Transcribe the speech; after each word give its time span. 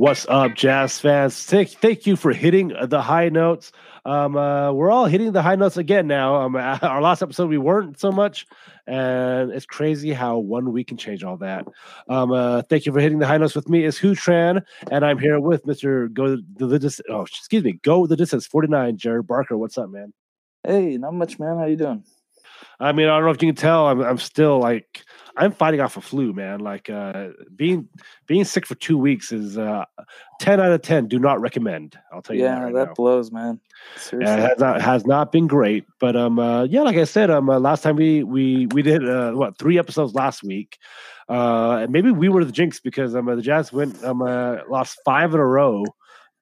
What's 0.00 0.24
up, 0.30 0.54
Jazz 0.54 0.98
fans? 0.98 1.44
Thank, 1.44 1.68
thank 1.68 2.06
you 2.06 2.16
for 2.16 2.32
hitting 2.32 2.72
the 2.88 3.02
high 3.02 3.28
notes. 3.28 3.70
Um, 4.06 4.34
uh, 4.34 4.72
we're 4.72 4.90
all 4.90 5.04
hitting 5.04 5.32
the 5.32 5.42
high 5.42 5.56
notes 5.56 5.76
again 5.76 6.06
now. 6.06 6.36
Um, 6.36 6.56
our 6.56 7.02
last 7.02 7.20
episode 7.20 7.50
we 7.50 7.58
weren't 7.58 8.00
so 8.00 8.10
much, 8.10 8.46
and 8.86 9.52
it's 9.52 9.66
crazy 9.66 10.14
how 10.14 10.38
one 10.38 10.72
week 10.72 10.88
can 10.88 10.96
change 10.96 11.22
all 11.22 11.36
that. 11.36 11.66
Um, 12.08 12.32
uh, 12.32 12.62
thank 12.62 12.86
you 12.86 12.92
for 12.92 13.00
hitting 13.00 13.18
the 13.18 13.26
high 13.26 13.36
notes 13.36 13.54
with 13.54 13.68
me. 13.68 13.84
Is 13.84 13.98
Huu 13.98 14.12
Tran, 14.12 14.62
and 14.90 15.04
I'm 15.04 15.18
here 15.18 15.38
with 15.38 15.66
Mister 15.66 16.08
Go 16.08 16.38
the 16.56 16.78
distance. 16.78 17.06
Oh, 17.10 17.20
excuse 17.20 17.62
me, 17.62 17.78
Go 17.82 18.06
the 18.06 18.16
distance. 18.16 18.46
Forty 18.46 18.68
nine, 18.68 18.96
Jared 18.96 19.26
Barker. 19.26 19.58
What's 19.58 19.76
up, 19.76 19.90
man? 19.90 20.14
Hey, 20.64 20.96
not 20.96 21.12
much, 21.12 21.38
man. 21.38 21.58
How 21.58 21.66
you 21.66 21.76
doing? 21.76 22.04
I 22.78 22.92
mean, 22.92 23.06
I 23.08 23.16
don't 23.16 23.24
know 23.24 23.30
if 23.32 23.42
you 23.42 23.48
can 23.48 23.54
tell. 23.54 23.86
I'm, 23.86 24.00
I'm 24.00 24.18
still 24.18 24.58
like 24.58 25.04
I'm 25.36 25.52
fighting 25.52 25.80
off 25.80 25.96
a 25.96 26.00
flu, 26.00 26.32
man. 26.32 26.60
Like 26.60 26.90
uh, 26.90 27.28
being 27.54 27.88
being 28.26 28.44
sick 28.44 28.66
for 28.66 28.74
two 28.74 28.98
weeks 28.98 29.32
is 29.32 29.56
uh, 29.56 29.84
ten 30.40 30.60
out 30.60 30.72
of 30.72 30.82
ten. 30.82 31.06
Do 31.06 31.18
not 31.18 31.40
recommend. 31.40 31.98
I'll 32.12 32.22
tell 32.22 32.36
you. 32.36 32.42
Yeah, 32.42 32.56
that, 32.56 32.64
right 32.64 32.74
that 32.74 32.86
now. 32.88 32.94
blows, 32.94 33.30
man. 33.30 33.60
Seriously. 33.96 34.34
It 34.34 34.40
has 34.40 34.58
not 34.58 34.80
has 34.80 35.06
not 35.06 35.32
been 35.32 35.46
great, 35.46 35.84
but 35.98 36.16
um, 36.16 36.38
uh, 36.38 36.64
yeah, 36.64 36.82
like 36.82 36.96
I 36.96 37.04
said, 37.04 37.30
um, 37.30 37.48
uh, 37.48 37.58
last 37.58 37.82
time 37.82 37.96
we 37.96 38.22
we 38.24 38.66
we 38.66 38.82
did 38.82 39.08
uh, 39.08 39.32
what 39.32 39.58
three 39.58 39.78
episodes 39.78 40.14
last 40.14 40.42
week, 40.42 40.78
uh, 41.28 41.78
and 41.82 41.92
maybe 41.92 42.10
we 42.10 42.28
were 42.28 42.44
the 42.44 42.52
jinx 42.52 42.80
because 42.80 43.14
um, 43.14 43.28
uh, 43.28 43.34
the 43.36 43.42
Jazz 43.42 43.72
went 43.72 44.02
um, 44.04 44.22
uh, 44.22 44.58
lost 44.68 44.98
five 45.04 45.32
in 45.34 45.40
a 45.40 45.46
row, 45.46 45.84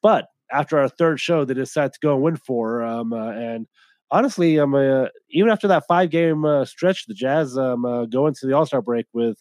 but 0.02 0.28
after 0.50 0.78
our 0.78 0.88
third 0.88 1.20
show, 1.20 1.44
they 1.44 1.55
decided 1.55 1.92
to 1.92 2.00
go 2.00 2.14
and 2.14 2.22
win 2.22 2.36
four, 2.36 2.82
um, 2.82 3.12
uh, 3.12 3.30
and 3.32 3.66
honestly, 4.10 4.58
um, 4.58 4.74
uh, 4.74 5.06
even 5.30 5.50
after 5.50 5.68
that 5.68 5.86
five 5.86 6.10
game 6.10 6.44
uh, 6.44 6.64
stretch, 6.64 7.06
the 7.06 7.14
Jazz 7.14 7.56
um, 7.56 7.84
uh, 7.84 8.06
go 8.06 8.26
into 8.26 8.46
the 8.46 8.54
All 8.54 8.66
Star 8.66 8.82
break 8.82 9.06
with 9.12 9.38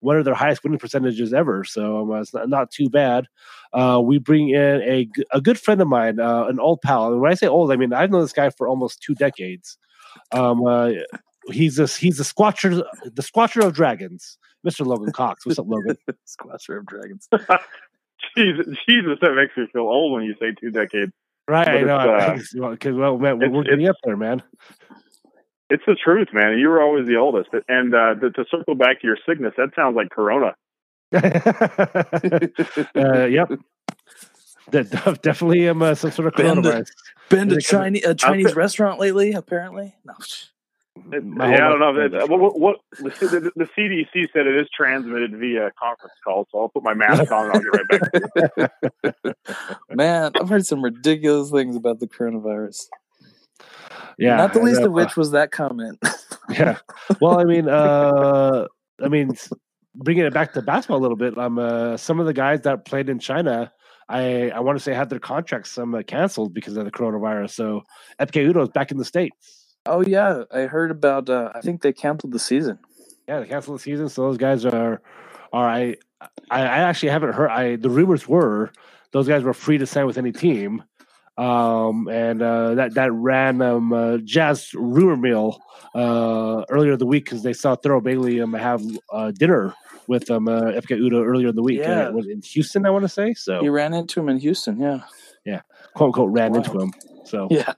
one 0.00 0.16
of 0.16 0.24
their 0.24 0.34
highest 0.34 0.64
winning 0.64 0.80
percentages 0.80 1.32
ever. 1.32 1.62
So 1.62 2.00
um, 2.00 2.20
it's 2.20 2.34
not, 2.34 2.48
not 2.48 2.70
too 2.72 2.90
bad. 2.90 3.26
Uh, 3.72 4.00
we 4.04 4.18
bring 4.18 4.50
in 4.50 4.82
a, 4.82 5.08
a 5.32 5.40
good 5.40 5.58
friend 5.58 5.80
of 5.80 5.88
mine, 5.88 6.18
uh, 6.18 6.46
an 6.46 6.58
old 6.58 6.82
pal. 6.82 7.12
And 7.12 7.20
when 7.20 7.30
I 7.30 7.34
say 7.34 7.46
old, 7.46 7.72
I 7.72 7.76
mean 7.76 7.92
I've 7.92 8.10
known 8.10 8.22
this 8.22 8.32
guy 8.32 8.50
for 8.50 8.68
almost 8.68 9.00
two 9.00 9.14
decades. 9.14 9.78
Um, 10.32 10.66
uh, 10.66 10.90
he's 11.50 11.78
a, 11.78 11.86
he's 11.86 12.18
the 12.18 12.24
squatcher, 12.24 12.82
the 13.04 13.22
squatcher 13.22 13.64
of 13.64 13.74
dragons, 13.74 14.38
Mr. 14.66 14.84
Logan 14.84 15.12
Cox. 15.12 15.46
What's 15.46 15.58
up, 15.58 15.66
Logan? 15.68 15.96
Squatcher 16.26 16.78
of 16.78 16.86
Dragons. 16.86 17.28
Jesus, 18.36 18.66
Jesus, 18.88 19.18
that 19.20 19.34
makes 19.34 19.56
me 19.56 19.66
feel 19.72 19.82
old 19.82 20.12
when 20.12 20.24
you 20.24 20.34
say 20.40 20.52
two 20.60 20.70
decades. 20.70 21.12
Right, 21.52 21.68
I 21.68 21.80
know. 21.82 22.34
it's, 22.34 22.54
Because 22.54 22.94
well, 22.96 23.18
man, 23.18 23.38
we're, 23.38 23.50
we're 23.50 23.64
getting 23.64 23.88
up 23.88 23.96
there, 24.04 24.16
man. 24.16 24.42
It's 25.68 25.82
the 25.86 25.94
truth, 26.02 26.28
man. 26.32 26.58
You 26.58 26.68
were 26.68 26.80
always 26.80 27.06
the 27.06 27.16
oldest. 27.16 27.50
And 27.68 27.94
uh, 27.94 28.14
to, 28.14 28.30
to 28.30 28.44
circle 28.50 28.74
back 28.74 29.02
to 29.02 29.06
your 29.06 29.18
sickness, 29.28 29.52
that 29.58 29.68
sounds 29.76 29.94
like 29.94 30.08
Corona. 30.08 30.54
uh, 31.12 31.20
yep. 33.26 33.50
That 34.70 35.18
definitely 35.22 35.68
um, 35.68 35.82
uh, 35.82 35.94
some 35.94 36.10
sort 36.10 36.28
of 36.28 36.34
Been 36.34 36.62
to- 36.62 36.86
Been 37.28 37.50
to 37.50 37.60
Chinese 37.60 38.06
a 38.06 38.14
Chinese 38.14 38.46
been- 38.46 38.54
restaurant 38.54 38.98
lately? 38.98 39.32
Apparently, 39.32 39.94
no. 40.06 40.14
My 40.94 41.50
yeah, 41.50 41.66
I 41.66 41.68
don't 41.70 41.80
know. 41.80 42.08
That, 42.08 42.28
what, 42.28 42.58
what, 42.60 42.76
the, 42.98 43.50
the, 43.56 43.64
CDC 43.76 44.28
said 44.32 44.46
it 44.46 44.56
is 44.56 44.68
transmitted 44.76 45.32
via 45.38 45.70
conference 45.78 46.12
call, 46.22 46.46
so 46.52 46.60
I'll 46.60 46.68
put 46.68 46.82
my 46.82 46.92
mask 46.92 47.32
on 47.32 47.46
and 47.46 47.54
I'll 47.54 47.62
get 47.62 47.72
right 47.72 47.88
back 47.88 48.72
to 48.92 48.92
you. 49.24 49.64
Man, 49.96 50.32
I've 50.38 50.50
heard 50.50 50.66
some 50.66 50.82
ridiculous 50.82 51.50
things 51.50 51.76
about 51.76 52.00
the 52.00 52.06
coronavirus. 52.06 52.88
Yeah, 54.18 54.36
Not 54.36 54.52
the 54.52 54.60
least 54.60 54.80
know. 54.80 54.88
of 54.88 54.92
which 54.92 55.16
was 55.16 55.30
that 55.30 55.50
comment. 55.50 55.98
yeah. 56.50 56.78
Well, 57.20 57.40
I 57.40 57.44
mean, 57.44 57.68
uh, 57.68 58.66
I 59.02 59.08
mean, 59.08 59.32
bringing 59.94 60.24
it 60.24 60.34
back 60.34 60.52
to 60.52 60.62
basketball 60.62 60.98
a 60.98 61.00
little 61.00 61.16
bit. 61.16 61.38
Um, 61.38 61.58
uh, 61.58 61.96
some 61.96 62.20
of 62.20 62.26
the 62.26 62.34
guys 62.34 62.60
that 62.62 62.84
played 62.84 63.08
in 63.08 63.18
China, 63.18 63.72
I 64.10 64.50
I 64.50 64.60
want 64.60 64.76
to 64.76 64.82
say 64.84 64.92
had 64.92 65.08
their 65.08 65.18
contracts 65.18 65.70
some 65.70 65.94
uh, 65.94 66.02
canceled 66.02 66.52
because 66.52 66.76
of 66.76 66.84
the 66.84 66.90
coronavirus. 66.90 67.50
So 67.50 67.82
Ekpe 68.20 68.52
Udoh 68.52 68.62
is 68.62 68.68
back 68.68 68.90
in 68.90 68.98
the 68.98 69.04
states. 69.04 69.61
Oh 69.86 70.02
yeah, 70.02 70.44
I 70.52 70.60
heard 70.62 70.90
about. 70.90 71.28
Uh, 71.28 71.50
I 71.54 71.60
think 71.60 71.82
they 71.82 71.92
canceled 71.92 72.32
the 72.32 72.38
season. 72.38 72.78
Yeah, 73.28 73.40
they 73.40 73.46
canceled 73.46 73.78
the 73.78 73.82
season, 73.82 74.08
so 74.08 74.22
those 74.22 74.38
guys 74.38 74.64
are 74.64 75.00
are 75.52 75.68
I 75.68 75.96
I, 76.50 76.60
I 76.62 76.78
actually 76.78 77.10
haven't 77.10 77.32
heard. 77.32 77.50
I 77.50 77.76
the 77.76 77.90
rumors 77.90 78.28
were 78.28 78.70
those 79.12 79.26
guys 79.28 79.42
were 79.42 79.54
free 79.54 79.78
to 79.78 79.86
sign 79.86 80.06
with 80.06 80.18
any 80.18 80.32
team. 80.32 80.84
Um, 81.38 82.08
and 82.08 82.42
uh, 82.42 82.74
that 82.74 82.94
that 82.94 83.10
random 83.12 83.92
uh, 83.92 84.18
Jazz 84.18 84.72
rumor 84.74 85.16
mill 85.16 85.60
uh, 85.94 86.64
earlier 86.68 86.92
in 86.92 86.98
the 86.98 87.06
week 87.06 87.24
because 87.24 87.42
they 87.42 87.54
saw 87.54 87.74
Thurl 87.74 88.02
Bailey 88.02 88.40
um, 88.40 88.52
have 88.52 88.82
uh, 89.10 89.30
dinner 89.30 89.74
with 90.06 90.30
um, 90.30 90.46
uh, 90.46 90.60
Ekpe 90.72 90.98
Udoh 91.00 91.24
earlier 91.24 91.48
in 91.48 91.56
the 91.56 91.62
week. 91.62 91.80
Yeah. 91.80 92.08
It 92.08 92.12
was 92.14 92.26
in 92.26 92.42
Houston, 92.42 92.84
I 92.84 92.90
want 92.90 93.04
to 93.04 93.08
say. 93.08 93.32
So 93.32 93.60
He 93.62 93.70
ran 93.70 93.94
into 93.94 94.20
him 94.20 94.28
in 94.28 94.38
Houston. 94.38 94.78
Yeah, 94.78 95.00
yeah, 95.46 95.62
quote 95.94 96.08
unquote 96.08 96.30
ran 96.30 96.52
Wow. 96.52 96.58
into 96.58 96.78
him. 96.78 96.92
So 97.24 97.48
yeah, 97.50 97.72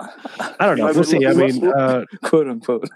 I 0.00 0.66
don't 0.66 0.78
know. 0.78 0.92
We'll 0.92 1.04
see. 1.04 1.26
I 1.26 1.32
mean, 1.32 1.66
uh, 1.78 2.04
quote 2.24 2.48
unquote. 2.48 2.88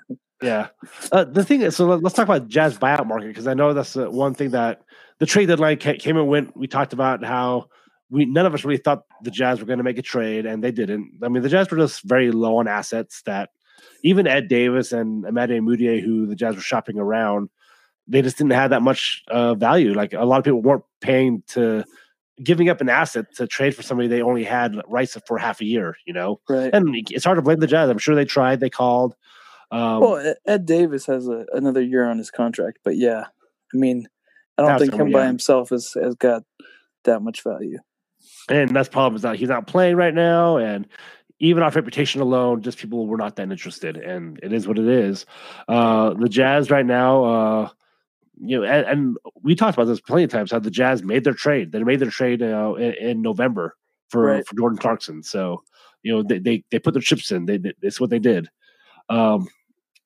Yeah. 0.42 0.68
Uh, 1.12 1.24
the 1.24 1.44
thing 1.44 1.62
is, 1.62 1.76
so 1.76 1.86
let- 1.86 2.02
let's 2.02 2.14
talk 2.14 2.24
about 2.24 2.48
Jazz 2.48 2.78
buyout 2.78 3.06
market 3.06 3.28
because 3.28 3.46
I 3.46 3.54
know 3.54 3.72
that's 3.72 3.96
uh, 3.96 4.06
one 4.06 4.34
thing 4.34 4.50
that 4.50 4.82
the 5.18 5.26
trade 5.26 5.46
deadline 5.46 5.76
came 5.78 6.16
and 6.16 6.28
went. 6.28 6.56
We 6.56 6.66
talked 6.66 6.92
about 6.92 7.24
how 7.24 7.66
we 8.10 8.24
none 8.24 8.46
of 8.46 8.54
us 8.54 8.64
really 8.64 8.78
thought 8.78 9.04
the 9.22 9.30
Jazz 9.30 9.60
were 9.60 9.66
going 9.66 9.78
to 9.78 9.84
make 9.84 9.98
a 9.98 10.02
trade, 10.02 10.46
and 10.46 10.62
they 10.62 10.72
didn't. 10.72 11.20
I 11.22 11.28
mean, 11.28 11.42
the 11.42 11.48
Jazz 11.48 11.70
were 11.70 11.78
just 11.78 12.02
very 12.04 12.30
low 12.32 12.56
on 12.58 12.68
assets. 12.68 13.22
That 13.26 13.50
even 14.02 14.26
Ed 14.26 14.48
Davis 14.48 14.92
and 14.92 15.24
Amade 15.24 15.60
Mudiay, 15.60 16.02
who 16.02 16.26
the 16.26 16.36
Jazz 16.36 16.56
were 16.56 16.62
shopping 16.62 16.98
around, 16.98 17.50
they 18.08 18.22
just 18.22 18.38
didn't 18.38 18.52
have 18.52 18.70
that 18.70 18.82
much 18.82 19.22
uh, 19.28 19.54
value. 19.54 19.94
Like 19.94 20.12
a 20.12 20.24
lot 20.24 20.38
of 20.38 20.44
people 20.44 20.62
weren't 20.62 20.84
paying 21.00 21.42
to 21.48 21.84
giving 22.42 22.68
up 22.68 22.80
an 22.80 22.88
asset 22.88 23.26
to 23.36 23.46
trade 23.46 23.74
for 23.74 23.82
somebody 23.82 24.08
they 24.08 24.22
only 24.22 24.44
had 24.44 24.76
rights 24.88 25.16
for 25.26 25.38
half 25.38 25.60
a 25.60 25.64
year. 25.64 25.96
You 26.06 26.12
know, 26.12 26.40
Right. 26.48 26.70
and 26.72 26.94
it's 27.10 27.24
hard 27.24 27.36
to 27.36 27.42
blame 27.42 27.60
the 27.60 27.66
Jazz. 27.66 27.88
I'm 27.90 27.98
sure 27.98 28.14
they 28.14 28.24
tried, 28.24 28.60
they 28.60 28.70
called. 28.70 29.14
Um, 29.70 30.00
well, 30.00 30.34
Ed- 30.46 30.66
Davis 30.66 31.06
has 31.06 31.28
a, 31.28 31.46
another 31.52 31.82
year 31.82 32.04
on 32.04 32.18
his 32.18 32.30
contract, 32.30 32.78
but 32.84 32.96
yeah, 32.96 33.24
I 33.72 33.76
mean, 33.76 34.08
I 34.58 34.62
don't 34.62 34.78
think 34.78 34.94
him 34.94 35.12
by 35.12 35.26
himself 35.26 35.70
has 35.70 35.92
has 35.94 36.14
got 36.16 36.42
that 37.04 37.20
much 37.22 37.42
value. 37.42 37.78
and 38.48 38.70
that's 38.74 38.88
the 38.88 38.92
problem 38.92 39.16
is 39.16 39.22
that 39.22 39.36
he's 39.36 39.48
not 39.48 39.66
playing 39.66 39.96
right 39.96 40.12
now 40.14 40.56
and 40.58 40.86
even 41.38 41.62
off 41.62 41.74
reputation 41.76 42.20
alone 42.20 42.60
just 42.60 42.76
people 42.78 43.06
were 43.06 43.16
not 43.16 43.36
that 43.36 43.50
interested 43.50 43.96
and 43.96 44.38
it 44.42 44.52
is 44.52 44.68
what 44.68 44.78
it 44.78 44.86
is 44.86 45.24
uh 45.68 46.12
the 46.14 46.28
jazz 46.28 46.70
right 46.70 46.84
now 46.84 47.24
uh 47.24 47.68
you 48.42 48.58
know 48.58 48.64
and, 48.64 48.86
and 48.86 49.16
we 49.42 49.54
talked 49.54 49.76
about 49.76 49.86
this 49.86 50.00
plenty 50.00 50.24
of 50.24 50.30
times 50.30 50.50
how 50.50 50.58
the 50.58 50.70
jazz 50.70 51.02
made 51.02 51.24
their 51.24 51.34
trade. 51.34 51.72
They 51.72 51.82
made 51.82 52.00
their 52.00 52.10
trade 52.10 52.42
uh, 52.42 52.74
in, 52.74 52.94
in 52.94 53.22
november 53.22 53.76
for 54.08 54.24
Right. 54.24 54.46
for 54.46 54.56
jordan 54.56 54.78
clarkson. 54.78 55.22
So 55.22 55.62
you 56.02 56.12
know 56.12 56.22
they 56.22 56.38
they, 56.38 56.64
they 56.70 56.78
put 56.78 56.94
their 56.94 57.02
chips 57.02 57.30
in. 57.30 57.46
They, 57.46 57.58
they 57.58 57.72
it's 57.82 58.00
what 58.00 58.10
they 58.10 58.18
did. 58.18 58.48
Um 59.08 59.48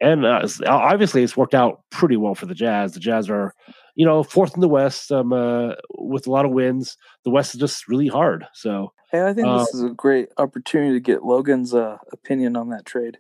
and 0.01 0.27
uh, 0.27 0.47
obviously 0.67 1.23
it's 1.23 1.37
worked 1.37 1.55
out 1.55 1.83
pretty 1.91 2.17
well 2.17 2.35
for 2.35 2.47
the 2.47 2.55
jazz. 2.55 2.93
The 2.93 3.01
jazz 3.01 3.31
are 3.31 3.55
you 3.95 4.05
know 4.05 4.23
fourth 4.23 4.55
in 4.55 4.61
the 4.61 4.69
west 4.69 5.13
um 5.13 5.33
uh, 5.33 5.75
with 5.99 6.27
a 6.27 6.31
lot 6.31 6.45
of 6.45 6.51
wins. 6.51 6.97
The 7.25 7.31
west 7.31 7.55
is 7.55 7.61
just 7.61 7.89
really 7.89 8.09
hard. 8.09 8.47
So 8.53 8.93
Hey, 9.13 9.25
I 9.25 9.33
think 9.33 9.47
this 9.47 9.73
is 9.75 9.83
a 9.85 9.91
great 9.91 10.31
opportunity 10.39 10.95
to 10.95 10.99
get 10.99 11.23
Logan's 11.23 11.73
uh, 11.73 11.99
opinion 12.13 12.57
on 12.57 12.71
that 12.71 12.85
trade. 12.85 13.19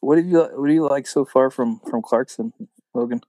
What 0.00 0.16
do 0.16 0.22
you 0.22 0.40
what 0.40 0.66
do 0.66 0.74
you 0.74 0.84
like 0.84 1.06
so 1.06 1.24
far 1.24 1.48
from 1.48 1.80
from 1.88 2.02
Clarkson, 2.02 2.52
Logan? 2.92 3.20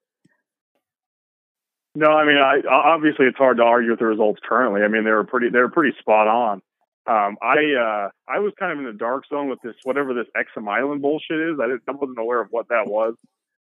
No, 1.97 2.11
I 2.11 2.25
mean, 2.27 2.37
I, 2.37 2.61
obviously 2.69 3.25
it's 3.25 3.39
hard 3.39 3.57
to 3.57 3.63
argue 3.63 3.89
with 3.89 3.97
the 3.97 4.05
results 4.05 4.39
currently. 4.47 4.83
I 4.83 4.87
mean, 4.87 5.03
they 5.03 5.09
were 5.09 5.23
pretty, 5.23 5.49
they 5.49 5.57
were 5.57 5.69
pretty 5.69 5.97
spot 5.99 6.27
on. 6.27 6.61
Um, 7.07 7.37
I, 7.41 7.73
uh, 7.73 8.09
I 8.27 8.37
was 8.37 8.53
kind 8.59 8.71
of 8.71 8.77
in 8.77 8.85
the 8.85 8.93
dark 8.93 9.23
zone 9.27 9.49
with 9.49 9.57
this, 9.63 9.73
whatever 9.83 10.13
this 10.13 10.27
Exum 10.37 10.69
Island 10.69 11.01
bullshit 11.01 11.39
is. 11.39 11.59
I, 11.59 11.65
didn't, 11.65 11.81
I 11.87 11.93
wasn't 11.93 12.19
aware 12.19 12.39
of 12.39 12.49
what 12.51 12.67
that 12.69 12.85
was 12.85 13.15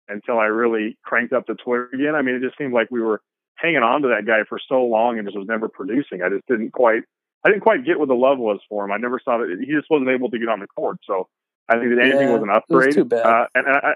until 0.08 0.38
I 0.38 0.46
really 0.46 0.98
cranked 1.02 1.32
up 1.32 1.46
the 1.46 1.54
Twitter 1.54 1.88
again. 1.94 2.14
I 2.14 2.20
mean, 2.20 2.34
it 2.34 2.42
just 2.42 2.58
seemed 2.58 2.74
like 2.74 2.88
we 2.90 3.00
were 3.00 3.22
hanging 3.54 3.82
on 3.82 4.02
to 4.02 4.08
that 4.08 4.26
guy 4.26 4.40
for 4.46 4.58
so 4.68 4.84
long 4.84 5.18
and 5.18 5.26
just 5.26 5.38
was 5.38 5.48
never 5.48 5.68
producing. 5.70 6.20
I 6.22 6.28
just 6.28 6.46
didn't 6.46 6.72
quite, 6.72 7.04
I 7.42 7.48
didn't 7.48 7.62
quite 7.62 7.86
get 7.86 7.98
what 7.98 8.08
the 8.08 8.14
love 8.14 8.36
was 8.38 8.60
for 8.68 8.84
him. 8.84 8.92
I 8.92 8.98
never 8.98 9.18
saw 9.24 9.38
that 9.38 9.56
he 9.58 9.72
just 9.72 9.88
wasn't 9.88 10.10
able 10.10 10.28
to 10.30 10.38
get 10.38 10.50
on 10.50 10.60
the 10.60 10.66
court. 10.66 10.98
So 11.06 11.26
I 11.70 11.78
think 11.78 11.88
that 11.94 12.02
anything 12.02 12.28
Yeah, 12.28 12.34
was 12.34 12.42
an 12.42 12.50
it 12.50 12.62
was 12.68 12.84
upgrade. 12.84 12.94
too 12.96 13.04
bad. 13.06 13.24
Uh, 13.24 13.46
and, 13.54 13.66
and 13.66 13.76
I, 13.76 13.94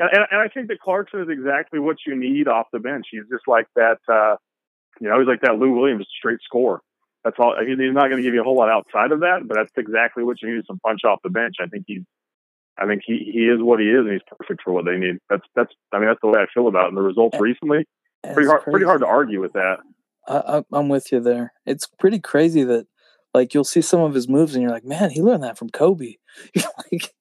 and, 0.00 0.26
and, 0.30 0.40
I 0.40 0.48
think 0.48 0.68
that 0.68 0.80
Clarkson 0.80 1.20
is 1.20 1.28
exactly 1.28 1.78
what 1.78 1.96
you 2.06 2.16
need 2.16 2.48
off 2.48 2.66
the 2.72 2.78
bench. 2.78 3.06
He's 3.10 3.28
just 3.30 3.46
like 3.46 3.66
that, 3.76 3.98
uh, 4.08 4.36
you 5.00 5.08
know, 5.08 5.18
he's 5.18 5.28
like 5.28 5.42
that 5.42 5.58
Lou 5.58 5.72
Williams 5.72 6.06
straight 6.18 6.40
score. 6.42 6.80
That's 7.24 7.36
all. 7.38 7.54
He's 7.60 7.76
not 7.78 8.08
going 8.08 8.16
to 8.16 8.22
give 8.22 8.32
you 8.32 8.40
a 8.40 8.44
whole 8.44 8.56
lot 8.56 8.70
outside 8.70 9.12
of 9.12 9.20
that, 9.20 9.46
but 9.46 9.54
that's 9.54 9.72
exactly 9.76 10.24
what 10.24 10.40
you 10.40 10.54
need: 10.54 10.64
some 10.66 10.78
punch 10.78 11.00
off 11.04 11.20
the 11.22 11.28
bench. 11.28 11.56
I 11.60 11.66
think 11.66 11.84
he's, 11.86 12.02
I 12.78 12.86
think 12.86 13.02
he 13.04 13.30
he 13.30 13.40
is 13.40 13.60
what 13.60 13.78
he 13.78 13.90
is, 13.90 14.00
and 14.00 14.12
he's 14.12 14.22
perfect 14.38 14.62
for 14.64 14.72
what 14.72 14.86
they 14.86 14.96
need. 14.96 15.18
That's 15.28 15.44
that's. 15.54 15.72
I 15.92 15.98
mean, 15.98 16.08
that's 16.08 16.20
the 16.22 16.28
way 16.28 16.40
I 16.40 16.46
feel 16.54 16.66
about 16.66 16.86
it. 16.86 16.88
And 16.88 16.96
the 16.96 17.02
results 17.02 17.38
recently, 17.38 17.84
pretty 18.32 18.48
hard, 18.48 18.62
pretty 18.62 18.86
hard 18.86 19.00
to 19.02 19.06
argue 19.06 19.38
with 19.38 19.52
that. 19.52 19.80
I, 20.26 20.62
I'm 20.72 20.88
with 20.88 21.12
you 21.12 21.20
there. 21.20 21.52
It's 21.66 21.86
pretty 21.98 22.20
crazy 22.20 22.64
that 22.64 22.86
like 23.34 23.54
you'll 23.54 23.64
see 23.64 23.82
some 23.82 24.00
of 24.00 24.14
his 24.14 24.28
moves 24.28 24.54
and 24.54 24.62
you're 24.62 24.70
like, 24.70 24.84
man, 24.84 25.10
he 25.10 25.22
learned 25.22 25.42
that 25.42 25.58
from 25.58 25.70
Kobe. 25.70 26.14
Like, 26.90 27.12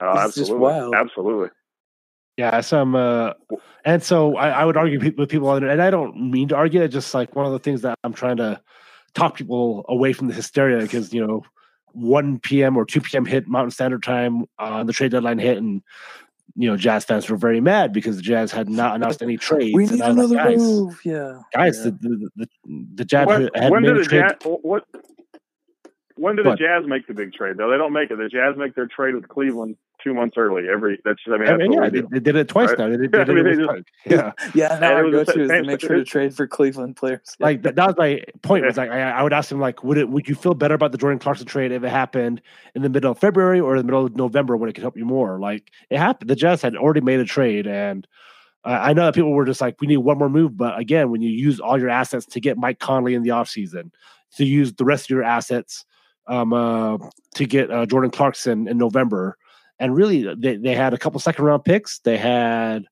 Uh, 0.00 0.24
It's 0.26 0.34
just 0.34 0.50
absolutely, 0.50 0.58
wild. 0.58 0.94
absolutely. 0.94 1.48
Yeah, 2.36 2.60
some, 2.60 2.94
uh, 2.94 3.32
and 3.84 4.02
so 4.02 4.36
I, 4.36 4.50
I 4.50 4.64
would 4.64 4.76
argue 4.76 5.00
with 5.16 5.28
people 5.28 5.48
on 5.48 5.64
it, 5.64 5.70
and 5.70 5.80
I 5.80 5.90
don't 5.90 6.30
mean 6.30 6.48
to 6.48 6.56
argue. 6.56 6.82
It's 6.82 6.92
just 6.92 7.14
like 7.14 7.34
one 7.34 7.46
of 7.46 7.52
the 7.52 7.58
things 7.58 7.80
that 7.82 7.98
I'm 8.04 8.12
trying 8.12 8.36
to 8.36 8.60
talk 9.14 9.36
people 9.36 9.86
away 9.88 10.12
from 10.12 10.28
the 10.28 10.34
hysteria 10.34 10.82
because 10.82 11.14
you 11.14 11.26
know, 11.26 11.42
1 11.92 12.40
p.m. 12.40 12.76
or 12.76 12.84
2 12.84 13.00
p.m. 13.00 13.24
hit 13.24 13.48
Mountain 13.48 13.70
Standard 13.70 14.02
Time 14.02 14.44
on 14.58 14.72
uh, 14.72 14.84
the 14.84 14.92
trade 14.92 15.12
deadline 15.12 15.38
hit, 15.38 15.56
and 15.56 15.82
you 16.56 16.68
know, 16.70 16.76
Jazz 16.76 17.04
fans 17.04 17.28
were 17.28 17.36
very 17.36 17.60
mad 17.60 17.92
because 17.92 18.16
the 18.16 18.22
Jazz 18.22 18.52
had 18.52 18.68
not 18.68 18.96
announced 18.96 19.22
any 19.22 19.36
trades. 19.36 19.74
We 19.74 19.86
need 19.86 20.00
another 20.00 20.34
like, 20.34 20.44
guys, 20.44 20.58
move. 20.58 21.00
Yeah, 21.04 21.40
guys, 21.54 21.78
yeah. 21.78 21.90
The, 22.00 22.30
the, 22.36 22.48
the, 22.94 23.04
Jazz 23.04 23.26
when, 23.26 23.50
had 23.54 23.70
when 23.70 23.82
made 23.82 23.88
did 23.94 23.98
a 23.98 24.04
trade. 24.04 24.24
Jazz, 24.42 24.58
what? 24.62 24.84
When 26.16 26.36
did 26.36 26.46
the 26.46 26.56
Jazz 26.56 26.84
make 26.86 27.06
the 27.06 27.14
big 27.14 27.34
trade? 27.34 27.58
Though 27.58 27.70
they 27.70 27.76
don't 27.76 27.92
make 27.92 28.10
it. 28.10 28.16
The 28.16 28.28
Jazz 28.28 28.56
make 28.56 28.74
their 28.74 28.86
trade 28.86 29.14
with 29.14 29.28
Cleveland 29.28 29.76
two 30.02 30.14
months 30.14 30.36
early. 30.38 30.64
Every 30.68 30.98
that's 31.04 31.20
I 31.26 31.36
mean, 31.36 31.48
I 31.48 31.56
mean 31.56 31.72
yeah, 31.72 31.90
they, 31.90 32.00
they, 32.00 32.20
did 32.20 32.36
it 32.36 32.48
twice 32.48 32.70
right? 32.70 32.78
now. 32.78 32.88
They 32.88 32.96
did, 32.96 33.12
they 33.12 33.24
did 33.24 33.30
I 33.30 33.34
mean, 33.34 33.46
it 33.46 33.56
just, 33.56 33.88
yeah, 34.06 34.32
yeah. 34.54 34.78
Now 34.78 34.94
our 34.94 35.10
go-to 35.10 35.42
is 35.42 35.50
to 35.50 35.62
make 35.64 35.80
sure 35.80 35.96
to 35.96 36.04
trade 36.04 36.34
for 36.34 36.46
Cleveland 36.46 36.96
players. 36.96 37.36
Like 37.38 37.62
that, 37.62 37.76
that 37.76 37.86
was 37.86 37.96
my 37.98 38.22
point. 38.42 38.64
Was 38.64 38.78
like 38.78 38.90
I, 38.90 39.10
I, 39.10 39.22
would 39.22 39.34
ask 39.34 39.52
him 39.52 39.60
like, 39.60 39.84
would 39.84 39.98
it 39.98 40.08
would 40.08 40.26
you 40.28 40.34
feel 40.34 40.54
better 40.54 40.74
about 40.74 40.92
the 40.92 40.98
Jordan 40.98 41.18
Clarkson 41.18 41.46
trade 41.46 41.70
if 41.70 41.84
it 41.84 41.90
happened 41.90 42.40
in 42.74 42.80
the 42.80 42.88
middle 42.88 43.12
of 43.12 43.18
February 43.18 43.60
or 43.60 43.76
in 43.76 43.78
the 43.78 43.84
middle 43.84 44.06
of 44.06 44.16
November 44.16 44.56
when 44.56 44.70
it 44.70 44.72
could 44.72 44.82
help 44.82 44.96
you 44.96 45.04
more? 45.04 45.38
Like 45.38 45.70
it 45.90 45.98
happened. 45.98 46.30
The 46.30 46.36
Jazz 46.36 46.62
had 46.62 46.76
already 46.76 47.02
made 47.02 47.20
a 47.20 47.26
trade, 47.26 47.66
and 47.66 48.06
uh, 48.64 48.78
I 48.80 48.94
know 48.94 49.04
that 49.04 49.14
people 49.14 49.32
were 49.32 49.44
just 49.44 49.60
like, 49.60 49.80
we 49.80 49.86
need 49.86 49.98
one 49.98 50.18
more 50.18 50.30
move. 50.30 50.56
But 50.56 50.78
again, 50.78 51.10
when 51.10 51.20
you 51.20 51.30
use 51.30 51.60
all 51.60 51.78
your 51.78 51.90
assets 51.90 52.24
to 52.26 52.40
get 52.40 52.56
Mike 52.56 52.78
Conley 52.78 53.14
in 53.14 53.22
the 53.22 53.30
offseason, 53.30 53.90
to 54.36 54.44
use 54.44 54.72
the 54.74 54.84
rest 54.84 55.06
of 55.06 55.10
your 55.10 55.22
assets 55.22 55.84
um, 56.28 56.52
uh, 56.52 56.98
to 57.34 57.46
get 57.46 57.70
uh, 57.70 57.86
Jordan 57.86 58.10
Clarkson 58.10 58.68
in 58.68 58.78
November. 58.78 59.36
And 59.78 59.94
really, 59.94 60.34
they, 60.34 60.56
they 60.56 60.74
had 60.74 60.94
a 60.94 60.98
couple 60.98 61.20
second 61.20 61.44
round 61.44 61.64
picks. 61.64 61.98
They 62.00 62.16
had 62.16 62.84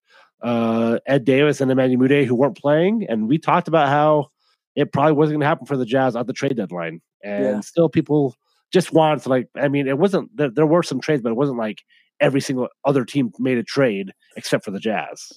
uh, 0.42 0.98
Ed 1.06 1.24
Davis 1.24 1.60
and 1.60 1.70
Emmanuel 1.70 2.02
Mudiay 2.02 2.26
who 2.26 2.34
weren't 2.34 2.58
playing. 2.58 3.06
And 3.08 3.28
we 3.28 3.38
talked 3.38 3.68
about 3.68 3.88
how 3.88 4.28
it 4.76 4.92
probably 4.92 5.12
wasn't 5.12 5.34
going 5.34 5.40
to 5.40 5.46
happen 5.46 5.66
for 5.66 5.76
the 5.76 5.86
Jazz 5.86 6.16
at 6.16 6.26
the 6.26 6.32
trade 6.32 6.56
deadline. 6.56 7.00
And 7.22 7.44
yeah. 7.44 7.60
still, 7.60 7.88
people 7.88 8.36
just 8.72 8.92
wanted 8.92 9.22
to, 9.22 9.28
like, 9.30 9.48
I 9.56 9.68
mean, 9.68 9.86
it 9.88 9.98
wasn't, 9.98 10.36
there, 10.36 10.50
there 10.50 10.66
were 10.66 10.82
some 10.82 11.00
trades, 11.00 11.22
but 11.22 11.30
it 11.30 11.36
wasn't 11.36 11.58
like 11.58 11.82
every 12.20 12.40
single 12.40 12.68
other 12.84 13.04
team 13.04 13.32
made 13.38 13.56
a 13.56 13.62
trade 13.62 14.12
except 14.36 14.64
for 14.64 14.70
the 14.70 14.80
Jazz. 14.80 15.32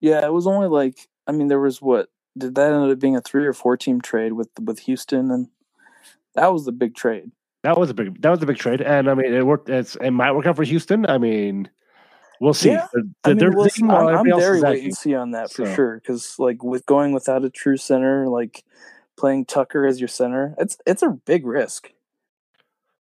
Yeah, 0.00 0.24
it 0.24 0.32
was 0.32 0.46
only 0.46 0.68
like, 0.68 1.08
I 1.26 1.32
mean, 1.32 1.46
there 1.46 1.60
was 1.60 1.80
what, 1.80 2.08
did 2.36 2.54
that 2.54 2.72
end 2.72 2.90
up 2.90 2.98
being 2.98 3.14
a 3.14 3.20
three 3.20 3.46
or 3.46 3.52
four 3.52 3.76
team 3.76 4.00
trade 4.00 4.32
with 4.32 4.48
with 4.58 4.78
Houston 4.80 5.30
and 5.30 5.48
that 6.34 6.52
was 6.52 6.64
the 6.64 6.72
big 6.72 6.94
trade. 6.94 7.30
That 7.62 7.78
was 7.78 7.90
a 7.90 7.94
big 7.94 8.20
that 8.22 8.30
was 8.30 8.42
a 8.42 8.46
big 8.46 8.58
trade, 8.58 8.80
and 8.80 9.08
I 9.08 9.14
mean 9.14 9.32
it 9.32 9.46
worked. 9.46 9.68
It's 9.68 9.96
it 9.96 10.10
might 10.10 10.32
work 10.32 10.46
out 10.46 10.56
for 10.56 10.64
Houston. 10.64 11.06
I 11.06 11.18
mean, 11.18 11.70
we'll 12.40 12.54
see. 12.54 12.70
Yeah, 12.70 12.88
they're, 12.92 13.02
I 13.24 13.34
mean, 13.34 13.54
we'll 13.54 13.68
see. 13.68 13.84
I'm, 13.84 14.08
I'm 14.08 14.24
very 14.24 14.60
wait 14.60 14.82
and 14.82 14.96
see 14.96 15.14
on 15.14 15.30
that 15.30 15.52
for 15.52 15.66
so. 15.66 15.74
sure. 15.74 15.94
Because 15.96 16.38
like 16.38 16.62
with 16.62 16.84
going 16.86 17.12
without 17.12 17.44
a 17.44 17.50
true 17.50 17.76
center, 17.76 18.28
like 18.28 18.64
playing 19.16 19.44
Tucker 19.44 19.86
as 19.86 20.00
your 20.00 20.08
center, 20.08 20.54
it's 20.58 20.76
it's 20.86 21.02
a 21.02 21.10
big 21.10 21.46
risk. 21.46 21.92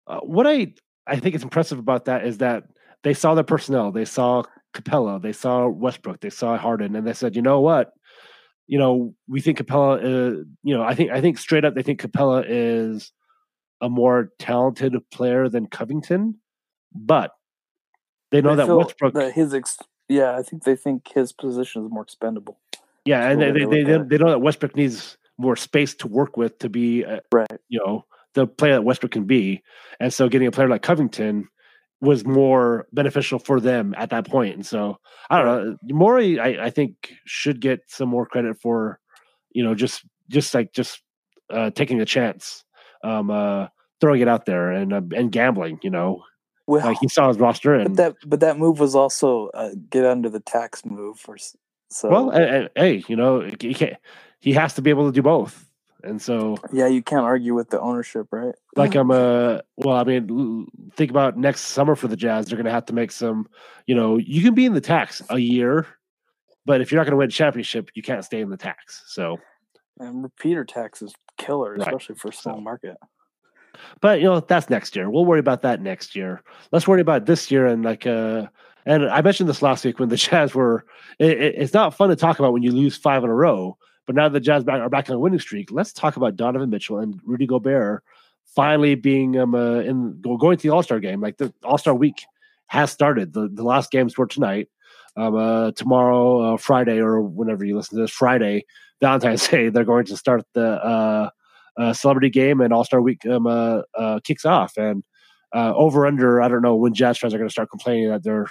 Uh, 0.07 0.21
what 0.21 0.47
I 0.47 0.75
I 1.07 1.19
think 1.19 1.35
is 1.35 1.43
impressive 1.43 1.79
about 1.79 2.05
that 2.05 2.27
is 2.27 2.39
that 2.39 2.65
they 3.03 3.15
saw 3.15 3.35
their 3.35 3.45
personnel, 3.45 3.93
they 3.93 4.05
saw 4.05 4.43
Capela. 4.75 5.23
they 5.23 5.33
saw 5.33 5.69
Westbrook, 5.69 6.21
they 6.21 6.31
saw 6.31 6.57
Harden, 6.59 6.97
and 6.97 7.07
they 7.07 7.13
said, 7.13 7.37
you 7.37 7.43
know 7.43 7.61
what, 7.61 7.93
you 8.67 8.79
know, 8.79 9.15
we 9.29 9.41
think 9.41 9.59
Capela 9.59 9.99
uh, 9.99 10.45
you 10.63 10.75
know, 10.75 10.83
I 10.83 10.95
think 10.95 11.11
I 11.11 11.21
think 11.21 11.39
straight 11.39 11.65
up 11.65 11.75
they 11.75 11.83
think 11.83 12.01
Capela 12.01 12.45
is 12.47 13.13
a 13.81 13.89
more 13.89 14.31
talented 14.39 14.95
player 15.11 15.49
than 15.49 15.67
Covington, 15.67 16.37
but 16.95 17.33
they 18.31 18.41
know 18.41 18.57
they 18.57 18.67
that 18.67 18.75
Westbrook. 18.75 19.15
That 19.15 19.33
his 19.33 19.55
ex, 19.55 19.79
yeah, 20.09 20.37
I 20.37 20.43
think 20.43 20.65
they 20.65 20.77
think 20.77 21.09
his 21.15 21.33
position 21.33 21.85
is 21.85 21.91
more 21.91 22.03
expendable. 22.03 22.59
Yeah, 23.05 23.29
and 23.29 23.41
they 23.41 23.51
they, 23.51 23.65
they, 23.65 23.83
they, 23.83 23.99
they, 23.99 24.19
know 24.19 24.31
that 24.31 24.41
Westbrook 24.41 24.75
needs 24.75 25.19
more 25.37 25.57
space 25.57 25.95
to 25.97 26.09
work 26.09 26.37
with 26.37 26.59
to 26.61 26.69
be, 26.69 27.05
uh, 27.05 27.21
right. 27.33 27.47
You 27.69 27.81
know, 27.85 28.05
the 28.35 28.47
player 28.47 28.75
that 28.75 28.83
Westbrook 28.83 29.13
can 29.13 29.25
be, 29.25 29.63
and 30.01 30.13
so 30.13 30.29
getting 30.29 30.49
a 30.49 30.53
player 30.53 30.69
like 30.69 30.83
Covington 30.83 31.49
was 32.01 32.25
more 32.25 32.87
beneficial 32.93 33.39
for 33.39 33.61
them 33.61 33.95
at 33.97 34.11
that 34.11 34.29
point. 34.29 34.55
And 34.55 34.67
so 34.67 34.99
I 35.31 35.39
don't 35.39 35.47
know. 35.47 35.77
Morey, 35.95 36.39
I, 36.39 36.67
I 36.67 36.71
think 36.71 37.15
should 37.25 37.61
get 37.61 37.81
some 37.89 38.09
more 38.09 38.27
credit 38.27 38.61
for, 38.61 39.01
you 39.53 39.65
know, 39.65 39.75
just 39.75 40.05
just 40.29 40.55
like 40.55 40.73
just 40.73 41.03
uh, 41.51 41.71
taking 41.71 42.01
a 42.01 42.05
chance, 42.05 42.65
um, 43.03 43.31
uh, 43.31 43.69
throwing 44.01 44.21
it 44.21 44.29
out 44.29 44.47
there 44.47 44.71
and 44.71 44.93
uh, 44.93 45.03
and 45.17 45.33
gambling. 45.33 45.79
You 45.83 45.91
know, 45.91 46.23
well, 46.67 46.85
like 46.85 46.99
he 47.01 47.09
saw 47.09 47.29
his 47.29 47.39
roster 47.39 47.75
and 47.75 47.97
but 47.97 47.97
that 47.97 48.15
but 48.27 48.41
that 48.41 48.59
move 48.59 48.81
was 48.81 48.95
also 48.95 49.49
uh, 49.55 49.71
get 49.91 50.05
under 50.05 50.29
the 50.29 50.41
tax 50.41 50.85
move 50.85 51.19
for 51.19 51.37
so 51.91 52.09
well. 52.09 52.31
And, 52.31 52.45
and, 52.45 52.71
hey, 52.77 53.05
you 53.09 53.17
know, 53.17 53.41
he 53.61 53.75
can't. 53.75 53.97
He 54.41 54.53
has 54.53 54.75
to 54.75 54.83
be 54.83 54.91
able 54.91 55.07
to 55.07 55.13
do 55.13 55.23
both. 55.23 55.71
And 56.05 56.21
so, 56.21 56.57
yeah, 56.73 56.87
you 56.87 57.03
can't 57.03 57.23
argue 57.25 57.55
with 57.55 57.71
the 57.71 57.81
ownership, 57.81 58.29
right? 58.31 58.55
Like 58.77 58.95
I'm 58.95 59.11
a 59.11 59.63
well, 59.77 59.97
I 59.97 60.05
mean, 60.05 60.67
think 60.95 61.11
about 61.11 61.37
next 61.37 61.63
summer 61.63 61.95
for 61.95 62.09
the 62.09 62.17
Jazz. 62.17 62.47
They're 62.47 62.57
going 62.57 62.67
to 62.67 62.73
have 62.73 62.87
to 62.87 62.93
make 62.93 63.11
some. 63.11 63.49
You 63.87 63.95
know, 63.95 64.19
you 64.19 64.43
can 64.43 64.55
be 64.55 64.67
in 64.67 64.75
the 64.75 64.81
tax 64.81 65.23
a 65.31 65.39
year, 65.39 65.87
but 66.67 66.81
if 66.81 66.91
you're 66.91 67.01
not 67.01 67.05
going 67.05 67.13
to 67.13 67.17
win 67.17 67.29
a 67.29 67.33
championship, 67.33 67.91
you 67.95 68.03
can't 68.03 68.25
stay 68.25 68.41
in 68.41 68.51
the 68.51 68.57
tax. 68.57 69.03
So, 69.07 69.39
and 69.99 70.23
repeater 70.23 70.65
tax 70.65 71.03
is 71.03 71.15
killer, 71.39 71.75
especially 71.75 72.15
right. 72.15 72.21
for 72.21 72.33
small 72.33 72.57
so, 72.57 72.61
market. 72.61 72.97
But 74.01 74.21
you 74.21 74.27
know, 74.27 74.41
that's 74.41 74.71
next 74.71 74.95
year. 74.95 75.11
We'll 75.11 75.25
worry 75.25 75.41
about 75.41 75.63
that 75.63 75.81
next 75.81 76.15
year. 76.15 76.43
Let's 76.71 76.87
worry 76.87 77.01
about 77.01 77.27
this 77.27 77.51
year 77.51 77.67
and 77.67 77.85
like 77.85 78.07
uh 78.07 78.47
and 78.87 79.09
I 79.09 79.23
mentioned 79.23 79.49
this 79.49 79.63
last 79.63 79.85
week 79.85 79.99
when 79.99 80.11
the 80.11 80.17
Jazz 80.19 80.55
were. 80.55 80.85
It, 81.19 81.41
it, 81.41 81.55
it's 81.57 81.75
not 81.75 81.95
fun 81.95 82.11
to 82.11 82.17
talk 82.17 82.39
about 82.39 82.53
when 82.53 82.63
you 82.63 82.73
lose 82.73 82.97
five 82.97 83.25
in 83.25 83.31
a 83.31 83.35
row 83.35 83.79
but 84.07 84.15
now 84.15 84.29
the 84.29 84.41
Jazz 84.41 84.67
are 84.67 84.89
back 84.89 85.09
on 85.09 85.17
a 85.17 85.19
winning 85.19 85.39
streak. 85.39 85.71
Let's 85.71 85.93
talk 85.93 86.17
about 86.17 86.37
Donovan 86.37 86.71
Mitchell 86.71 86.99
and 86.99 87.21
Rudy 87.25 87.47
Gobert 87.47 88.03
finally 88.55 88.95
being 88.95 89.39
um, 89.39 89.55
uh, 89.55 89.81
in 89.81 90.21
going 90.21 90.57
to 90.59 90.63
the 90.63 90.75
All 90.75 90.83
Star 90.83 91.01
game. 91.01 91.21
Like 91.21 91.37
the 91.39 91.53
All 91.63 91.79
Star 91.79 91.95
week 91.95 92.23
has 92.67 92.91
started. 92.91 93.33
The 93.33 93.49
the 93.53 93.65
last 93.65 93.91
games 93.91 94.17
were 94.17 94.27
tonight. 94.27 94.69
Um, 95.17 95.37
uh, 95.37 95.71
tomorrow, 95.73 96.55
uh, 96.55 96.57
Friday, 96.57 96.99
or 96.99 97.23
whenever 97.23 97.65
you 97.65 97.77
listen 97.77 97.97
to 97.97 98.03
this, 98.03 98.11
Friday, 98.11 98.65
Valentine's 99.01 99.47
Day, 99.49 99.69
they're 99.69 99.85
going 99.85 100.07
to 100.07 100.17
start 100.17 100.45
the 100.55 100.85
uh, 100.85 101.31
uh, 101.77 101.93
celebrity 101.93 102.31
game 102.31 102.61
and 102.61 102.73
All 102.73 102.85
Star 102.85 103.01
Week 103.01 103.25
um, 103.27 103.47
uh, 103.47 104.21
kicks 104.25 104.45
off. 104.45 104.77
And 104.77 105.05
over 105.55 106.07
under, 106.07 106.43
I 106.43 106.49
don't 106.49 106.63
know 106.63 106.75
when 106.75 106.95
Jazz 106.95 107.19
fans 107.19 107.33
are 107.33 107.39
going 107.39 107.49
to 107.49 107.53
start 107.53 107.71
complaining 107.71 108.09
that 108.09 108.25
they're 108.25 108.49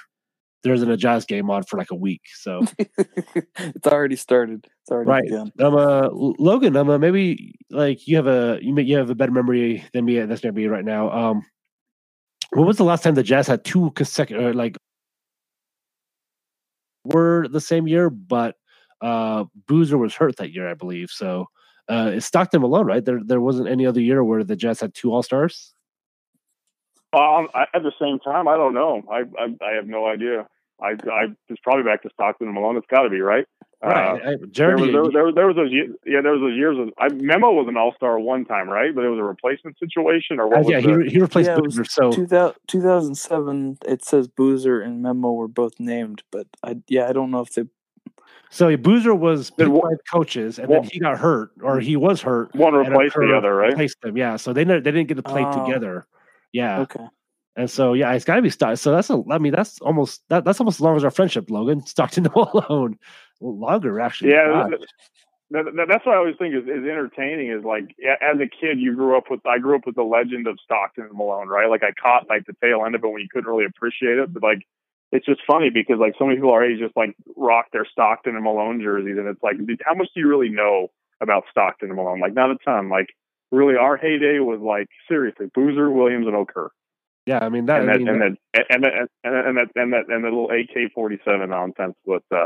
there 0.63 0.73
isn't 0.73 0.89
a 0.89 0.97
jazz 0.97 1.25
game 1.25 1.49
on 1.49 1.63
for 1.63 1.77
like 1.77 1.91
a 1.91 1.95
week. 1.95 2.21
So 2.35 2.63
it's 2.77 3.87
already 3.87 4.15
started. 4.15 4.67
It's 4.81 4.91
already 4.91 5.09
right. 5.09 5.23
Begun. 5.23 5.51
Um, 5.59 5.75
uh, 5.75 6.09
Logan, 6.11 6.75
um, 6.75 6.89
uh, 6.89 6.97
maybe 6.97 7.55
like 7.69 8.07
you 8.07 8.15
have 8.15 8.27
a 8.27 8.59
you 8.61 8.73
may, 8.73 8.83
you 8.83 8.97
have 8.97 9.09
a 9.09 9.15
better 9.15 9.31
memory 9.31 9.83
than 9.93 10.05
me. 10.05 10.19
That's 10.19 10.43
maybe 10.43 10.67
right 10.67 10.85
now. 10.85 11.11
Um, 11.11 11.45
when 12.51 12.65
was 12.65 12.77
the 12.77 12.83
last 12.83 13.03
time 13.03 13.15
the 13.15 13.23
Jazz 13.23 13.47
had 13.47 13.65
two 13.65 13.91
consecutive 13.91 14.55
uh, 14.55 14.57
like 14.57 14.77
were 17.03 17.47
the 17.49 17.61
same 17.61 17.87
year, 17.87 18.09
but 18.09 18.55
uh, 19.01 19.45
Boozer 19.67 19.97
was 19.97 20.15
hurt 20.15 20.37
that 20.37 20.53
year, 20.53 20.69
I 20.69 20.75
believe. 20.75 21.09
So 21.09 21.47
uh, 21.89 22.11
it's 22.13 22.25
Stockton 22.25 22.61
alone, 22.61 22.85
right? 22.85 23.03
There 23.03 23.19
there 23.25 23.41
wasn't 23.41 23.67
any 23.67 23.85
other 23.85 23.99
year 23.99 24.23
where 24.23 24.43
the 24.43 24.55
Jazz 24.55 24.79
had 24.79 24.93
two 24.93 25.13
All 25.13 25.23
Stars. 25.23 25.73
Um, 27.13 27.47
at 27.55 27.83
the 27.83 27.91
same 28.01 28.17
time, 28.19 28.47
I 28.47 28.55
don't 28.55 28.73
know. 28.73 29.03
I, 29.11 29.19
I, 29.37 29.55
I 29.63 29.75
have 29.75 29.85
no 29.85 30.07
idea. 30.07 30.47
I, 30.81 30.91
I 31.09 31.25
it's 31.49 31.61
probably 31.63 31.83
back 31.83 32.03
to 32.03 32.09
Stockton 32.13 32.47
and 32.47 32.55
Malone. 32.55 32.77
It's 32.77 32.87
got 32.87 33.03
to 33.03 33.09
be 33.09 33.21
right. 33.21 33.45
Right. 33.83 34.21
Uh, 34.21 34.37
there, 34.53 34.77
was, 34.77 34.91
there, 34.91 35.03
there, 35.11 35.31
there, 35.33 35.47
was 35.47 35.57
those 35.57 35.69
yeah 36.05 36.21
there 36.21 36.31
was 36.31 36.39
those 36.39 36.55
years 36.55 36.77
of 36.79 36.93
I, 36.97 37.13
Memo 37.13 37.51
was 37.51 37.67
an 37.67 37.75
All 37.75 37.93
Star 37.97 38.17
one 38.17 38.45
time 38.45 38.69
right, 38.69 38.95
but 38.95 39.03
it 39.03 39.09
was 39.09 39.19
a 39.19 39.23
replacement 39.23 39.77
situation 39.77 40.39
or 40.39 40.47
what? 40.47 40.65
Uh, 40.65 40.69
yeah, 40.69 40.79
the, 40.79 41.03
he 41.03 41.11
he 41.15 41.19
replaced 41.19 41.49
yeah, 41.49 41.57
Boozer. 41.59 41.83
So 41.83 42.09
2000, 42.11 42.55
2007, 42.67 43.79
it 43.85 44.05
says 44.05 44.29
Boozer 44.29 44.79
and 44.79 45.01
Memo 45.01 45.33
were 45.33 45.49
both 45.49 45.79
named, 45.79 46.23
but 46.31 46.47
I 46.63 46.77
yeah 46.87 47.09
I 47.09 47.13
don't 47.13 47.29
know 47.29 47.41
if 47.41 47.53
they. 47.53 47.63
So 48.49 48.75
Boozer 48.77 49.13
was 49.13 49.49
picked 49.49 49.69
by 49.69 49.89
coaches, 50.09 50.59
and 50.59 50.69
well, 50.69 50.81
then 50.81 50.89
he 50.89 50.99
got 50.99 51.17
hurt, 51.17 51.51
or 51.61 51.81
he 51.81 51.97
was 51.97 52.21
hurt. 52.21 52.55
One 52.55 52.73
replaced 52.75 53.15
the 53.15 53.35
other, 53.35 53.53
right? 53.53 53.71
Replaced 53.71 53.99
them, 54.01 54.15
yeah. 54.15 54.37
So 54.37 54.53
they 54.53 54.63
they 54.63 54.79
didn't 54.79 55.07
get 55.07 55.15
to 55.15 55.23
play 55.23 55.43
oh. 55.43 55.65
together. 55.65 56.07
Yeah. 56.53 56.81
Okay. 56.81 57.05
And 57.55 57.69
so 57.69 57.93
yeah, 57.93 58.13
it's 58.13 58.25
got 58.25 58.35
to 58.35 58.41
be 58.41 58.49
Stockton. 58.49 58.77
So 58.77 58.91
that's 58.91 59.09
a. 59.09 59.21
I 59.29 59.37
mean, 59.37 59.53
that's 59.53 59.79
almost 59.81 60.23
that, 60.29 60.43
that's 60.43 60.59
almost 60.59 60.77
as 60.77 60.81
long 60.81 60.95
as 60.95 61.03
our 61.03 61.11
friendship, 61.11 61.49
Logan. 61.49 61.81
Stockton 61.85 62.25
alone, 62.27 62.97
longer 63.41 63.99
actually. 63.99 64.31
Yeah, 64.31 64.69
that, 65.51 65.65
that, 65.65 65.85
that's 65.87 66.05
what 66.05 66.15
I 66.15 66.17
always 66.17 66.35
think 66.39 66.55
is, 66.55 66.63
is 66.63 66.83
entertaining. 66.83 67.51
Is 67.51 67.63
like 67.63 67.95
as 68.21 68.39
a 68.39 68.49
kid, 68.49 68.79
you 68.79 68.95
grew 68.95 69.15
up 69.15 69.25
with. 69.29 69.45
I 69.45 69.59
grew 69.59 69.75
up 69.75 69.85
with 69.85 69.95
the 69.95 70.03
legend 70.03 70.47
of 70.47 70.57
Stockton 70.63 71.05
and 71.05 71.13
Malone, 71.13 71.47
right? 71.47 71.69
Like 71.69 71.83
I 71.83 71.91
caught 71.91 72.27
like 72.27 72.45
the 72.47 72.55
tail 72.61 72.83
end 72.85 72.95
of 72.95 73.03
it 73.03 73.07
when 73.07 73.21
you 73.21 73.27
couldn't 73.31 73.49
really 73.49 73.65
appreciate 73.65 74.17
it, 74.17 74.33
but 74.33 74.41
like 74.41 74.65
it's 75.11 75.27
just 75.27 75.41
funny 75.45 75.69
because 75.69 75.99
like 75.99 76.15
so 76.17 76.25
many 76.25 76.37
people 76.37 76.51
our 76.51 76.65
age 76.65 76.79
just 76.79 76.97
like 76.97 77.15
rock 77.37 77.67
their 77.71 77.85
Stockton 77.85 78.33
and 78.33 78.43
Malone 78.43 78.81
jerseys, 78.81 79.17
and 79.19 79.27
it's 79.27 79.43
like, 79.43 79.57
how 79.85 79.93
much 79.93 80.07
do 80.15 80.21
you 80.21 80.27
really 80.27 80.49
know 80.49 80.87
about 81.21 81.43
Stockton 81.51 81.89
and 81.89 81.97
Malone? 81.97 82.19
Like 82.19 82.33
not 82.33 82.49
a 82.49 82.57
ton. 82.65 82.89
Like 82.89 83.13
really, 83.51 83.75
our 83.75 83.95
heyday 83.95 84.39
was 84.39 84.59
like 84.59 84.87
seriously 85.07 85.51
Boozer, 85.53 85.91
Williams, 85.91 86.25
and 86.25 86.35
Okur. 86.35 86.69
Yeah, 87.25 87.39
I 87.41 87.47
mean 87.47 87.67
that, 87.67 87.79
and 87.79 87.89
that, 87.89 87.95
and, 87.95 88.07
that, 88.07 88.37
and, 88.69 88.83
that, 88.83 88.93
and, 89.23 89.33
that, 89.33 89.45
and 89.47 89.57
that 89.57 89.67
and 89.75 89.93
that 89.93 90.05
and 90.09 90.23
the 90.25 90.29
little 90.29 90.51
AK 90.51 90.91
forty 90.93 91.17
seven 91.23 91.51
nonsense 91.51 91.95
with 92.05 92.23
uh, 92.35 92.45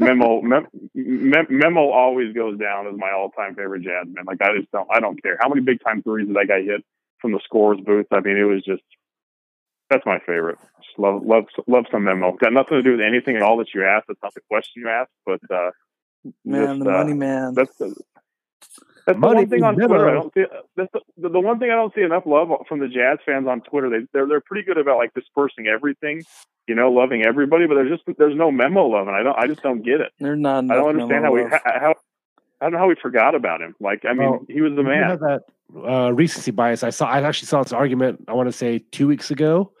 Memo. 0.00 0.42
Mem, 0.42 0.66
mem, 0.94 1.46
Memo 1.48 1.90
always 1.90 2.34
goes 2.34 2.58
down 2.58 2.88
as 2.88 2.94
my 2.96 3.12
all 3.12 3.30
time 3.30 3.54
favorite 3.54 3.82
jazz 3.82 4.06
man. 4.08 4.24
Like 4.26 4.42
I 4.42 4.58
just 4.58 4.72
don't 4.72 4.88
I 4.92 4.98
don't 4.98 5.22
care 5.22 5.38
how 5.40 5.48
many 5.48 5.60
big 5.60 5.78
time 5.84 6.02
threes 6.02 6.26
did 6.26 6.34
that 6.34 6.48
guy 6.48 6.62
hit 6.62 6.84
from 7.20 7.30
the 7.30 7.40
scores 7.44 7.78
booth. 7.80 8.06
I 8.10 8.18
mean, 8.18 8.36
it 8.36 8.42
was 8.42 8.64
just 8.64 8.82
that's 9.88 10.04
my 10.04 10.18
favorite. 10.18 10.58
Just 10.82 10.98
love 10.98 11.22
love 11.24 11.44
love 11.68 11.84
some 11.92 12.02
Memo. 12.02 12.32
Got 12.32 12.52
nothing 12.52 12.78
to 12.78 12.82
do 12.82 12.92
with 12.92 13.00
anything 13.00 13.36
at 13.36 13.42
all 13.42 13.56
that 13.58 13.68
you 13.72 13.84
asked. 13.84 14.06
That's 14.08 14.22
not 14.22 14.34
the 14.34 14.40
question 14.50 14.82
you 14.82 14.88
asked, 14.88 15.12
but 15.24 15.40
uh, 15.48 15.70
man, 16.44 16.66
just, 16.66 16.78
the 16.80 16.90
money 16.90 17.12
uh, 17.12 17.14
man. 17.14 17.54
That's 17.54 17.76
the, 17.76 17.94
that's 19.08 19.18
Money 19.18 19.46
the 19.46 19.48
one 19.48 19.48
thing 19.48 19.62
on 19.64 19.74
Twitter. 19.74 20.06
I 20.10 20.12
don't 20.12 20.34
see. 20.34 20.44
That's 20.76 20.92
the, 21.16 21.28
the 21.30 21.40
one 21.40 21.58
thing 21.58 21.70
I 21.70 21.76
don't 21.76 21.94
see 21.94 22.02
enough 22.02 22.24
love 22.26 22.50
from 22.68 22.80
the 22.80 22.88
Jazz 22.88 23.16
fans 23.24 23.48
on 23.48 23.62
Twitter. 23.62 23.88
They 23.88 24.06
they're 24.12 24.28
they're 24.28 24.42
pretty 24.42 24.66
good 24.66 24.76
about 24.76 24.98
like 24.98 25.14
dispersing 25.14 25.66
everything, 25.66 26.24
you 26.66 26.74
know, 26.74 26.92
loving 26.92 27.24
everybody. 27.24 27.66
But 27.66 27.76
there's 27.76 27.88
just 27.88 28.18
there's 28.18 28.36
no 28.36 28.50
memo 28.50 28.86
love, 28.86 29.08
and 29.08 29.16
I 29.16 29.22
don't. 29.22 29.38
I 29.38 29.46
just 29.46 29.62
don't 29.62 29.80
get 29.80 30.02
it. 30.02 30.12
They're 30.18 30.36
not. 30.36 30.70
I 30.70 30.74
don't 30.74 30.90
understand 30.90 31.24
how 31.24 31.32
we 31.32 31.40
how. 31.44 31.94
I 32.60 32.66
don't 32.66 32.72
know 32.72 32.78
how 32.80 32.88
we 32.88 32.96
forgot 33.00 33.34
about 33.34 33.62
him. 33.62 33.76
Like, 33.80 34.04
I 34.04 34.12
mean, 34.12 34.30
well, 34.30 34.44
he 34.46 34.60
was 34.60 34.74
the 34.74 34.82
man. 34.82 35.18
that 35.20 35.42
uh, 35.74 36.12
recency 36.12 36.50
bias. 36.50 36.82
I 36.82 36.90
saw. 36.90 37.06
I 37.06 37.22
actually 37.22 37.46
saw 37.46 37.62
this 37.62 37.72
argument. 37.72 38.26
I 38.28 38.34
want 38.34 38.50
to 38.50 38.52
say 38.52 38.80
two 38.92 39.06
weeks 39.06 39.30
ago. 39.30 39.72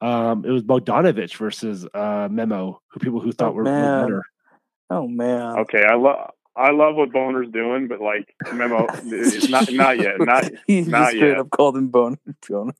Um, 0.00 0.44
it 0.44 0.50
was 0.50 0.64
Bogdanovich 0.64 1.36
versus 1.36 1.86
uh, 1.94 2.26
Memo, 2.28 2.82
who 2.88 2.98
people 2.98 3.20
who 3.20 3.30
thought 3.30 3.50
oh, 3.50 3.52
were, 3.52 3.62
were 3.62 4.02
better. 4.02 4.22
Oh 4.90 5.06
man. 5.06 5.60
Okay, 5.60 5.84
I 5.88 5.94
love 5.94 6.32
I 6.54 6.70
love 6.70 6.96
what 6.96 7.12
Boner's 7.12 7.48
doing, 7.50 7.88
but 7.88 8.00
like 8.00 8.34
memo, 8.52 8.86
it's 9.04 9.48
not 9.48 9.72
not 9.72 9.98
yet, 9.98 10.20
not 10.20 10.50
he 10.66 10.82
not 10.82 11.10
straight 11.10 11.28
yet. 11.30 11.38
up 11.38 11.50
called 11.50 11.76
him 11.76 11.88
Boner. 11.88 12.18
Boner. 12.48 12.74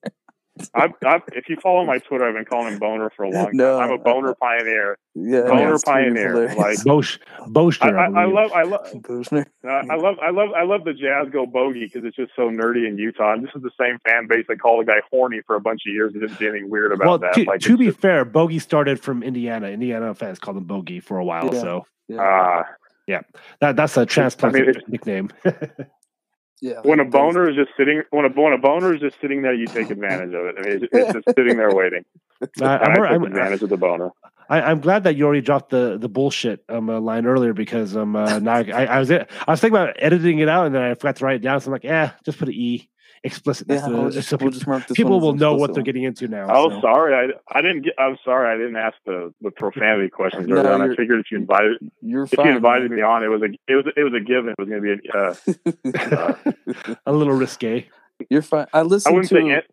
I've, 0.74 0.90
I've, 1.02 1.22
if 1.28 1.48
you 1.48 1.56
follow 1.56 1.82
my 1.86 1.96
Twitter, 1.96 2.28
I've 2.28 2.34
been 2.34 2.44
calling 2.44 2.74
him 2.74 2.78
Boner 2.78 3.08
for 3.16 3.22
a 3.22 3.30
long 3.30 3.46
time. 3.46 3.56
No, 3.56 3.80
I'm 3.80 3.90
a 3.90 3.96
Boner 3.96 4.34
pioneer. 4.34 4.98
Yeah, 5.14 5.44
Boner 5.44 5.78
pioneer. 5.78 6.54
Like 6.54 6.84
Bosch, 6.84 7.18
Boschner, 7.46 7.98
I, 7.98 8.20
I, 8.20 8.24
I, 8.24 8.26
love, 8.26 8.52
I 8.52 8.62
love, 8.64 8.80
uh, 8.84 9.68
I 9.68 9.96
love, 9.96 10.18
I 10.20 10.30
love, 10.30 10.50
I 10.54 10.62
love 10.64 10.84
the 10.84 10.92
Jazz 10.92 11.32
go 11.32 11.46
bogey 11.46 11.86
because 11.86 12.04
it's 12.04 12.16
just 12.16 12.32
so 12.36 12.50
nerdy 12.50 12.86
in 12.86 12.98
Utah. 12.98 13.32
And 13.32 13.42
this 13.42 13.50
is 13.56 13.62
the 13.62 13.70
same 13.80 13.98
fan 14.06 14.26
base 14.28 14.44
that 14.48 14.60
called 14.60 14.82
a 14.82 14.84
guy 14.84 15.00
horny 15.10 15.40
for 15.46 15.56
a 15.56 15.60
bunch 15.60 15.80
of 15.86 15.94
years 15.94 16.12
and 16.12 16.20
didn't 16.20 16.36
see 16.36 16.46
anything 16.46 16.68
weird 16.68 16.92
about 16.92 17.06
well, 17.06 17.18
that. 17.18 17.32
To, 17.32 17.44
like, 17.44 17.60
to 17.60 17.78
be 17.78 17.86
just, 17.86 18.00
fair, 18.00 18.26
bogey 18.26 18.58
started 18.58 19.00
from 19.00 19.22
Indiana. 19.22 19.68
Indiana 19.68 20.14
fans 20.14 20.38
called 20.38 20.58
him 20.58 20.64
bogey 20.64 21.00
for 21.00 21.16
a 21.16 21.24
while. 21.24 21.48
Yeah. 21.54 21.60
So, 21.62 21.86
yeah. 22.08 22.22
Uh, 22.22 22.62
yeah, 23.06 23.20
that 23.60 23.76
that's 23.76 23.96
a 23.96 24.06
transplant 24.06 24.56
I 24.56 24.60
mean, 24.60 24.74
nickname. 24.88 25.30
yeah. 26.60 26.80
When 26.82 27.00
a 27.00 27.04
boner 27.04 27.48
is 27.48 27.56
just 27.56 27.70
sitting, 27.76 28.02
when 28.10 28.24
a 28.24 28.28
when 28.28 28.52
a 28.52 28.58
boner 28.58 28.94
is 28.94 29.00
just 29.00 29.20
sitting 29.20 29.42
there, 29.42 29.54
you 29.54 29.66
take 29.66 29.90
advantage 29.90 30.34
of 30.34 30.46
it. 30.46 30.54
I 30.58 30.62
mean, 30.62 30.72
it's, 30.82 30.84
it's 30.92 31.12
just 31.12 31.36
sitting 31.36 31.56
there 31.56 31.74
waiting. 31.74 32.04
I, 32.60 32.78
I'm, 32.78 33.02
I 33.02 33.12
took 33.12 33.26
advantage 33.26 33.60
I'm, 33.60 33.64
of 33.64 33.70
the 33.70 33.76
boner. 33.76 34.10
I, 34.48 34.70
am 34.70 34.80
glad 34.80 35.04
that 35.04 35.16
you 35.16 35.24
already 35.24 35.40
dropped 35.40 35.70
the 35.70 35.96
the 35.98 36.08
bullshit 36.08 36.64
um 36.68 36.90
uh, 36.90 37.00
line 37.00 37.26
earlier 37.26 37.52
because 37.52 37.96
um 37.96 38.14
uh, 38.16 38.38
now 38.40 38.56
I, 38.56 38.86
I 38.86 38.98
was 38.98 39.10
I 39.10 39.26
was 39.48 39.60
thinking 39.60 39.76
about 39.76 39.96
editing 39.98 40.38
it 40.38 40.48
out 40.48 40.66
and 40.66 40.74
then 40.74 40.82
I 40.82 40.94
forgot 40.94 41.16
to 41.16 41.24
write 41.24 41.36
it 41.36 41.42
down. 41.42 41.60
So 41.60 41.66
I'm 41.66 41.72
like, 41.72 41.84
yeah, 41.84 42.12
just 42.24 42.38
put 42.38 42.48
an 42.48 42.54
e 42.54 42.88
explicit. 43.24 43.66
Yeah, 43.68 43.86
we'll 43.88 44.10
just, 44.10 44.28
so 44.28 44.36
we'll 44.40 44.50
people, 44.50 44.80
people 44.94 45.20
will 45.20 45.34
know 45.34 45.54
what 45.54 45.74
they're 45.74 45.82
getting 45.82 46.04
into 46.04 46.28
now. 46.28 46.48
Oh, 46.50 46.70
so. 46.70 46.80
sorry, 46.80 47.14
I, 47.14 47.58
I 47.58 47.62
didn't 47.62 47.82
get. 47.82 47.94
I'm 47.98 48.16
sorry, 48.24 48.54
I 48.54 48.58
didn't 48.58 48.76
ask 48.76 48.96
the, 49.06 49.32
the 49.40 49.50
profanity 49.50 50.08
questions 50.08 50.46
no, 50.46 50.56
earlier 50.56 50.72
on. 50.72 50.82
I 50.82 50.94
figured 50.94 51.20
if 51.20 51.30
you 51.30 51.38
invited, 51.38 51.78
you're 52.00 52.24
if 52.24 52.30
fine, 52.30 52.46
you 52.46 52.52
invited 52.56 52.90
man. 52.90 52.98
me 52.98 53.02
on, 53.02 53.22
it 53.24 53.28
was 53.28 53.42
a 53.42 53.46
it 53.66 53.74
was 53.74 53.86
it 53.96 54.02
was 54.02 54.14
a 54.14 54.20
given. 54.20 54.50
It 54.50 54.58
was 54.58 54.68
going 54.68 54.82
to 54.82 54.96
be 54.96 55.08
a, 55.08 56.88
uh, 56.88 56.94
a 57.06 57.12
little 57.12 57.34
risque. 57.34 57.88
You're 58.30 58.42
fine. 58.42 58.66
I 58.72 58.82
listened 58.82 59.12
I 59.12 59.16
wouldn't 59.16 59.30
to. 59.30 59.34
Say 59.34 59.50
it. 59.58 59.70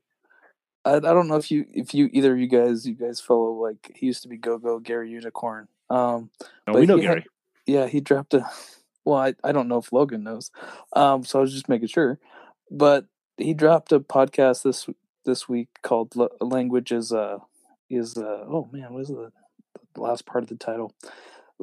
I, 0.86 0.96
I 0.96 1.00
don't 1.00 1.28
know 1.28 1.36
if 1.36 1.52
you 1.52 1.66
if 1.72 1.94
you 1.94 2.10
either 2.14 2.34
of 2.34 2.40
you 2.40 2.48
guys 2.48 2.88
you 2.88 2.96
guys 2.96 3.20
follow 3.20 3.52
like 3.52 3.92
he 3.96 4.08
used 4.08 4.24
to 4.24 4.30
be 4.30 4.38
Go 4.38 4.58
Go 4.58 4.80
Gary 4.80 5.12
Unicorn. 5.12 5.68
Um, 5.90 6.30
oh, 6.68 6.74
we 6.74 6.86
know 6.86 6.98
Gary. 6.98 7.22
Had, 7.22 7.24
yeah, 7.66 7.88
he 7.88 8.02
dropped 8.02 8.34
a. 8.34 8.50
Well, 9.06 9.18
I, 9.18 9.34
I 9.44 9.54
don't 9.54 9.70
know 9.70 9.78
if 9.78 9.92
Logan 9.92 10.24
knows. 10.24 10.52
Um, 10.94 11.24
so 11.24 11.40
I 11.40 11.42
was 11.42 11.54
just 11.54 11.70
making 11.70 11.88
sure. 11.88 12.20
But 12.70 13.06
he 13.40 13.54
dropped 13.54 13.92
a 13.92 14.00
podcast 14.00 14.64
this 14.64 14.88
this 15.26 15.50
week 15.50 15.70
called 15.82 16.14
"Language 16.42 16.92
is 16.92 17.12
uh 17.12 17.40
is 17.90 18.18
uh 18.18 18.46
oh 18.48 18.70
man 18.72 18.94
what 18.94 19.04
is 19.04 19.08
the, 19.10 19.32
the 19.94 20.02
last 20.02 20.26
part 20.26 20.44
of 20.44 20.50
the 20.50 20.56
title? 20.56 20.94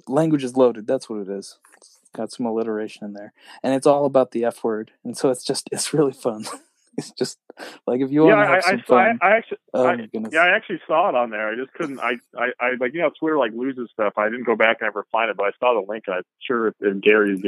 Language 0.08 0.44
is 0.44 0.56
loaded. 0.56 0.86
That's 0.86 1.08
what 1.08 1.20
it 1.20 1.28
is. 1.28 1.58
It's 1.78 1.98
got 2.14 2.32
some 2.32 2.46
alliteration 2.46 3.06
in 3.06 3.12
there, 3.14 3.32
and 3.62 3.74
it's 3.74 3.86
all 3.86 4.04
about 4.04 4.32
the 4.32 4.44
F 4.44 4.62
word, 4.62 4.92
and 5.04 5.16
so 5.16 5.30
it's 5.30 5.44
just 5.44 5.68
it's 5.72 5.92
really 5.92 6.12
fun. 6.12 6.46
it's 6.96 7.10
just 7.12 7.38
like 7.86 8.00
if 8.00 8.10
you 8.10 8.26
yeah, 8.28 8.34
want 8.34 8.46
to 8.46 8.54
have 8.54 8.64
I, 8.64 8.70
some 8.70 8.78
I, 8.78 8.82
fun. 8.82 9.18
I, 9.22 9.26
I 9.26 9.36
actually, 9.36 9.58
oh, 9.74 9.86
I, 9.86 10.08
yeah, 10.32 10.40
I 10.40 10.56
actually 10.56 10.80
saw 10.86 11.08
it 11.08 11.14
on 11.14 11.30
there. 11.30 11.48
I 11.48 11.56
just 11.56 11.72
couldn't. 11.74 12.00
I, 12.00 12.14
I, 12.36 12.48
I, 12.60 12.70
like 12.80 12.94
you 12.94 13.00
know, 13.00 13.10
Twitter 13.18 13.38
like 13.38 13.52
loses 13.52 13.90
stuff. 13.92 14.14
I 14.16 14.28
didn't 14.28 14.44
go 14.44 14.56
back 14.56 14.78
and 14.80 14.88
ever 14.88 15.06
find 15.12 15.30
it, 15.30 15.36
but 15.36 15.44
I 15.44 15.50
saw 15.60 15.74
the 15.74 15.86
link, 15.90 16.04
and 16.06 16.16
I'm 16.16 16.22
sure 16.40 16.68
if, 16.68 16.74
if 16.80 17.00
Gary 17.00 17.40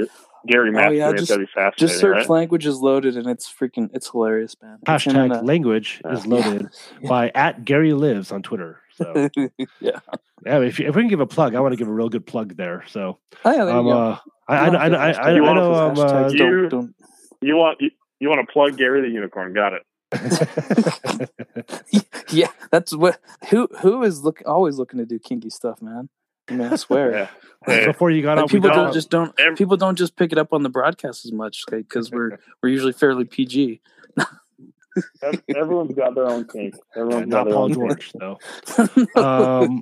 Gary 0.47 0.73
oh, 0.75 0.91
yeah, 0.91 1.13
just, 1.13 1.29
be 1.37 1.47
fascinating. 1.47 1.73
Just 1.77 1.99
search 1.99 2.17
right? 2.17 2.29
language 2.29 2.67
is 2.67 2.79
loaded, 2.79 3.17
and 3.17 3.27
it's 3.27 3.53
freaking 3.53 3.91
it's 3.93 4.11
hilarious, 4.11 4.57
man. 4.63 4.79
Hashtag 4.87 5.45
language 5.45 6.01
uh, 6.05 6.11
is 6.11 6.27
loaded 6.27 6.69
yeah. 7.01 7.09
by 7.09 7.31
at 7.35 7.65
Gary 7.65 7.93
lives 7.93 8.33
on 8.33 8.43
Twitter. 8.43 8.81
So 8.97 9.29
yeah, 9.81 10.01
yeah. 10.45 10.61
If, 10.61 10.81
if 10.81 10.95
we 10.95 11.03
can 11.03 11.09
give 11.09 11.21
a 11.21 11.27
plug, 11.27 11.55
I 11.55 11.61
want 11.61 11.73
to 11.73 11.77
give 11.77 11.89
a 11.89 11.93
real 11.93 12.09
good 12.09 12.27
plug 12.27 12.57
there. 12.57 12.85
So 12.89 13.19
oh, 13.45 13.51
yeah, 13.51 13.65
there 13.65 13.75
um, 13.75 13.87
you 13.87 13.93
go. 13.93 13.99
Uh, 13.99 14.19
I, 14.49 14.57
I, 14.57 14.69
I, 14.69 14.89
I, 14.89 15.11
I, 15.11 15.31
I 15.31 15.39
know. 15.39 15.75
Um, 15.75 15.99
uh, 15.99 16.29
you, 16.31 16.95
you 17.41 17.57
want 17.57 17.81
you, 17.81 17.91
you 18.21 18.29
want 18.29 18.47
to 18.47 18.53
plug 18.53 18.77
Gary 18.77 19.03
the 19.03 19.09
Unicorn? 19.09 19.53
Got 19.53 19.75
it. 19.75 19.83
yeah, 22.31 22.49
that's 22.71 22.95
what 22.95 23.21
who 23.51 23.69
who 23.81 24.03
is 24.03 24.25
look 24.25 24.43
always 24.47 24.79
looking 24.79 24.99
to 24.99 25.07
do 25.07 25.19
kinky 25.19 25.51
stuff, 25.51 25.83
man. 25.83 26.09
I 26.49 26.55
mean, 26.55 26.73
I 26.73 26.77
swear. 26.77 27.13
yeah. 27.13 27.29
Hey. 27.67 27.87
Before 27.87 28.11
you 28.11 28.23
got 28.23 28.39
like 28.39 28.49
people 28.49 28.71
don't 28.71 28.95
just 28.95 29.11
don't 29.11 29.39
every, 29.39 29.57
people 29.57 29.77
don't 29.77 29.97
just 29.97 30.17
pick 30.17 30.33
it 30.33 30.39
up 30.39 30.53
on 30.53 30.63
the 30.63 30.71
broadcast 30.71 31.27
as 31.27 31.33
much 31.33 31.65
because 31.71 32.11
we're 32.11 32.39
we're 32.63 32.71
usually 32.71 32.93
fairly 32.93 33.25
PG. 33.25 33.81
Everyone's 35.55 35.95
got 35.95 36.15
their 36.15 36.27
own 36.27 36.47
kink. 36.47 36.75
Everyone's 36.97 37.29
yeah, 37.29 37.45
not 37.45 37.49
Paul 37.49 37.69
George, 37.69 38.13
though. 38.13 38.39
um, 39.17 39.81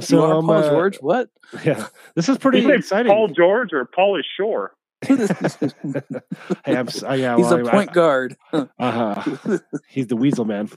so 0.00 0.22
um, 0.22 0.46
Paul 0.46 0.52
uh, 0.52 0.70
George, 0.70 0.96
what? 0.98 1.30
Yeah, 1.64 1.86
this 2.14 2.28
is 2.28 2.38
pretty 2.38 2.70
exciting. 2.70 3.10
Paul 3.10 3.28
George 3.28 3.72
or 3.72 3.86
Pauly 3.86 4.22
Shore? 4.36 4.72
hey, 6.64 6.76
I'm, 6.76 6.88
uh, 6.88 7.12
yeah, 7.14 7.36
he's 7.36 7.46
well, 7.46 7.66
a 7.66 7.70
point 7.70 7.90
I, 7.90 7.92
guard. 7.92 8.36
uh 8.52 8.66
huh. 8.78 9.58
He's 9.88 10.08
the 10.08 10.16
weasel 10.16 10.44
man. 10.44 10.70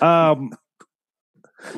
Um, 0.00 0.52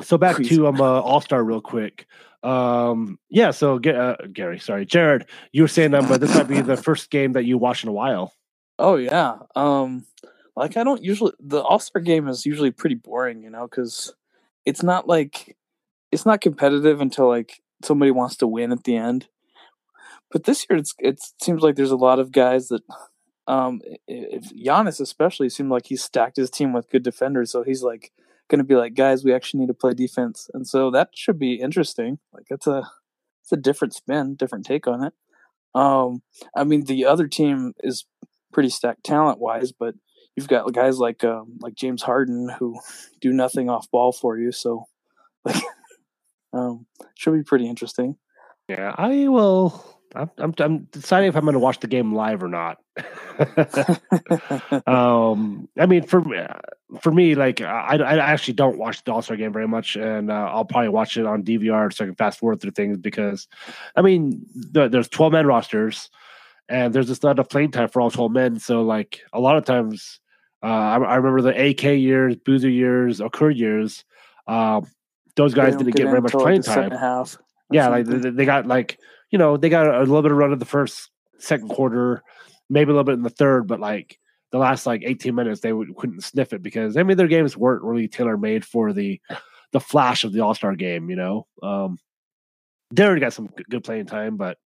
so 0.01 0.17
back 0.17 0.37
to 0.37 0.67
um 0.67 0.81
uh, 0.81 1.01
All 1.01 1.21
Star 1.21 1.43
real 1.43 1.61
quick. 1.61 2.07
Um, 2.43 3.19
yeah. 3.29 3.51
So 3.51 3.75
uh, 3.75 4.15
Gary, 4.31 4.59
sorry, 4.59 4.85
Jared, 4.85 5.25
you 5.51 5.63
were 5.63 5.67
saying 5.67 5.93
um, 5.93 6.07
this 6.19 6.33
might 6.33 6.47
be 6.47 6.61
the 6.61 6.77
first 6.77 7.09
game 7.09 7.33
that 7.33 7.45
you 7.45 7.57
watch 7.57 7.83
in 7.83 7.89
a 7.89 7.93
while. 7.93 8.33
Oh 8.79 8.95
yeah. 8.95 9.37
Um, 9.55 10.05
like 10.55 10.77
I 10.77 10.83
don't 10.83 11.03
usually 11.03 11.33
the 11.39 11.61
All 11.61 11.79
Star 11.79 12.01
game 12.01 12.27
is 12.27 12.45
usually 12.45 12.71
pretty 12.71 12.95
boring, 12.95 13.41
you 13.41 13.49
know, 13.49 13.67
because 13.67 14.13
it's 14.65 14.83
not 14.83 15.07
like 15.07 15.55
it's 16.11 16.25
not 16.25 16.41
competitive 16.41 17.01
until 17.01 17.27
like 17.27 17.61
somebody 17.83 18.11
wants 18.11 18.37
to 18.37 18.47
win 18.47 18.71
at 18.71 18.83
the 18.83 18.95
end. 18.95 19.27
But 20.31 20.43
this 20.43 20.65
year, 20.69 20.77
it's 20.77 20.93
it 20.99 21.19
seems 21.41 21.61
like 21.61 21.75
there's 21.75 21.91
a 21.91 21.95
lot 21.95 22.19
of 22.19 22.31
guys 22.31 22.67
that, 22.67 22.83
um, 23.47 23.81
if 24.07 24.51
Giannis 24.53 24.99
especially 24.99 25.49
seemed 25.49 25.69
like 25.69 25.87
he 25.87 25.95
stacked 25.95 26.37
his 26.37 26.49
team 26.49 26.73
with 26.73 26.89
good 26.89 27.03
defenders, 27.03 27.51
so 27.51 27.63
he's 27.63 27.83
like 27.83 28.11
going 28.49 28.59
to 28.59 28.65
be 28.65 28.75
like, 28.75 28.93
guys, 28.93 29.23
we 29.23 29.33
actually 29.33 29.61
need 29.61 29.67
to 29.67 29.73
play 29.73 29.93
defense, 29.93 30.49
and 30.53 30.67
so 30.67 30.91
that 30.91 31.09
should 31.13 31.39
be 31.39 31.55
interesting. 31.55 32.19
Like 32.33 32.47
it's 32.49 32.67
a 32.67 32.89
it's 33.43 33.51
a 33.53 33.57
different 33.57 33.93
spin, 33.93 34.35
different 34.35 34.65
take 34.65 34.87
on 34.87 35.03
it. 35.03 35.13
Um, 35.73 36.21
I 36.55 36.63
mean, 36.63 36.83
the 36.85 37.05
other 37.05 37.27
team 37.27 37.73
is 37.79 38.05
pretty 38.51 38.69
stacked 38.69 39.03
talent 39.05 39.39
wise, 39.39 39.71
but 39.71 39.95
you've 40.35 40.47
got 40.47 40.73
guys 40.73 40.97
like 40.97 41.23
um, 41.23 41.57
like 41.61 41.75
James 41.75 42.03
Harden 42.03 42.49
who 42.59 42.77
do 43.21 43.31
nothing 43.31 43.69
off 43.69 43.89
ball 43.91 44.11
for 44.11 44.37
you, 44.37 44.51
so 44.51 44.85
like 45.45 45.63
um, 46.51 46.85
should 47.15 47.33
be 47.33 47.43
pretty 47.43 47.69
interesting. 47.69 48.17
Yeah, 48.67 48.93
I 48.97 49.29
will 49.29 49.96
I'm, 50.15 50.31
I'm, 50.37 50.53
I'm 50.59 50.77
deciding 50.91 51.29
if 51.29 51.35
I'm 51.35 51.43
going 51.43 51.53
to 51.53 51.59
watch 51.59 51.79
the 51.79 51.87
game 51.87 52.13
live 52.13 52.43
or 52.43 52.47
not. 52.47 52.79
um, 54.87 55.67
I 55.77 55.85
mean, 55.85 56.03
for 56.03 56.23
for 57.01 57.11
me, 57.11 57.35
like 57.35 57.61
I, 57.61 57.97
I 57.97 58.17
actually 58.17 58.55
don't 58.55 58.77
watch 58.77 59.03
the 59.03 59.13
All 59.13 59.21
Star 59.21 59.37
game 59.37 59.53
very 59.53 59.67
much, 59.67 59.95
and 59.95 60.31
uh, 60.31 60.49
I'll 60.51 60.65
probably 60.65 60.89
watch 60.89 61.17
it 61.17 61.25
on 61.25 61.43
DVR 61.43 61.93
so 61.93 62.05
I 62.05 62.07
can 62.07 62.15
fast 62.15 62.39
forward 62.39 62.61
through 62.61 62.71
things 62.71 62.97
because, 62.97 63.47
I 63.95 64.01
mean, 64.01 64.45
the, 64.55 64.87
there's 64.87 65.09
12 65.09 65.33
men 65.33 65.45
rosters, 65.45 66.09
and 66.69 66.93
there's 66.93 67.07
just 67.07 67.23
not 67.23 67.31
enough 67.31 67.49
playing 67.49 67.71
time 67.71 67.89
for 67.89 68.01
all 68.01 68.09
12 68.09 68.31
men. 68.31 68.59
So, 68.59 68.81
like 68.81 69.21
a 69.33 69.39
lot 69.39 69.57
of 69.57 69.65
times, 69.65 70.19
uh, 70.63 70.67
I, 70.67 70.97
I, 70.97 71.15
remember 71.15 71.41
the 71.41 71.69
AK 71.69 71.83
years, 71.83 72.35
Boozer 72.37 72.69
years, 72.69 73.19
Okur 73.19 73.55
years. 73.55 74.05
Uh, 74.47 74.81
those 75.35 75.53
guys 75.53 75.75
didn't 75.75 75.95
get, 75.95 76.03
get 76.03 76.09
very 76.09 76.21
much 76.21 76.31
playing 76.31 76.63
time. 76.63 76.91
Half 76.91 77.37
yeah, 77.71 77.89
like 77.89 78.05
they, 78.05 78.29
they 78.29 78.45
got 78.45 78.65
like 78.65 78.99
you 79.31 79.37
know, 79.37 79.57
they 79.57 79.69
got 79.69 79.87
a 79.87 79.99
little 79.99 80.21
bit 80.21 80.31
of 80.31 80.37
run 80.37 80.53
in 80.53 80.59
the 80.59 80.65
first, 80.65 81.09
second 81.39 81.69
quarter, 81.69 82.23
maybe 82.69 82.89
a 82.89 82.93
little 82.93 83.03
bit 83.03 83.13
in 83.13 83.23
the 83.23 83.29
third, 83.29 83.67
but 83.67 83.79
like 83.79 84.19
the 84.51 84.57
last 84.57 84.85
like 84.85 85.03
18 85.05 85.35
minutes 85.35 85.61
they 85.61 85.73
would, 85.73 85.95
couldn't 85.97 86.23
sniff 86.23 86.53
it 86.53 86.63
because 86.63 86.97
I 86.97 87.03
mean 87.03 87.17
their 87.17 87.27
games 87.27 87.57
weren't 87.57 87.83
really 87.83 88.07
tailor 88.07 88.37
made 88.37 88.65
for 88.65 88.93
the 88.93 89.19
the 89.71 89.79
flash 89.79 90.23
of 90.23 90.31
the 90.33 90.41
All 90.41 90.55
Star 90.55 90.75
game. 90.75 91.09
You 91.09 91.15
know, 91.15 91.47
um, 91.61 91.97
Deron 92.93 93.19
got 93.19 93.33
some 93.33 93.49
good 93.69 93.83
playing 93.83 94.05
time, 94.05 94.37
but 94.37 94.57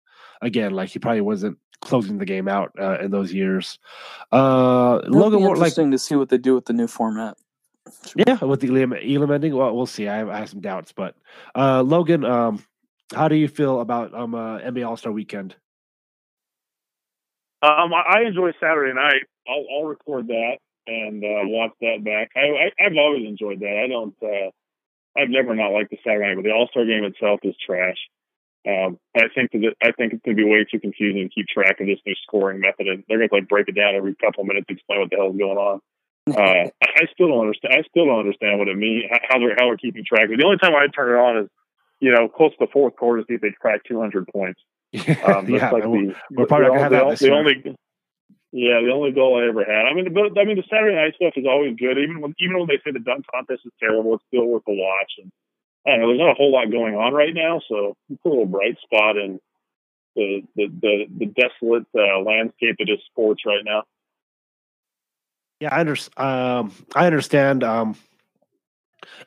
again, 0.42 0.72
like 0.74 0.90
he 0.90 1.00
probably 1.00 1.22
wasn't 1.22 1.58
closing 1.82 2.18
the 2.18 2.26
game 2.26 2.48
out 2.48 2.72
uh, 2.80 3.00
in 3.00 3.12
those 3.12 3.34
years. 3.34 3.80
Uh, 4.32 5.00
It'll 5.04 5.20
Logan, 5.20 5.40
be 5.40 5.46
Ward, 5.46 5.58
like 5.58 5.68
interesting 5.70 5.92
to 5.92 5.98
see 5.98 6.16
what 6.16 6.30
they 6.30 6.38
do 6.38 6.56
with 6.56 6.66
the 6.66 6.74
new 6.74 6.88
format. 6.88 7.38
yeah, 8.16 8.44
with 8.44 8.62
the 8.62 8.68
Elam, 8.68 8.94
Elam 8.94 9.32
ending, 9.32 9.56
well, 9.56 9.76
we'll 9.76 9.88
see. 9.88 10.08
I 10.08 10.18
have, 10.18 10.30
I 10.30 10.40
have 10.40 10.50
some 10.50 10.62
doubts, 10.62 10.92
but 10.92 11.16
uh, 11.56 11.82
Logan, 11.82 12.24
um, 12.24 12.64
how 13.14 13.28
do 13.28 13.36
you 13.36 13.48
feel 13.48 13.82
about 13.82 14.14
um 14.14 14.36
uh, 14.36 14.60
NBA 14.60 14.88
All 14.88 14.98
Star 14.98 15.12
Weekend? 15.12 15.56
Um, 17.62 17.94
I, 17.94 18.18
I 18.18 18.22
enjoy 18.28 18.52
Saturday 18.60 18.94
night. 18.94 19.24
I'll, 19.48 19.66
I'll 19.72 19.86
record 19.86 20.28
that 20.28 20.58
and 20.88 21.24
uh, 21.24 21.46
watch 21.46 21.72
that 21.82 22.04
back. 22.04 22.32
I, 22.36 22.40
I, 22.40 22.86
I've 22.86 22.98
always 22.98 23.28
enjoyed 23.28 23.60
that. 23.60 23.82
I 23.84 23.88
don't. 23.88 24.16
Uh, 24.22 24.50
I've 25.16 25.30
never 25.30 25.54
not 25.54 25.72
liked 25.72 25.92
the 25.92 25.98
Saturday 26.04 26.28
night, 26.28 26.36
but 26.36 26.44
the 26.44 26.52
All 26.52 26.68
Star 26.72 26.86
game 26.86 27.04
itself 27.04 27.42
is 27.44 27.56
trash. 27.64 27.98
Um, 28.68 29.00
I 29.16 29.26
think 29.34 29.52
that 29.52 29.74
I 29.82 29.92
think 29.92 30.14
it's 30.14 30.22
going 30.24 30.38
to 30.38 30.44
be 30.44 30.50
way 30.50 30.66
too 30.70 30.80
confusing 30.80 31.28
to 31.28 31.34
keep 31.34 31.48
track 31.48 31.80
of 31.80 31.88
this 31.88 32.00
new 32.06 32.16
scoring 32.24 32.60
method, 32.60 32.88
and 32.88 33.04
they're 33.08 33.18
going 33.18 33.30
to 33.30 33.36
like 33.36 33.50
break 33.50 33.68
it 33.68 33.76
down 33.76 33.96
every 33.96 34.16
couple 34.16 34.44
minutes 34.44 34.68
to 34.68 34.74
explain 34.74 35.00
what 35.02 35.10
the 35.10 35.18
hell 35.18 35.32
is 35.32 35.38
going 35.38 35.58
on. 35.58 35.80
Uh, 36.32 36.70
I 36.80 37.10
still 37.12 37.30
don't 37.30 37.42
understand. 37.42 37.74
I 37.74 37.82
still 37.90 38.06
don't 38.06 38.20
understand 38.20 38.60
what 38.60 38.68
it 38.68 38.78
means. 38.78 39.06
How 39.10 39.40
they're 39.40 39.56
how 39.58 39.66
they're 39.66 39.78
keeping 39.78 40.06
track. 40.06 40.30
The 40.30 40.46
only 40.46 40.60
time 40.60 40.76
I 40.76 40.86
turn 40.88 41.10
it 41.10 41.20
on 41.20 41.44
is, 41.44 41.50
you 42.02 42.12
know, 42.12 42.28
close 42.28 42.52
to 42.52 42.58
the 42.60 42.72
fourth 42.74 42.96
quarter 42.98 43.22
to 43.22 43.28
see 43.28 43.36
if 43.36 43.42
they 43.42 43.52
crack 43.52 43.84
200 43.86 44.28
points. 44.28 44.60
Um, 45.24 45.48
yeah, 45.48 45.72
like 45.72 45.84
the, 45.84 46.14
we're 46.32 46.46
probably 46.48 46.68
not 46.68 46.74
gonna 46.74 46.80
have 46.82 46.92
the, 46.92 46.98
that 46.98 47.10
this 47.12 47.20
the 47.20 47.28
year. 47.28 47.36
only. 47.36 47.78
Yeah, 48.52 48.82
the 48.84 48.92
only 48.92 49.14
goal 49.14 49.40
I 49.40 49.48
ever 49.48 49.64
had. 49.64 49.86
I 49.86 49.94
mean, 49.94 50.14
but 50.14 50.38
I 50.38 50.44
mean, 50.44 50.58
the 50.58 50.68
Saturday 50.70 50.98
night 50.98 51.16
stuff 51.16 51.32
is 51.38 51.46
always 51.48 51.78
good. 51.78 51.98
Even 51.98 52.20
when 52.20 52.36
even 52.40 52.60
when 52.60 52.68
they 52.68 52.82
say 52.84 52.92
the 52.92 53.00
dunk 53.00 53.26
contest 53.32 53.62
is 53.64 53.72
terrible, 53.80 54.16
it's 54.16 54.24
still 54.28 54.46
worth 54.46 54.64
a 54.68 54.74
watch. 54.74 55.14
And 55.20 55.32
I 55.88 55.92
don't 55.92 56.02
know. 56.02 56.08
There's 56.10 56.20
not 56.20 56.32
a 56.32 56.34
whole 56.34 56.52
lot 56.52 56.70
going 56.70 56.96
on 56.96 57.14
right 57.14 57.34
now, 57.34 57.62
so 57.70 57.96
it's 58.10 58.20
a 58.26 58.28
little 58.28 58.46
bright 58.46 58.76
spot 58.84 59.16
in 59.16 59.40
the 60.18 60.44
the 60.58 60.68
the, 60.68 61.06
the 61.20 61.26
desolate 61.28 61.88
uh, 61.98 62.20
landscape 62.20 62.76
that 62.80 62.90
is 62.90 63.00
sports 63.10 63.44
right 63.46 63.64
now. 63.64 63.84
Yeah, 65.62 65.74
I 65.74 65.80
understand. 65.80 66.28
Um, 66.28 66.74
I 66.94 67.06
understand. 67.06 67.64
Um, 67.64 67.96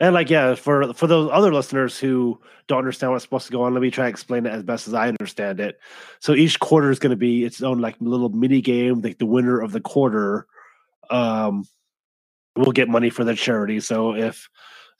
and 0.01 0.15
like, 0.15 0.31
yeah, 0.31 0.55
for 0.55 0.93
for 0.95 1.07
those 1.07 1.31
other 1.33 1.53
listeners 1.53 1.99
who 1.99 2.41
don't 2.67 2.79
understand 2.79 3.13
what's 3.13 3.25
supposed 3.25 3.47
to 3.47 3.53
go 3.53 3.63
on, 3.63 3.75
let 3.75 3.83
me 3.83 3.91
try 3.91 4.05
to 4.05 4.11
explain 4.11 4.47
it 4.47 4.51
as 4.51 4.63
best 4.63 4.89
as 4.89 4.95
I 4.95 5.09
understand 5.09 5.61
it. 5.61 5.79
So 6.21 6.35
each 6.35 6.61
quarter 6.61 6.91
is 6.91 6.99
going 6.99 7.11
to 7.11 7.17
be 7.17 7.45
its 7.45 7.63
own 7.63 7.81
like 7.81 7.97
little 8.01 8.29
mini 8.29 8.61
game. 8.61 9.01
Like 9.01 9.19
the 9.19 9.27
winner 9.27 9.61
of 9.61 9.73
the 9.73 9.81
quarter, 9.81 10.47
um, 11.11 11.65
will 12.57 12.73
get 12.73 12.89
money 12.89 13.11
for 13.11 13.25
the 13.25 13.35
charity. 13.35 13.81
So 13.81 14.15
if 14.15 14.49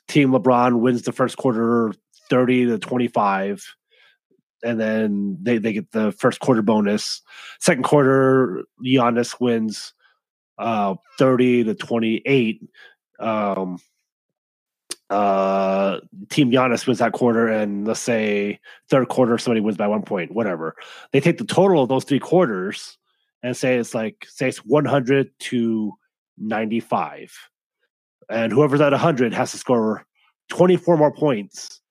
Team 0.09 0.31
LeBron 0.33 0.81
wins 0.81 1.03
the 1.03 1.13
first 1.13 1.37
quarter, 1.37 1.93
thirty 2.29 2.67
to 2.67 2.79
twenty 2.79 3.09
five. 3.09 3.65
And 4.63 4.81
then 4.81 5.37
they, 5.43 5.59
they 5.59 5.75
get 5.75 5.93
the 5.93 6.11
first 6.13 6.41
quarter 6.41 6.63
bonus. 6.63 7.21
Second 7.61 7.83
quarter, 7.83 8.65
Giannis 8.83 9.39
wins 9.39 9.93
uh 10.57 10.95
30 11.19 11.65
to 11.65 11.75
28 11.75 12.63
um 13.19 13.79
uh 15.11 16.01
team 16.31 16.51
Giannis 16.51 16.87
wins 16.87 16.99
that 16.99 17.13
quarter 17.13 17.47
and 17.49 17.87
let's 17.87 18.01
say 18.01 18.59
third 18.89 19.09
quarter 19.09 19.37
somebody 19.37 19.61
wins 19.61 19.77
by 19.77 19.87
one 19.87 20.03
point 20.03 20.33
whatever 20.33 20.75
they 21.13 21.21
take 21.21 21.37
the 21.39 21.45
total 21.45 21.83
of 21.83 21.89
those 21.89 22.05
three 22.05 22.19
quarters 22.19 22.97
and 23.43 23.57
say 23.57 23.77
it's 23.77 23.95
like 23.95 24.27
say 24.29 24.49
it's 24.49 24.65
100 24.65 25.31
to 25.39 25.93
95 26.39 27.37
and 28.31 28.51
whoever's 28.51 28.81
at 28.81 28.93
100 28.93 29.35
has 29.35 29.51
to 29.51 29.59
score 29.59 30.07
24 30.49 30.97
more 30.97 31.13
points 31.13 31.83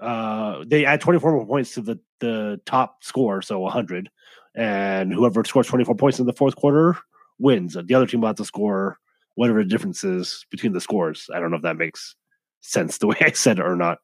uh 0.00 0.62
they 0.66 0.84
add 0.84 1.00
24 1.00 1.32
more 1.32 1.46
points 1.46 1.72
to 1.74 1.80
the 1.80 1.98
the 2.20 2.60
top 2.66 3.02
score 3.02 3.40
so 3.40 3.58
100 3.60 4.10
and 4.54 5.12
whoever 5.12 5.44
scores 5.44 5.66
24 5.66 5.94
points 5.94 6.18
in 6.18 6.26
the 6.26 6.32
fourth 6.32 6.56
quarter 6.56 6.96
wins. 7.38 7.74
The 7.74 7.94
other 7.94 8.06
team 8.06 8.20
will 8.20 8.28
have 8.28 8.36
to 8.36 8.44
score 8.44 8.98
whatever 9.34 9.62
the 9.62 9.68
difference 9.68 10.04
is 10.04 10.44
between 10.50 10.72
the 10.72 10.80
scores. 10.80 11.28
I 11.34 11.40
don't 11.40 11.50
know 11.50 11.56
if 11.56 11.62
that 11.62 11.76
makes 11.76 12.14
sense 12.60 12.98
the 12.98 13.06
way 13.06 13.16
I 13.20 13.32
said 13.32 13.58
it 13.58 13.64
or 13.64 13.76
not. 13.76 13.98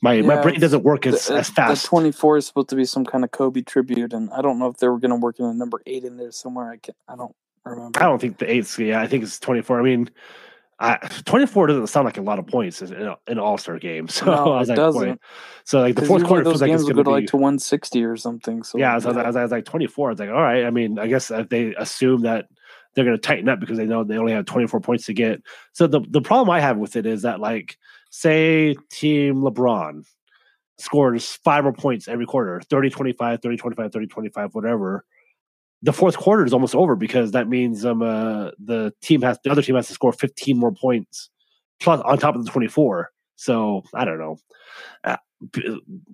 My 0.00 0.22
my 0.22 0.40
brain 0.40 0.58
doesn't 0.60 0.84
work 0.84 1.06
as, 1.06 1.26
the, 1.26 1.34
as 1.36 1.50
fast. 1.50 1.82
The 1.82 1.88
24 1.88 2.38
is 2.38 2.46
supposed 2.46 2.68
to 2.70 2.76
be 2.76 2.84
some 2.84 3.04
kind 3.04 3.24
of 3.24 3.30
Kobe 3.30 3.60
tribute, 3.62 4.12
and 4.12 4.30
I 4.32 4.40
don't 4.42 4.58
know 4.58 4.68
if 4.68 4.78
they 4.78 4.88
were 4.88 4.98
going 4.98 5.10
to 5.10 5.16
work 5.16 5.38
in 5.38 5.44
a 5.44 5.54
number 5.54 5.80
eight 5.86 6.04
in 6.04 6.16
there 6.16 6.32
somewhere. 6.32 6.70
I 6.70 6.76
can't. 6.78 6.96
I 7.08 7.16
don't 7.16 7.34
remember. 7.64 8.00
I 8.02 8.04
don't 8.04 8.20
think 8.20 8.38
the 8.38 8.50
eighth. 8.50 8.78
Yeah, 8.78 9.00
I 9.00 9.06
think 9.06 9.22
it's 9.24 9.38
twenty 9.38 9.60
four. 9.62 9.78
I 9.80 9.82
mean, 9.82 10.08
I, 10.80 10.96
twenty 11.24 11.46
four 11.46 11.66
doesn't 11.66 11.88
sound 11.88 12.06
like 12.06 12.16
a 12.16 12.22
lot 12.22 12.38
of 12.38 12.46
points 12.46 12.80
in 12.82 13.14
an 13.26 13.38
All 13.38 13.58
Star 13.58 13.78
game. 13.78 14.08
So 14.14 14.26
No, 14.26 14.52
I 14.52 14.58
was 14.60 14.68
it 14.68 14.72
like, 14.72 14.76
doesn't. 14.76 15.08
boy. 15.16 15.16
so 15.64 15.80
like 15.80 15.96
the 15.96 16.06
fourth 16.06 16.24
quarter 16.24 16.44
those 16.44 16.52
feels 16.54 16.62
like 16.62 16.70
games 16.70 16.82
it's 16.82 16.88
going 16.88 16.96
go 16.96 17.02
to 17.02 17.10
be. 17.10 17.20
like 17.22 17.26
to 17.28 17.36
160 17.36 18.04
or 18.04 18.16
something. 18.16 18.62
So 18.62 18.78
yeah, 18.78 18.98
so 18.98 19.10
I 19.10 19.26
was, 19.26 19.36
I 19.36 19.42
was 19.42 19.52
like 19.52 19.64
twenty 19.66 19.86
four. 19.86 20.10
It's 20.10 20.20
like 20.20 20.30
all 20.30 20.42
right. 20.42 20.64
I 20.64 20.70
mean, 20.70 20.98
I 20.98 21.06
guess 21.06 21.30
if 21.30 21.48
they 21.48 21.74
assume 21.76 22.22
that 22.22 22.46
they're 22.94 23.04
going 23.04 23.16
to 23.16 23.20
tighten 23.20 23.48
up 23.48 23.60
because 23.60 23.76
they 23.76 23.86
know 23.86 24.04
they 24.04 24.18
only 24.18 24.32
have 24.32 24.46
twenty 24.46 24.66
four 24.66 24.80
points 24.80 25.06
to 25.06 25.14
get. 25.14 25.42
So 25.72 25.86
the 25.86 26.00
the 26.08 26.20
problem 26.20 26.50
I 26.50 26.60
have 26.60 26.78
with 26.78 26.96
it 26.96 27.06
is 27.06 27.22
that 27.22 27.40
like 27.40 27.76
say 28.10 28.76
Team 28.90 29.42
LeBron 29.42 30.04
scores 30.78 31.32
five 31.44 31.64
more 31.64 31.72
points 31.72 32.08
every 32.08 32.26
quarter 32.26 32.60
30 32.68 32.90
25 32.90 33.40
30 33.40 33.56
25 33.56 33.92
30 33.92 34.06
25 34.06 34.54
whatever 34.54 35.04
the 35.82 35.92
fourth 35.92 36.16
quarter 36.16 36.44
is 36.44 36.52
almost 36.52 36.74
over 36.74 36.96
because 36.96 37.30
that 37.30 37.48
means 37.48 37.84
um 37.84 38.02
uh, 38.02 38.50
the 38.58 38.92
team 39.00 39.22
has 39.22 39.38
the 39.44 39.50
other 39.50 39.62
team 39.62 39.76
has 39.76 39.86
to 39.86 39.92
score 39.92 40.12
15 40.12 40.58
more 40.58 40.72
points 40.72 41.30
plus 41.80 42.00
on 42.00 42.18
top 42.18 42.34
of 42.34 42.44
the 42.44 42.50
24 42.50 43.12
so 43.36 43.82
i 43.94 44.04
don't 44.04 44.18
know 44.18 44.36
uh, 45.04 45.16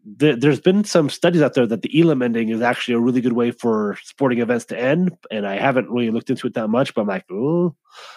there's 0.05 0.61
been 0.61 0.85
some 0.85 1.09
studies 1.09 1.43
out 1.43 1.55
there 1.55 1.67
that 1.67 1.83
the 1.83 2.01
elam 2.01 2.23
ending 2.23 2.49
is 2.49 2.61
actually 2.61 2.95
a 2.95 3.01
really 3.01 3.21
good 3.21 3.35
way 3.35 3.51
for 3.51 3.97
sporting 4.03 4.41
events 4.41 4.65
to 4.65 4.79
end 4.79 5.17
and 5.31 5.47
i 5.47 5.57
haven't 5.57 5.91
really 5.91 6.11
looked 6.11 6.31
into 6.31 6.47
it 6.47 6.55
that 6.55 6.69
much 6.69 6.95
but 6.95 7.03
i'm 7.03 7.07
like 7.09 7.25
oh 7.31 7.75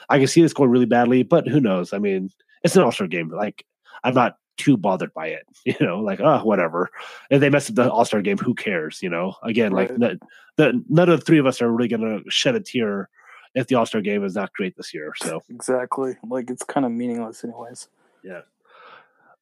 i 0.09 0.17
can 0.17 0.27
see 0.27 0.41
this 0.41 0.53
going 0.53 0.69
really 0.69 0.85
badly 0.85 1.23
but 1.23 1.47
who 1.47 1.59
knows? 1.59 1.93
I 1.93 1.99
mean 1.99 2.29
it's 2.63 2.75
an 2.75 2.83
all-star 2.83 3.07
game. 3.07 3.29
Like 3.29 3.65
i'm 4.03 4.13
not 4.13 4.37
too 4.57 4.77
bothered 4.77 5.13
by 5.13 5.27
it 5.27 5.45
you 5.65 5.75
know? 5.81 5.99
Like 5.99 6.19
oh 6.19 6.39
whatever. 6.43 6.89
If 7.29 7.41
they 7.41 7.49
mess 7.49 7.69
up 7.69 7.75
the 7.75 7.91
all-star 7.91 8.21
game 8.21 8.37
who 8.37 8.53
cares 8.53 8.99
you 9.01 9.09
know? 9.09 9.35
Again 9.43 9.71
like 9.71 9.89
Right. 9.97 10.19
the, 10.57 10.83
none 10.89 11.09
of 11.09 11.19
the 11.19 11.25
three 11.25 11.39
of 11.39 11.45
us 11.45 11.61
are 11.61 11.71
really 11.71 11.89
going 11.89 12.01
to 12.23 12.29
shed 12.29 12.55
a 12.55 12.59
tear 12.59 13.09
if 13.55 13.67
the 13.67 13.75
all-star 13.75 14.01
game 14.01 14.23
is 14.23 14.35
not 14.35 14.53
great 14.53 14.75
this 14.77 14.93
year 14.93 15.13
so. 15.17 15.41
Exactly. 15.49 16.15
Like 16.27 16.49
it's 16.49 16.63
kind 16.63 16.85
of 16.85 16.91
meaningless, 16.91 17.43
anyways. 17.43 17.87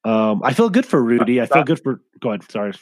Um 0.04 0.42
i 0.44 0.52
feel 0.52 0.70
good 0.70 0.86
for 0.86 1.02
rudy. 1.02 1.40
I 1.40 1.46
feel 1.46 1.64
good 1.64 1.80
for 1.82 2.00
go 2.20 2.30
ahead 2.30 2.50
sorry. 2.50 2.72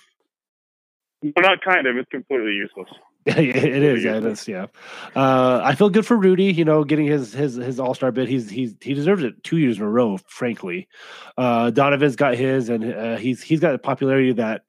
But 1.22 1.42
not 1.42 1.60
kind 1.62 1.86
of. 1.86 1.98
It's 1.98 2.08
completely 2.10 2.52
useless. 2.52 2.88
it 3.26 3.36
is 3.36 4.02
yeah 4.02 4.16
it 4.16 4.24
is 4.24 4.48
yeah. 4.48 4.66
Uh 5.14 5.60
i 5.62 5.74
feel 5.74 5.90
good 5.90 6.06
for 6.06 6.16
rudy 6.16 6.44
you 6.44 6.64
know 6.64 6.84
getting 6.84 7.06
his 7.06 7.34
his 7.34 7.56
his 7.56 7.78
all-star 7.78 8.10
bid. 8.10 8.28
He's 8.28 8.48
he's 8.48 8.74
he 8.80 8.94
deserves 8.94 9.22
it 9.22 9.42
two 9.44 9.58
years 9.58 9.76
in 9.76 9.82
a 9.82 9.90
row 9.90 10.18
frankly. 10.26 10.88
Uh 11.36 11.70
donovan's 11.70 12.16
got 12.16 12.34
his 12.36 12.70
and 12.70 12.94
uh, 12.94 13.16
he's 13.16 13.42
he's 13.42 13.60
got 13.60 13.74
a 13.74 13.78
popularity 13.78 14.32
that 14.32 14.62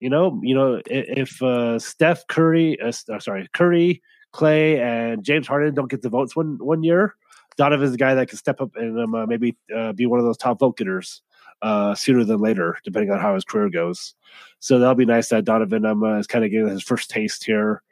you 0.00 0.10
know 0.10 0.38
you 0.42 0.54
know 0.54 0.80
if 0.86 1.40
uh 1.42 1.78
steph 1.78 2.26
curry 2.26 2.78
uh, 2.80 2.92
uh, 3.12 3.18
sorry 3.18 3.48
curry 3.54 4.02
clay 4.32 4.80
and 4.80 5.24
james 5.24 5.46
harden 5.46 5.74
don't 5.74 5.90
get 5.90 6.02
the 6.02 6.08
votes 6.08 6.34
one 6.34 6.58
one 6.60 6.82
year 6.82 7.14
donovan's 7.56 7.92
the 7.92 7.98
guy 7.98 8.14
that 8.14 8.28
can 8.28 8.38
step 8.38 8.60
up 8.60 8.70
and 8.76 8.98
um, 8.98 9.14
uh, 9.14 9.26
maybe 9.26 9.56
uh, 9.76 9.92
be 9.92 10.06
one 10.06 10.18
of 10.18 10.24
those 10.24 10.36
top 10.36 10.58
vote 10.58 10.76
getters 10.76 11.22
uh 11.62 11.94
sooner 11.94 12.24
than 12.24 12.38
later 12.38 12.78
depending 12.84 13.10
on 13.10 13.20
how 13.20 13.34
his 13.34 13.44
career 13.44 13.68
goes 13.68 14.14
so 14.60 14.78
that'll 14.78 14.94
be 14.94 15.06
nice 15.06 15.30
that 15.30 15.44
Donovan 15.44 15.84
um, 15.84 16.04
uh, 16.04 16.18
is 16.18 16.26
kind 16.26 16.44
of 16.44 16.50
getting 16.50 16.68
his 16.68 16.82
first 16.82 17.10
taste 17.10 17.44
here. 17.44 17.82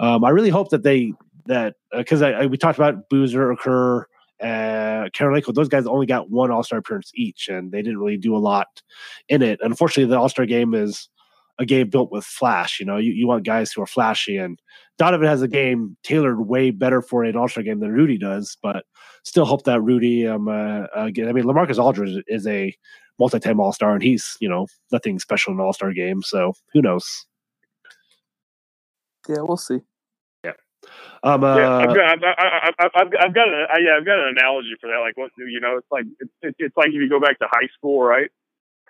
Um, 0.00 0.24
I 0.24 0.30
really 0.30 0.50
hope 0.50 0.70
that 0.70 0.82
they 0.82 1.12
that 1.46 1.76
because 1.96 2.22
I, 2.22 2.32
I 2.32 2.46
we 2.46 2.56
talked 2.56 2.78
about 2.78 3.08
Boozer, 3.10 3.54
Okur, 3.54 4.04
uh, 4.40 5.08
Kirilenko. 5.10 5.54
Those 5.54 5.68
guys 5.68 5.86
only 5.86 6.06
got 6.06 6.30
one 6.30 6.50
All 6.50 6.64
Star 6.64 6.78
appearance 6.78 7.12
each, 7.14 7.48
and 7.48 7.70
they 7.70 7.82
didn't 7.82 7.98
really 7.98 8.16
do 8.16 8.34
a 8.34 8.38
lot 8.38 8.82
in 9.28 9.42
it. 9.42 9.60
Unfortunately, 9.62 10.10
the 10.10 10.18
All 10.18 10.30
Star 10.30 10.46
game 10.46 10.74
is 10.74 11.08
a 11.58 11.66
game 11.66 11.90
built 11.90 12.10
with 12.10 12.24
flash. 12.24 12.80
You 12.80 12.86
know, 12.86 12.96
you, 12.96 13.12
you 13.12 13.28
want 13.28 13.44
guys 13.44 13.70
who 13.70 13.82
are 13.82 13.86
flashy, 13.86 14.38
and 14.38 14.60
Donovan 14.98 15.28
has 15.28 15.42
a 15.42 15.48
game 15.48 15.96
tailored 16.02 16.48
way 16.48 16.70
better 16.70 17.02
for 17.02 17.22
an 17.22 17.36
All 17.36 17.48
Star 17.48 17.62
game 17.62 17.80
than 17.80 17.92
Rudy 17.92 18.16
does. 18.16 18.56
But 18.62 18.86
still, 19.24 19.44
hope 19.44 19.64
that 19.64 19.82
Rudy. 19.82 20.26
Um, 20.26 20.48
uh, 20.48 20.86
uh, 20.96 21.10
I 21.10 21.10
mean, 21.10 21.44
LaMarcus 21.44 21.78
Aldridge 21.78 22.24
is 22.26 22.46
a 22.46 22.74
multi-time 23.18 23.60
All 23.60 23.72
Star, 23.72 23.92
and 23.92 24.02
he's 24.02 24.36
you 24.40 24.48
know 24.48 24.66
nothing 24.92 25.18
special 25.18 25.52
in 25.52 25.60
All 25.60 25.72
Star 25.72 25.92
game. 25.92 26.22
So 26.22 26.54
who 26.72 26.82
knows? 26.82 27.26
Yeah, 29.28 29.40
we'll 29.40 29.56
see. 29.56 29.80
Um, 31.22 31.42
uh, 31.42 31.56
yeah, 31.56 31.76
I've 31.76 31.88
got, 31.88 32.04
I've, 32.04 32.18
I've, 32.22 32.74
I've, 32.78 32.90
I've 32.94 33.12
I've 33.20 33.34
got, 33.34 33.48
a, 33.48 33.66
I, 33.72 33.78
yeah, 33.78 33.96
I've 33.96 34.04
got 34.04 34.18
an 34.18 34.36
analogy 34.36 34.74
for 34.80 34.88
that. 34.88 34.98
Like, 35.00 35.16
what 35.16 35.30
you 35.38 35.60
know, 35.60 35.78
it's 35.78 35.86
like 35.90 36.04
it's, 36.20 36.30
it's 36.42 36.56
it's 36.58 36.76
like 36.76 36.88
if 36.88 36.94
you 36.94 37.08
go 37.08 37.20
back 37.20 37.38
to 37.38 37.46
high 37.50 37.68
school, 37.76 38.02
right? 38.02 38.30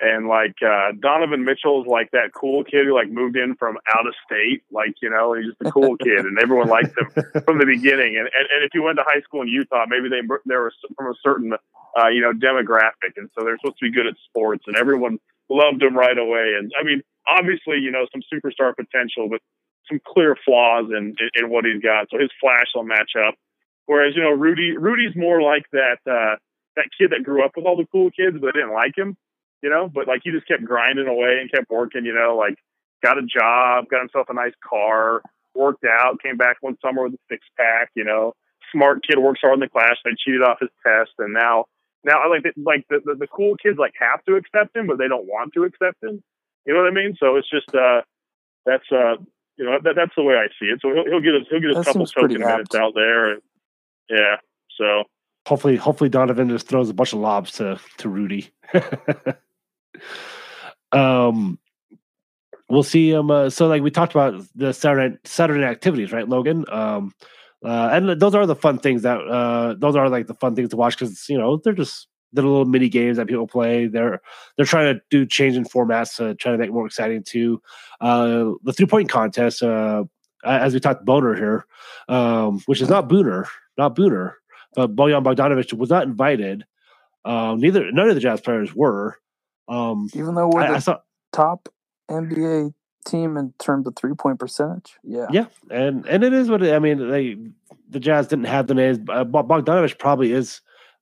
And 0.00 0.26
like 0.26 0.56
uh, 0.62 0.92
Donovan 0.98 1.44
Mitchell's 1.44 1.86
like 1.86 2.10
that 2.10 2.32
cool 2.34 2.64
kid 2.64 2.86
who 2.86 2.94
like 2.94 3.10
moved 3.10 3.36
in 3.36 3.54
from 3.54 3.76
out 3.88 4.06
of 4.06 4.14
state, 4.26 4.62
like 4.72 4.94
you 5.00 5.10
know, 5.10 5.34
he's 5.34 5.46
just 5.46 5.62
a 5.62 5.70
cool 5.70 5.96
kid, 5.96 6.26
and 6.26 6.38
everyone 6.38 6.68
liked 6.68 6.98
him 6.98 7.10
from 7.44 7.58
the 7.58 7.66
beginning. 7.66 8.16
And, 8.18 8.26
and 8.26 8.46
and 8.50 8.64
if 8.64 8.74
you 8.74 8.82
went 8.82 8.98
to 8.98 9.04
high 9.06 9.20
school 9.20 9.42
in 9.42 9.48
Utah, 9.48 9.86
maybe 9.88 10.08
they 10.08 10.22
they 10.46 10.56
were 10.56 10.72
from 10.96 11.06
a 11.06 11.14
certain 11.22 11.52
uh, 11.52 12.08
you 12.08 12.20
know 12.20 12.32
demographic, 12.32 13.14
and 13.16 13.30
so 13.38 13.44
they're 13.44 13.58
supposed 13.58 13.78
to 13.78 13.86
be 13.86 13.92
good 13.92 14.06
at 14.06 14.14
sports, 14.28 14.64
and 14.66 14.76
everyone 14.76 15.18
loved 15.48 15.82
him 15.82 15.96
right 15.96 16.18
away. 16.18 16.54
And 16.58 16.72
I 16.78 16.82
mean, 16.82 17.02
obviously, 17.28 17.78
you 17.78 17.92
know, 17.92 18.06
some 18.10 18.22
superstar 18.26 18.74
potential, 18.74 19.28
but 19.30 19.40
some 19.88 20.00
clear 20.04 20.36
flaws 20.44 20.86
in, 20.90 21.14
in, 21.20 21.44
in 21.44 21.50
what 21.50 21.64
he's 21.66 21.82
got. 21.82 22.08
So 22.10 22.18
his 22.18 22.30
flash 22.40 22.66
will 22.74 22.84
match 22.84 23.12
up. 23.14 23.34
Whereas 23.86 24.16
you 24.16 24.22
know, 24.22 24.32
Rudy 24.32 24.76
Rudy's 24.76 25.14
more 25.14 25.40
like 25.40 25.70
that 25.70 26.02
uh, 26.02 26.34
that 26.74 26.86
kid 26.98 27.10
that 27.10 27.22
grew 27.22 27.44
up 27.44 27.52
with 27.54 27.64
all 27.64 27.76
the 27.76 27.86
cool 27.92 28.10
kids, 28.10 28.36
but 28.40 28.54
didn't 28.54 28.74
like 28.74 28.98
him 28.98 29.16
you 29.64 29.70
know, 29.70 29.88
but 29.88 30.06
like 30.06 30.20
he 30.22 30.30
just 30.30 30.46
kept 30.46 30.62
grinding 30.62 31.08
away 31.08 31.38
and 31.40 31.50
kept 31.50 31.70
working, 31.70 32.04
you 32.04 32.12
know, 32.12 32.36
like 32.36 32.58
got 33.02 33.16
a 33.16 33.22
job, 33.22 33.88
got 33.88 34.00
himself 34.00 34.26
a 34.28 34.34
nice 34.34 34.52
car, 34.62 35.22
worked 35.54 35.86
out, 35.88 36.22
came 36.22 36.36
back 36.36 36.58
one 36.60 36.76
summer 36.84 37.04
with 37.04 37.14
a 37.14 37.18
six 37.30 37.46
pack, 37.56 37.88
you 37.96 38.04
know, 38.04 38.34
smart 38.70 39.00
kid 39.08 39.18
works 39.18 39.40
hard 39.40 39.54
in 39.54 39.60
the 39.60 39.68
class, 39.68 39.96
they 40.04 40.10
cheated 40.22 40.42
off 40.42 40.58
his 40.60 40.68
test 40.86 41.12
and 41.18 41.32
now 41.32 41.64
now 42.04 42.20
I 42.22 42.28
like 42.28 42.44
like 42.58 42.84
the, 42.90 43.00
the, 43.06 43.14
the 43.14 43.26
cool 43.26 43.56
kids 43.56 43.78
like 43.78 43.94
have 43.98 44.22
to 44.26 44.36
accept 44.36 44.76
him, 44.76 44.86
but 44.86 44.98
they 44.98 45.08
don't 45.08 45.24
want 45.24 45.54
to 45.54 45.64
accept 45.64 46.04
him. 46.04 46.22
You 46.66 46.74
know 46.74 46.80
what 46.80 46.92
I 46.92 46.94
mean? 46.94 47.16
So 47.18 47.36
it's 47.36 47.48
just 47.48 47.74
uh 47.74 48.02
that's 48.66 48.84
uh 48.92 49.16
you 49.56 49.64
know 49.64 49.78
that, 49.82 49.96
that's 49.96 50.12
the 50.14 50.24
way 50.24 50.34
I 50.34 50.48
see 50.60 50.66
it. 50.66 50.80
So 50.82 50.92
he'll, 50.92 51.06
he'll 51.06 51.24
get 51.24 51.40
us 51.40 51.46
he'll 51.48 51.60
get 51.60 51.70
a 51.70 51.82
couple 51.82 52.04
token 52.04 52.38
minutes 52.38 52.74
out 52.74 52.92
there. 52.94 53.32
And, 53.32 53.42
yeah. 54.10 54.36
So 54.76 55.04
hopefully 55.46 55.76
hopefully 55.76 56.10
Donovan 56.10 56.50
just 56.50 56.68
throws 56.68 56.90
a 56.90 56.94
bunch 56.94 57.14
of 57.14 57.20
lobs 57.20 57.52
to 57.52 57.80
to 57.96 58.08
Rudy. 58.10 58.50
um, 60.92 61.58
we'll 62.68 62.82
see 62.82 63.14
um 63.14 63.30
uh, 63.30 63.50
so 63.50 63.66
like 63.66 63.82
we 63.82 63.90
talked 63.90 64.12
about 64.12 64.42
the 64.54 64.72
saturday 64.72 65.16
saturday 65.24 65.64
activities 65.64 66.12
right 66.12 66.28
logan? 66.28 66.64
Um 66.70 67.12
uh, 67.64 67.88
and 67.92 68.20
those 68.20 68.34
are 68.34 68.44
the 68.46 68.54
fun 68.54 68.78
things 68.78 69.02
that 69.02 69.18
uh 69.18 69.74
those 69.78 69.96
are 69.96 70.08
like 70.10 70.26
the 70.26 70.34
fun 70.34 70.54
things 70.54 70.68
to 70.70 70.76
watch 70.76 70.98
because 70.98 71.28
you 71.28 71.38
know 71.38 71.56
they're 71.56 71.72
just 71.72 72.08
little 72.34 72.64
mini 72.64 72.88
games 72.88 73.16
that 73.16 73.28
people 73.28 73.46
play. 73.46 73.86
They're 73.86 74.20
they're 74.56 74.66
trying 74.66 74.94
to 74.94 75.00
do 75.10 75.24
change 75.24 75.56
in 75.56 75.64
formats 75.64 76.16
to 76.16 76.34
try 76.34 76.52
to 76.52 76.58
make 76.58 76.68
it 76.68 76.72
more 76.72 76.86
exciting 76.86 77.22
too. 77.22 77.62
Uh 78.00 78.52
the 78.62 78.72
three 78.72 78.86
point 78.86 79.08
contest 79.08 79.62
uh 79.62 80.04
as 80.44 80.74
we 80.74 80.80
talked 80.80 81.04
boner 81.04 81.34
here 81.34 81.64
um 82.08 82.60
which 82.66 82.82
is 82.82 82.90
not 82.90 83.08
booner 83.08 83.46
not 83.78 83.96
booner 83.96 84.34
but 84.74 84.94
bojan 84.94 85.24
bogdanovic 85.24 85.72
was 85.74 85.90
not 85.90 86.04
invited. 86.04 86.64
Um 87.24 87.60
neither 87.60 87.90
none 87.92 88.08
of 88.08 88.14
the 88.14 88.20
jazz 88.20 88.40
players 88.40 88.74
were 88.74 89.18
um, 89.68 90.08
Even 90.14 90.34
though 90.34 90.48
we're 90.48 90.62
I, 90.62 90.68
the 90.68 90.74
I 90.74 90.78
saw, 90.78 90.98
top 91.32 91.68
NBA 92.10 92.74
team 93.06 93.36
in 93.36 93.52
terms 93.58 93.86
of 93.86 93.96
three 93.96 94.14
point 94.14 94.38
percentage, 94.38 94.98
yeah, 95.02 95.26
yeah, 95.30 95.46
and 95.70 96.06
and 96.06 96.24
it 96.24 96.32
is 96.32 96.48
what 96.48 96.62
it, 96.62 96.74
I 96.74 96.78
mean. 96.78 97.10
They 97.10 97.36
the 97.88 98.00
Jazz 98.00 98.26
didn't 98.28 98.46
have 98.46 98.66
the 98.66 98.74
names. 98.74 98.98
Uh, 99.08 99.24
Bogdanovich 99.24 99.98
probably 99.98 100.32
is 100.32 100.60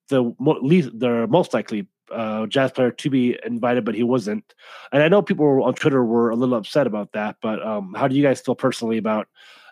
the 0.08 0.34
mo- 0.38 0.58
least, 0.60 0.90
the 0.98 1.26
most 1.28 1.54
likely 1.54 1.86
uh, 2.12 2.46
Jazz 2.46 2.70
player 2.72 2.90
to 2.90 3.10
be 3.10 3.38
invited, 3.44 3.84
but 3.84 3.94
he 3.94 4.02
wasn't. 4.02 4.54
And 4.92 5.02
I 5.02 5.08
know 5.08 5.22
people 5.22 5.64
on 5.64 5.74
Twitter 5.74 6.04
were 6.04 6.30
a 6.30 6.36
little 6.36 6.54
upset 6.54 6.86
about 6.86 7.12
that. 7.12 7.36
But 7.40 7.64
um, 7.66 7.94
how 7.96 8.08
do 8.08 8.14
you 8.14 8.22
guys 8.22 8.40
feel 8.40 8.54
personally 8.54 8.98
about 8.98 9.28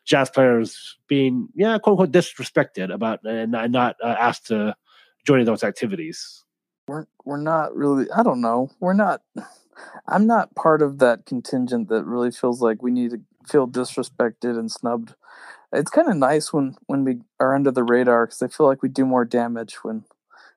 Jazz 0.06 0.30
players 0.30 0.96
being, 1.06 1.48
yeah, 1.54 1.78
quote 1.78 2.00
unquote, 2.00 2.12
disrespected 2.12 2.92
about 2.92 3.20
and 3.24 3.52
not 3.52 3.96
uh, 4.02 4.16
asked 4.18 4.46
to 4.46 4.74
join 5.26 5.44
those 5.44 5.62
activities? 5.62 6.44
We're 6.90 7.06
we're 7.24 7.36
not 7.36 7.74
really 7.76 8.10
I 8.10 8.24
don't 8.24 8.40
know. 8.40 8.70
We're 8.80 8.94
not 8.94 9.22
I'm 10.08 10.26
not 10.26 10.56
part 10.56 10.82
of 10.82 10.98
that 10.98 11.24
contingent 11.24 11.88
that 11.88 12.04
really 12.04 12.32
feels 12.32 12.60
like 12.60 12.82
we 12.82 12.90
need 12.90 13.12
to 13.12 13.20
feel 13.48 13.68
disrespected 13.68 14.58
and 14.58 14.70
snubbed. 14.70 15.14
It's 15.72 15.90
kind 15.90 16.08
of 16.08 16.16
nice 16.16 16.52
when 16.52 16.74
when 16.86 17.04
we 17.04 17.20
are 17.38 17.54
under 17.54 17.70
the 17.70 17.84
radar 17.84 18.26
cuz 18.26 18.42
I 18.42 18.48
feel 18.48 18.66
like 18.66 18.82
we 18.82 18.88
do 18.88 19.06
more 19.06 19.24
damage 19.24 19.76
when 19.84 20.04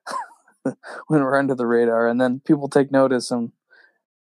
when 0.64 1.22
we're 1.22 1.38
under 1.38 1.54
the 1.54 1.68
radar 1.68 2.08
and 2.08 2.20
then 2.20 2.40
people 2.40 2.68
take 2.68 2.90
notice 2.90 3.30
and 3.30 3.52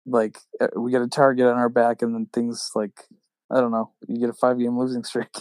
like 0.06 0.38
uh, 0.62 0.68
we 0.78 0.92
get 0.92 1.02
a 1.02 1.08
target 1.08 1.48
on 1.48 1.58
our 1.58 1.70
back 1.70 2.02
and 2.02 2.16
then 2.16 2.28
things 2.28 2.72
like 2.76 3.10
I 3.52 3.60
don't 3.60 3.72
know, 3.72 3.92
you 4.08 4.20
get 4.20 4.30
a 4.30 4.34
5 4.34 4.58
game 4.58 4.80
losing 4.80 5.04
streak. 5.12 5.36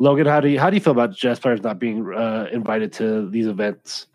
Logan, 0.00 0.26
how 0.26 0.40
do 0.40 0.48
you 0.48 0.58
how 0.58 0.68
do 0.68 0.76
you 0.76 0.82
feel 0.82 0.98
about 0.98 1.14
jazz 1.14 1.38
players 1.38 1.62
not 1.62 1.78
being 1.78 2.12
uh, 2.12 2.48
invited 2.50 2.92
to 2.94 3.30
these 3.30 3.46
events? 3.46 4.08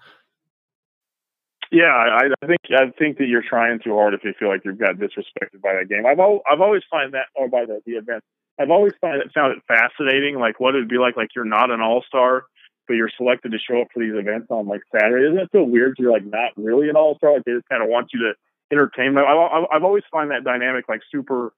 Yeah, 1.72 1.86
I, 1.88 2.28
I 2.44 2.48
think 2.48 2.60
I 2.70 2.92
think 3.00 3.18
that 3.20 3.28
you're 3.28 3.44
trying 3.48 3.80
too 3.80 3.96
hard 3.96 4.14
if 4.14 4.26
you 4.26 4.34
feel 4.38 4.50
like 4.50 4.62
you've 4.66 4.78
got 4.78 4.96
disrespected 4.96 5.62
by 5.64 5.74
that 5.74 5.88
game. 5.88 6.06
I've 6.06 6.20
al- 6.20 6.42
I've 6.52 6.60
always 6.60 6.84
find 6.92 7.14
that, 7.14 7.28
or 7.34 7.48
by 7.48 7.66
the, 7.66 7.82
the 7.86 7.94
event, 7.94 8.24
I've 8.60 8.70
always 8.70 8.92
find 9.00 9.22
it 9.22 9.32
found 9.34 9.54
it 9.56 9.64
fascinating, 9.68 10.38
like 10.38 10.60
what 10.60 10.76
it'd 10.76 10.90
be 10.90 10.98
like, 10.98 11.16
like 11.16 11.30
you're 11.34 11.46
not 11.46 11.72
an 11.72 11.80
all 11.80 12.04
star, 12.06 12.44
but 12.88 12.96
you're 12.96 13.12
selected 13.16 13.54
to 13.54 13.58
show 13.58 13.82
up 13.82 13.88
for 13.94 14.04
these 14.04 14.14
events 14.14 14.48
on 14.50 14.68
like 14.68 14.82
Saturday. 14.94 15.28
Isn't 15.28 15.40
it 15.40 15.50
so 15.54 15.64
weird? 15.64 15.96
You're 15.98 16.12
like 16.12 16.26
not 16.26 16.52
really 16.58 16.90
an 16.90 16.98
all 16.98 17.16
star, 17.16 17.36
like 17.36 17.46
they 17.46 17.54
just 17.54 17.70
kind 17.70 17.82
of 17.82 17.88
want 17.88 18.10
you 18.14 18.20
to 18.20 18.34
entertain 18.70 19.16
them. 19.16 19.24
I, 19.26 19.66
I've 19.72 19.84
always 19.86 20.04
find 20.12 20.32
that 20.32 20.44
dynamic 20.44 20.90
like 20.90 21.02
super 21.10 21.54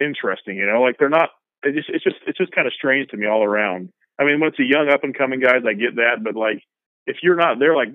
interesting. 0.00 0.56
You 0.56 0.66
know, 0.66 0.82
like 0.82 0.98
they're 0.98 1.08
not. 1.08 1.30
It 1.62 1.76
just 1.76 1.88
it's 1.88 2.02
just 2.02 2.16
it's 2.26 2.38
just 2.38 2.50
kind 2.50 2.66
of 2.66 2.72
strange 2.72 3.10
to 3.10 3.16
me 3.16 3.28
all 3.28 3.44
around. 3.44 3.90
I 4.18 4.24
mean, 4.24 4.40
when 4.40 4.48
it's 4.50 4.58
a 4.58 4.64
young 4.64 4.88
up 4.88 5.04
and 5.04 5.16
coming 5.16 5.38
guys, 5.38 5.62
I 5.64 5.74
get 5.74 5.94
that, 5.96 6.24
but 6.24 6.34
like 6.34 6.64
if 7.06 7.18
you're 7.22 7.36
not 7.36 7.60
there, 7.60 7.76
like 7.76 7.90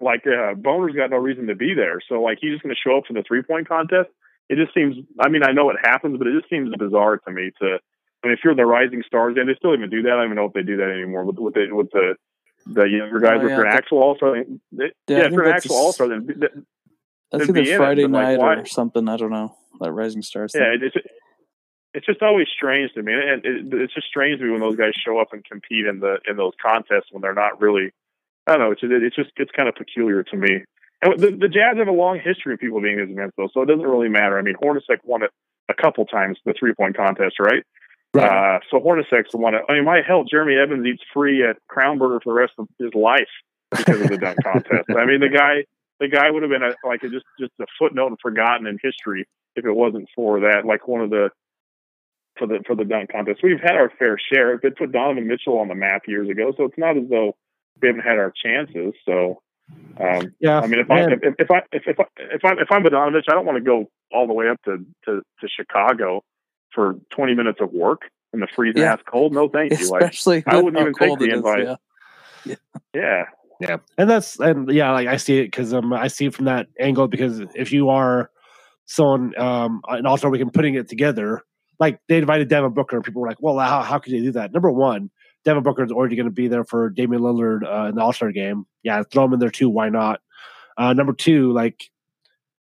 like 0.00 0.24
uh, 0.26 0.54
Boner's 0.54 0.94
got 0.94 1.10
no 1.10 1.16
reason 1.16 1.46
to 1.46 1.54
be 1.54 1.74
there. 1.74 2.00
So 2.08 2.22
like 2.22 2.38
he's 2.40 2.52
just 2.52 2.62
going 2.62 2.74
to 2.74 2.80
show 2.80 2.98
up 2.98 3.04
for 3.06 3.12
the 3.14 3.22
three 3.26 3.42
point 3.42 3.68
contest. 3.68 4.10
It 4.48 4.56
just 4.56 4.74
seems. 4.74 4.96
I 5.20 5.28
mean, 5.28 5.42
I 5.42 5.52
know 5.52 5.70
it 5.70 5.76
happens, 5.82 6.18
but 6.18 6.26
it 6.26 6.38
just 6.38 6.50
seems 6.50 6.74
bizarre 6.76 7.18
to 7.18 7.30
me. 7.30 7.50
To 7.60 7.78
I 8.22 8.26
mean, 8.26 8.34
if 8.34 8.40
you're 8.44 8.54
the 8.54 8.66
Rising 8.66 9.02
Stars, 9.06 9.36
and 9.38 9.48
they 9.48 9.54
still 9.54 9.74
even 9.74 9.90
do 9.90 10.02
that. 10.02 10.12
I 10.12 10.16
don't 10.16 10.24
even 10.26 10.36
know 10.36 10.46
if 10.46 10.52
they 10.52 10.62
do 10.62 10.76
that 10.78 10.90
anymore 10.90 11.24
with 11.24 11.38
with 11.38 11.54
the 11.54 11.68
with 11.72 11.90
the 11.90 12.14
the 12.66 12.84
younger 12.84 13.20
guys. 13.20 13.38
Oh, 13.40 13.46
yeah, 13.46 13.52
if 13.52 13.56
you're 13.56 13.66
an 13.66 13.72
actual 13.72 13.98
All 13.98 14.16
Star, 14.16 14.36
yeah, 14.36 14.86
yeah 15.06 15.26
if 15.26 15.32
you're 15.32 15.44
an 15.44 15.54
actual 15.54 15.76
All 15.76 15.92
Star, 15.92 16.08
then. 16.08 16.26
think 16.26 17.56
it's 17.58 17.76
Friday 17.76 18.04
it, 18.04 18.10
night 18.10 18.38
like, 18.38 18.58
or 18.58 18.66
something. 18.66 19.08
I 19.08 19.16
don't 19.16 19.30
know. 19.30 19.54
That 19.80 19.92
Rising 19.92 20.22
Stars. 20.22 20.52
Yeah, 20.54 20.74
it's 20.80 20.96
it's 21.94 22.06
just 22.06 22.22
always 22.22 22.46
strange 22.54 22.92
to 22.94 23.02
me, 23.02 23.12
and 23.12 23.44
it, 23.44 23.72
it's 23.72 23.94
just 23.94 24.06
strange 24.06 24.38
to 24.38 24.44
me 24.44 24.52
when 24.52 24.60
those 24.60 24.76
guys 24.76 24.92
show 24.94 25.18
up 25.18 25.32
and 25.32 25.44
compete 25.44 25.86
in 25.86 26.00
the 26.00 26.18
in 26.28 26.36
those 26.36 26.52
contests 26.60 27.12
when 27.12 27.22
they're 27.22 27.34
not 27.34 27.60
really 27.60 27.92
I 28.48 28.56
don't 28.56 28.60
know. 28.60 28.72
It's 28.72 28.80
it's 28.82 29.16
just 29.16 29.30
it's 29.36 29.50
kind 29.52 29.68
of 29.68 29.74
peculiar 29.74 30.22
to 30.22 30.36
me. 30.36 30.64
And 31.02 31.18
the, 31.18 31.30
the 31.30 31.48
Jazz 31.48 31.76
have 31.76 31.86
a 31.86 31.92
long 31.92 32.18
history 32.18 32.54
of 32.54 32.60
people 32.60 32.80
being 32.80 32.98
his 32.98 33.10
events, 33.10 33.34
though, 33.36 33.48
so 33.52 33.62
it 33.62 33.66
doesn't 33.66 33.86
really 33.86 34.08
matter. 34.08 34.38
I 34.38 34.42
mean, 34.42 34.56
Hornacek 34.60 34.98
won 35.04 35.22
it 35.22 35.30
a 35.68 35.74
couple 35.74 36.04
times, 36.06 36.38
the 36.44 36.54
three 36.58 36.74
point 36.74 36.96
contest, 36.96 37.36
right? 37.38 37.62
Right. 38.14 38.56
Uh, 38.56 38.60
so 38.70 38.80
Hornacek's 38.80 39.32
the 39.32 39.38
one. 39.38 39.54
I 39.54 39.72
mean, 39.74 39.84
my 39.84 40.00
hell, 40.06 40.24
Jeremy 40.24 40.56
Evans 40.56 40.86
eats 40.86 41.02
free 41.12 41.44
at 41.44 41.56
Crown 41.68 41.98
Burger 41.98 42.20
for 42.24 42.32
the 42.32 42.40
rest 42.40 42.54
of 42.58 42.66
his 42.78 42.90
life 42.94 43.28
because 43.70 44.00
of 44.00 44.08
the 44.08 44.16
dunk 44.16 44.38
contest. 44.44 44.86
I 44.90 45.04
mean, 45.04 45.20
the 45.20 45.28
guy, 45.28 45.64
the 46.00 46.08
guy 46.08 46.30
would 46.30 46.42
have 46.42 46.50
been 46.50 46.62
a, 46.62 46.74
like 46.86 47.02
a, 47.02 47.08
just 47.10 47.26
just 47.38 47.52
a 47.60 47.66
footnote 47.78 48.08
and 48.08 48.18
forgotten 48.20 48.66
in 48.66 48.78
history 48.82 49.28
if 49.56 49.64
it 49.64 49.72
wasn't 49.72 50.08
for 50.16 50.40
that. 50.40 50.64
Like 50.64 50.88
one 50.88 51.02
of 51.02 51.10
the 51.10 51.30
for 52.38 52.46
the 52.46 52.60
for 52.66 52.74
the 52.74 52.84
dunk 52.84 53.12
contest, 53.12 53.40
we've 53.42 53.60
had 53.60 53.76
our 53.76 53.92
fair 53.98 54.16
share. 54.32 54.54
It 54.54 54.76
put 54.76 54.90
Donovan 54.90 55.28
Mitchell 55.28 55.58
on 55.58 55.68
the 55.68 55.74
map 55.74 56.02
years 56.08 56.28
ago, 56.28 56.52
so 56.56 56.64
it's 56.64 56.78
not 56.78 56.96
as 56.96 57.04
though 57.10 57.36
we 57.80 57.88
haven't 57.88 58.02
had 58.02 58.18
our 58.18 58.32
chances. 58.32 58.94
So, 59.04 59.42
um, 60.00 60.34
yeah, 60.40 60.60
I 60.60 60.66
mean, 60.66 60.80
if 60.80 60.90
I 60.90 61.00
if, 61.02 61.34
if, 61.38 61.50
I 61.50 61.58
if, 61.72 61.82
if 61.86 62.00
I 62.00 62.04
if 62.18 62.44
I'm 62.44 62.58
if 62.58 62.70
I'm 62.70 62.82
Bogdanovich, 62.82 63.24
I 63.28 63.32
don't 63.32 63.46
want 63.46 63.58
to 63.58 63.64
go 63.64 63.90
all 64.12 64.26
the 64.26 64.32
way 64.32 64.48
up 64.48 64.60
to 64.64 64.78
to, 65.04 65.22
to 65.40 65.48
Chicago 65.48 66.22
for 66.72 66.94
20 67.10 67.34
minutes 67.34 67.58
of 67.60 67.72
work 67.72 68.02
in 68.32 68.40
the 68.40 68.48
freezing 68.54 68.82
yeah. 68.82 68.94
ass 68.94 69.00
cold. 69.10 69.32
No, 69.32 69.48
thank 69.48 69.72
you. 69.72 69.78
Especially 69.78 70.36
like, 70.36 70.48
I 70.48 70.60
wouldn't 70.60 70.80
even 70.80 70.94
take 70.94 71.18
the 71.18 71.30
invite. 71.30 71.60
Is, 71.60 71.76
yeah. 72.44 72.54
yeah. 72.94 73.24
yeah. 73.60 73.76
and 73.96 74.08
that's 74.08 74.38
and 74.38 74.70
yeah, 74.70 74.92
like 74.92 75.08
I 75.08 75.16
see 75.16 75.38
it 75.38 75.46
because 75.46 75.72
um 75.74 75.92
I 75.92 76.08
see 76.08 76.26
it 76.26 76.34
from 76.34 76.46
that 76.46 76.68
angle 76.78 77.08
because 77.08 77.40
if 77.54 77.72
you 77.72 77.88
are 77.88 78.30
someone 78.86 79.38
um 79.38 79.82
and 79.88 80.06
also 80.06 80.28
we 80.28 80.38
can 80.38 80.50
putting 80.50 80.74
it 80.74 80.88
together, 80.88 81.42
like 81.78 82.00
they 82.08 82.18
invited 82.18 82.48
Devin 82.48 82.72
Booker 82.72 82.96
and 82.96 83.04
people 83.04 83.22
were 83.22 83.28
like, 83.28 83.40
well, 83.40 83.58
how 83.58 83.82
how 83.82 83.98
could 83.98 84.12
you 84.12 84.22
do 84.22 84.32
that? 84.32 84.52
Number 84.52 84.70
one, 84.70 85.10
Devin 85.48 85.62
Booker 85.62 85.82
is 85.82 85.90
already 85.90 86.14
going 86.14 86.26
to 86.26 86.30
be 86.30 86.46
there 86.46 86.62
for 86.62 86.90
Damian 86.90 87.22
Lillard 87.22 87.62
uh, 87.64 87.88
in 87.88 87.94
the 87.94 88.02
All 88.02 88.12
Star 88.12 88.30
game. 88.32 88.66
Yeah, 88.82 89.02
throw 89.02 89.24
him 89.24 89.32
in 89.32 89.38
there 89.38 89.48
too. 89.48 89.70
Why 89.70 89.88
not? 89.88 90.20
Uh, 90.76 90.92
number 90.92 91.14
two, 91.14 91.54
like, 91.54 91.88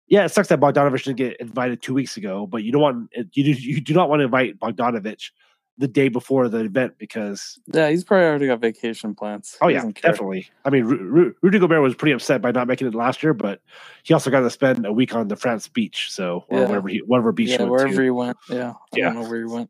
yeah, 0.08 0.26
it 0.26 0.30
sucks 0.30 0.50
that 0.50 0.60
Bogdanovich 0.60 1.06
didn't 1.06 1.16
get 1.16 1.38
invited 1.40 1.82
two 1.82 1.94
weeks 1.94 2.18
ago, 2.18 2.46
but 2.46 2.66
you 2.66 2.74
don't 2.74 2.82
want 2.82 3.10
you 3.32 3.44
do, 3.46 3.52
you 3.52 3.80
do 3.80 3.94
not 3.94 4.10
want 4.10 4.20
to 4.20 4.26
invite 4.26 4.60
Bogdanovich 4.60 5.30
the 5.78 5.88
day 5.88 6.10
before 6.10 6.50
the 6.50 6.60
event 6.60 6.96
because 6.98 7.58
yeah, 7.68 7.90
he's 7.90 8.04
probably 8.04 8.26
already 8.26 8.48
got 8.48 8.60
vacation 8.60 9.16
plans. 9.16 9.58
Oh 9.62 9.70
yeah, 9.70 9.90
definitely. 10.02 10.50
I 10.66 10.70
mean, 10.70 10.84
Ru- 10.84 11.34
Rudy 11.42 11.60
Gobert 11.60 11.82
was 11.82 11.96
pretty 11.96 12.12
upset 12.12 12.42
by 12.42 12.52
not 12.52 12.68
making 12.68 12.88
it 12.88 12.96
last 12.96 13.24
year, 13.24 13.34
but 13.34 13.62
he 14.04 14.14
also 14.14 14.30
got 14.30 14.42
to 14.42 14.50
spend 14.50 14.86
a 14.86 14.92
week 14.92 15.16
on 15.16 15.30
the 15.30 15.38
France 15.38 15.70
beach, 15.70 16.12
so 16.12 16.44
or 16.50 16.60
yeah. 16.60 16.66
whatever 16.66 16.90
he 16.90 16.98
whatever 17.06 17.32
beach 17.32 17.52
yeah, 17.52 17.60
he 17.60 17.64
wherever 17.64 17.96
to. 17.96 18.04
he 18.04 18.10
went. 18.10 18.36
Yeah, 18.50 18.74
I 18.94 18.98
yeah. 18.98 19.14
where 19.14 19.40
he 19.40 19.46
went. 19.46 19.70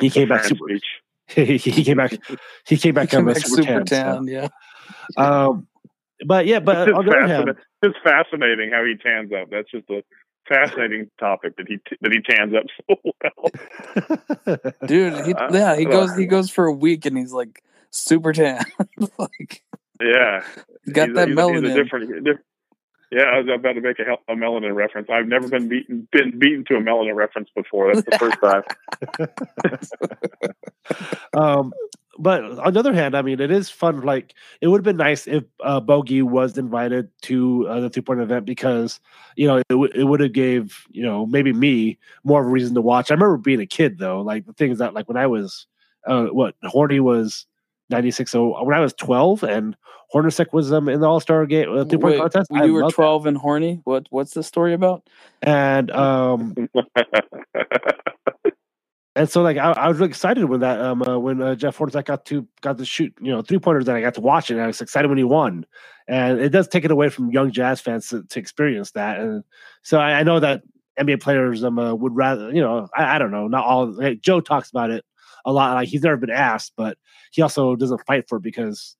He 0.00 0.10
came 0.10 0.28
back 0.28 0.42
super. 0.44 0.66
Beach. 0.66 0.84
He, 1.34 1.58
came 1.84 1.96
back. 1.96 2.12
He 2.66 2.76
came 2.76 2.94
back, 2.94 3.10
he 3.10 3.16
came 3.16 3.26
back 3.26 3.36
super, 3.38 3.62
super 3.62 3.84
tan. 3.84 3.86
tan 3.86 4.24
so. 4.26 4.30
Yeah. 4.30 4.48
Um, 5.16 5.66
but 6.26 6.46
yeah, 6.46 6.60
but 6.60 6.88
it's, 6.88 6.96
on 6.98 7.04
the 7.04 7.10
other 7.10 7.20
hand, 7.26 7.30
fascinating. 7.30 7.62
it's 7.82 7.98
fascinating 8.04 8.70
how 8.70 8.84
he 8.84 8.94
tans 8.96 9.32
up. 9.32 9.48
That's 9.50 9.70
just 9.70 9.88
a 9.90 10.02
fascinating 10.48 11.10
topic 11.18 11.56
that 11.56 11.66
he 11.68 11.78
that 12.00 12.12
he 12.12 12.20
tans 12.20 12.54
up 12.54 12.64
so 12.88 13.12
well. 14.46 14.72
Dude, 14.86 15.24
he, 15.26 15.34
Uh, 15.34 15.48
yeah, 15.52 15.76
he 15.76 15.86
uh, 15.86 15.90
goes 15.90 16.16
he 16.16 16.26
goes 16.26 16.50
for 16.50 16.66
a 16.66 16.72
week 16.72 17.06
and 17.06 17.16
he's 17.16 17.32
like 17.32 17.62
super 17.90 18.32
tan. 18.32 18.64
like 19.18 19.62
yeah, 20.00 20.44
got 20.92 21.08
he's 21.08 21.16
that 21.16 21.28
a, 21.28 21.30
he's 21.30 21.38
a- 21.38 21.52
he's 21.52 21.60
melanin. 21.62 21.70
a 21.72 21.82
different, 21.82 22.24
diff- 22.24 22.36
yeah, 23.10 23.22
I 23.22 23.38
was 23.38 23.48
about 23.52 23.72
to 23.72 23.80
make 23.80 23.98
a, 23.98 24.32
a 24.32 24.36
melanin 24.36 24.74
reference. 24.74 25.08
I've 25.10 25.26
never 25.26 25.48
been 25.48 25.68
beaten 25.68 26.08
been 26.12 26.38
beaten 26.38 26.64
to 26.66 26.76
a 26.76 26.80
melanin 26.80 27.14
reference 27.14 27.48
before. 27.54 27.92
That's 27.92 28.06
the 28.06 28.18
first 28.18 28.38
time. 28.40 28.62
um, 31.34 31.72
but 32.18 32.44
on 32.44 32.72
the 32.74 32.78
other 32.78 32.92
hand, 32.92 33.16
I 33.16 33.22
mean, 33.22 33.40
it 33.40 33.50
is 33.50 33.70
fun. 33.70 34.02
Like, 34.02 34.34
it 34.60 34.68
would 34.68 34.78
have 34.78 34.84
been 34.84 34.96
nice 34.96 35.26
if 35.26 35.42
uh, 35.64 35.80
Bogey 35.80 36.22
was 36.22 36.56
invited 36.58 37.08
to 37.22 37.66
uh, 37.66 37.80
the 37.80 37.90
three 37.90 38.02
point 38.02 38.20
event 38.20 38.44
because 38.44 39.00
you 39.36 39.48
know 39.48 39.56
it, 39.56 39.68
w- 39.68 39.92
it 39.94 40.04
would 40.04 40.20
have 40.20 40.32
gave 40.32 40.84
you 40.90 41.02
know 41.02 41.26
maybe 41.26 41.52
me 41.52 41.98
more 42.22 42.42
of 42.42 42.46
a 42.46 42.50
reason 42.50 42.74
to 42.74 42.80
watch. 42.80 43.10
I 43.10 43.14
remember 43.14 43.38
being 43.38 43.60
a 43.60 43.66
kid 43.66 43.98
though. 43.98 44.20
Like 44.20 44.46
the 44.46 44.52
thing 44.52 44.70
is 44.70 44.78
that 44.78 44.94
like 44.94 45.08
when 45.08 45.16
I 45.16 45.26
was 45.26 45.66
uh, 46.06 46.26
what 46.26 46.54
Horny 46.62 47.00
was 47.00 47.46
ninety 47.90 48.10
six. 48.10 48.30
So 48.30 48.64
when 48.64 48.76
I 48.76 48.80
was 48.80 48.92
twelve 48.94 49.42
and 49.42 49.76
Hornacek 50.14 50.52
was 50.52 50.72
um, 50.72 50.88
in 50.88 51.00
the 51.00 51.06
All 51.06 51.20
Star 51.20 51.46
game 51.46 51.76
uh, 51.76 51.84
three 51.84 51.98
point 51.98 52.18
contest, 52.18 52.50
I 52.52 52.64
you 52.64 52.74
were 52.74 52.82
loved 52.82 52.92
it. 52.92 52.96
twelve 52.96 53.26
and 53.26 53.36
horny. 53.36 53.80
What 53.84 54.06
what's 54.10 54.34
the 54.34 54.42
story 54.42 54.74
about? 54.74 55.08
and 55.42 55.90
um 55.90 56.54
and 59.16 59.28
so 59.28 59.42
like 59.42 59.56
I, 59.56 59.72
I 59.72 59.88
was 59.88 59.98
really 59.98 60.10
excited 60.10 60.44
when 60.44 60.60
that 60.60 60.80
um 60.80 61.02
uh, 61.02 61.18
when 61.18 61.40
uh, 61.40 61.54
Jeff 61.54 61.78
Hornacek 61.78 62.04
got 62.04 62.26
to 62.26 62.46
got 62.60 62.78
to 62.78 62.84
shoot 62.84 63.14
you 63.20 63.32
know 63.32 63.42
three 63.42 63.58
pointers 63.58 63.88
and 63.88 63.96
I 63.96 64.00
got 64.00 64.14
to 64.14 64.20
watch 64.20 64.50
it 64.50 64.54
and 64.54 64.62
I 64.62 64.66
was 64.66 64.80
excited 64.80 65.08
when 65.08 65.18
he 65.18 65.24
won 65.24 65.64
and 66.08 66.40
it 66.40 66.50
does 66.50 66.68
take 66.68 66.84
it 66.84 66.90
away 66.90 67.08
from 67.08 67.30
young 67.30 67.50
jazz 67.52 67.80
fans 67.80 68.08
to, 68.08 68.22
to 68.24 68.38
experience 68.38 68.90
that 68.92 69.18
and 69.18 69.44
so 69.82 69.98
I, 69.98 70.20
I 70.20 70.22
know 70.22 70.40
that 70.40 70.62
NBA 70.98 71.22
players 71.22 71.64
um 71.64 71.78
uh, 71.78 71.94
would 71.94 72.14
rather 72.14 72.52
you 72.52 72.60
know 72.60 72.88
I, 72.94 73.16
I 73.16 73.18
don't 73.18 73.30
know 73.30 73.48
not 73.48 73.64
all 73.64 73.86
like, 73.90 74.20
Joe 74.20 74.40
talks 74.40 74.70
about 74.70 74.90
it 74.90 75.04
a 75.44 75.52
lot 75.52 75.74
like 75.74 75.88
he's 75.88 76.02
never 76.02 76.16
been 76.16 76.30
asked 76.30 76.72
but 76.76 76.96
he 77.32 77.42
also 77.42 77.76
doesn't 77.76 78.04
fight 78.06 78.28
for 78.28 78.36
it 78.38 78.42
because 78.42 78.96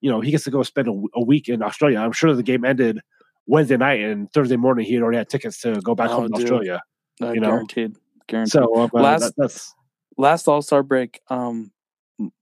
you 0.00 0.10
know 0.10 0.20
he 0.20 0.30
gets 0.30 0.44
to 0.44 0.50
go 0.50 0.62
spend 0.62 0.88
a 1.14 1.20
week 1.22 1.48
in 1.48 1.62
Australia 1.62 1.98
I'm 2.00 2.12
sure 2.12 2.34
the 2.34 2.42
game 2.42 2.64
ended 2.64 3.00
Wednesday 3.46 3.76
night 3.76 4.00
and 4.00 4.32
Thursday 4.32 4.56
morning 4.56 4.84
he 4.86 4.94
had 4.94 5.02
already 5.02 5.18
had 5.18 5.28
tickets 5.28 5.60
to 5.62 5.80
go 5.82 5.94
back 5.94 6.10
Oh, 6.10 6.20
home 6.22 6.28
to. 6.32 6.34
Australia 6.42 6.82
Uh, 7.20 7.32
You 7.32 7.40
know? 7.40 7.48
guaranteed, 7.50 7.96
guaranteed. 8.26 8.52
so 8.52 8.74
uh, 8.74 8.88
Last- 8.92 9.34
that, 9.36 9.72
last 10.16 10.48
All 10.48 10.62
Star 10.62 10.82
break, 10.82 11.20
um, 11.28 11.72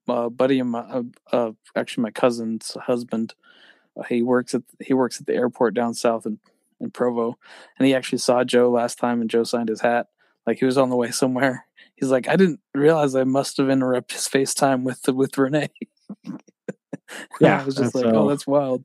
a 0.09 0.29
buddy 0.29 0.59
of 0.59 0.67
my, 0.67 0.81
uh, 0.81 1.03
uh, 1.33 1.53
actually 1.77 2.03
my 2.03 2.11
cousin's 2.11 2.77
husband, 2.83 3.35
uh, 3.99 4.03
he 4.05 4.23
works 4.23 4.55
at 4.55 4.63
he 4.81 4.93
works 4.95 5.21
at 5.21 5.27
the 5.27 5.35
airport 5.35 5.75
down 5.75 5.95
south 5.95 6.27
in, 6.27 6.39
in 6.81 6.91
Provo, 6.91 7.39
and 7.79 7.87
he 7.87 7.95
actually 7.95 8.19
saw 8.19 8.45
Joe 8.45 8.71
last 8.71 8.99
time, 8.99 9.21
and 9.21 9.31
Joe 9.31 9.45
signed 9.45 9.69
his 9.69 9.81
hat. 9.81 10.09
Like 10.47 10.59
he 10.59 10.65
was 10.65 10.79
on 10.79 10.91
the 10.91 10.97
way 10.97 11.11
somewhere. 11.11 11.67
He's 12.01 12.11
like, 12.11 12.29
I 12.29 12.37
didn't 12.37 12.61
realize 12.75 13.15
I 13.15 13.25
must 13.25 13.59
have 13.59 13.69
interrupted 13.71 14.17
his 14.17 14.27
FaceTime 14.29 14.83
with 14.83 15.07
with 15.09 15.33
Renae. 15.33 15.69
Yeah, 17.41 17.61
I 17.61 17.65
was 17.65 17.75
just 17.75 17.95
like, 17.95 18.05
so- 18.05 18.15
oh, 18.15 18.29
that's 18.29 18.47
wild. 18.47 18.85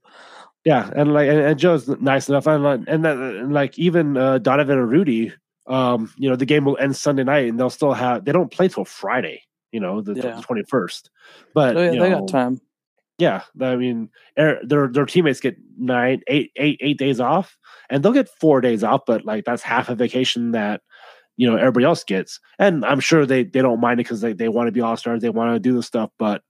Yeah, 0.64 0.90
and 0.96 1.14
like 1.14 1.30
and, 1.30 1.40
and 1.40 1.60
Joe's 1.60 1.88
nice 1.88 2.28
enough, 2.28 2.48
and 2.48 2.64
like- 2.64 2.80
and, 2.88 3.06
that, 3.06 3.18
and 3.18 3.54
like 3.54 3.78
even 3.78 4.18
uh, 4.18 4.40
Donovan 4.40 4.80
and 4.80 4.90
Rudy, 4.90 5.32
um, 5.68 6.12
you 6.18 6.28
know, 6.28 6.36
the 6.36 6.46
game 6.46 6.66
will 6.66 6.78
end 6.80 6.96
Sunday 6.96 7.24
night, 7.24 7.48
and 7.48 7.60
they'll 7.60 7.70
still 7.70 7.94
have 7.94 8.26
they 8.26 8.32
don't 8.32 8.52
play 8.52 8.68
till 8.68 8.84
Friday, 8.86 9.44
you 9.72 9.80
know, 9.80 10.02
the 10.02 10.14
Yeah. 10.16 10.42
twenty 10.42 10.64
first. 10.68 11.12
But 11.54 11.78
Oh, 11.78 11.84
yeah, 11.84 11.92
they 11.92 12.10
know, 12.10 12.22
got 12.22 12.28
time. 12.30 12.60
yeah, 13.20 13.44
I 13.62 13.76
mean, 13.76 14.10
er- 14.40 14.60
their 14.64 14.88
their 14.88 15.06
teammates 15.06 15.40
get 15.40 15.56
nine, 15.78 16.22
eight, 16.28 16.52
eight, 16.56 16.80
eight 16.82 16.98
days 16.98 17.20
off, 17.20 17.56
and 17.92 18.02
they'll 18.04 18.12
get 18.12 18.30
four 18.30 18.60
days 18.60 18.84
off, 18.84 19.02
but 19.06 19.24
like 19.24 19.46
that's 19.46 19.62
half 19.62 19.90
a 19.90 19.94
vacation 19.96 20.52
that 20.54 20.82
you 21.38 21.50
know 21.50 21.58
everybody 21.58 21.86
else 21.86 22.04
gets, 22.04 22.40
and 22.60 22.86
I'm 22.86 23.00
sure 23.00 23.26
they 23.26 23.44
they 23.44 23.62
don't 23.62 23.82
mind 23.82 24.00
it 24.00 24.04
because 24.04 24.22
they 24.22 24.34
they 24.34 24.50
want 24.50 24.68
to 24.68 24.72
be 24.72 24.82
all 24.82 24.98
stars, 24.98 25.22
they 25.22 25.30
want 25.30 25.56
to 25.56 25.60
do 25.60 25.76
the 25.76 25.84
stuff, 25.84 26.12
but 26.18 26.42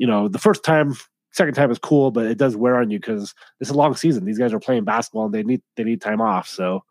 you 0.00 0.06
know, 0.06 0.28
the 0.28 0.38
first 0.38 0.64
time, 0.64 0.94
second 1.30 1.52
time 1.54 1.70
is 1.70 1.78
cool, 1.78 2.10
but 2.10 2.24
it 2.24 2.38
does 2.38 2.56
wear 2.56 2.76
on 2.76 2.90
you 2.90 2.98
because 2.98 3.34
it's 3.60 3.68
a 3.68 3.74
long 3.74 3.94
season. 3.94 4.24
These 4.24 4.38
guys 4.38 4.54
are 4.54 4.58
playing 4.58 4.84
basketball 4.84 5.26
and 5.26 5.34
they 5.34 5.42
need 5.42 5.60
they 5.76 5.84
need 5.84 6.00
time 6.00 6.22
off. 6.22 6.48
So, 6.48 6.84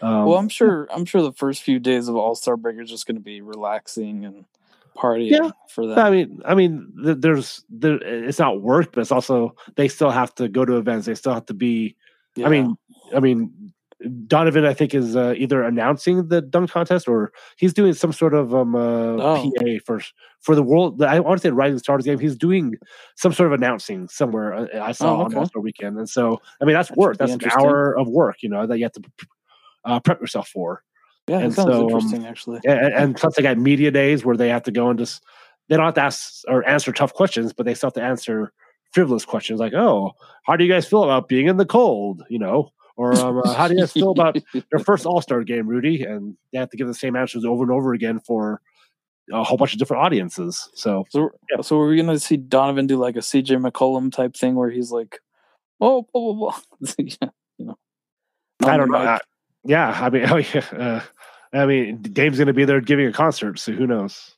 um, 0.00 0.24
well, 0.24 0.38
I'm 0.38 0.48
sure. 0.48 0.88
I'm 0.90 1.04
sure 1.04 1.20
the 1.20 1.34
first 1.34 1.62
few 1.62 1.78
days 1.78 2.08
of 2.08 2.16
All 2.16 2.34
Star 2.34 2.56
break 2.56 2.78
are 2.78 2.84
just 2.84 3.06
going 3.06 3.16
to 3.16 3.22
be 3.22 3.42
relaxing 3.42 4.24
and 4.24 4.46
partying 4.96 5.30
Yeah, 5.30 5.50
for 5.68 5.86
them. 5.86 5.98
I 5.98 6.10
mean, 6.10 6.40
I 6.42 6.54
mean, 6.54 6.90
there's 6.96 7.62
there, 7.68 7.98
it's 8.02 8.38
not 8.38 8.62
work, 8.62 8.92
but 8.92 9.02
it's 9.02 9.12
also 9.12 9.54
they 9.76 9.88
still 9.88 10.10
have 10.10 10.34
to 10.36 10.48
go 10.48 10.64
to 10.64 10.78
events. 10.78 11.04
They 11.04 11.14
still 11.14 11.34
have 11.34 11.46
to 11.46 11.54
be. 11.54 11.96
Yeah. 12.36 12.46
I 12.46 12.48
mean, 12.48 12.76
I 13.14 13.20
mean, 13.20 13.74
Donovan, 14.26 14.64
I 14.64 14.74
think 14.74 14.94
is 14.94 15.16
uh, 15.16 15.34
either 15.36 15.62
announcing 15.62 16.28
the 16.28 16.40
dunk 16.42 16.70
contest 16.70 17.08
or 17.08 17.32
he's 17.56 17.72
doing 17.72 17.92
some 17.94 18.12
sort 18.12 18.34
of 18.34 18.54
um 18.54 18.74
uh, 18.74 19.16
Oh. 19.18 19.52
PA 19.58 19.64
for 19.84 20.00
for 20.40 20.54
the 20.54 20.62
world. 20.62 21.02
I 21.02 21.20
want 21.20 21.40
to 21.40 21.46
say 21.48 21.50
Rising 21.50 21.78
Stars 21.78 22.04
game. 22.04 22.18
He's 22.18 22.36
doing 22.36 22.74
some 23.16 23.32
sort 23.32 23.46
of 23.46 23.52
announcing 23.52 24.08
somewhere. 24.08 24.54
uh, 24.54 24.66
I 24.82 24.92
saw 24.92 25.16
Oh, 25.16 25.20
on 25.20 25.26
okay. 25.26 25.36
All 25.38 25.46
Star 25.46 25.62
Weekend, 25.62 25.96
and 25.98 26.08
so 26.08 26.40
I 26.60 26.64
mean 26.64 26.74
that's 26.74 26.88
That 26.90 26.98
work. 26.98 27.16
That's 27.18 27.32
an 27.32 27.40
hour 27.58 27.96
of 27.96 28.08
work, 28.08 28.36
you 28.42 28.48
know, 28.48 28.66
that 28.66 28.78
you 28.78 28.84
have 28.84 28.92
to 28.92 29.02
uh, 29.84 30.00
prep 30.00 30.20
yourself 30.20 30.48
for. 30.48 30.82
yeah, 31.28 31.38
and 31.38 31.52
it 31.52 31.54
sounds 31.54 31.68
so, 31.70 31.80
um, 31.84 31.90
interesting 31.90 32.26
actually. 32.26 32.60
and, 32.64 32.94
and 32.94 33.16
plus 33.16 33.36
they 33.36 33.42
got 33.42 33.58
media 33.58 33.90
days 33.90 34.24
where 34.24 34.36
they 34.36 34.48
have 34.48 34.62
to 34.64 34.70
go 34.72 34.90
and 34.90 34.98
just 34.98 35.22
they 35.68 35.76
don't 35.76 35.84
have 35.86 35.94
to 35.94 36.02
ask 36.02 36.42
or 36.48 36.66
answer 36.68 36.92
tough 36.92 37.14
questions, 37.14 37.52
but 37.54 37.64
they 37.64 37.72
still 37.74 37.86
have 37.88 37.94
to 37.94 38.02
answer 38.02 38.52
frivolous 38.92 39.24
questions 39.24 39.58
like, 39.60 39.72
"Oh, 39.72 40.12
how 40.44 40.56
do 40.56 40.64
you 40.64 40.70
guys 40.72 40.86
feel 40.86 41.02
about 41.04 41.26
being 41.28 41.46
in 41.46 41.56
the 41.56 41.64
cold?" 41.66 42.22
You 42.28 42.38
know, 42.38 42.68
or 42.96 43.14
um, 43.18 43.42
uh, 43.44 43.54
"How 43.54 43.68
do 43.68 43.76
you 43.76 43.86
feel 43.86 44.10
about 44.10 44.36
your 44.52 44.78
first 44.84 45.06
All 45.06 45.20
Star 45.20 45.42
game, 45.42 45.66
Rudy?" 45.66 46.02
And 46.02 46.36
they 46.52 46.58
have 46.58 46.70
to 46.70 46.76
give 46.76 46.86
the 46.86 46.94
same 46.94 47.16
answers 47.16 47.44
over 47.44 47.62
and 47.62 47.72
over 47.72 47.92
again 47.94 48.20
for 48.20 48.60
a 49.32 49.42
whole 49.42 49.56
bunch 49.56 49.72
of 49.72 49.78
different 49.78 50.02
audiences. 50.04 50.68
So 50.74 51.04
So, 51.10 51.30
so 51.62 51.80
are 51.80 51.88
we 51.88 51.96
gonna 51.96 52.18
see 52.18 52.36
Donovan 52.36 52.86
do 52.86 52.96
like 52.96 53.16
a 53.16 53.20
CJ 53.20 53.64
McCollum 53.64 54.12
type 54.12 54.36
thing 54.36 54.54
where 54.54 54.70
he's 54.70 54.90
like, 54.90 55.20
"Oh, 55.80 56.06
blah 56.12 56.22
blah 56.22 56.32
blah." 56.34 56.58
yeah, 56.98 57.30
you 57.58 57.66
know. 57.66 57.78
I 58.62 58.76
don't 58.76 58.90
know. 58.90 58.98
mic. 58.98 59.08
Uh, 59.08 59.18
yeah, 59.64 59.98
I 60.00 60.10
mean, 60.10 60.26
oh 60.30 60.36
yeah. 60.36 60.64
Uh, 60.72 61.00
I 61.52 61.66
mean, 61.66 62.02
Dame's 62.02 62.36
going 62.36 62.48
to 62.48 62.52
be 62.52 62.64
there 62.64 62.80
giving 62.80 63.06
a 63.06 63.12
concert, 63.12 63.58
so 63.58 63.72
who 63.72 63.86
knows? 63.86 64.33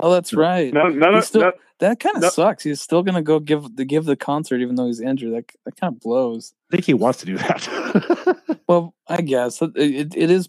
Oh, 0.00 0.12
that's 0.12 0.32
right. 0.34 0.72
None 0.72 1.14
He's 1.14 1.26
still- 1.26 1.42
none, 1.42 1.52
That 1.80 2.00
kind 2.00 2.16
of 2.16 2.22
No. 2.22 2.28
sucks. 2.30 2.64
He's 2.64 2.80
still 2.80 3.02
gonna 3.02 3.22
go 3.22 3.38
give 3.38 3.76
the 3.76 3.84
give 3.84 4.04
the 4.06 4.16
concert 4.16 4.60
even 4.60 4.76
though 4.76 4.86
he's 4.86 5.00
injured. 5.00 5.34
That 5.34 5.52
that 5.64 5.76
kind 5.80 5.94
of 5.94 6.00
blows. 6.00 6.54
I 6.72 6.76
think 6.76 6.86
he 6.86 6.94
wants 6.94 7.18
to 7.20 7.26
do 7.26 7.36
that. 7.38 8.36
Well, 8.68 8.94
I 9.06 9.20
guess 9.20 9.62
it, 9.62 9.70
it, 9.76 10.16
it 10.16 10.28
is 10.30 10.48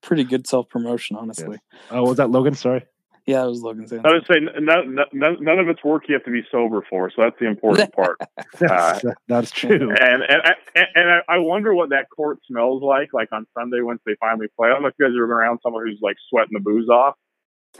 pretty 0.00 0.22
good 0.22 0.46
self 0.46 0.68
promotion, 0.68 1.16
honestly. 1.16 1.58
oh, 1.90 2.04
was 2.04 2.18
that 2.18 2.30
Logan? 2.30 2.54
Sorry. 2.54 2.86
Yeah, 3.26 3.42
I 3.42 3.46
was 3.46 3.62
looking 3.62 3.86
saying. 3.88 4.02
I 4.06 4.12
would 4.12 4.24
say 4.26 4.36
none, 4.40 4.94
none, 5.12 5.36
none 5.42 5.58
of 5.58 5.68
it's 5.68 5.82
work 5.84 6.04
you 6.08 6.14
have 6.14 6.24
to 6.24 6.30
be 6.30 6.42
sober 6.52 6.82
for, 6.88 7.10
so 7.10 7.22
that's 7.22 7.36
the 7.40 7.46
important 7.46 7.92
part. 7.92 8.16
Uh, 8.60 8.98
that's, 9.02 9.04
that's 9.26 9.50
true. 9.50 9.90
and 9.90 10.22
and 10.22 10.42
I, 10.44 10.52
and 10.94 11.22
I- 11.28 11.38
wonder 11.38 11.74
what 11.74 11.90
that 11.90 12.06
court 12.14 12.38
smells 12.46 12.82
like, 12.82 13.12
like 13.12 13.28
on 13.32 13.44
Sunday 13.58 13.80
once 13.80 14.00
they 14.06 14.14
finally 14.20 14.46
play. 14.56 14.68
I 14.68 14.72
don't 14.72 14.82
know 14.82 14.88
if 14.88 14.94
you 14.98 15.04
guys 15.06 15.12
been 15.12 15.20
around 15.22 15.58
someone 15.62 15.84
who's 15.86 15.98
like 16.00 16.16
sweating 16.30 16.52
the 16.54 16.60
booze 16.60 16.88
off. 16.88 17.14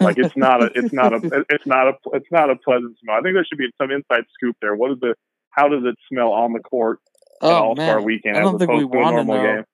Like 0.00 0.18
it's 0.18 0.36
not 0.36 0.62
a, 0.62 0.70
it's 0.74 0.92
not 0.92 1.12
a, 1.12 1.16
it's 1.50 1.66
not 1.66 1.88
a, 1.88 1.92
it's 2.12 2.30
not 2.30 2.50
a 2.50 2.56
pleasant 2.56 2.96
smell. 3.00 3.16
I 3.16 3.20
think 3.20 3.34
there 3.34 3.44
should 3.44 3.58
be 3.58 3.70
some 3.80 3.90
inside 3.90 4.24
scoop 4.34 4.56
there. 4.60 4.74
What 4.74 4.92
is 4.92 5.00
the, 5.00 5.14
how 5.50 5.68
does 5.68 5.82
it 5.84 5.96
smell 6.08 6.30
on 6.32 6.52
the 6.52 6.60
court 6.60 7.00
oh 7.40 7.52
All 7.52 7.74
Star 7.76 7.96
man, 7.96 8.04
Weekend 8.04 8.36
I 8.36 8.40
don't 8.40 8.58
think 8.58 8.70
we 8.70 8.80
to 8.80 8.84
a 8.84 8.86
want 8.86 9.16
to 9.16 9.24
normal 9.24 9.36
know. 9.36 9.54
game? 9.56 9.64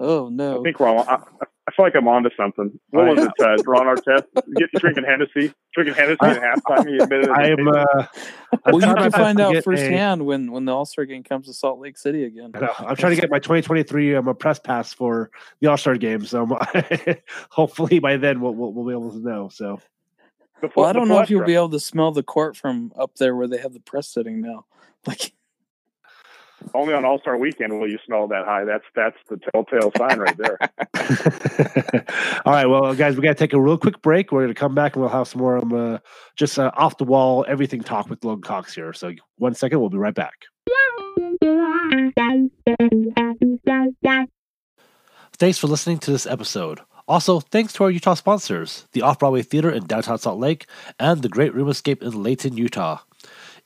Oh 0.00 0.26
I 0.26 0.30
no. 0.30 0.62
think 0.62 0.80
we're. 0.80 0.88
I, 0.88 1.02
I 1.02 1.46
feel 1.74 1.86
like 1.86 1.94
I'm 1.94 2.08
onto 2.08 2.30
something. 2.36 2.78
What 2.90 3.06
was 3.16 3.24
it, 3.24 3.32
uh, 3.40 3.56
Ron 3.66 3.86
Artest? 3.86 4.24
Get 4.56 4.70
drinking 4.72 5.04
Hennessy, 5.04 5.52
drinking 5.74 5.94
Hennessy 5.94 6.18
at 6.22 6.40
halftime. 6.40 6.88
He 6.88 6.96
admitted. 6.98 7.26
it. 7.26 7.30
I 7.30 7.48
am. 7.50 7.68
Uh, 7.68 8.06
I'm 8.52 8.58
well, 8.66 8.74
you 8.74 8.80
trying 8.80 8.96
can 8.96 9.10
find 9.12 9.40
out 9.40 9.52
get 9.52 9.58
a- 9.60 9.62
firsthand 9.62 10.24
when 10.24 10.52
when 10.52 10.64
the 10.64 10.72
All 10.72 10.84
Star 10.84 11.04
game 11.04 11.22
comes 11.22 11.46
to 11.46 11.54
Salt 11.54 11.80
Lake 11.80 11.98
City 11.98 12.24
again. 12.24 12.52
I 12.54 12.60
know, 12.60 12.72
I'm 12.78 12.96
trying 12.96 13.14
to 13.14 13.20
get 13.20 13.30
my 13.30 13.38
2023 13.38 14.16
um, 14.16 14.28
a 14.28 14.34
press 14.34 14.58
pass 14.58 14.92
for 14.92 15.30
the 15.60 15.68
All 15.68 15.76
Star 15.76 15.96
game. 15.96 16.24
So 16.24 16.46
hopefully 17.50 17.98
by 17.98 18.16
then 18.16 18.40
we'll, 18.40 18.54
we'll 18.54 18.72
we'll 18.72 18.86
be 18.86 18.92
able 18.92 19.12
to 19.12 19.18
know. 19.18 19.48
So 19.48 19.80
The 20.60 20.70
Well, 20.76 20.86
I 20.86 20.92
don't 20.92 21.08
know 21.08 21.20
if 21.20 21.30
you'll 21.30 21.44
be 21.44 21.54
able 21.54 21.70
to 21.70 21.80
smell 21.80 22.12
the 22.12 22.22
court 22.22 22.56
from 22.56 22.92
up 22.98 23.16
there 23.16 23.34
where 23.34 23.48
they 23.48 23.58
have 23.58 23.72
the 23.72 23.80
press 23.80 24.08
sitting 24.08 24.40
now. 24.40 24.66
Like, 25.06 25.34
Only 26.72 26.94
on 26.94 27.04
All 27.04 27.18
Star 27.20 27.36
Weekend 27.36 27.78
will 27.78 27.88
you 27.88 27.98
smell 28.06 28.28
that 28.28 28.44
high. 28.44 28.64
That's 28.64 28.84
that's 28.94 29.16
the 29.28 29.38
telltale 29.52 29.92
sign 29.96 30.18
right 30.18 30.36
there. 30.36 30.58
all 32.46 32.52
right, 32.52 32.66
well 32.66 32.94
guys, 32.94 33.16
we 33.16 33.22
got 33.22 33.30
to 33.30 33.34
take 33.34 33.52
a 33.52 33.60
real 33.60 33.78
quick 33.78 34.00
break. 34.02 34.32
We're 34.32 34.42
going 34.42 34.54
to 34.54 34.58
come 34.58 34.74
back 34.74 34.94
and 34.94 35.02
we'll 35.02 35.12
have 35.12 35.28
some 35.28 35.40
more 35.40 35.58
um, 35.58 35.72
uh, 35.72 35.98
just 36.36 36.58
uh, 36.58 36.70
off 36.76 36.98
the 36.98 37.04
wall 37.04 37.44
everything 37.48 37.82
talk 37.82 38.08
with 38.08 38.24
Logan 38.24 38.42
Cox 38.42 38.74
here. 38.74 38.92
So 38.92 39.12
one 39.36 39.54
second, 39.54 39.80
we'll 39.80 39.90
be 39.90 39.98
right 39.98 40.14
back. 40.14 40.34
Thanks 45.36 45.58
for 45.58 45.66
listening 45.66 45.98
to 45.98 46.10
this 46.10 46.26
episode. 46.26 46.80
Also, 47.06 47.40
thanks 47.40 47.72
to 47.74 47.84
our 47.84 47.90
Utah 47.90 48.14
sponsors, 48.14 48.86
the 48.92 49.02
Off 49.02 49.18
Broadway 49.18 49.42
Theater 49.42 49.70
in 49.70 49.86
downtown 49.86 50.18
Salt 50.18 50.38
Lake 50.38 50.66
and 50.98 51.20
the 51.20 51.28
Great 51.28 51.54
Room 51.54 51.68
Escape 51.68 52.02
in 52.02 52.22
Layton, 52.22 52.56
Utah. 52.56 53.00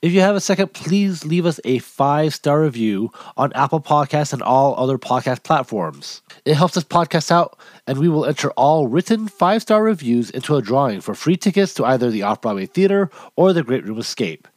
If 0.01 0.13
you 0.13 0.21
have 0.21 0.37
a 0.37 0.39
second, 0.39 0.71
please 0.71 1.25
leave 1.25 1.45
us 1.45 1.59
a 1.65 1.79
five 1.79 2.33
star 2.33 2.61
review 2.61 3.11
on 3.35 3.51
Apple 3.51 3.81
Podcasts 3.81 4.31
and 4.31 4.41
all 4.41 4.73
other 4.77 4.97
podcast 4.97 5.43
platforms. 5.43 6.21
It 6.45 6.55
helps 6.55 6.77
us 6.77 6.85
podcast 6.85 7.31
out, 7.31 7.59
and 7.85 7.97
we 7.97 8.07
will 8.07 8.25
enter 8.25 8.49
all 8.51 8.87
written 8.87 9.27
five 9.27 9.61
star 9.61 9.83
reviews 9.83 10.29
into 10.29 10.55
a 10.55 10.61
drawing 10.61 11.01
for 11.01 11.15
free 11.15 11.35
tickets 11.35 11.73
to 11.73 11.85
either 11.85 12.09
the 12.09 12.23
Off 12.23 12.39
Broadway 12.39 12.65
Theater 12.65 13.09
or 13.35 13.51
the 13.51 13.61
Great 13.61 13.83
Room 13.85 13.99
Escape. 13.99 14.47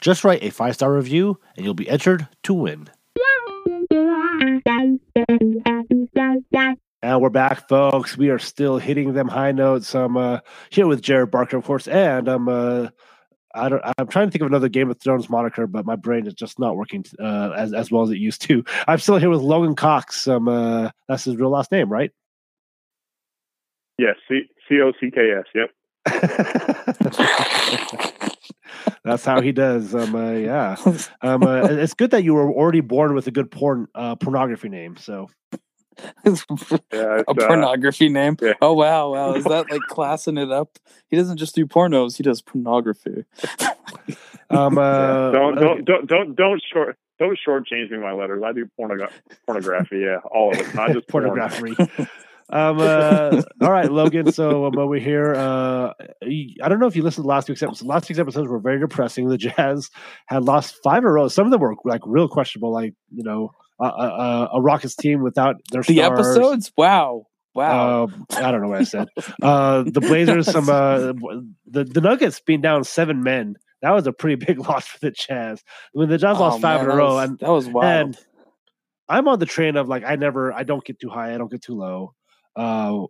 Just 0.00 0.22
write 0.22 0.44
a 0.44 0.50
five 0.50 0.74
star 0.74 0.94
review, 0.94 1.40
and 1.56 1.64
you'll 1.64 1.74
be 1.74 1.88
entered 1.88 2.28
to 2.44 2.54
win. 2.54 2.88
And 7.04 7.20
we're 7.20 7.30
back, 7.30 7.68
folks. 7.68 8.16
We 8.16 8.30
are 8.30 8.38
still 8.38 8.78
hitting 8.78 9.14
them 9.14 9.26
high 9.26 9.50
notes. 9.50 9.96
I'm 9.96 10.16
uh, 10.16 10.38
here 10.70 10.86
with 10.86 11.02
Jared 11.02 11.32
Barker, 11.32 11.56
of 11.56 11.64
course, 11.64 11.88
and 11.88 12.28
I'm 12.28 12.48
uh, 12.48 12.90
I 13.54 13.68
don't. 13.68 13.82
I'm 13.98 14.06
trying 14.06 14.28
to 14.28 14.30
think 14.30 14.42
of 14.42 14.48
another 14.48 14.68
Game 14.68 14.90
of 14.90 15.00
Thrones 15.00 15.28
moniker, 15.28 15.66
but 15.66 15.86
my 15.86 15.96
brain 15.96 16.26
is 16.26 16.34
just 16.34 16.58
not 16.58 16.76
working 16.76 17.04
uh, 17.20 17.50
as 17.56 17.72
as 17.72 17.90
well 17.90 18.02
as 18.02 18.10
it 18.10 18.18
used 18.18 18.42
to. 18.42 18.64
I'm 18.86 18.98
still 18.98 19.18
here 19.18 19.30
with 19.30 19.40
Logan 19.40 19.74
Cox. 19.74 20.28
Um, 20.28 20.48
uh, 20.48 20.90
that's 21.08 21.24
his 21.24 21.36
real 21.36 21.50
last 21.50 21.72
name, 21.72 21.90
right? 21.90 22.10
Yes, 23.98 24.16
C 24.28 24.80
O 24.80 24.92
C 25.00 25.10
K 25.10 25.32
S. 25.32 25.44
Yep. 25.54 25.70
That's 29.04 29.24
how 29.24 29.40
he 29.40 29.52
does. 29.52 29.94
Um, 29.94 30.14
uh, 30.14 30.32
yeah. 30.32 30.76
Um, 31.22 31.42
uh, 31.42 31.64
it's 31.64 31.94
good 31.94 32.10
that 32.12 32.24
you 32.24 32.34
were 32.34 32.50
already 32.50 32.80
born 32.80 33.14
with 33.14 33.26
a 33.26 33.30
good 33.30 33.50
porn 33.50 33.88
uh, 33.94 34.16
pornography 34.16 34.68
name. 34.68 34.96
So 34.96 35.28
Yeah, 35.98 36.10
a 36.24 36.30
it's, 36.30 36.44
uh, 36.92 37.46
pornography 37.46 38.08
name. 38.08 38.36
yeah. 38.40 38.54
Oh 38.60 38.72
wow, 38.72 39.12
wow! 39.12 39.34
Is 39.34 39.44
that 39.52 39.70
like 39.70 39.80
classing 39.88 40.38
it 40.38 40.50
up? 40.50 40.78
He 41.08 41.16
doesn't 41.16 41.36
just 41.38 41.54
do 41.54 41.66
pornos; 41.66 42.16
he 42.16 42.22
does 42.22 42.42
pornography. 42.42 43.24
um, 44.50 44.78
uh, 44.78 45.30
don't 45.30 45.54
don't 45.56 45.84
don't 45.84 46.06
don't 46.06 46.34
don't 46.36 46.62
short 46.72 46.96
don't 47.18 47.38
shortchange 47.46 47.90
me 47.90 47.98
my 47.98 48.12
letters. 48.12 48.42
I 48.44 48.52
do 48.52 48.68
pornog- 48.78 49.10
pornography. 49.46 49.98
Yeah, 49.98 50.18
all 50.30 50.52
of 50.52 50.58
it, 50.58 50.74
not 50.74 50.92
just 50.92 51.08
pornography. 51.08 51.76
um, 52.50 52.78
uh, 52.80 53.42
all 53.60 53.70
right, 53.72 53.90
Logan. 53.90 54.32
So 54.32 54.64
I'm 54.66 54.78
over 54.78 54.96
here, 54.96 55.34
uh, 55.34 55.92
y- 56.22 56.54
I 56.62 56.68
don't 56.68 56.80
know 56.80 56.86
if 56.86 56.96
you 56.96 57.02
listened 57.02 57.24
to 57.24 57.28
last 57.28 57.48
week's 57.48 57.62
episode. 57.62 57.86
Last 57.86 58.08
week's 58.08 58.18
episodes 58.18 58.48
were 58.48 58.58
very 58.58 58.80
depressing. 58.80 59.28
The 59.28 59.38
Jazz 59.38 59.90
had 60.26 60.44
lost 60.44 60.76
five 60.82 60.98
in 60.98 61.04
a 61.04 61.12
row. 61.12 61.28
Some 61.28 61.46
of 61.46 61.50
them 61.52 61.60
were 61.60 61.76
like 61.84 62.02
real 62.04 62.28
questionable, 62.28 62.72
like 62.72 62.94
you 63.14 63.22
know, 63.22 63.52
a, 63.80 63.84
a, 63.84 64.48
a 64.54 64.60
Rockets 64.60 64.96
team 64.96 65.22
without 65.22 65.56
their 65.70 65.82
The 65.82 65.94
stars. 65.94 66.20
episodes? 66.36 66.72
Wow, 66.76 67.26
wow. 67.54 68.04
Um, 68.04 68.26
I 68.30 68.50
don't 68.52 68.62
know 68.62 68.68
what 68.68 68.78
I 68.80 68.84
said. 68.84 69.08
Uh, 69.42 69.82
the 69.86 70.00
Blazers, 70.00 70.50
some 70.50 70.68
uh, 70.68 71.12
the 71.66 71.84
the 71.84 72.00
Nuggets 72.00 72.40
being 72.40 72.60
down 72.60 72.84
seven 72.84 73.22
men. 73.22 73.56
That 73.82 73.90
was 73.90 74.06
a 74.06 74.12
pretty 74.12 74.44
big 74.44 74.58
loss 74.68 74.86
for 74.86 74.98
the 75.00 75.10
Jazz. 75.10 75.62
When 75.92 76.08
the 76.08 76.18
Jazz 76.18 76.36
Oh, 76.36 76.40
lost 76.40 76.60
five 76.62 76.80
man, 76.80 76.90
in 76.90 76.94
a 76.94 76.96
row, 76.96 77.14
was- 77.14 77.28
and 77.30 77.38
that 77.40 77.50
was 77.50 77.66
wild. 77.68 77.86
and 78.06 78.18
I'm 79.08 79.26
on 79.28 79.38
the 79.40 79.46
train 79.46 79.76
of 79.76 79.88
like 79.88 80.04
I 80.04 80.16
never, 80.16 80.52
I 80.52 80.62
don't 80.62 80.84
get 80.84 81.00
too 81.00 81.08
high, 81.10 81.34
I 81.34 81.38
don't 81.38 81.50
get 81.50 81.62
too 81.62 81.74
low. 81.74 82.14
Uh, 82.54 83.06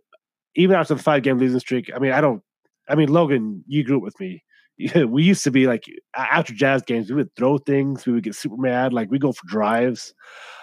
even 0.55 0.75
after 0.75 0.95
the 0.95 1.03
five 1.03 1.23
game 1.23 1.37
losing 1.37 1.59
streak, 1.59 1.91
I 1.95 1.99
mean, 1.99 2.11
I 2.11 2.21
don't. 2.21 2.41
I 2.89 2.95
mean, 2.95 3.09
Logan, 3.09 3.63
you 3.67 3.83
grew 3.83 3.97
up 3.97 4.03
with 4.03 4.19
me. 4.19 4.43
We 5.07 5.23
used 5.23 5.43
to 5.43 5.51
be 5.51 5.67
like 5.67 5.83
after 6.15 6.53
Jazz 6.53 6.81
games, 6.81 7.09
we 7.09 7.15
would 7.15 7.35
throw 7.35 7.57
things, 7.57 8.05
we 8.05 8.13
would 8.13 8.23
get 8.23 8.35
super 8.35 8.57
mad, 8.57 8.93
like 8.93 9.11
we 9.11 9.19
go 9.19 9.31
for 9.31 9.45
drives. 9.45 10.13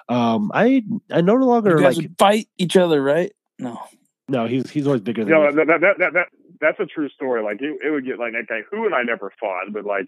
Um, 0.08 0.50
I 0.52 0.82
I 1.12 1.20
no 1.20 1.34
longer 1.34 1.70
you 1.70 1.84
guys 1.84 1.96
like 1.96 2.04
would 2.04 2.18
fight 2.18 2.48
each 2.58 2.76
other, 2.76 3.02
right? 3.02 3.32
No. 3.58 3.78
no, 4.28 4.46
he's 4.46 4.68
he's 4.70 4.86
always 4.86 5.02
bigger 5.02 5.24
than 5.24 5.32
No, 5.32 5.52
that, 5.52 5.66
that, 5.66 5.80
that, 5.80 5.98
that, 5.98 6.12
that, 6.14 6.26
that's 6.60 6.80
a 6.80 6.86
true 6.86 7.08
story. 7.10 7.42
Like 7.42 7.62
it, 7.62 7.78
it 7.84 7.90
would 7.90 8.04
get 8.04 8.18
like 8.18 8.34
okay, 8.34 8.62
who 8.70 8.86
and 8.86 8.94
I 8.94 9.02
never 9.02 9.32
fought, 9.38 9.72
but 9.72 9.84
like 9.84 10.06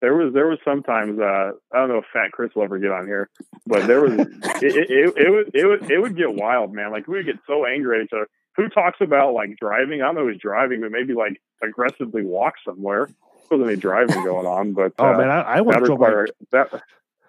there 0.00 0.16
was 0.16 0.34
there 0.34 0.48
was 0.48 0.58
sometimes 0.64 1.18
uh, 1.20 1.52
I 1.72 1.78
don't 1.78 1.88
know 1.88 1.98
if 1.98 2.04
Fat 2.12 2.32
Chris 2.32 2.50
will 2.54 2.64
ever 2.64 2.78
get 2.78 2.90
on 2.90 3.06
here, 3.06 3.30
but 3.66 3.86
there 3.86 4.00
was 4.00 4.12
it, 4.18 4.28
it, 4.62 4.90
it, 4.90 5.16
it 5.16 5.30
would 5.30 5.50
it 5.54 5.66
would 5.66 5.90
it 5.90 5.98
would 6.00 6.16
get 6.16 6.34
wild, 6.34 6.74
man. 6.74 6.90
Like 6.90 7.06
we 7.06 7.18
would 7.18 7.26
get 7.26 7.38
so 7.46 7.64
angry 7.64 8.00
at 8.00 8.04
each 8.04 8.12
other. 8.12 8.28
Who 8.56 8.68
talks 8.68 8.98
about 9.00 9.32
like 9.32 9.56
driving? 9.60 10.02
I 10.02 10.06
don't 10.06 10.16
know 10.16 10.26
who's 10.26 10.40
driving, 10.40 10.80
but 10.80 10.90
maybe 10.90 11.14
like 11.14 11.40
aggressively 11.62 12.24
walk 12.24 12.54
somewhere. 12.66 13.08
There 13.52 13.58
wasn't 13.58 13.72
any 13.72 13.80
driving 13.80 14.24
going 14.24 14.46
on, 14.46 14.72
but 14.74 14.92
Oh 14.98 15.12
uh, 15.14 15.18
man, 15.18 15.28
I, 15.30 15.40
I 15.42 15.60
once 15.60 15.78
that 15.78 15.84
drove 15.84 16.00
like 16.00 16.30
that. 16.50 16.82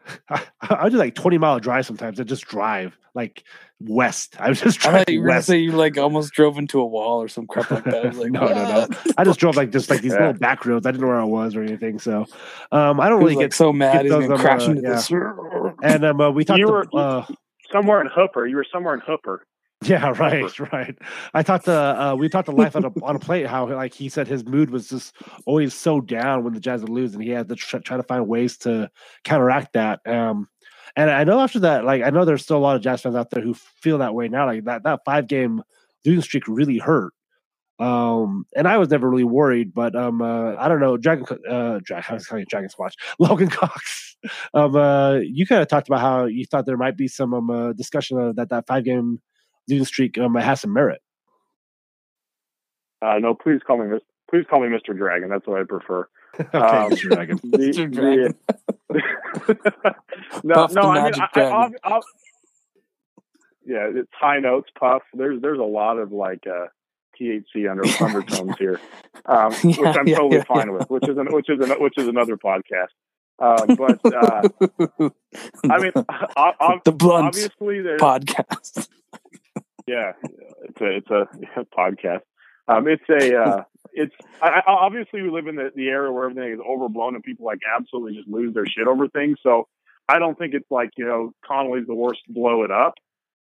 I, 0.29 0.41
I 0.61 0.89
do 0.89 0.97
like 0.97 1.15
20 1.15 1.37
mile 1.37 1.59
drive 1.59 1.85
sometimes. 1.85 2.19
I 2.19 2.23
just 2.23 2.45
drive 2.45 2.97
like 3.15 3.43
west. 3.79 4.35
I 4.39 4.49
was 4.49 4.59
just 4.61 4.85
I 4.85 4.89
you 4.89 5.05
driving 5.05 5.21
were 5.21 5.27
gonna 5.27 5.37
west. 5.37 5.47
say 5.47 5.57
you 5.59 5.71
like 5.73 5.97
almost 5.97 6.33
drove 6.33 6.57
into 6.57 6.79
a 6.79 6.85
wall 6.85 7.21
or 7.21 7.27
some 7.27 7.47
crap 7.47 7.71
like 7.71 7.83
that. 7.85 8.05
I 8.05 8.07
was 8.09 8.17
like, 8.17 8.31
No, 8.31 8.45
no, 8.47 8.53
no. 8.53 8.79
"What?" 8.87 9.13
I 9.17 9.23
just 9.23 9.39
drove 9.39 9.55
like 9.55 9.71
just 9.71 9.89
like 9.89 10.01
these 10.01 10.13
Yeah. 10.13 10.19
little 10.27 10.33
back 10.33 10.65
roads. 10.65 10.85
I 10.85 10.91
didn't 10.91 11.01
know 11.01 11.07
where 11.07 11.19
I 11.21 11.25
was 11.25 11.55
or 11.55 11.63
anything. 11.63 11.99
So 11.99 12.25
um, 12.71 12.99
I 12.99 13.09
don't 13.09 13.19
really 13.21 13.35
like 13.35 13.45
get. 13.45 13.53
so 13.53 13.71
mad 13.73 14.03
he's 14.03 14.11
those, 14.11 14.23
gonna 14.23 14.35
um, 14.35 14.39
crash 14.41 14.67
uh, 14.67 14.71
into 14.71 14.81
yeah. 14.81 14.89
this. 14.95 15.11
And 15.83 16.05
um, 16.05 16.21
uh, 16.21 16.31
we 16.31 16.43
talked. 16.45 16.59
You 16.59 16.67
to, 16.67 16.71
were- 16.71 16.87
uh, 16.93 17.25
Somewhere 17.71 18.01
in 18.01 18.07
Hooper, 18.07 18.45
you 18.45 18.55
were 18.57 18.65
somewhere 18.71 18.93
in 18.93 18.99
Hooper. 18.99 19.45
Yeah, 19.83 20.09
right, 20.19 20.59
right. 20.71 20.97
I 21.33 21.43
talked 21.43 21.65
to 21.65 21.73
uh, 21.73 22.15
we 22.15 22.29
talked 22.29 22.47
to 22.47 22.55
life 22.55 22.75
on 22.75 22.85
a 22.85 22.91
on 23.03 23.15
a 23.15 23.19
plate. 23.27 23.47
How 23.47 23.67
like 23.67 23.93
he 23.93 24.09
said 24.09 24.27
his 24.27 24.45
mood 24.45 24.69
was 24.69 24.89
just 24.89 25.15
always 25.45 25.73
so 25.73 26.01
down 26.01 26.43
when 26.43 26.53
the 26.53 26.59
Jazz 26.59 26.81
would 26.81 26.89
lose, 26.89 27.13
and 27.13 27.23
he 27.23 27.29
had 27.29 27.49
to 27.49 27.55
try, 27.55 27.79
try 27.79 27.97
to 27.97 28.03
find 28.03 28.27
ways 28.27 28.57
to 28.59 28.89
counteract 29.23 29.73
that. 29.73 29.99
Um, 30.05 30.47
and 30.95 31.09
I 31.09 31.23
know 31.23 31.39
after 31.39 31.59
that, 31.59 31.85
like 31.85 32.03
I 32.03 32.09
know 32.09 32.25
there's 32.25 32.43
still 32.43 32.57
a 32.57 32.59
lot 32.59 32.75
of 32.75 32.81
Jazz 32.81 33.01
fans 33.01 33.15
out 33.15 33.29
there 33.31 33.43
who 33.43 33.53
feel 33.53 33.97
that 33.99 34.13
way 34.13 34.27
now. 34.27 34.45
Like 34.45 34.65
that 34.65 34.83
that 34.83 35.01
five 35.05 35.27
game 35.27 35.61
losing 36.05 36.21
streak 36.21 36.47
really 36.47 36.77
hurt. 36.77 37.13
Um, 37.79 38.45
and 38.55 38.67
I 38.67 38.77
was 38.77 38.89
never 38.89 39.09
really 39.09 39.23
worried, 39.23 39.73
but 39.73 39.95
um, 39.95 40.21
uh, 40.21 40.55
I 40.55 40.67
don't 40.67 40.79
know. 40.79 40.95
Dragon, 40.95 41.25
uh, 41.49 41.79
Dragon, 41.83 42.05
I 42.07 42.13
was 42.13 42.27
calling 42.27 42.43
it 42.43 42.49
Dragon 42.49 42.69
Squatch, 42.69 42.93
Logan 43.19 43.49
Cox. 43.49 44.15
Um, 44.53 44.75
uh, 44.75 45.15
you 45.15 45.45
kind 45.45 45.61
of 45.61 45.67
talked 45.67 45.89
about 45.89 45.99
how 45.99 46.25
you 46.25 46.45
thought 46.45 46.65
there 46.65 46.77
might 46.77 46.95
be 46.95 47.07
some 47.07 47.33
um, 47.33 47.49
uh, 47.49 47.73
discussion 47.73 48.19
of 48.19 48.35
that 48.35 48.49
that 48.49 48.67
five 48.67 48.85
game 48.85 49.19
losing 49.67 49.85
streak 49.85 50.17
um 50.17 50.35
has 50.35 50.61
some 50.61 50.73
merit. 50.73 51.01
Uh, 53.01 53.19
no, 53.19 53.33
please 53.33 53.61
call 53.65 53.77
me 53.77 53.87
Mis- 53.87 54.01
please 54.29 54.45
call 54.49 54.61
me 54.61 54.67
Mr. 54.67 54.95
Dragon. 54.97 55.29
That's 55.29 55.45
what 55.45 55.59
I 55.59 55.63
prefer. 55.65 56.07
okay, 56.39 56.57
Um, 56.57 56.91
Mr. 56.91 57.09
Dragon. 57.09 57.37
The- 57.43 57.57
Mr. 57.57 57.91
Dragon. 57.93 58.35
the- 58.89 59.95
no, 60.43 60.53
Puff 60.55 60.73
the 60.73 60.81
no, 60.81 60.89
I 60.89 60.93
mean, 60.95 61.03
Magic 61.03 61.21
I, 61.21 61.25
I, 61.25 61.29
Dragon. 61.33 61.75
I'll, 61.83 61.93
I'll, 61.93 62.01
yeah, 63.65 63.89
it's 63.93 64.09
high 64.13 64.39
notes, 64.39 64.69
puff. 64.77 65.03
There's 65.13 65.41
there's 65.41 65.59
a 65.59 65.63
lot 65.63 65.97
of 65.97 66.11
like 66.11 66.43
uh, 66.47 66.65
THC 67.19 67.69
under 67.69 67.83
undertones 68.03 68.55
here, 68.59 68.79
um, 69.25 69.53
which 69.53 69.77
I'm 69.79 70.07
yeah, 70.07 70.15
totally 70.17 70.37
yeah, 70.37 70.43
fine 70.43 70.67
yeah. 70.67 70.73
with, 70.73 70.89
which 70.89 71.07
is 71.07 71.17
an, 71.17 71.27
which 71.31 71.49
is 71.49 71.59
an, 71.61 71.69
which 71.81 71.93
is 71.97 72.07
another 72.09 72.35
podcast. 72.35 72.87
Um, 73.39 73.75
but 73.75 74.13
uh, 74.13 75.09
I 75.69 75.79
mean, 75.79 75.91
o- 75.95 76.51
o- 76.59 76.79
the 76.83 76.91
Blunts 76.91 77.37
obviously 77.37 77.81
there's 77.81 78.01
podcast. 78.01 78.87
Yeah, 79.87 80.13
it's 80.23 80.81
a 80.81 80.95
it's 80.95 81.07
a 81.57 81.65
podcast. 81.65 82.21
Um, 82.67 82.87
it's 82.87 83.03
a 83.09 83.37
uh, 83.37 83.63
it's 83.91 84.15
I, 84.41 84.61
I, 84.65 84.71
obviously 84.71 85.21
we 85.21 85.29
live 85.29 85.47
in 85.47 85.55
the, 85.55 85.71
the 85.75 85.87
era 85.87 86.11
where 86.11 86.29
everything 86.29 86.53
is 86.53 86.59
overblown 86.65 87.15
and 87.15 87.23
people 87.23 87.45
like 87.45 87.59
absolutely 87.77 88.15
just 88.15 88.27
lose 88.27 88.53
their 88.53 88.65
shit 88.65 88.87
over 88.87 89.07
things. 89.07 89.37
So 89.43 89.67
I 90.07 90.19
don't 90.19 90.37
think 90.37 90.53
it's 90.53 90.69
like 90.71 90.91
you 90.97 91.05
know 91.05 91.33
Conley's 91.45 91.87
the 91.87 91.95
worst 91.95 92.21
to 92.27 92.33
blow 92.33 92.63
it 92.63 92.71
up, 92.71 92.95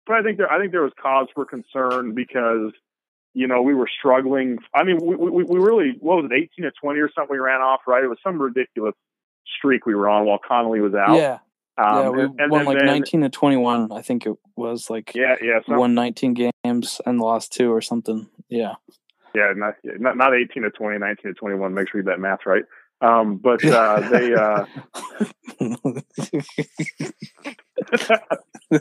but 0.07 0.16
I 0.16 0.22
think 0.22 0.38
there 0.38 0.51
I 0.51 0.59
think 0.59 0.72
there 0.72 0.83
was 0.83 0.92
cause 1.01 1.29
for 1.35 1.46
concern 1.46 2.14
because 2.14 2.72
you 3.33 3.46
know 3.46 3.62
we 3.62 3.75
were 3.75 3.88
struggling. 3.99 4.59
I 4.75 4.85
mean 4.85 4.99
we 5.03 5.16
we, 5.16 5.44
we 5.44 5.59
really 5.59 5.96
what 6.01 6.16
was 6.16 6.31
it 6.31 6.35
eighteen 6.35 6.64
to 6.64 6.72
twenty 6.81 7.01
or 7.01 7.11
something 7.14 7.33
we 7.33 7.38
ran 7.38 7.62
off 7.62 7.81
right? 7.87 8.05
It 8.05 8.09
was 8.09 8.18
some 8.22 8.40
ridiculous 8.40 8.94
streak 9.59 9.87
we 9.87 9.94
were 9.94 10.09
on 10.09 10.27
while 10.27 10.40
Conley 10.46 10.81
was 10.81 10.94
out. 10.94 11.16
Yeah, 11.16 11.38
um, 11.79 11.97
yeah, 12.05 12.09
we 12.11 12.23
and- 12.23 12.41
and 12.41 12.51
won 12.51 12.59
then- 12.61 12.67
like 12.67 12.79
then- 12.79 12.87
nineteen 12.87 13.21
to 13.23 13.29
twenty-one. 13.29 13.93
I 13.93 14.03
think 14.03 14.27
it 14.27 14.35
was 14.57 14.91
like 14.91 15.15
Yeah, 15.15 15.37
yeah, 15.43 15.61
some- 15.67 15.77
won 15.79 15.95
nineteen 15.95 16.35
games 16.35 17.01
and 17.07 17.21
lost 17.21 17.53
two 17.53 17.73
or 17.73 17.81
something. 17.81 18.29
Yeah, 18.49 18.75
Yeah, 19.35 19.53
not, 19.57 19.75
not 19.85 20.17
not 20.17 20.35
eighteen 20.35 20.62
to 20.62 20.71
20, 20.71 20.99
19 20.99 21.33
to 21.33 21.39
twenty 21.39 21.57
one. 21.57 21.75
Make 21.75 21.91
sure 21.91 22.01
you 22.01 22.05
get 22.05 22.12
that 22.12 22.21
math 22.21 22.47
right. 22.47 22.65
Um, 23.03 23.37
but 23.37 23.62
uh, 23.65 24.01
they 24.09 24.33
uh, 24.35 24.65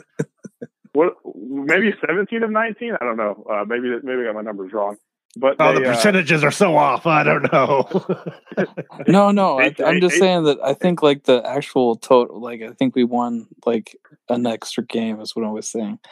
what 0.92 1.14
maybe 1.34 1.92
seventeen 2.06 2.42
of 2.42 2.50
nineteen. 2.50 2.94
I 3.00 3.04
don't 3.04 3.16
know. 3.16 3.44
Uh, 3.50 3.64
maybe 3.66 3.88
maybe 4.02 4.22
I 4.22 4.24
got 4.24 4.34
my 4.34 4.42
numbers 4.42 4.72
wrong. 4.72 4.96
But 5.38 5.56
Oh, 5.60 5.74
they, 5.74 5.80
the 5.82 5.90
uh, 5.90 5.94
percentages 5.94 6.42
are 6.42 6.50
so 6.50 6.76
off. 6.76 7.06
I 7.06 7.22
don't 7.22 7.52
know. 7.52 7.86
no, 9.06 9.30
no. 9.30 9.58
I, 9.58 9.64
Eight- 9.66 9.80
I'm 9.84 10.00
just 10.00 10.16
eight- 10.16 10.20
saying 10.20 10.44
that 10.44 10.58
I 10.64 10.72
think 10.72 11.02
like 11.02 11.24
the 11.24 11.42
actual 11.46 11.96
total, 11.96 12.40
like 12.40 12.62
I 12.62 12.72
think 12.72 12.94
we 12.96 13.04
won 13.04 13.46
like 13.66 13.96
an 14.30 14.46
extra 14.46 14.82
game 14.84 15.20
is 15.20 15.36
what 15.36 15.44
I 15.44 15.50
was 15.50 15.68
saying. 15.68 15.98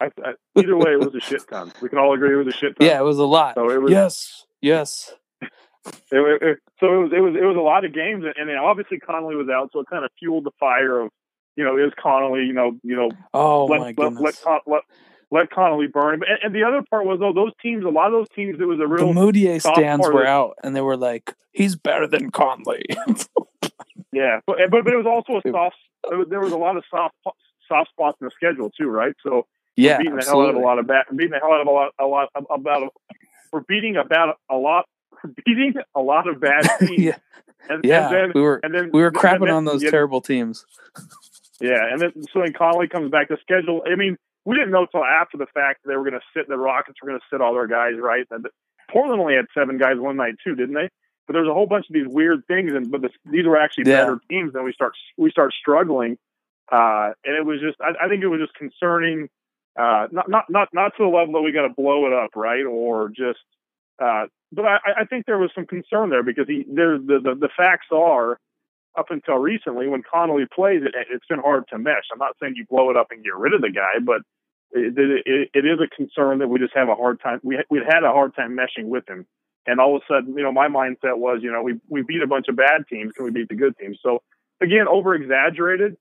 Like, 0.00 0.10
I, 0.24 0.28
I, 0.28 0.32
either 0.56 0.76
way, 0.76 0.92
it 0.92 0.98
was 1.00 1.14
a 1.14 1.20
shit 1.20 1.42
ton. 1.48 1.72
We 1.80 1.88
can 1.88 1.98
all 1.98 2.14
agree 2.14 2.32
it 2.32 2.44
was 2.44 2.48
a 2.54 2.56
shit 2.56 2.76
ton. 2.78 2.86
yeah, 2.86 2.98
it 2.98 3.04
was 3.04 3.18
a 3.18 3.24
lot. 3.24 3.54
So 3.54 3.70
it 3.70 3.80
was. 3.80 3.92
Yes, 3.92 4.44
yes. 4.60 5.12
It, 5.40 5.50
it, 6.12 6.42
it- 6.42 6.58
so 6.80 6.86
it 6.86 6.96
was. 7.04 7.12
It 7.16 7.20
was. 7.20 7.34
It 7.40 7.44
was 7.44 7.56
a 7.56 7.60
lot 7.60 7.84
of 7.84 7.94
games, 7.94 8.24
and 8.36 8.48
then 8.48 8.56
obviously 8.56 8.98
Conley 8.98 9.36
was 9.36 9.48
out, 9.48 9.70
so 9.72 9.80
it 9.80 9.86
kind 9.88 10.04
of 10.04 10.10
fueled 10.18 10.44
the 10.44 10.50
fire 10.58 11.00
of, 11.00 11.10
you 11.56 11.62
know, 11.64 11.76
is 11.78 11.92
Conley, 12.02 12.40
you 12.44 12.52
know, 12.52 12.72
you 12.82 12.96
know, 12.96 13.10
Oh 13.32 13.66
let, 13.66 13.78
my 13.80 13.86
let, 13.86 13.96
goodness. 13.96 14.20
let, 14.22 14.42
Con- 14.42 14.60
let 14.66 14.82
let 15.30 15.50
Conley 15.50 15.86
burn. 15.86 16.22
And, 16.28 16.38
and 16.42 16.54
the 16.54 16.64
other 16.64 16.82
part 16.90 17.06
was, 17.06 17.20
though, 17.20 17.32
those 17.32 17.52
teams, 17.62 17.84
a 17.84 17.88
lot 17.88 18.06
of 18.06 18.12
those 18.12 18.28
teams, 18.34 18.58
it 18.60 18.64
was 18.64 18.78
a 18.78 18.82
The 18.82 18.86
real 18.88 19.12
Moutier 19.12 19.60
soft 19.60 19.76
stands 19.76 20.06
were 20.06 20.26
out, 20.26 20.56
and 20.62 20.74
they 20.74 20.80
were 20.80 20.96
like, 20.96 21.34
"He's 21.52 21.76
better 21.76 22.06
than 22.06 22.30
Conley." 22.30 22.84
Yeah, 24.14 24.40
but 24.46 24.58
but, 24.70 24.84
but 24.84 24.92
it 24.92 24.96
was 24.96 25.06
also 25.06 25.38
a 25.38 25.50
soft. 25.50 25.76
There 26.28 26.40
was 26.40 26.52
a 26.52 26.56
lot 26.56 26.76
of 26.76 26.84
soft 26.88 27.16
soft 27.68 27.90
spots 27.90 28.16
in 28.20 28.26
the 28.26 28.30
schedule 28.36 28.70
too, 28.70 28.88
right? 28.88 29.12
So 29.22 29.46
yeah, 29.76 29.98
beating 29.98 30.14
the 30.16 30.24
hell 30.24 30.42
out 30.42 30.50
of 30.50 30.56
a 30.56 30.60
lot 30.60 30.78
of 30.78 30.86
bad, 30.86 31.06
beating 31.10 31.32
the 31.32 31.40
hell 31.40 31.52
out 31.52 31.60
of 31.60 31.66
a 31.66 31.70
lot, 31.70 31.92
a 31.98 32.06
lot 32.06 32.28
about. 32.48 32.92
We're 33.52 33.60
beating 33.60 33.96
about 33.96 34.38
a 34.48 34.56
lot, 34.56 34.86
beating 35.44 35.74
a 35.94 36.00
lot 36.00 36.28
of 36.28 36.40
bad 36.40 36.62
teams. 36.78 36.98
yeah, 36.98 37.16
and, 37.68 37.84
yeah. 37.84 38.06
and 38.06 38.14
then 38.14 38.32
we 38.34 38.40
were 38.40 38.60
and 38.62 38.74
then 38.74 38.90
we 38.92 39.02
were 39.02 39.10
crapping 39.10 39.46
then- 39.46 39.50
on 39.54 39.64
those 39.64 39.82
yeah, 39.82 39.90
terrible 39.90 40.20
teams. 40.20 40.64
Yeah, 41.60 41.84
and 41.90 42.00
then 42.00 42.12
so 42.32 42.40
then 42.40 42.52
Conley 42.52 42.88
comes 42.88 43.10
back 43.10 43.28
to 43.28 43.36
schedule. 43.40 43.82
I 43.90 43.96
mean, 43.96 44.16
we 44.44 44.56
didn't 44.56 44.70
know 44.70 44.82
until 44.82 45.04
after 45.04 45.36
the 45.38 45.46
fact 45.46 45.82
that 45.82 45.88
they 45.90 45.96
were 45.96 46.02
going 46.08 46.20
to 46.20 46.26
sit. 46.36 46.48
The 46.48 46.56
Rockets 46.58 46.98
were 47.02 47.08
going 47.08 47.20
to 47.20 47.26
sit 47.30 47.40
all 47.40 47.54
their 47.54 47.66
guys, 47.66 47.94
right? 47.98 48.26
And 48.30 48.46
Portland 48.90 49.20
only 49.20 49.34
had 49.36 49.46
seven 49.54 49.78
guys 49.78 49.98
one 49.98 50.16
night 50.16 50.34
too, 50.44 50.54
didn't 50.54 50.74
they? 50.74 50.88
But 51.26 51.32
there's 51.32 51.48
a 51.48 51.54
whole 51.54 51.66
bunch 51.66 51.86
of 51.88 51.94
these 51.94 52.06
weird 52.06 52.46
things, 52.46 52.72
and 52.74 52.90
but 52.90 53.00
this, 53.00 53.12
these 53.30 53.46
were 53.46 53.56
actually 53.56 53.90
Yeah. 53.90 54.00
better 54.04 54.20
teams. 54.28 54.52
Then 54.52 54.64
we 54.64 54.72
start 54.72 54.92
we 55.16 55.30
start 55.30 55.54
struggling, 55.58 56.18
uh, 56.70 57.12
and 57.24 57.34
it 57.34 57.44
was 57.46 57.60
just 57.60 57.80
I, 57.80 58.04
I 58.04 58.08
think 58.08 58.22
it 58.22 58.28
was 58.28 58.40
just 58.40 58.54
concerning. 58.54 59.28
Uh, 59.76 60.06
not 60.12 60.28
not 60.28 60.44
not 60.50 60.68
not 60.72 60.92
to 60.96 61.02
the 61.04 61.08
level 61.08 61.32
that 61.34 61.40
we 61.40 61.50
got 61.50 61.62
to 61.66 61.70
blow 61.74 62.06
it 62.06 62.12
up, 62.12 62.36
right? 62.36 62.64
Or 62.64 63.08
just, 63.08 63.40
uh, 63.98 64.26
but 64.52 64.66
I, 64.66 64.78
I 64.98 65.04
think 65.06 65.26
there 65.26 65.38
was 65.38 65.50
some 65.54 65.66
concern 65.66 66.10
there 66.10 66.22
because 66.22 66.46
he 66.46 66.64
there 66.68 66.98
the, 66.98 67.18
the 67.24 67.34
the 67.34 67.48
facts 67.56 67.86
are 67.90 68.38
up 68.96 69.06
until 69.10 69.36
recently 69.36 69.88
when 69.88 70.02
Conley 70.02 70.44
plays 70.54 70.82
it, 70.84 70.94
it's 71.10 71.26
been 71.26 71.40
hard 71.40 71.64
to 71.68 71.78
mesh. 71.78 72.04
I'm 72.12 72.18
not 72.18 72.36
saying 72.40 72.54
you 72.56 72.64
blow 72.68 72.90
it 72.90 72.96
up 72.96 73.08
and 73.10 73.24
get 73.24 73.34
rid 73.34 73.54
of 73.54 73.60
the 73.60 73.70
guy, 73.70 73.98
but 74.04 74.22
it, 74.72 74.94
it, 75.26 75.50
it 75.54 75.66
is 75.66 75.78
a 75.80 75.94
concern 75.94 76.38
that 76.38 76.48
we 76.48 76.58
just 76.58 76.74
have 76.74 76.88
a 76.88 76.94
hard 76.94 77.20
time. 77.20 77.40
We 77.42 77.62
we 77.70 77.78
had 77.78 78.04
a 78.04 78.12
hard 78.12 78.34
time 78.34 78.56
meshing 78.56 78.86
with 78.86 79.08
him, 79.08 79.26
and 79.66 79.80
all 79.80 79.96
of 79.96 80.02
a 80.02 80.12
sudden, 80.12 80.36
you 80.36 80.42
know, 80.42 80.52
my 80.52 80.68
mindset 80.68 81.18
was, 81.18 81.40
you 81.42 81.52
know, 81.52 81.62
we 81.62 81.80
we 81.88 82.02
beat 82.02 82.22
a 82.22 82.26
bunch 82.26 82.46
of 82.48 82.56
bad 82.56 82.86
teams, 82.88 83.12
can 83.12 83.24
we 83.24 83.30
beat 83.30 83.48
the 83.48 83.54
good 83.54 83.76
teams? 83.78 83.98
So 84.02 84.22
again, 84.60 84.88
over 84.88 85.14
exaggerated, 85.14 85.96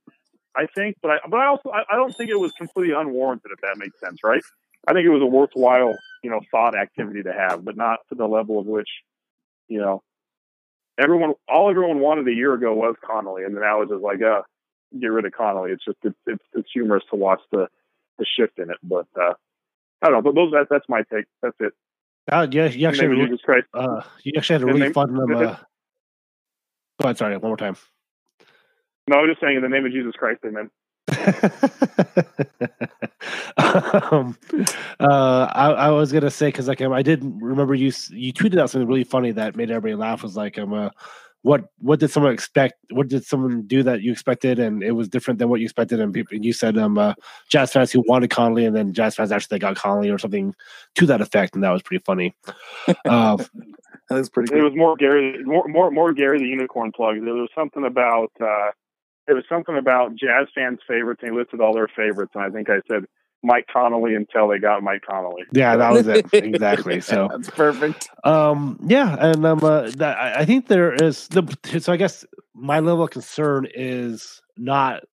I 0.56 0.68
think, 0.76 0.98
but 1.02 1.12
I 1.12 1.18
but 1.30 1.40
I 1.40 1.48
also 1.48 1.70
I, 1.70 1.84
I 1.92 1.96
don't 1.96 2.16
think 2.16 2.30
it 2.30 2.40
was 2.40 2.52
completely 2.54 2.94
unwarranted, 2.94 3.52
if 3.52 3.62
that 3.62 3.78
makes 3.78 4.00
sense, 4.00 4.20
right? 4.24 4.42
I 4.88 4.94
think 4.94 5.06
it 5.06 5.10
was 5.10 5.22
a 5.22 5.28
worthwhile, 5.28 5.96
you 6.24 6.30
know, 6.30 6.42
thought 6.52 6.76
activity 6.76 7.24
to 7.24 7.32
have, 7.32 7.64
but 7.64 7.78
not 7.78 8.00
to 8.10 8.16
the 8.16 8.28
level 8.28 8.60
of 8.60 8.66
which, 8.66 8.90
you 9.68 9.80
know, 9.80 10.04
everyone, 11.00 11.34
all 11.48 11.70
everyone 11.70 12.00
wanted 12.00 12.28
a 12.28 12.34
year 12.34 12.54
ago 12.54 12.74
was 12.74 12.96
Conley, 13.06 13.44
and 13.44 13.56
now 13.56 13.82
it's 13.82 13.92
just 13.92 14.04
like, 14.04 14.22
uh, 14.22 14.42
get 15.00 15.08
rid 15.08 15.26
of 15.26 15.32
Conley. 15.34 15.72
It's 15.72 15.84
just 15.86 15.98
it's 16.04 16.16
it's, 16.28 16.44
it's 16.54 16.70
humorous 16.74 17.04
to 17.10 17.16
watch 17.16 17.42
the 17.52 17.68
the 18.20 18.26
shift 18.38 18.60
in 18.60 18.70
it, 18.70 18.78
but 18.84 19.08
uh, 19.20 19.34
I 20.02 20.08
don't 20.10 20.14
know. 20.14 20.22
But 20.22 20.36
those 20.36 20.52
that, 20.52 20.68
that's 20.70 20.88
my 20.88 21.02
take. 21.12 21.26
That's 21.42 21.56
it. 21.60 21.74
Uh, 22.32 22.48
yeah, 22.52 22.68
you 22.68 22.88
actually, 22.88 23.16
Jesus 23.26 23.42
Christ. 23.44 23.68
uh, 23.74 24.02
you 24.24 24.32
actually 24.38 24.54
had 24.54 24.62
a 24.62 24.68
In 24.68 24.68
the 24.68 24.74
really 24.74 24.80
name- 24.86 24.94
fun. 24.94 25.10
Um, 25.20 25.36
uh, 25.36 25.56
go 27.00 27.06
ahead. 27.06 27.18
Sorry, 27.18 27.36
one 27.38 27.50
more 27.50 27.58
time. 27.58 27.76
No, 29.10 29.18
I'm 29.18 29.28
just 29.28 29.42
saying 29.42 29.58
in 29.58 29.62
the 29.62 29.68
name 29.70 29.86
of 29.86 29.92
Jesus 29.92 30.14
Christ, 30.18 30.40
amen. 30.46 30.70
um, 33.58 34.38
uh, 35.00 35.48
I, 35.54 35.72
I 35.72 35.90
was 35.90 36.12
gonna 36.12 36.32
say 36.32 36.48
because 36.48 36.68
like 36.68 36.82
um, 36.82 36.94
I 36.94 37.02
didn't 37.02 37.40
remember 37.40 37.76
you 37.76 37.92
you 38.10 38.34
tweeted 38.34 38.60
out 38.60 38.70
something 38.70 38.88
really 38.88 39.04
funny 39.04 39.32
that 39.32 39.56
made 39.56 39.70
everybody 39.72 39.96
laugh. 39.96 40.24
Was 40.24 40.36
like 40.38 40.58
um, 40.58 40.74
uh, 40.74 40.90
what 41.42 41.66
what 41.80 42.00
did 42.00 42.10
someone 42.10 42.34
expect? 42.34 42.76
What 42.92 43.10
did 43.10 43.26
someone 43.26 43.64
do 43.64 43.84
that 43.84 44.02
you 44.02 44.12
expected, 44.12 44.60
and 44.60 44.82
it 44.84 44.92
was 44.92 45.10
different 45.10 45.40
than 45.40 45.50
what 45.50 45.60
you 45.60 45.66
expected? 45.66 46.00
And 46.00 46.14
people, 46.14 46.36
and 46.36 46.46
you 46.46 46.54
said 46.54 46.78
um, 46.78 46.98
uh, 46.98 47.14
Jazz 47.50 47.72
fans 47.74 47.92
who 47.92 48.04
wanted 48.08 48.30
Conley, 48.30 48.66
and 48.66 48.76
then 48.76 48.94
Jazz 48.94 49.16
fans 49.16 49.32
actually 49.32 49.60
got 49.60 49.76
Conley 49.76 50.10
or 50.10 50.18
something 50.18 50.56
to 50.96 51.06
that 51.08 51.22
effect, 51.22 51.54
and 51.56 51.64
that 51.64 51.72
was 51.72 51.82
pretty 51.82 52.04
funny. 52.04 52.34
Uh, 53.06 53.38
That 54.10 54.18
was 54.18 54.30
pretty 54.30 54.54
It 54.54 54.58
good. 54.58 54.64
was 54.66 54.76
more 54.76 54.98
Gary, 54.98 55.42
more 55.46 55.66
more 55.68 55.90
more 55.90 56.12
Gary 56.14 56.38
the 56.38 56.46
Unicorn 56.46 56.92
plug. 56.92 57.16
There 57.24 57.34
was 57.34 57.50
something 57.56 57.86
about 57.86 58.32
uh, 58.42 58.72
it 59.28 59.34
was 59.34 59.44
something 59.48 59.78
about 59.78 60.16
jazz 60.16 60.48
fans' 60.54 60.80
favorites. 60.88 61.22
And 61.24 61.32
he 61.32 61.38
listed 61.38 61.62
all 61.62 61.74
their 61.74 61.88
favorites, 61.88 62.32
and 62.36 62.44
I 62.44 62.50
think 62.50 62.70
I 62.70 62.82
said 62.90 63.06
Mike 63.44 63.68
Conley 63.72 64.16
until 64.16 64.48
they 64.48 64.58
got 64.58 64.82
Mike 64.84 65.04
Conley. 65.08 65.44
yeah, 65.52 65.76
that 65.76 65.92
was 65.92 66.08
it 66.08 66.26
exactly. 66.34 67.02
So. 67.02 67.28
that's 67.32 67.50
perfect. 67.50 68.10
Um, 68.24 68.80
yeah, 68.88 69.16
and 69.20 69.46
um, 69.46 69.64
uh, 69.64 69.92
that, 69.98 70.18
I 70.18 70.42
I 70.42 70.46
think 70.46 70.68
there 70.68 70.94
is 70.94 71.28
the 71.28 71.58
so 71.80 71.92
I 71.92 71.98
guess 71.98 72.26
my 72.54 72.80
level 72.80 73.04
of 73.04 73.12
concern 73.12 73.68
is 73.74 74.42
not 74.58 75.04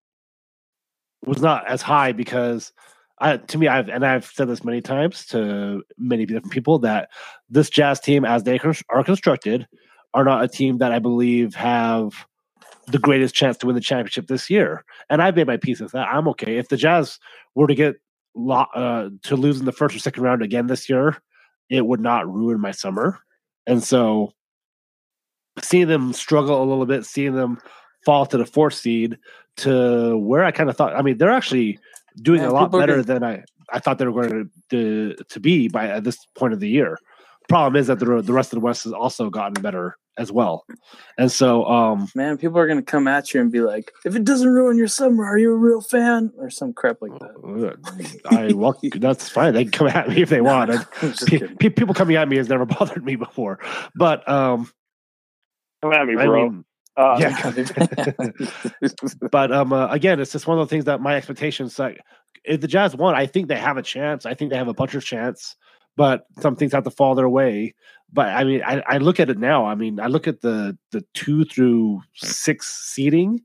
was 1.26 1.42
not 1.42 1.68
as 1.68 1.82
high 1.82 2.12
because 2.12 2.72
I 3.18 3.36
to 3.36 3.58
me 3.58 3.68
I've 3.68 3.88
and 3.88 4.06
I've 4.06 4.26
said 4.26 4.48
this 4.48 4.64
many 4.64 4.80
times 4.80 5.26
to 5.26 5.82
many 5.98 6.24
different 6.24 6.52
people 6.52 6.78
that 6.80 7.10
this 7.48 7.68
Jazz 7.68 8.00
team 8.00 8.24
as 8.24 8.44
they 8.44 8.58
are 8.88 9.04
constructed 9.04 9.66
are 10.14 10.24
not 10.24 10.44
a 10.44 10.48
team 10.48 10.78
that 10.78 10.92
I 10.92 10.98
believe 10.98 11.54
have 11.54 12.26
the 12.90 12.98
greatest 12.98 13.34
chance 13.34 13.56
to 13.58 13.66
win 13.66 13.74
the 13.74 13.80
championship 13.80 14.26
this 14.26 14.50
year. 14.50 14.84
And 15.08 15.22
I've 15.22 15.36
made 15.36 15.46
my 15.46 15.56
peace 15.56 15.80
with 15.80 15.92
that. 15.92 16.08
I'm 16.08 16.28
okay 16.28 16.58
if 16.58 16.68
the 16.68 16.76
Jazz 16.76 17.18
were 17.54 17.66
to 17.66 17.74
get 17.74 17.96
lo- 18.34 18.66
uh, 18.74 19.10
to 19.24 19.36
lose 19.36 19.58
in 19.58 19.66
the 19.66 19.72
first 19.72 19.96
or 19.96 19.98
second 19.98 20.22
round 20.22 20.42
again 20.42 20.66
this 20.66 20.88
year 20.88 21.20
it 21.70 21.86
would 21.86 22.00
not 22.00 22.30
ruin 22.30 22.60
my 22.60 22.72
summer. 22.72 23.20
And 23.66 23.82
so 23.82 24.32
seeing 25.62 25.86
them 25.86 26.12
struggle 26.12 26.62
a 26.62 26.66
little 26.66 26.86
bit, 26.86 27.06
seeing 27.06 27.34
them 27.34 27.58
fall 28.04 28.26
to 28.26 28.36
the 28.36 28.46
fourth 28.46 28.74
seed 28.74 29.18
to 29.58 30.16
where 30.18 30.44
I 30.44 30.50
kind 30.50 30.68
of 30.68 30.76
thought, 30.76 30.96
I 30.96 31.02
mean, 31.02 31.18
they're 31.18 31.30
actually 31.30 31.78
doing 32.20 32.40
a 32.40 32.52
lot 32.52 32.72
better 32.72 33.02
than 33.02 33.22
I, 33.22 33.44
I 33.72 33.78
thought 33.78 33.98
they 33.98 34.06
were 34.06 34.22
going 34.22 34.50
to, 34.70 35.14
to, 35.14 35.24
to 35.24 35.40
be 35.40 35.68
by 35.68 35.86
at 35.86 36.04
this 36.04 36.18
point 36.34 36.52
of 36.52 36.60
the 36.60 36.68
year. 36.68 36.98
Problem 37.48 37.76
is 37.76 37.86
that 37.86 38.00
the, 38.00 38.22
the 38.22 38.32
rest 38.32 38.52
of 38.52 38.56
the 38.56 38.64
West 38.64 38.84
has 38.84 38.92
also 38.92 39.30
gotten 39.30 39.62
better 39.62 39.96
as 40.20 40.30
well. 40.30 40.66
And 41.16 41.32
so, 41.32 41.64
um, 41.64 42.08
Man, 42.14 42.36
people 42.36 42.58
are 42.58 42.68
gonna 42.68 42.82
come 42.82 43.08
at 43.08 43.32
you 43.32 43.40
and 43.40 43.50
be 43.50 43.62
like, 43.62 43.90
"If 44.04 44.14
it 44.14 44.22
doesn't 44.24 44.48
ruin 44.48 44.76
your 44.76 44.86
summer, 44.86 45.24
are 45.24 45.38
you 45.38 45.50
a 45.52 45.56
real 45.56 45.80
fan?" 45.80 46.30
Or 46.36 46.50
some 46.50 46.74
crap 46.74 46.98
like 47.00 47.18
that. 47.18 48.20
I 48.30 48.52
well, 48.52 48.78
that's 48.94 49.28
fine. 49.30 49.54
They 49.54 49.64
can 49.64 49.72
come 49.72 49.88
at 49.88 50.08
me 50.10 50.20
if 50.22 50.28
they 50.28 50.40
want. 50.52 50.70
I- 50.70 50.84
I'm 51.02 51.12
just 51.12 51.26
pe- 51.26 51.38
pe- 51.58 51.70
people 51.70 51.94
coming 51.94 52.16
at 52.16 52.28
me 52.28 52.36
has 52.36 52.48
never 52.50 52.66
bothered 52.78 53.04
me 53.04 53.16
before, 53.16 53.58
but 53.94 54.28
um, 54.28 54.70
Come 55.82 55.92
at 55.94 56.06
me, 56.06 56.14
I 56.18 56.26
bro. 56.26 56.50
mean, 56.50 56.64
uh, 56.98 57.16
yeah. 57.18 57.50
but 59.32 59.50
um, 59.52 59.72
uh, 59.72 59.88
again, 59.88 60.20
it's 60.20 60.32
just 60.32 60.46
one 60.46 60.58
of 60.58 60.68
the 60.68 60.70
things 60.70 60.84
that 60.84 61.00
my 61.00 61.16
expectations 61.16 61.78
like 61.78 61.98
if 62.44 62.60
the 62.60 62.68
Jazz 62.68 62.94
won, 62.94 63.14
I 63.14 63.26
think 63.26 63.48
they 63.48 63.56
have 63.56 63.78
a 63.78 63.82
chance. 63.82 64.26
I 64.26 64.34
think 64.34 64.50
they 64.50 64.58
have 64.58 64.68
a 64.68 64.74
bunch 64.74 64.94
of 64.94 65.04
chance, 65.04 65.56
but 65.96 66.24
some 66.40 66.56
things 66.56 66.72
have 66.72 66.84
to 66.84 66.90
fall 66.90 67.14
their 67.14 67.28
way. 67.28 67.74
But 68.12 68.28
I 68.28 68.44
mean, 68.44 68.62
I, 68.64 68.82
I 68.86 68.98
look 68.98 69.20
at 69.20 69.30
it 69.30 69.38
now. 69.38 69.66
I 69.66 69.74
mean, 69.74 70.00
I 70.00 70.06
look 70.06 70.26
at 70.26 70.40
the 70.40 70.76
the 70.90 71.04
two 71.14 71.44
through 71.44 72.02
six 72.14 72.74
seating, 72.74 73.40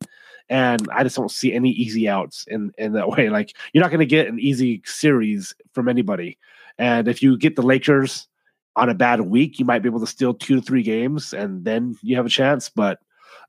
and 0.50 0.88
I 0.94 1.04
just 1.04 1.16
don't 1.16 1.32
see 1.32 1.54
any 1.54 1.70
easy 1.72 2.10
outs 2.10 2.46
in 2.48 2.72
in 2.78 2.94
that 2.94 3.10
way. 3.18 3.30
Like 3.30 3.56
you're 3.74 3.84
not 3.84 3.92
going 3.92 4.00
to 4.00 4.06
get 4.06 4.28
an 4.28 4.40
easy 4.40 4.82
series 4.86 5.54
from 5.74 5.88
anybody. 5.88 6.38
And 6.78 7.08
if 7.08 7.22
you 7.22 7.38
get 7.38 7.56
the 7.56 7.62
Lakers 7.62 8.28
on 8.76 8.90
a 8.90 8.94
bad 8.94 9.22
week, 9.22 9.60
you 9.60 9.66
might 9.66 9.82
be 9.82 9.88
able 9.88 10.02
to 10.02 10.08
steal 10.08 10.34
two 10.34 10.56
to 10.56 10.62
three 10.62 10.84
games, 10.84 11.34
and 11.34 11.64
then 11.64 11.96
you 12.02 12.16
have 12.16 12.26
a 12.26 12.30
chance. 12.30 12.70
But 12.70 13.00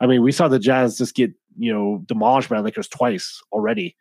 I 0.00 0.06
mean, 0.06 0.22
we 0.22 0.32
saw 0.32 0.48
the 0.48 0.58
Jazz 0.58 0.98
just 0.98 1.14
get 1.14 1.32
you 1.56 1.72
know 1.72 2.02
demolished 2.06 2.50
by 2.50 2.56
the 2.56 2.62
Lakers 2.62 2.88
twice 2.88 3.42
already. 3.52 3.96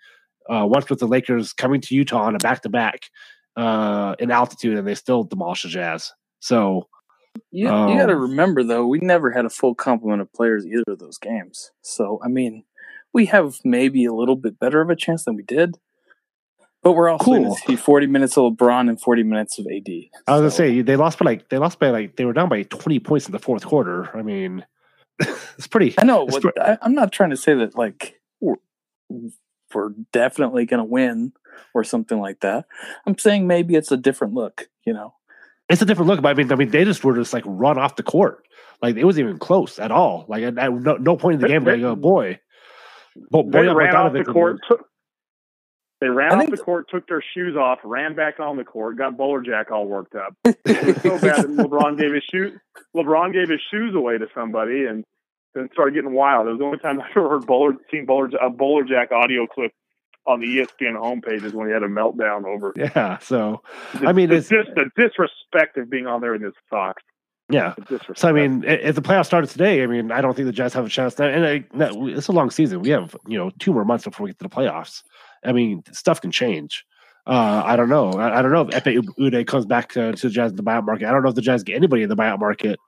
Uh, 0.47 0.65
once 0.67 0.89
with 0.89 0.99
the 0.99 1.07
Lakers 1.07 1.53
coming 1.53 1.81
to 1.81 1.95
Utah 1.95 2.21
on 2.21 2.35
a 2.35 2.39
back 2.39 2.61
to 2.61 2.69
back 2.69 3.09
in 3.57 4.31
altitude, 4.31 4.77
and 4.77 4.87
they 4.87 4.95
still 4.95 5.23
demolished 5.23 5.63
the 5.63 5.69
Jazz. 5.69 6.11
So 6.39 6.87
You, 7.51 7.65
you 7.65 7.97
got 7.97 8.07
to 8.07 8.13
Um, 8.13 8.21
remember 8.21 8.63
though, 8.63 8.85
we 8.85 8.99
never 8.99 9.31
had 9.31 9.45
a 9.45 9.49
full 9.49 9.75
complement 9.75 10.21
of 10.21 10.31
players 10.33 10.65
either 10.65 10.83
of 10.87 10.99
those 10.99 11.17
games. 11.17 11.71
So 11.81 12.19
I 12.23 12.27
mean, 12.27 12.63
we 13.13 13.27
have 13.27 13.59
maybe 13.63 14.05
a 14.05 14.13
little 14.13 14.35
bit 14.35 14.59
better 14.59 14.81
of 14.81 14.89
a 14.89 14.95
chance 14.95 15.25
than 15.25 15.35
we 15.35 15.43
did, 15.43 15.77
but 16.83 16.93
we're 16.93 17.09
also 17.09 17.25
going 17.25 17.43
to 17.45 17.55
see 17.65 17.75
forty 17.75 18.07
minutes 18.07 18.37
of 18.37 18.53
LeBron 18.53 18.89
and 18.89 18.99
forty 18.99 19.23
minutes 19.23 19.57
of 19.57 19.65
AD. 19.67 19.87
I 20.27 20.31
was 20.33 20.41
gonna 20.41 20.51
say 20.51 20.81
they 20.81 20.95
lost 20.95 21.19
by 21.19 21.25
like 21.25 21.49
they 21.49 21.57
lost 21.57 21.79
by 21.79 21.89
like 21.89 22.15
they 22.15 22.25
were 22.25 22.33
down 22.33 22.49
by 22.49 22.63
twenty 22.63 22.99
points 22.99 23.25
in 23.25 23.31
the 23.31 23.39
fourth 23.39 23.65
quarter. 23.65 24.15
I 24.15 24.21
mean, 24.21 24.65
it's 25.19 25.67
pretty. 25.67 25.95
I 25.97 26.03
know. 26.03 26.25
What, 26.25 26.59
I, 26.61 26.77
I'm 26.81 26.93
not 26.93 27.11
trying 27.11 27.29
to 27.29 27.37
say 27.37 27.53
that 27.55 27.77
like 27.77 28.19
we're, 28.41 28.55
we're 29.73 29.91
definitely 30.11 30.65
going 30.65 30.79
to 30.79 30.83
win 30.83 31.33
or 31.73 31.83
something 31.83 32.19
like 32.19 32.41
that. 32.41 32.65
I'm 33.05 33.17
saying 33.17 33.47
maybe 33.47 33.75
it's 33.75 33.91
a 33.91 33.97
different 33.97 34.33
look. 34.33 34.67
You 34.85 34.93
know, 34.93 35.13
It's 35.69 35.81
a 35.81 35.85
different 35.85 36.07
look, 36.07 36.21
but 36.21 36.29
I 36.29 36.33
mean, 36.33 36.51
I 36.51 36.55
mean, 36.55 36.69
they 36.69 36.85
just 36.85 37.03
were 37.03 37.15
just 37.15 37.33
like 37.33 37.43
run 37.45 37.77
off 37.77 37.95
the 37.95 38.03
court. 38.03 38.45
Like 38.81 38.95
it 38.97 39.03
wasn't 39.03 39.27
even 39.27 39.39
close 39.39 39.79
at 39.79 39.91
all. 39.91 40.25
Like 40.27 40.43
at, 40.43 40.57
at 40.57 40.71
no, 40.73 40.95
no 40.97 41.17
point 41.17 41.35
in 41.35 41.41
the 41.41 41.47
game 41.47 41.63
did 41.63 41.73
I 41.73 41.75
they- 41.77 41.81
go, 41.81 41.95
boy. 41.95 42.39
But 43.31 43.49
They 43.51 43.67
ran 43.67 43.95
off 43.95 44.11
the 44.13 44.25
court. 44.25 44.57
Took, 44.67 44.87
they 46.01 46.09
ran 46.09 46.33
I 46.33 46.43
off 46.43 46.49
the 46.51 46.57
court, 46.57 46.87
took 46.89 47.07
their 47.07 47.23
shoes 47.33 47.55
off, 47.55 47.79
ran 47.85 48.13
back 48.13 48.41
on 48.41 48.57
the 48.57 48.65
court, 48.65 48.97
got 48.97 49.17
Bolerjack 49.17 49.71
all 49.71 49.87
worked 49.87 50.15
up. 50.15 50.35
It 50.65 50.85
was 50.85 51.01
so 51.01 51.19
bad 51.19 51.43
that 51.43 51.47
LeBron 51.47 51.97
gave 51.97 52.11
his 52.13 52.23
shoe. 52.29 52.57
LeBron 52.95 53.31
gave 53.31 53.49
his 53.49 53.61
shoes 53.71 53.95
away 53.95 54.17
to 54.17 54.27
somebody, 54.35 54.85
and 54.85 55.05
then 55.53 55.69
started 55.71 55.93
getting 55.95 56.11
wild. 56.11 56.47
It 56.47 56.51
was 56.51 56.59
the 56.59 56.65
only 56.65 56.79
time 56.79 56.99
I 57.01 57.09
ever 57.15 57.29
heard 57.29 57.45
Bowler 57.47 57.77
seen 57.89 58.05
Bowler 58.05 58.25
a 58.41 58.49
Bolerjack 58.49 59.11
audio 59.13 59.47
clip 59.47 59.71
on 60.27 60.39
the 60.39 60.47
ESPN 60.47 60.95
homepage 60.95 61.43
is 61.43 61.53
when 61.53 61.67
he 61.67 61.73
had 61.73 61.83
a 61.83 61.87
meltdown 61.87 62.45
over. 62.45 62.73
Yeah. 62.77 63.17
So 63.19 63.61
The, 63.99 64.07
I 64.07 64.13
mean, 64.13 64.29
the, 64.29 64.37
it's- 64.37 64.49
just 64.49 64.69
the 64.75 64.89
disrespect 64.95 65.77
of 65.77 65.89
being 65.89 66.07
on 66.07 66.21
there 66.21 66.33
in 66.35 66.41
this 66.41 66.53
socks. 66.69 67.03
yeah. 67.49 67.75
So 68.15 68.27
I 68.27 68.31
mean, 68.31 68.63
if 68.65 68.95
the 68.95 69.01
playoffs 69.01 69.27
started 69.27 69.49
today, 69.49 69.83
I 69.83 69.87
mean, 69.87 70.11
I 70.11 70.21
don't 70.21 70.33
think 70.35 70.47
the 70.47 70.51
Jazz 70.51 70.73
have 70.73 70.85
a 70.85 70.89
chance. 70.89 71.17
Now, 71.19 71.27
and 71.27 71.45
I, 71.45 71.63
no, 71.73 72.07
it's 72.07 72.27
a 72.27 72.31
long 72.31 72.49
season. 72.49 72.81
We 72.81 72.89
have 72.89 73.15
you 73.27 73.37
know 73.37 73.51
two 73.59 73.71
more 73.73 73.85
months 73.85 74.03
before 74.05 74.23
we 74.23 74.31
get 74.31 74.39
to 74.39 74.43
the 74.47 74.55
playoffs. 74.55 75.03
I 75.43 75.51
mean, 75.51 75.83
stuff 75.91 76.21
can 76.21 76.31
change. 76.31 76.83
Uh, 77.27 77.61
I 77.65 77.75
don't 77.75 77.89
know. 77.89 78.11
I, 78.13 78.39
I 78.39 78.41
don't 78.41 78.51
know 78.51 78.61
if 78.61 78.69
Ekpe 78.83 78.99
Udoh 79.19 79.45
comes 79.47 79.65
back 79.67 79.89
to, 79.93 80.13
to 80.13 80.27
the 80.27 80.33
Jazz 80.33 80.51
in 80.51 80.57
the 80.57 80.63
buyout 80.63 80.85
market. 80.85 81.07
I 81.07 81.11
don't 81.11 81.21
know 81.23 81.29
if 81.29 81.35
the 81.35 81.41
Jazz 81.41 81.63
get 81.63 81.75
anybody 81.75 82.01
in 82.03 82.09
the 82.09 82.15
buyout 82.15 82.39
market. 82.39 82.79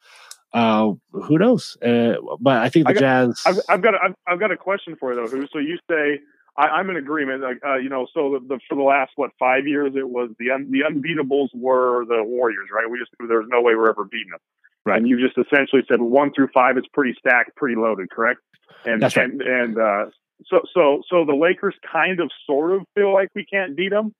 Uh, 0.54 0.92
who 1.12 1.38
knows? 1.38 1.78
Uh, 1.84 2.14
but 2.40 2.58
I 2.58 2.70
think 2.70 2.86
the 2.88 2.92
I 2.92 2.94
got- 2.94 3.00
Jazz. 3.00 3.42
I've, 3.46 3.60
I've 3.70 3.82
got 3.82 3.94
a, 3.96 3.98
I've, 4.04 4.16
I've 4.28 4.40
got 4.40 4.52
a 4.52 4.58
question 4.58 4.96
for 5.00 5.14
you 5.14 5.20
though. 5.22 5.28
Who? 5.28 5.46
So 5.54 5.60
you 5.60 5.78
say 5.90 6.20
I, 6.58 6.68
I'm 6.68 6.90
in 6.90 6.98
agreement. 6.98 7.44
Like, 7.44 7.60
uh, 7.66 7.76
you 7.78 7.90
know, 7.90 8.08
so 8.14 8.40
the, 8.40 8.56
the, 8.56 8.60
for 8.68 8.76
the 8.76 8.84
last 8.84 9.12
what 9.16 9.32
five 9.40 9.68
years, 9.68 9.94
it 9.96 10.10
was 10.10 10.32
the 10.40 10.52
un, 10.52 10.70
the 10.72 10.80
unbeatables 10.80 11.50
were 11.54 12.06
the 12.06 12.24
Warriors, 12.24 12.70
right? 12.74 12.90
We 12.90 13.00
just 13.00 13.12
knew 13.20 13.28
there 13.28 13.40
was 13.40 13.48
no 13.50 13.62
way 13.62 13.76
we're 13.76 13.90
ever 13.90 14.06
beating 14.06 14.32
them. 14.32 14.40
Right. 14.86 14.98
And 14.98 15.08
you 15.08 15.20
just 15.20 15.38
essentially 15.38 15.82
said 15.88 16.02
one 16.02 16.32
through 16.34 16.48
five 16.54 16.78
is 16.78 16.86
pretty 16.94 17.14
stacked, 17.20 17.56
pretty 17.58 17.76
loaded, 17.76 18.10
correct? 18.10 18.40
And 18.86 19.02
That's 19.02 19.18
right. 19.18 19.30
and, 19.30 19.42
and 19.42 19.78
uh, 19.78 20.06
so 20.46 20.62
so 20.74 21.02
so 21.10 21.26
the 21.26 21.36
Lakers 21.36 21.76
kind 21.92 22.20
of 22.20 22.32
sort 22.46 22.72
of 22.72 22.84
feel 22.96 23.14
like 23.14 23.30
we 23.36 23.44
can't 23.44 23.76
beat 23.76 23.90
them, 23.90 24.14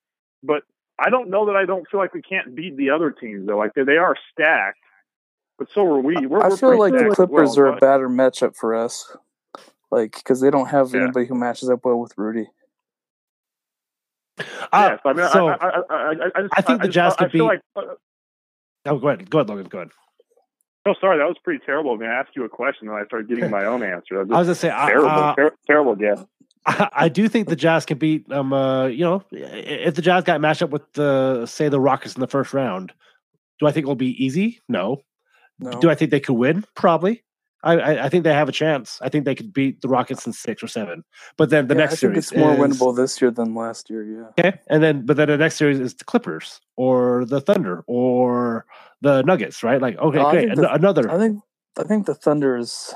but 0.44 0.64
I 1.00 1.10
don't 1.10 1.30
know 1.30 1.46
that 1.46 1.56
I 1.56 1.66
don't 1.66 1.88
feel 1.90 2.00
like 2.00 2.14
we 2.14 2.22
can't 2.22 2.54
beat 2.56 2.76
the 2.76 2.90
other 2.90 3.12
teams 3.12 3.48
though. 3.48 3.58
Like 3.58 3.76
they, 3.76 3.84
they 3.84 3.98
are 3.98 4.16
stacked, 4.32 4.80
but 5.58 5.68
so 5.74 5.86
are 5.86 6.00
we. 6.00 6.26
We're, 6.26 6.42
I 6.44 6.50
we're 6.50 6.58
feel 6.58 6.80
like 6.80 6.94
the 6.94 7.12
Clippers 7.14 7.56
well, 7.56 7.60
are 7.60 7.68
a 7.68 7.72
but- 7.74 7.82
better 7.82 8.10
matchup 8.10 8.56
for 8.56 8.76
us, 8.76 9.16
like 9.92 10.16
because 10.16 10.42
they 10.42 10.50
don't 10.52 10.68
have 10.68 10.94
Yeah. 10.94 11.04
anybody 11.04 11.26
who 11.28 11.36
matches 11.36 11.70
up 11.70 11.80
well 11.84 12.00
with 12.00 12.14
Rudy. 12.18 12.48
Uh, 14.40 14.44
Yes, 14.74 15.00
I 15.06 15.14
mean, 15.14 15.30
so 15.32 15.48
I, 15.48 15.54
I, 15.56 15.70
I, 15.70 15.82
I, 15.90 16.12
I, 16.36 16.42
just, 16.42 16.54
I 16.58 16.62
think 16.62 16.82
the 16.82 16.88
Jazz 16.90 17.16
could 17.16 17.32
feel 17.32 17.50
beat- 17.50 17.62
Like, 17.76 17.88
uh, 17.88 17.96
oh, 18.88 18.98
go 19.00 19.08
ahead. 19.08 19.30
Go 19.30 19.40
ahead, 19.40 19.50
Logan. 19.50 19.66
Go 19.66 19.78
ahead. 19.80 19.90
oh, 20.86 20.94
sorry, 21.02 21.18
that 21.18 21.28
was 21.28 21.38
pretty 21.44 21.64
terrible. 21.66 21.94
I 21.94 21.98
mean, 21.98 22.10
I 22.10 22.14
asked 22.20 22.36
you 22.36 22.44
a 22.46 22.50
question 22.50 22.88
and 22.88 22.98
I 22.98 23.06
started 23.06 23.28
getting 23.30 23.50
my 23.50 23.66
own 23.66 23.82
answer. 23.84 24.24
That 24.26 24.34
I 24.36 24.40
was 24.40 24.48
was 24.48 24.62
gonna 24.62 24.74
say, 24.74 24.88
terrible, 24.88 25.08
uh, 25.10 25.36
ter- 25.36 25.56
terrible 25.66 25.96
guess. 25.96 26.24
I, 26.66 26.90
I 26.94 27.10
do 27.10 27.28
think 27.30 27.48
the 27.48 27.56
Jazz 27.56 27.86
can 27.86 27.98
beat 27.98 28.30
um 28.32 28.52
uh 28.52 28.88
you 28.88 29.06
know 29.06 29.24
if 29.32 29.96
the 29.96 30.02
Jazz 30.02 30.24
got 30.26 30.42
matched 30.42 30.62
up 30.62 30.70
with 30.70 30.84
the 30.94 31.46
say 31.46 31.70
the 31.70 31.80
Rockets 31.80 32.16
in 32.16 32.20
the 32.22 32.28
first 32.28 32.54
round, 32.54 32.92
do 33.60 33.68
I 33.68 33.72
think 33.72 33.86
it'll 33.86 33.96
be 33.96 34.24
easy? 34.24 34.60
No. 34.68 35.02
No, 35.60 35.72
Do 35.72 35.90
I 35.90 35.96
think 35.96 36.12
they 36.12 36.20
could 36.20 36.34
win? 36.36 36.64
Probably. 36.76 37.24
I, 37.64 37.74
I 37.74 38.06
I 38.06 38.10
think 38.10 38.24
they 38.24 38.34
have 38.34 38.48
a 38.50 38.52
chance. 38.52 39.00
I 39.02 39.10
think 39.10 39.26
they 39.26 39.36
could 39.36 39.52
beat 39.52 39.82
the 39.82 39.88
Rockets 39.88 40.26
in 40.28 40.34
six 40.34 40.62
or 40.62 40.68
seven. 40.68 41.04
But 41.38 41.50
then 41.50 41.68
the 41.68 41.74
Yeah, 41.76 41.82
next 41.82 41.94
I 41.94 41.96
think 41.96 42.00
series 42.14 42.18
it's 42.32 42.36
more 42.36 42.54
is- 42.54 42.60
winnable 42.60 42.96
this 42.96 43.20
year 43.22 43.32
than 43.32 43.56
last 43.56 43.90
year. 43.90 44.04
Yeah, 44.04 44.28
Okay, 44.40 44.60
and 44.68 44.84
then 44.84 45.06
but 45.06 45.18
then 45.18 45.28
the 45.28 45.38
next 45.38 45.56
series 45.56 45.80
is 45.80 45.96
the 45.96 46.04
Clippers 46.06 46.62
or 46.76 47.26
the 47.26 47.42
Thunder 47.42 47.84
or 47.88 48.66
the 49.02 49.24
Nuggets, 49.24 49.64
right? 49.64 49.82
Like 49.82 49.98
okay, 49.98 50.18
No, 50.20 50.28
I 50.28 50.32
great, 50.32 50.48
think 50.50 50.60
the- 50.62 50.74
another. 50.74 51.10
I 51.10 51.18
think 51.18 51.42
I 51.80 51.84
think 51.84 52.06
the 52.06 52.16
Thunder 52.16 52.58
is 52.58 52.94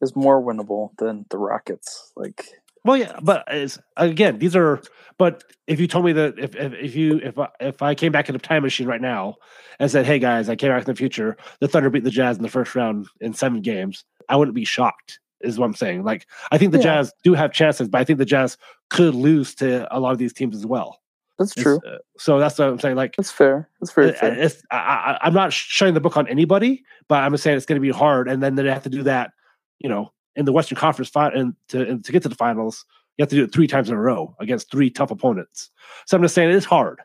is 0.00 0.14
more 0.16 0.40
winnable 0.42 0.90
than 0.98 1.24
the 1.30 1.38
Rockets. 1.38 2.12
Like 2.16 2.44
Well, 2.84 2.96
yeah, 2.96 3.18
but 3.22 3.44
it's, 3.48 3.78
again, 3.96 4.38
these 4.38 4.56
are. 4.56 4.80
But 5.18 5.42
if 5.66 5.80
you 5.80 5.88
told 5.88 6.04
me 6.04 6.12
that 6.12 6.38
if 6.38 6.54
if, 6.54 6.72
if 6.74 6.94
you 6.94 7.18
if 7.18 7.38
I, 7.38 7.48
if 7.60 7.82
I 7.82 7.94
came 7.94 8.12
back 8.12 8.28
in 8.28 8.36
a 8.36 8.38
time 8.38 8.62
machine 8.62 8.86
right 8.86 9.00
now 9.00 9.36
and 9.80 9.90
said, 9.90 10.06
"Hey 10.06 10.18
guys, 10.18 10.48
I 10.48 10.56
came 10.56 10.70
back 10.70 10.82
in 10.82 10.86
the 10.86 10.94
future. 10.94 11.36
The 11.60 11.68
Thunder 11.68 11.90
beat 11.90 12.04
the 12.04 12.10
Jazz 12.10 12.36
in 12.36 12.42
the 12.42 12.48
first 12.48 12.74
round 12.74 13.08
in 13.20 13.34
seven 13.34 13.60
games," 13.60 14.04
I 14.28 14.36
wouldn't 14.36 14.54
be 14.54 14.64
shocked. 14.64 15.18
Is 15.40 15.58
what 15.58 15.66
I'm 15.66 15.74
saying. 15.74 16.04
Like 16.04 16.26
I 16.52 16.58
think 16.58 16.72
the 16.72 16.78
Yeah. 16.78 16.84
Jazz 16.84 17.12
do 17.24 17.34
have 17.34 17.52
chances, 17.52 17.88
but 17.88 18.00
I 18.00 18.04
think 18.04 18.18
the 18.18 18.24
Jazz 18.24 18.56
could 18.90 19.14
lose 19.14 19.54
to 19.56 19.86
a 19.96 19.98
lot 20.00 20.12
of 20.12 20.18
these 20.18 20.32
teams 20.32 20.56
as 20.56 20.66
well. 20.66 21.00
that's 21.38 21.54
true. 21.54 21.80
uh, 21.86 21.98
so 22.18 22.38
that's 22.40 22.58
what 22.58 22.68
I'm 22.68 22.78
saying. 22.80 22.96
Like 22.96 23.14
That's 23.16 23.30
fair. 23.30 23.68
That's 23.80 23.92
very 23.92 24.10
uh, 24.10 24.14
fair. 24.14 24.32
it's, 24.38 24.62
I, 24.72 24.76
I, 24.76 25.18
I'm 25.22 25.34
not 25.34 25.52
shutting 25.52 25.94
the 25.94 26.00
book 26.00 26.16
on 26.16 26.26
anybody, 26.28 26.84
but 27.08 27.22
I'm 27.22 27.30
just 27.32 27.44
saying 27.44 27.56
it's 27.56 27.66
going 27.66 27.80
to 27.80 27.86
be 27.86 27.92
hard, 27.92 28.28
and 28.28 28.42
then 28.42 28.56
they 28.56 28.68
have 28.68 28.82
to 28.84 28.88
do 28.88 29.04
that. 29.04 29.30
You 29.78 29.88
know, 29.88 30.12
in 30.38 30.44
the 30.44 30.52
Western 30.52 30.78
Conference 30.78 31.10
final, 31.10 31.38
and 31.38 31.54
to 31.68 31.86
and 31.86 32.04
to 32.04 32.12
get 32.12 32.22
to 32.22 32.28
the 32.28 32.34
finals, 32.34 32.86
you 33.16 33.22
have 33.22 33.28
to 33.28 33.36
do 33.36 33.44
it 33.44 33.52
three 33.52 33.66
times 33.66 33.90
in 33.90 33.96
a 33.96 34.00
row 34.00 34.34
against 34.40 34.70
three 34.70 34.88
tough 34.88 35.10
opponents. 35.10 35.68
So 36.06 36.16
I'm 36.16 36.22
just 36.22 36.34
saying 36.34 36.48
it 36.48 36.54
is 36.54 36.64
hard, 36.64 37.00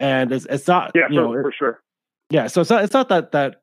and 0.00 0.32
it's 0.32 0.46
it's 0.46 0.66
not. 0.66 0.90
Yeah, 0.94 1.02
you 1.10 1.20
for, 1.20 1.36
know, 1.36 1.42
for 1.42 1.52
sure. 1.56 1.82
yeah. 2.30 2.46
So 2.46 2.62
it's 2.62 2.70
not 2.70 2.82
it's 2.82 2.94
not 2.94 3.10
that 3.10 3.32
that 3.32 3.56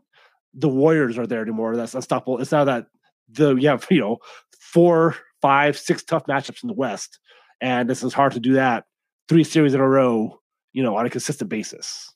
the 0.53 0.70
Warriors 0.70 1.18
are 1.18 1.28
there 1.28 1.41
anymore. 1.41 1.76
That's 1.76 1.95
unstoppable. 1.95 2.39
It's 2.39 2.51
not 2.51 2.65
that 2.65 2.86
the 3.30 3.55
you 3.55 3.68
have 3.68 3.86
you 3.89 3.99
know 3.99 4.20
four, 4.59 5.15
five, 5.41 5.78
six 5.78 6.03
tough 6.03 6.26
matchups 6.28 6.63
in 6.63 6.68
the 6.68 6.76
West, 6.76 7.20
and 7.59 7.89
this 7.89 8.03
is 8.03 8.13
hard 8.13 8.34
to 8.34 8.39
do 8.39 8.53
that 8.53 8.86
three 9.28 9.43
series 9.43 9.74
in 9.74 9.82
a 9.82 9.88
row. 9.88 10.39
You 10.74 10.84
know, 10.84 10.95
on 10.95 11.07
a 11.07 11.09
consistent 11.09 11.49
basis. 11.49 12.13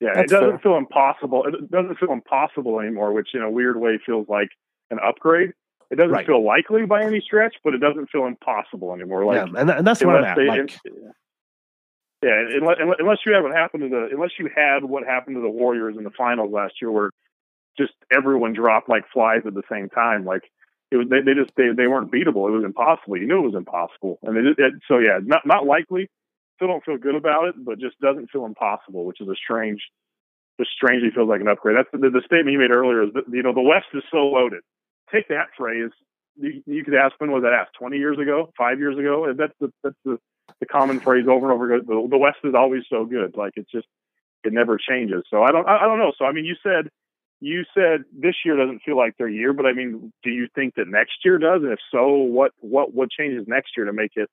Yeah, 0.00 0.10
That's 0.14 0.30
it 0.30 0.34
doesn't 0.36 0.50
fair. 0.50 0.58
feel 0.60 0.76
impossible. 0.76 1.44
It 1.46 1.68
doesn't 1.68 1.98
feel 1.98 2.12
impossible 2.12 2.78
anymore, 2.78 3.12
which 3.12 3.30
in 3.34 3.42
a 3.42 3.50
weird 3.50 3.80
way 3.80 3.98
feels 4.06 4.28
like 4.28 4.50
an 4.90 4.98
upgrade. 5.04 5.52
It 5.90 5.96
doesn't 5.96 6.12
Right. 6.12 6.26
feel 6.26 6.44
likely 6.44 6.84
by 6.84 7.02
any 7.02 7.20
stretch, 7.20 7.56
but 7.64 7.74
it 7.74 7.78
doesn't 7.78 8.10
feel 8.10 8.26
impossible 8.26 8.92
anymore. 8.94 9.24
Like 9.24 9.36
yeah, 9.36 9.60
and, 9.60 9.70
and 9.70 9.86
that's 9.86 10.02
where 10.04 10.16
I'm 10.18 10.24
at. 10.24 10.36
they- 10.36 10.46
Like, 10.46 10.78
yeah, 12.22 12.42
unless, 12.60 12.76
unless 12.98 13.18
you 13.24 13.32
have 13.32 13.44
what 13.44 13.54
happened 13.54 13.84
to 13.84 13.88
the 13.88 14.08
unless 14.12 14.32
you 14.38 14.50
had 14.54 14.84
what 14.84 15.04
happened 15.06 15.36
to 15.36 15.40
the 15.40 15.48
Warriors 15.48 15.96
in 15.96 16.02
the 16.04 16.10
finals 16.10 16.50
last 16.52 16.74
year, 16.82 16.90
where 16.90 17.10
just 17.78 17.92
everyone 18.10 18.52
dropped 18.52 18.88
like 18.88 19.04
flies 19.12 19.42
at 19.46 19.54
the 19.54 19.62
same 19.70 19.88
time. 19.88 20.24
Like 20.24 20.42
it 20.90 20.96
was, 20.96 21.06
they, 21.08 21.20
they 21.20 21.34
just 21.34 21.52
they, 21.56 21.68
they 21.76 21.86
weren't 21.86 22.10
beatable. 22.10 22.48
It 22.48 22.52
was 22.58 22.64
impossible. 22.64 23.16
You 23.16 23.26
knew 23.28 23.38
it 23.38 23.46
was 23.46 23.54
impossible, 23.54 24.18
and 24.24 24.36
they 24.36 24.42
just, 24.42 24.58
it, 24.58 24.74
so 24.88 24.98
yeah, 24.98 25.20
not 25.22 25.46
not 25.46 25.64
likely. 25.64 26.08
Still 26.56 26.68
don't 26.68 26.84
feel 26.84 26.98
good 26.98 27.14
about 27.14 27.44
it, 27.48 27.54
but 27.64 27.78
just 27.78 28.00
doesn't 28.00 28.30
feel 28.32 28.44
impossible, 28.44 29.04
which 29.04 29.20
is 29.20 29.28
a 29.28 29.36
strange, 29.36 29.80
just 30.58 30.72
strangely 30.72 31.10
feels 31.14 31.28
like 31.28 31.40
an 31.40 31.46
upgrade. 31.46 31.76
That's 31.78 31.88
the, 31.92 32.10
the 32.10 32.22
statement 32.26 32.50
you 32.50 32.58
made 32.58 32.72
earlier. 32.72 33.04
Is 33.04 33.12
that, 33.14 33.24
you 33.30 33.44
know 33.44 33.54
the 33.54 33.60
West 33.62 33.86
is 33.94 34.02
so 34.10 34.26
loaded. 34.26 34.62
Take 35.12 35.28
that 35.28 35.48
phrase. 35.56 35.90
You, 36.36 36.62
you 36.66 36.84
could 36.84 36.94
ask 36.94 37.14
when 37.18 37.32
was 37.32 37.42
that 37.42 37.52
asked? 37.52 37.74
Twenty 37.78 37.98
years 37.98 38.18
ago? 38.18 38.52
Five 38.56 38.78
years 38.78 38.98
ago? 38.98 39.24
And 39.24 39.38
That's 39.38 39.54
the 39.60 39.72
that's 39.82 39.96
the 40.04 40.18
the 40.60 40.66
common 40.66 41.00
phrase 41.00 41.26
over 41.28 41.50
and 41.50 41.54
over. 41.54 41.80
The, 41.80 42.08
the 42.10 42.18
West 42.18 42.38
is 42.44 42.54
always 42.54 42.82
so 42.88 43.04
good. 43.04 43.36
Like 43.36 43.54
it's 43.56 43.70
just 43.70 43.86
it 44.44 44.52
never 44.52 44.78
changes. 44.78 45.24
So 45.30 45.42
I 45.42 45.50
don't 45.50 45.66
I, 45.66 45.78
I 45.78 45.86
don't 45.86 45.98
know. 45.98 46.12
So 46.18 46.24
I 46.24 46.32
mean, 46.32 46.44
you 46.44 46.56
said 46.62 46.90
you 47.40 47.64
said 47.74 48.04
this 48.12 48.34
year 48.44 48.56
doesn't 48.56 48.82
feel 48.82 48.96
like 48.96 49.16
their 49.16 49.28
year, 49.28 49.52
but 49.52 49.66
I 49.66 49.72
mean, 49.72 50.12
do 50.22 50.30
you 50.30 50.48
think 50.54 50.74
that 50.74 50.88
next 50.88 51.24
year 51.24 51.38
does? 51.38 51.62
And 51.62 51.72
if 51.72 51.78
so, 51.92 52.08
what 52.08 52.52
what 52.60 52.94
what 52.94 53.10
changes 53.10 53.46
next 53.46 53.72
year 53.76 53.86
to 53.86 53.92
make 53.92 54.12
it? 54.16 54.28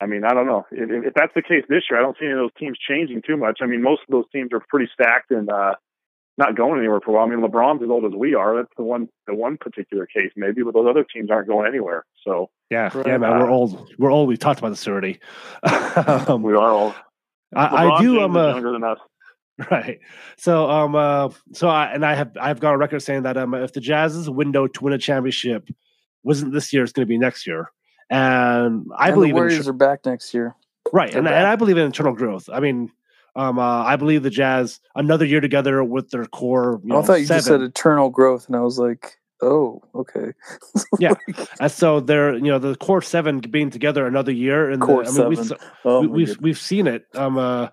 I 0.00 0.06
mean, 0.06 0.24
I 0.24 0.34
don't 0.34 0.46
know. 0.46 0.66
If 0.70 1.06
if 1.06 1.14
that's 1.14 1.32
the 1.34 1.42
case 1.42 1.64
this 1.68 1.84
year, 1.90 1.98
I 1.98 2.02
don't 2.02 2.16
see 2.18 2.26
any 2.26 2.32
of 2.32 2.38
those 2.38 2.54
teams 2.58 2.78
changing 2.78 3.22
too 3.26 3.36
much. 3.36 3.58
I 3.62 3.66
mean, 3.66 3.82
most 3.82 4.02
of 4.08 4.12
those 4.12 4.24
teams 4.32 4.50
are 4.52 4.62
pretty 4.68 4.90
stacked 4.92 5.30
and 5.30 5.50
uh, 5.50 5.74
not 6.36 6.56
going 6.56 6.78
anywhere 6.78 7.00
for 7.00 7.12
a 7.12 7.14
while. 7.14 7.26
I 7.26 7.28
mean, 7.28 7.40
LeBron's 7.40 7.82
as 7.82 7.88
old 7.90 8.04
as 8.04 8.12
we 8.12 8.34
are. 8.34 8.56
That's 8.56 8.72
the 8.76 8.82
one 8.82 9.08
the 9.26 9.34
one 9.34 9.56
particular 9.56 10.06
case, 10.06 10.32
maybe, 10.36 10.62
but 10.62 10.74
those 10.74 10.86
other 10.88 11.04
teams 11.04 11.30
aren't 11.30 11.48
going 11.48 11.66
anywhere. 11.68 12.04
So 12.26 12.50
yeah, 12.70 12.90
Right. 12.94 13.06
yeah, 13.06 13.18
man, 13.18 13.38
we're 13.38 13.50
old. 13.50 13.88
We're 13.98 14.10
old. 14.10 14.28
We've 14.28 14.38
talked 14.38 14.58
about 14.58 14.70
this 14.70 14.86
already. 14.88 15.20
um, 15.62 16.42
we 16.42 16.54
are 16.54 16.70
all. 16.72 16.94
I, 17.54 17.86
I 17.86 18.02
do. 18.02 18.20
I'm 18.20 18.36
a 18.36 18.48
younger 18.50 18.72
than 18.72 18.84
us. 18.84 18.98
right. 19.70 20.00
So, 20.36 20.68
um, 20.68 20.96
uh, 20.96 21.28
so 21.52 21.68
I 21.68 21.92
and 21.92 22.04
I 22.04 22.14
have 22.14 22.32
I've 22.40 22.58
got 22.58 22.74
a 22.74 22.76
record 22.76 23.00
saying 23.00 23.22
that 23.22 23.36
um, 23.36 23.54
if 23.54 23.72
the 23.72 23.80
Jazz's 23.80 24.28
window 24.28 24.66
to 24.66 24.84
win 24.84 24.92
a 24.92 24.98
championship 24.98 25.68
wasn't 26.24 26.52
this 26.52 26.72
year, 26.72 26.82
it's 26.82 26.92
going 26.92 27.06
to 27.06 27.08
be 27.08 27.18
next 27.18 27.46
year. 27.46 27.70
And 28.10 28.86
I 28.98 29.08
and 29.08 29.14
believe 29.14 29.28
the 29.28 29.30
in 29.30 29.34
Warriors 29.36 29.68
are 29.68 29.72
back 29.72 30.04
next 30.04 30.34
year. 30.34 30.56
right, 30.92 31.14
and, 31.14 31.24
they're 31.26 31.34
and 31.34 31.44
back. 31.44 31.52
I 31.52 31.56
believe 31.56 31.76
in 31.78 31.84
internal 31.86 32.12
growth. 32.12 32.50
I 32.52 32.58
mean, 32.58 32.90
um, 33.36 33.58
uh, 33.58 33.82
I 33.84 33.96
believe 33.96 34.22
the 34.22 34.30
Jazz 34.30 34.80
another 34.94 35.24
year 35.24 35.40
together 35.40 35.82
with 35.82 36.10
their 36.10 36.24
core. 36.26 36.80
You 36.84 36.90
know, 36.90 37.00
I 37.00 37.02
thought 37.02 37.20
you 37.20 37.26
just 37.26 37.46
said 37.46 37.60
eternal 37.60 38.10
growth, 38.10 38.46
and 38.46 38.56
I 38.56 38.60
was 38.60 38.78
like, 38.78 39.16
oh, 39.42 39.82
okay. 39.94 40.32
Yeah. 41.00 41.14
And 41.60 41.70
so 41.72 42.00
they're 42.00 42.34
you 42.34 42.44
know 42.44 42.58
the 42.58 42.76
core 42.76 43.02
seven 43.02 43.40
being 43.40 43.70
together 43.70 44.06
another 44.06 44.32
year, 44.32 44.70
and 44.70 44.80
the- 44.80 44.86
Core 44.86 45.04
I 45.06 45.10
mean, 45.10 45.28
we've, 45.28 45.38
seven. 45.38 45.58
s- 45.62 45.68
Oh, 45.84 46.00
we, 46.02 46.06
we've 46.06 46.40
we've 46.40 46.58
seen 46.58 46.86
it. 46.86 47.04
Um, 47.14 47.36
uh, 47.38 47.68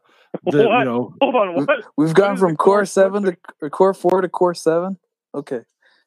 the, 0.45 0.67
What? 0.67 0.79
you 0.79 0.85
know, 0.85 1.13
Hold 1.21 1.35
on, 1.35 1.55
what? 1.65 1.83
We've 1.97 2.13
gone 2.13 2.33
is 2.35 2.39
the 2.39 2.47
from 2.47 2.55
core 2.55 2.77
core 2.77 2.85
seven 2.85 3.23
to 3.23 3.37
or 3.61 3.69
core 3.69 3.93
four 3.93 4.21
to 4.21 4.29
core 4.29 4.53
seven. 4.55 4.97
Okay. 5.35 5.61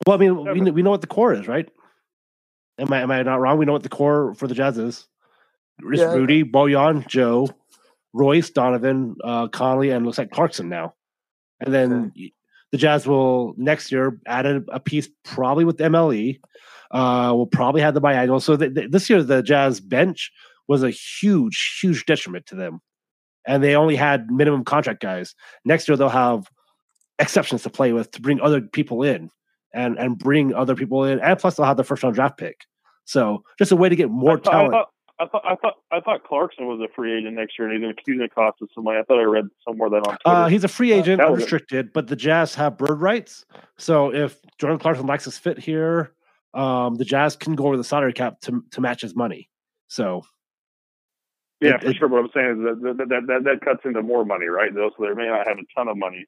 well, 0.06 0.16
I 0.16 0.18
mean, 0.18 0.64
we, 0.64 0.70
we 0.70 0.82
know 0.82 0.90
what 0.90 1.00
the 1.02 1.06
core 1.06 1.32
is, 1.34 1.46
right? 1.46 1.68
Am 2.78 2.92
I 2.92 3.02
am 3.02 3.10
I 3.10 3.22
not 3.22 3.40
wrong? 3.40 3.58
We 3.58 3.66
know 3.66 3.72
what 3.72 3.82
the 3.84 3.88
core 3.88 4.34
for 4.34 4.48
the 4.48 4.54
Jazz 4.54 4.78
is. 4.78 5.06
It's 5.82 6.00
Yeah. 6.00 6.12
Rudy, 6.14 6.42
Bojan, 6.44 7.06
Joe, 7.06 7.48
Royce, 8.14 8.48
Donovan, 8.48 9.16
uh, 9.22 9.48
Conley, 9.48 9.90
and 9.90 10.06
looks 10.06 10.18
like 10.18 10.30
Clarkson 10.30 10.68
now. 10.68 10.94
And 11.60 11.74
then 11.74 12.12
y- 12.16 12.30
the 12.72 12.78
Jazz 12.78 13.06
will 13.06 13.54
next 13.58 13.92
year 13.92 14.18
add 14.26 14.46
a, 14.46 14.62
a 14.72 14.80
piece 14.80 15.08
probably 15.24 15.64
with 15.64 15.76
MLE. 15.78 16.40
Uh, 16.90 17.32
we'll 17.34 17.46
probably 17.46 17.80
have 17.80 17.92
the 17.94 18.00
biannual. 18.00 18.40
So 18.40 18.56
th- 18.56 18.74
th- 18.74 18.90
this 18.90 19.10
year 19.10 19.22
the 19.22 19.42
Jazz 19.42 19.80
bench 19.80 20.30
was 20.68 20.82
a 20.82 20.90
huge, 20.90 21.78
huge 21.82 22.06
detriment 22.06 22.46
to 22.46 22.54
them, 22.54 22.80
and 23.46 23.62
they 23.62 23.74
only 23.76 23.96
had 23.96 24.30
minimum 24.30 24.64
contract 24.64 25.02
guys. 25.02 25.34
Next 25.64 25.88
year 25.88 25.96
they'll 25.96 26.08
have 26.08 26.46
exceptions 27.18 27.62
to 27.64 27.70
play 27.70 27.92
with 27.92 28.10
to 28.12 28.20
bring 28.20 28.40
other 28.40 28.60
people 28.60 29.02
in 29.02 29.30
and 29.72 29.98
and 29.98 30.18
bring 30.18 30.54
other 30.54 30.76
people 30.76 31.04
in, 31.04 31.20
and 31.20 31.38
plus 31.38 31.56
they'll 31.56 31.66
have 31.66 31.76
the 31.76 31.84
first 31.84 32.02
round 32.02 32.14
draft 32.14 32.38
pick. 32.38 32.60
So 33.06 33.42
just 33.58 33.72
a 33.72 33.76
way 33.76 33.88
to 33.88 33.96
get 33.96 34.10
more 34.10 34.38
I 34.38 34.40
talent. 34.40 34.74
I 34.74 34.78
thought, 34.78 34.88
I 35.20 35.26
thought 35.26 35.42
I 35.44 35.54
thought 35.54 35.74
I 35.92 36.00
thought 36.00 36.24
Clarkson 36.24 36.66
was 36.66 36.80
a 36.80 36.92
free 36.94 37.16
agent 37.16 37.36
next 37.36 37.56
year, 37.58 37.68
and 37.70 37.82
he's 37.82 37.90
accusing 37.90 38.22
the 38.22 38.28
cost 38.28 38.60
of 38.60 38.68
some 38.74 38.82
money. 38.84 38.98
I 38.98 39.04
thought 39.04 39.20
I 39.20 39.24
read 39.24 39.46
somewhere 39.66 39.88
that 39.90 39.96
on 39.98 40.02
Twitter. 40.02 40.20
Uh, 40.24 40.48
he's 40.48 40.64
a 40.64 40.68
free 40.68 40.92
agent, 40.92 41.18
that 41.18 41.30
was 41.30 41.38
unrestricted, 41.38 41.92
but 41.92 42.08
the 42.08 42.16
Jazz 42.16 42.54
have 42.56 42.76
bird 42.78 43.00
rights. 43.00 43.44
So 43.78 44.12
if 44.12 44.40
Jordan 44.58 44.78
Clarkson 44.80 45.06
likes 45.06 45.24
his 45.24 45.38
fit 45.38 45.58
here, 45.58 46.12
um, 46.52 46.96
the 46.96 47.04
Jazz 47.04 47.36
can 47.36 47.54
go 47.54 47.66
over 47.66 47.76
the 47.76 47.84
salary 47.84 48.12
cap 48.12 48.40
to 48.42 48.64
to 48.72 48.80
match 48.80 49.02
his 49.02 49.14
money. 49.14 49.48
So 49.86 50.24
yeah, 51.60 51.76
it- 51.76 51.82
for 51.82 51.90
it- 51.90 51.96
sure. 51.96 52.08
What 52.08 52.24
I'm 52.24 52.30
saying 52.34 52.50
is 52.50 52.58
that 52.82 52.96
that, 52.98 53.08
that 53.08 53.26
that 53.28 53.44
that 53.44 53.60
cuts 53.64 53.80
into 53.84 54.02
more 54.02 54.24
money, 54.24 54.46
right? 54.46 54.74
Though, 54.74 54.90
so 54.98 55.06
they 55.06 55.14
may 55.14 55.28
not 55.28 55.46
have 55.46 55.58
a 55.58 55.62
ton 55.76 55.86
of 55.86 55.96
money. 55.96 56.26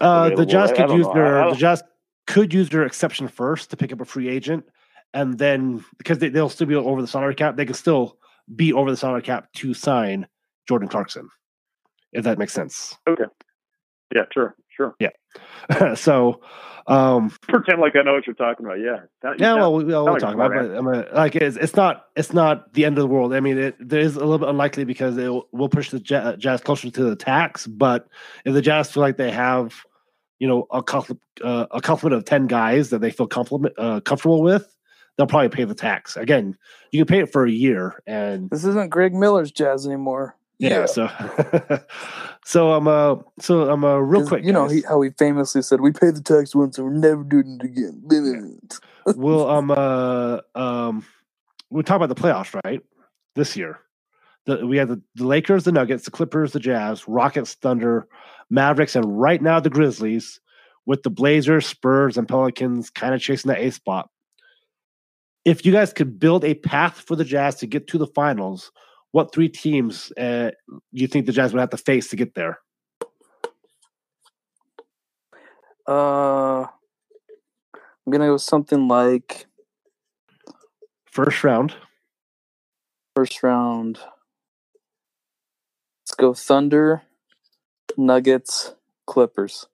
uh, 0.00 0.30
the 0.30 0.44
Jazz 0.46 0.72
could 0.72 0.90
use 0.90 1.06
know. 1.06 1.14
Their 1.14 1.50
the 1.50 1.56
Jazz 1.56 1.84
could 2.26 2.52
use 2.52 2.68
their 2.68 2.82
exception 2.84 3.28
first 3.28 3.70
to 3.70 3.76
pick 3.76 3.92
up 3.92 4.00
a 4.00 4.04
free 4.04 4.28
agent, 4.28 4.64
and 5.12 5.38
then 5.38 5.84
because 5.98 6.18
they, 6.18 6.30
they'll 6.30 6.48
still 6.48 6.66
be 6.66 6.74
over 6.74 7.00
the 7.00 7.06
salary 7.06 7.36
cap, 7.36 7.54
they 7.56 7.64
can 7.66 7.74
still 7.74 8.18
be 8.54 8.72
over 8.72 8.90
the 8.90 8.96
salary 8.96 9.22
cap 9.22 9.52
to 9.54 9.74
sign 9.74 10.26
Jordan 10.68 10.88
Clarkson. 10.88 11.28
If 12.12 12.24
that 12.24 12.38
makes 12.38 12.52
sense. 12.52 12.96
Okay. 13.08 13.24
Yeah, 14.14 14.22
sure, 14.32 14.54
sure. 14.76 14.94
Yeah. 15.00 15.94
so, 15.94 16.40
um, 16.86 17.30
Pretend 17.48 17.80
like 17.80 17.96
I 17.96 18.02
know 18.02 18.12
what 18.12 18.26
you're 18.26 18.34
talking 18.34 18.64
about. 18.66 18.78
Yeah, 18.78 18.98
That- 19.22 19.40
Yeah, 19.40 19.54
well, 19.54 19.74
we, 19.74 19.84
we'll 19.84 20.04
like 20.04 20.20
talk 20.20 20.34
about 20.34 20.52
it. 20.52 20.68
but 20.68 20.76
I'm 20.76 20.86
a, 20.86 21.06
like 21.14 21.34
it's, 21.34 21.56
it's 21.56 21.74
not 21.74 22.04
it's 22.14 22.32
not 22.32 22.72
the 22.74 22.84
end 22.84 22.98
of 22.98 23.02
the 23.02 23.08
world. 23.08 23.34
I 23.34 23.40
mean, 23.40 23.58
it 23.58 23.76
there 23.80 24.00
is 24.00 24.14
a 24.16 24.20
little 24.20 24.38
bit 24.38 24.48
unlikely 24.50 24.84
because 24.84 25.16
it 25.16 25.28
will, 25.28 25.48
will 25.52 25.68
push 25.68 25.90
the 25.90 25.98
Ja- 26.04 26.36
Jazz 26.36 26.60
closer 26.60 26.90
to 26.90 27.04
the 27.04 27.16
tax. 27.16 27.66
But 27.66 28.06
if 28.44 28.52
the 28.54 28.62
Jazz 28.62 28.92
feel 28.92 29.00
like 29.00 29.16
they 29.16 29.30
have, 29.32 29.74
you 30.38 30.46
know, 30.46 30.66
a 30.70 30.82
compl- 30.82 31.18
uh, 31.42 31.66
a 31.70 31.80
complement 31.80 32.18
of 32.18 32.26
ten 32.26 32.46
guys 32.46 32.90
that 32.90 33.00
they 33.00 33.10
feel 33.10 33.26
compliment, 33.26 33.74
uh, 33.78 34.00
comfortable 34.00 34.42
with, 34.42 34.73
they'll 35.16 35.26
probably 35.26 35.48
pay 35.48 35.64
the 35.64 35.74
tax. 35.74 36.16
Again, 36.16 36.56
you 36.90 37.04
can 37.04 37.06
pay 37.06 37.20
it 37.20 37.32
for 37.32 37.44
a 37.44 37.50
year, 37.50 38.02
and 38.06 38.50
This 38.50 38.64
isn't 38.64 38.90
Greg 38.90 39.14
Miller's 39.14 39.50
jazz 39.50 39.86
anymore. 39.86 40.36
yeah. 40.58 40.86
So, 40.86 41.08
so 42.44 42.72
I'm 42.72 42.88
uh 42.88 43.16
so 43.40 43.70
I'm 43.70 43.84
uh 43.84 43.96
real 43.98 44.26
quick. 44.26 44.44
You 44.44 44.52
know 44.52 44.68
he, 44.68 44.82
how 44.82 45.00
he 45.00 45.10
famously 45.10 45.62
said, 45.62 45.80
"We 45.80 45.92
pay 45.92 46.10
the 46.10 46.22
tax 46.22 46.54
once, 46.54 46.78
and 46.78 46.86
we're 46.86 46.94
never 46.94 47.24
doing 47.24 47.58
it 47.60 47.64
again." 47.64 48.60
we'll 49.16 49.48
um 49.48 49.70
uh 49.70 50.38
um 50.54 51.04
we'll 51.70 51.82
talk 51.82 51.96
about 51.96 52.08
the 52.08 52.14
playoffs 52.14 52.58
right 52.64 52.80
this 53.34 53.56
year 53.56 53.80
the, 54.46 54.66
we 54.66 54.76
have 54.76 54.88
the, 54.88 55.00
the 55.14 55.26
lakers 55.26 55.64
the 55.64 55.72
nuggets 55.72 56.04
the 56.04 56.10
clippers 56.10 56.52
the 56.52 56.60
jazz 56.60 57.06
rockets 57.08 57.54
thunder 57.54 58.06
mavericks 58.50 58.96
and 58.96 59.20
right 59.20 59.42
now 59.42 59.60
the 59.60 59.70
grizzlies 59.70 60.40
with 60.86 61.02
the 61.02 61.10
blazers 61.10 61.66
spurs 61.66 62.16
and 62.16 62.28
pelicans 62.28 62.90
kind 62.90 63.14
of 63.14 63.20
chasing 63.20 63.48
that 63.48 63.60
a 63.60 63.70
spot 63.70 64.08
if 65.44 65.64
you 65.66 65.72
guys 65.72 65.92
could 65.92 66.18
build 66.18 66.44
a 66.44 66.54
path 66.54 67.00
for 67.00 67.16
the 67.16 67.24
jazz 67.24 67.56
to 67.56 67.66
get 67.66 67.86
to 67.88 67.98
the 67.98 68.06
finals 68.08 68.70
what 69.12 69.32
three 69.32 69.48
teams 69.48 70.12
uh, 70.12 70.50
you 70.90 71.06
think 71.06 71.26
the 71.26 71.32
jazz 71.32 71.52
would 71.52 71.60
have 71.60 71.70
to 71.70 71.76
face 71.76 72.08
to 72.08 72.16
get 72.16 72.34
there 72.34 72.58
Uh, 75.86 76.62
I'm 76.62 78.10
gonna 78.10 78.26
go 78.26 78.38
something 78.38 78.88
like 78.88 79.46
first 81.04 81.44
round 81.44 81.74
first 83.14 83.42
round. 83.42 83.98
Let's 86.02 86.14
go 86.18 86.34
Thunder, 86.34 87.02
Nuggets, 87.96 88.74
Clippers. 89.06 89.66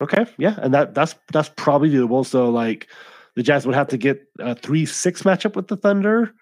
Okay, 0.00 0.26
yeah, 0.38 0.58
and 0.60 0.74
that 0.74 0.94
that's 0.94 1.14
that's 1.32 1.50
probably 1.56 1.90
doable. 1.90 2.26
So 2.26 2.50
like, 2.50 2.88
the 3.36 3.42
Jazz 3.42 3.66
would 3.66 3.74
have 3.74 3.88
to 3.88 3.96
get 3.96 4.22
a 4.38 4.54
three 4.54 4.86
six 4.86 5.22
matchup 5.22 5.56
with 5.56 5.68
the 5.68 5.76
Thunder, 5.76 6.34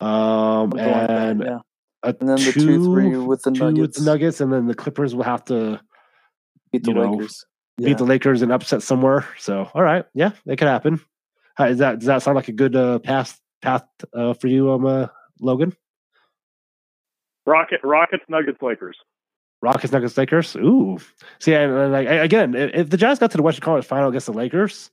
um, 0.00 0.70
Something 0.70 0.78
like 0.78 1.06
that, 1.08 1.10
and 1.10 1.42
yeah. 1.42 1.58
a 2.02 2.08
And 2.08 2.28
then 2.28 2.36
the 2.36 2.52
two, 2.52 2.84
three 2.84 3.16
with 3.16 3.42
the 3.42 3.50
two 3.50 3.64
with 3.64 3.74
Nuggets. 3.76 3.98
the 3.98 4.04
Nuggets, 4.04 4.40
and 4.40 4.52
then 4.52 4.66
the 4.66 4.74
Clippers 4.74 5.14
will 5.14 5.24
have 5.24 5.44
to 5.46 5.80
beat 6.72 6.84
the 6.84 6.90
you 6.90 6.94
know, 6.94 7.12
Lakers. 7.12 7.46
beat 7.78 7.98
the 7.98 8.04
Lakers 8.04 8.42
and 8.42 8.52
upset 8.52 8.82
somewhere. 8.82 9.26
So, 9.38 9.70
all 9.72 9.82
right, 9.82 10.04
yeah, 10.14 10.32
it 10.46 10.56
could 10.56 10.68
happen. 10.68 11.00
How, 11.54 11.66
is 11.66 11.78
that 11.78 12.00
does 12.00 12.06
that 12.06 12.22
sound 12.22 12.36
like 12.36 12.48
a 12.48 12.52
good 12.52 12.76
uh, 12.76 12.98
path 12.98 13.40
path 13.62 13.84
uh, 14.12 14.34
for 14.34 14.48
you, 14.48 14.70
um, 14.72 14.84
uh, 14.84 15.06
Logan? 15.40 15.74
Rocket, 17.46 17.80
Rockets, 17.84 18.24
Nuggets, 18.28 18.60
Lakers. 18.60 18.96
Rockets, 19.62 19.92
Nuggets, 19.92 20.18
Lakers. 20.18 20.56
Ooh, 20.56 20.98
see, 21.38 21.54
and, 21.54 21.72
and 21.72 21.92
like 21.92 22.08
again, 22.08 22.54
if, 22.54 22.70
if 22.74 22.90
the 22.90 22.96
Jazz 22.96 23.18
got 23.18 23.30
to 23.30 23.36
the 23.38 23.42
Western 23.42 23.62
Conference 23.64 23.86
Final 23.86 24.08
against 24.08 24.26
the 24.26 24.32
Lakers, 24.32 24.90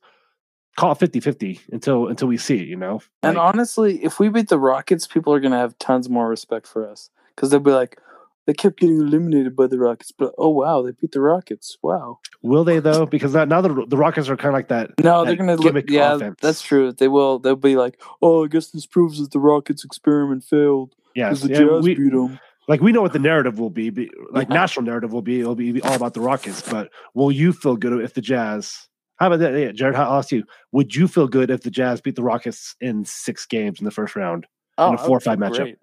call 0.78 0.91
it 0.93 0.99
50-50 0.99 1.59
until 1.72 2.07
until 2.07 2.28
we 2.28 2.38
see 2.38 2.57
it. 2.59 2.67
You 2.67 2.78
know, 2.78 3.01
And 3.24 3.38
honestly, 3.38 4.03
if 4.03 4.19
we 4.19 4.30
beat 4.30 4.49
the 4.49 4.59
Rockets, 4.59 5.07
people 5.07 5.34
are 5.34 5.39
gonna 5.39 5.57
have 5.59 5.78
tons 5.80 6.09
more 6.09 6.28
respect 6.28 6.67
for 6.67 6.89
us 6.89 7.09
because 7.36 7.49
they'll 7.51 7.59
be 7.59 7.72
like, 7.72 7.99
they 8.47 8.53
kept 8.53 8.80
getting 8.80 8.97
eliminated 8.97 9.55
by 9.55 9.67
the 9.67 9.78
Rockets, 9.78 10.11
but 10.11 10.34
oh 10.38 10.49
wow, 10.49 10.82
they 10.82 10.91
beat 10.91 11.11
the 11.11 11.22
Rockets. 11.22 11.78
Wow. 11.84 12.19
will 12.41 12.63
they 12.63 12.80
though? 12.80 13.05
Because 13.05 13.34
now, 13.36 13.45
now 13.45 13.61
the 13.61 13.86
the 13.88 13.97
Rockets 13.97 14.30
are 14.30 14.36
kind 14.38 14.49
of 14.49 14.53
like 14.53 14.69
that. 14.69 14.91
No, 15.03 15.19
that 15.24 15.28
they're 15.28 15.36
gonna 15.38 15.55
look. 15.55 15.89
Yeah, 15.89 16.15
offense. 16.15 16.38
that's 16.41 16.61
true. 16.61 16.91
They 16.91 17.07
will. 17.07 17.38
They'll 17.39 17.55
be 17.55 17.76
like, 17.76 18.01
oh, 18.22 18.45
I 18.45 18.47
guess 18.47 18.67
this 18.72 18.86
proves 18.88 19.19
that 19.19 19.32
the 19.32 19.39
Rockets 19.39 19.84
experiment 19.86 20.43
failed 20.43 20.95
Yes, 21.15 21.41
the 21.41 21.49
yeah, 21.49 21.59
Jazz 21.59 21.84
we, 21.84 21.95
beat 21.95 22.11
them. 22.11 22.39
like 22.69 22.80
we 22.82 22.91
know 22.93 23.01
what 23.01 23.11
the 23.13 23.19
narrative 23.19 23.59
will 23.59 23.69
be. 23.69 23.89
be 23.89 24.09
like 24.32 24.47
Yeah. 24.47 24.55
national 24.55 24.86
narrative 24.86 25.11
will 25.13 25.22
be. 25.22 25.41
It'll 25.41 25.55
be 25.55 25.82
all 25.84 25.93
about 25.93 26.13
the 26.13 26.22
Rockets. 26.22 26.61
But 26.67 26.89
will 27.13 27.32
you 27.32 27.51
feel 27.53 27.76
good 27.76 28.01
if 28.03 28.13
the 28.13 28.22
Jazz? 28.22 28.88
How 29.22 29.28
about 29.28 29.38
that, 29.41 29.53
yeah, 29.53 29.72
Jared? 29.72 29.95
I'll 29.95 30.17
ask 30.17 30.32
you. 30.32 30.45
Would 30.72 30.95
you 30.95 31.07
feel 31.07 31.28
good 31.28 31.51
if 31.51 31.61
the 31.61 31.69
Jazz 31.69 32.01
beat 32.01 32.15
the 32.15 32.24
Rockets 32.24 32.76
in 32.82 33.05
six 33.05 33.45
games 33.45 33.80
in 33.80 33.86
the 33.86 33.91
first 33.91 34.15
round? 34.15 34.47
Oh, 34.80 34.86
a 34.86 34.88
I 34.88 34.89
would 34.89 34.99
four 35.01 35.17
or 35.17 35.19
five 35.19 35.38
matchup? 35.38 35.57
great. 35.57 35.78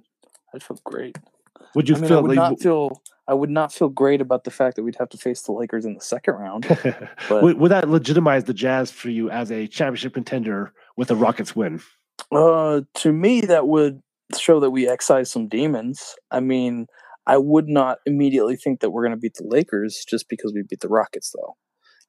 I'd 0.53 0.63
feel 0.65 0.81
great. 0.83 1.19
Would 1.77 1.89
you 1.89 1.95
I 1.95 1.99
mean, 1.99 2.05
I 2.05 2.09
feel 2.09 2.23
would 2.23 2.29
like? 2.31 2.37
not 2.37 2.61
feel. 2.61 3.01
I 3.29 3.35
would 3.35 3.51
not 3.51 3.73
feel 3.73 3.91
great 3.91 4.21
about 4.21 4.43
the 4.43 4.51
fact 4.51 4.75
that 4.75 4.83
we'd 4.83 4.97
have 4.99 5.11
to 5.11 5.19
face 5.19 5.43
the 5.43 5.53
Lakers 5.53 5.85
in 5.85 5.95
the 5.95 6.01
second 6.01 6.35
round. 6.35 6.67
would, 7.31 7.61
would 7.61 7.71
that 7.71 7.89
legitimize 7.89 8.43
the 8.43 8.55
Jazz 8.55 8.91
for 8.91 9.09
you 9.09 9.31
as 9.31 9.53
a 9.53 9.69
championship 9.69 10.15
contender 10.15 10.73
with 10.97 11.13
a 11.13 11.15
Rockets 11.15 11.55
win? 11.55 11.81
Uh, 12.33 12.81
to 12.95 13.13
me, 13.13 13.43
that 13.43 13.69
would 13.69 14.01
show 14.37 14.59
that 14.59 14.71
we 14.71 14.89
excise 14.89 15.31
some 15.31 15.47
demons. 15.47 16.17
I 16.33 16.41
mean, 16.41 16.87
I 17.25 17.39
would 17.39 17.69
not 17.69 17.99
immediately 18.05 18.57
think 18.57 18.81
that 18.81 18.91
we're 18.91 19.05
going 19.05 19.17
to 19.17 19.21
beat 19.21 19.35
the 19.35 19.47
Lakers 19.47 20.05
just 20.09 20.29
because 20.29 20.53
we 20.53 20.65
beat 20.69 20.81
the 20.81 20.89
Rockets, 20.89 21.33
though, 21.37 21.55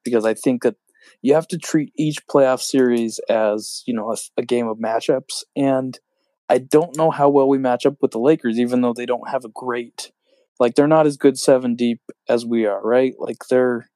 because 0.04 0.26
I 0.26 0.34
think 0.34 0.64
that 0.64 0.74
you 1.22 1.34
have 1.34 1.48
to 1.50 1.58
treat 1.58 1.92
each 1.98 2.26
playoff 2.28 2.62
series 2.62 3.20
as 3.30 3.84
you 3.86 3.94
know 3.94 4.12
a, 4.12 4.18
a 4.38 4.44
game 4.44 4.68
of 4.68 4.78
matchups, 4.78 5.44
and 5.56 6.00
I 6.50 6.58
don't 6.58 6.98
know 6.98 7.12
how 7.12 7.30
well 7.30 7.48
we 7.48 7.58
match 7.58 7.86
up 7.86 7.98
with 8.02 8.12
the 8.12 8.20
Lakers, 8.20 8.60
even 8.60 8.82
though 8.82 8.94
they 8.94 9.06
don't 9.06 9.30
have 9.30 9.46
a 9.46 9.50
great, 9.50 10.12
like 10.60 10.76
they're 10.76 10.88
not 10.88 11.06
as 11.08 11.18
good 11.18 11.38
seven 11.38 11.76
deep 11.76 12.02
as 12.28 12.46
we 12.46 12.66
are, 12.66 12.82
right? 12.82 13.14
Like 13.20 13.38
they're 13.50 13.88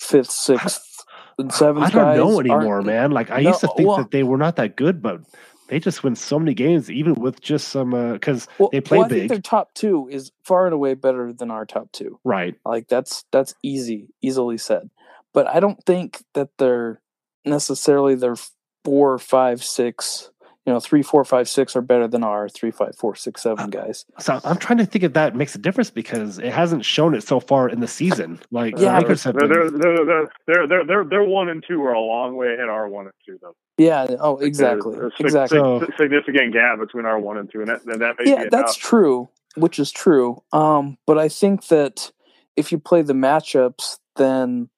fifth, 0.00 0.30
sixth, 0.30 1.04
and 1.38 1.52
seventh. 1.52 1.86
I 1.86 1.90
don't 1.90 2.04
guys 2.04 2.16
know 2.18 2.40
anymore, 2.40 2.82
man. 2.82 3.10
Like 3.10 3.30
I 3.30 3.40
No, 3.40 3.50
used 3.50 3.60
to 3.60 3.68
think 3.68 3.88
well- 3.88 3.96
that 3.98 4.10
they 4.10 4.22
were 4.22 4.38
not 4.38 4.56
that 4.56 4.76
good, 4.76 5.02
but 5.02 5.20
they 5.68 5.78
just 5.78 6.02
win 6.04 6.14
so 6.16 6.38
many 6.38 6.52
games, 6.54 6.90
even 6.90 7.14
with 7.14 7.40
just 7.40 7.68
some 7.68 7.94
uh, 7.94 8.12
because 8.14 8.46
Well, 8.58 8.68
they 8.72 8.80
play 8.80 8.98
well, 8.98 9.06
I 9.06 9.08
big. 9.08 9.18
think 9.20 9.28
their 9.30 9.40
top 9.40 9.72
two 9.74 10.08
is 10.10 10.32
far 10.44 10.66
and 10.66 10.74
away 10.74 10.94
better 10.94 11.32
than 11.32 11.50
our 11.50 11.64
top 11.64 11.90
two. 11.92 12.18
right. 12.24 12.54
Like 12.64 12.88
that's 12.88 13.24
that's 13.32 13.54
easy, 13.62 14.08
easily 14.20 14.58
said. 14.58 14.90
But 15.34 15.46
I 15.46 15.60
don't 15.60 15.82
think 15.84 16.22
that 16.34 16.50
they're 16.58 17.00
necessarily 17.44 18.14
their 18.14 18.36
four, 18.84 19.18
five, 19.18 19.62
six, 19.64 20.30
you 20.66 20.72
know, 20.72 20.78
three, 20.78 21.02
four, 21.02 21.24
five, 21.24 21.48
six 21.48 21.74
are 21.74 21.80
better 21.80 22.06
than 22.06 22.22
our 22.22 22.48
three, 22.48 22.70
five, 22.70 22.94
four, 22.96 23.16
six, 23.16 23.42
seven 23.42 23.70
guys. 23.70 24.04
So 24.20 24.40
I'm 24.44 24.58
trying 24.58 24.78
to 24.78 24.86
think 24.86 25.02
if 25.04 25.14
that 25.14 25.34
makes 25.34 25.54
a 25.54 25.58
difference 25.58 25.90
because 25.90 26.38
it 26.38 26.52
hasn't 26.52 26.84
shown 26.84 27.14
it 27.14 27.22
so 27.22 27.40
far 27.40 27.68
in 27.68 27.80
the 27.80 27.88
season. 27.88 28.38
Like 28.52 28.74
Yeah, 28.78 28.94
the 28.94 29.00
Lakers 29.00 29.24
have 29.24 29.34
they're, 29.34 29.48
they're, 29.48 29.70
they're, 29.70 30.04
they're, 30.04 30.04
they're, 30.46 30.66
they're, 30.68 30.84
they're, 30.86 31.04
they're 31.04 31.24
one 31.24 31.48
and 31.48 31.64
two 31.66 31.82
are 31.82 31.92
a 31.94 32.00
long 32.00 32.36
way 32.36 32.48
ahead 32.54 32.64
of 32.64 32.70
our 32.70 32.88
one 32.88 33.06
and 33.06 33.14
two, 33.26 33.38
though. 33.42 33.56
Yeah. 33.78 34.06
Oh, 34.20 34.36
exactly. 34.38 34.94
There's 34.94 35.12
a 35.18 35.22
Exactly. 35.24 35.58
So- 35.58 35.86
significant 35.98 36.52
gap 36.52 36.78
between 36.78 37.06
our 37.06 37.18
one 37.18 37.38
and 37.38 37.50
two, 37.50 37.60
and 37.60 37.68
that, 37.68 37.84
and 37.84 38.00
that 38.00 38.16
may 38.18 38.30
yeah, 38.30 38.44
be 38.44 38.48
that's 38.50 38.76
enough. 38.76 38.78
true, 38.78 39.28
which 39.56 39.78
is 39.78 39.90
true. 39.90 40.42
Um, 40.52 40.98
but 41.06 41.18
I 41.18 41.28
think 41.28 41.66
that 41.68 42.12
if 42.54 42.70
you 42.70 42.78
play 42.78 43.02
the 43.02 43.14
matchups, 43.14 43.98
then 44.16 44.68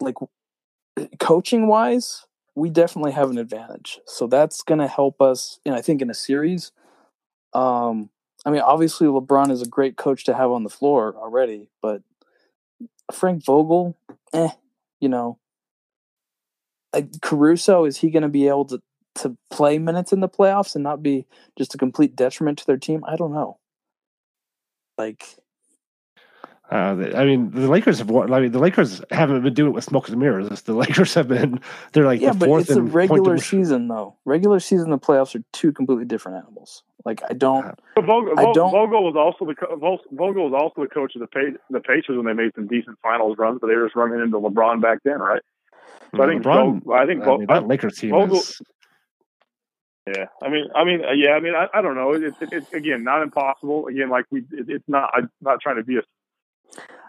like 0.00 0.16
coaching 1.18 1.66
wise, 1.66 2.24
we 2.54 2.70
definitely 2.70 3.12
have 3.12 3.30
an 3.30 3.38
advantage. 3.38 4.00
So 4.06 4.26
that's 4.26 4.62
going 4.62 4.80
to 4.80 4.88
help 4.88 5.20
us. 5.20 5.60
And 5.66 5.74
I 5.74 5.82
think 5.82 6.02
in 6.02 6.10
a 6.10 6.14
series, 6.14 6.72
um, 7.52 8.10
I 8.44 8.50
mean, 8.50 8.60
obviously 8.60 9.06
LeBron 9.06 9.50
is 9.50 9.62
a 9.62 9.68
great 9.68 9.96
coach 9.96 10.24
to 10.24 10.34
have 10.34 10.50
on 10.50 10.62
the 10.62 10.70
floor 10.70 11.14
already, 11.16 11.68
but 11.82 12.02
Frank 13.12 13.44
Vogel, 13.44 13.96
eh, 14.32 14.50
you 15.00 15.08
know, 15.08 15.38
Caruso, 17.20 17.84
is 17.84 17.98
he 17.98 18.10
going 18.10 18.22
to 18.22 18.28
be 18.28 18.48
able 18.48 18.64
to 18.66 18.82
to 19.16 19.36
play 19.50 19.78
minutes 19.78 20.12
in 20.12 20.20
the 20.20 20.28
playoffs 20.28 20.74
and 20.74 20.84
not 20.84 21.02
be 21.02 21.26
just 21.56 21.74
a 21.74 21.78
complete 21.78 22.14
detriment 22.14 22.58
to 22.58 22.66
their 22.66 22.76
team? 22.76 23.02
I 23.06 23.16
don't 23.16 23.32
know. 23.32 23.58
Like, 24.98 25.36
Uh, 26.70 27.12
I 27.14 27.24
mean, 27.24 27.50
the 27.52 27.68
Lakers 27.68 27.98
have 27.98 28.10
won. 28.10 28.32
I 28.32 28.40
mean, 28.40 28.50
the 28.50 28.58
Lakers 28.58 29.00
haven't 29.12 29.42
been 29.44 29.54
doing 29.54 29.70
it 29.70 29.74
with 29.74 29.84
smoke 29.84 30.08
and 30.08 30.18
mirrors. 30.18 30.48
The 30.62 30.72
Lakers 30.74 31.14
have 31.14 31.28
been. 31.28 31.60
They're 31.92 32.04
like 32.04 32.20
yeah, 32.20 32.32
the 32.32 32.38
but 32.40 32.46
fourth 32.46 32.62
it's 32.62 32.70
a 32.76 32.78
in 32.80 32.90
regular 32.90 33.36
to- 33.36 33.42
season 33.42 33.86
though. 33.86 34.16
Regular 34.24 34.58
season 34.58 34.90
and 34.90 35.00
the 35.00 35.04
playoffs 35.06 35.38
are 35.38 35.44
two 35.52 35.70
completely 35.72 36.06
different 36.06 36.38
animals. 36.38 36.82
Like 37.04 37.22
I 37.30 37.34
don't. 37.34 37.72
But 37.94 38.04
Vogel, 38.04 38.32
I 38.36 38.52
don't- 38.52 38.72
Vogel 38.72 39.04
was 39.04 39.14
also 39.16 39.44
the 39.44 39.54
Vogel 40.10 40.50
was 40.50 40.60
also 40.60 40.82
the 40.82 40.88
coach 40.92 41.14
of 41.14 41.20
the 41.20 41.28
pa- 41.28 41.56
the 41.70 41.78
Pacers 41.80 42.16
when 42.16 42.26
they 42.26 42.32
made 42.32 42.52
some 42.56 42.66
decent 42.66 42.98
finals 43.00 43.38
runs, 43.38 43.58
but 43.60 43.68
they 43.68 43.76
were 43.76 43.86
just 43.86 43.94
running 43.94 44.20
into 44.20 44.36
LeBron 44.40 44.82
back 44.82 44.98
then, 45.04 45.20
right? 45.20 45.42
So 46.16 46.22
I 46.22 46.26
think 46.26 46.42
LeBron. 46.42 46.82
Vo- 46.82 46.92
I 46.94 47.06
think 47.06 47.22
I 47.22 47.24
Vo- 47.26 47.38
mean, 47.38 47.46
that 47.46 47.68
Lakers 47.68 47.96
team 47.98 48.10
Vogel- 48.10 48.38
is. 48.38 48.60
Yeah, 50.08 50.26
I 50.42 50.48
mean, 50.48 50.68
I 50.74 50.84
mean, 50.84 51.04
uh, 51.04 51.12
yeah, 51.12 51.32
I 51.32 51.40
mean, 51.40 51.54
I, 51.54 51.66
I 51.74 51.82
don't 51.82 51.96
know. 51.96 52.12
It's 52.12 52.40
it, 52.40 52.48
it's 52.52 52.72
again 52.72 53.02
not 53.02 53.22
impossible. 53.22 53.88
Again, 53.88 54.08
like 54.08 54.24
we, 54.30 54.40
it, 54.52 54.66
it's 54.68 54.88
not. 54.88 55.10
I'm 55.14 55.30
not 55.40 55.60
trying 55.60 55.76
to 55.76 55.82
be 55.84 55.96
a. 55.98 56.02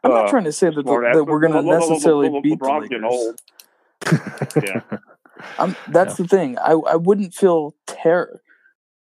I'm 0.04 0.12
not 0.12 0.26
uh, 0.26 0.30
trying 0.30 0.44
to 0.46 0.52
say 0.52 0.68
that, 0.68 0.76
the, 0.76 1.10
that 1.14 1.26
we're 1.26 1.40
going 1.40 1.54
to 1.54 1.62
necessarily 1.62 2.30
Le- 2.30 2.42
beat 2.42 2.60
the 2.60 2.66
LeBron's 2.66 2.92
Lakers. 2.92 3.04
old. 3.06 3.42
Yeah. 4.64 4.82
I'm, 5.60 5.76
that's 5.90 6.16
the 6.16 6.28
thing. 6.28 6.58
I 6.58 6.72
I 6.72 6.96
wouldn't 6.96 7.34
feel 7.34 7.76
terror. 7.86 8.42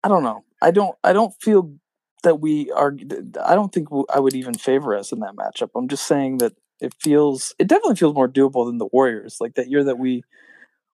I 0.03 0.09
don't 0.09 0.23
know. 0.23 0.45
I 0.63 0.71
don't. 0.71 0.97
I 1.05 1.13
don't 1.13 1.35
feel 1.41 1.75
that 2.23 2.41
we 2.41 2.71
are. 2.71 2.97
I 3.45 3.55
don't 3.55 3.73
think 3.73 3.89
I 4.13 4.21
would 4.21 4.35
even 4.35 4.55
favor 4.55 4.97
us 4.97 5.13
in 5.13 5.21
that 5.21 5.37
matchup. 5.37 5.71
I'm 5.75 5.89
just 5.89 6.07
saying 6.07 6.39
that 6.39 6.55
it 6.81 6.95
feels. 7.01 7.55
It 7.59 7.67
definitely 7.67 7.97
feels 7.97 8.15
more 8.15 8.29
doable 8.29 8.67
than 8.67 8.79
the 8.79 8.89
Warriors. 8.93 9.39
Like 9.41 9.55
that 9.55 9.69
year 9.69 9.85
that 9.85 9.99
we 9.99 10.25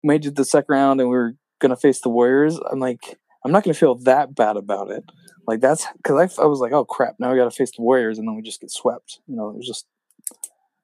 made 0.04 0.26
it 0.26 0.30
to 0.30 0.32
the 0.32 0.46
second 0.46 0.74
round 0.74 1.00
and 1.00 1.10
we 1.10 1.16
were 1.16 1.36
going 1.60 1.70
to 1.70 1.76
face 1.76 2.02
the 2.02 2.10
Warriors. 2.10 2.58
I'm 2.72 2.80
like, 2.80 3.20
I'm 3.46 3.52
not 3.52 3.64
going 3.64 3.74
to 3.74 3.80
feel 3.80 3.96
that 3.96 4.36
bad 4.36 4.58
about 4.58 4.92
it. 4.92 5.04
Like 5.48 5.62
that's 5.62 5.86
because 5.98 6.38
I, 6.38 6.44
I 6.44 6.46
was 6.46 6.60
like, 6.60 6.72
oh 6.74 6.86
crap, 6.86 7.16
now 7.20 7.32
we 7.32 7.38
got 7.38 7.46
to 7.46 7.52
face 7.52 7.72
the 7.76 7.82
Warriors 7.82 8.20
and 8.20 8.28
then 8.28 8.36
we 8.36 8.42
just 8.42 8.62
get 8.62 8.72
swept. 8.72 9.20
You 9.28 9.36
know, 9.36 9.50
it 9.50 9.56
was 9.58 9.68
just. 9.68 9.86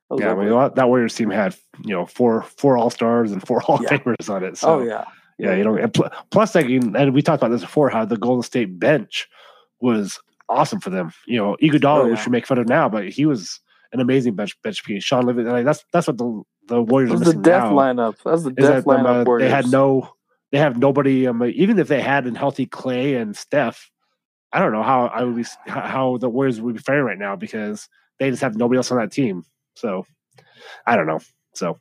Was 0.10 0.20
Yeah, 0.22 0.32
I 0.34 0.36
mean, 0.36 0.50
that 0.50 0.76
that 0.76 0.88
Warriors 0.88 1.16
team 1.16 1.30
had 1.32 1.56
you 1.84 1.94
know 1.96 2.06
four 2.06 2.44
four 2.44 2.78
All 2.78 2.90
Stars 2.90 3.32
and 3.32 3.46
four 3.46 3.60
Hall 3.60 3.76
of 3.84 3.84
Yeah. 3.92 4.34
On 4.34 4.44
it. 4.44 4.58
So 4.58 4.80
oh 4.80 4.84
yeah. 4.84 5.06
yeah, 5.40 5.56
you 5.56 5.64
know, 5.64 5.76
and 5.76 5.94
pl- 5.94 6.10
plus 6.32 6.54
like, 6.56 6.68
and 6.68 7.14
we 7.14 7.22
talked 7.22 7.42
about 7.42 7.52
this 7.52 7.62
before, 7.62 7.90
how 7.90 8.06
the 8.06 8.18
Golden 8.18 8.44
State 8.44 8.80
bench 8.80 9.28
was 9.82 10.20
awesome 10.48 10.80
for 10.80 10.92
them. 10.92 11.12
You 11.28 11.38
know, 11.38 11.58
Iguodala, 11.62 12.02
Oh, 12.02 12.04
we 12.06 12.12
yeah. 12.12 12.16
should 12.18 12.32
make 12.32 12.46
fun 12.46 12.60
of 12.60 12.68
now, 12.68 12.88
but 12.88 13.10
he 13.10 13.26
was 13.26 13.60
an 13.94 14.00
amazing 14.00 14.36
bench 14.36 14.56
bench 14.62 14.84
piece. 14.84 15.04
Sean 15.04 15.26
Living, 15.26 15.46
like 15.48 15.66
that's 15.66 15.84
that's 15.92 16.06
what 16.08 16.18
the 16.18 16.44
the 16.68 16.82
Warriors 16.82 17.12
That 17.20 17.28
are 17.28 17.32
the 17.34 17.40
death 17.42 17.64
now. 17.64 17.72
lineup. 17.74 18.16
That 18.24 18.32
was 18.32 18.44
the 18.44 18.52
death 18.52 18.86
that 18.86 18.86
them, 18.86 19.06
lineup. 19.06 19.22
uh, 19.22 19.24
Warriors. 19.26 19.50
they 19.50 19.56
had 19.56 19.68
no, 19.72 20.15
they 20.56 20.62
have 20.62 20.78
nobody. 20.78 21.28
Um, 21.28 21.44
even 21.44 21.78
if 21.80 21.90
they 21.90 22.00
had 22.00 22.26
a 22.26 22.38
healthy 22.38 22.66
Clay 22.66 23.16
and 23.16 23.36
Steph, 23.36 23.92
I 24.54 24.60
don't 24.60 24.72
know 24.72 24.84
how 24.84 25.08
I 25.08 25.24
would 25.24 25.36
be 25.36 25.44
how- 25.68 25.82
how 25.82 26.18
the 26.18 26.30
Warriors 26.30 26.62
would 26.62 26.76
be 26.76 26.82
faring 26.82 27.04
right 27.04 27.18
now 27.18 27.36
because 27.36 27.90
they 28.20 28.30
just 28.30 28.42
have 28.42 28.56
nobody 28.56 28.78
else 28.78 28.90
on 28.90 28.98
that 29.00 29.12
team. 29.12 29.44
So 29.76 30.06
I 30.88 30.96
don't 30.96 31.08
know. 31.08 31.20
So 31.56 31.78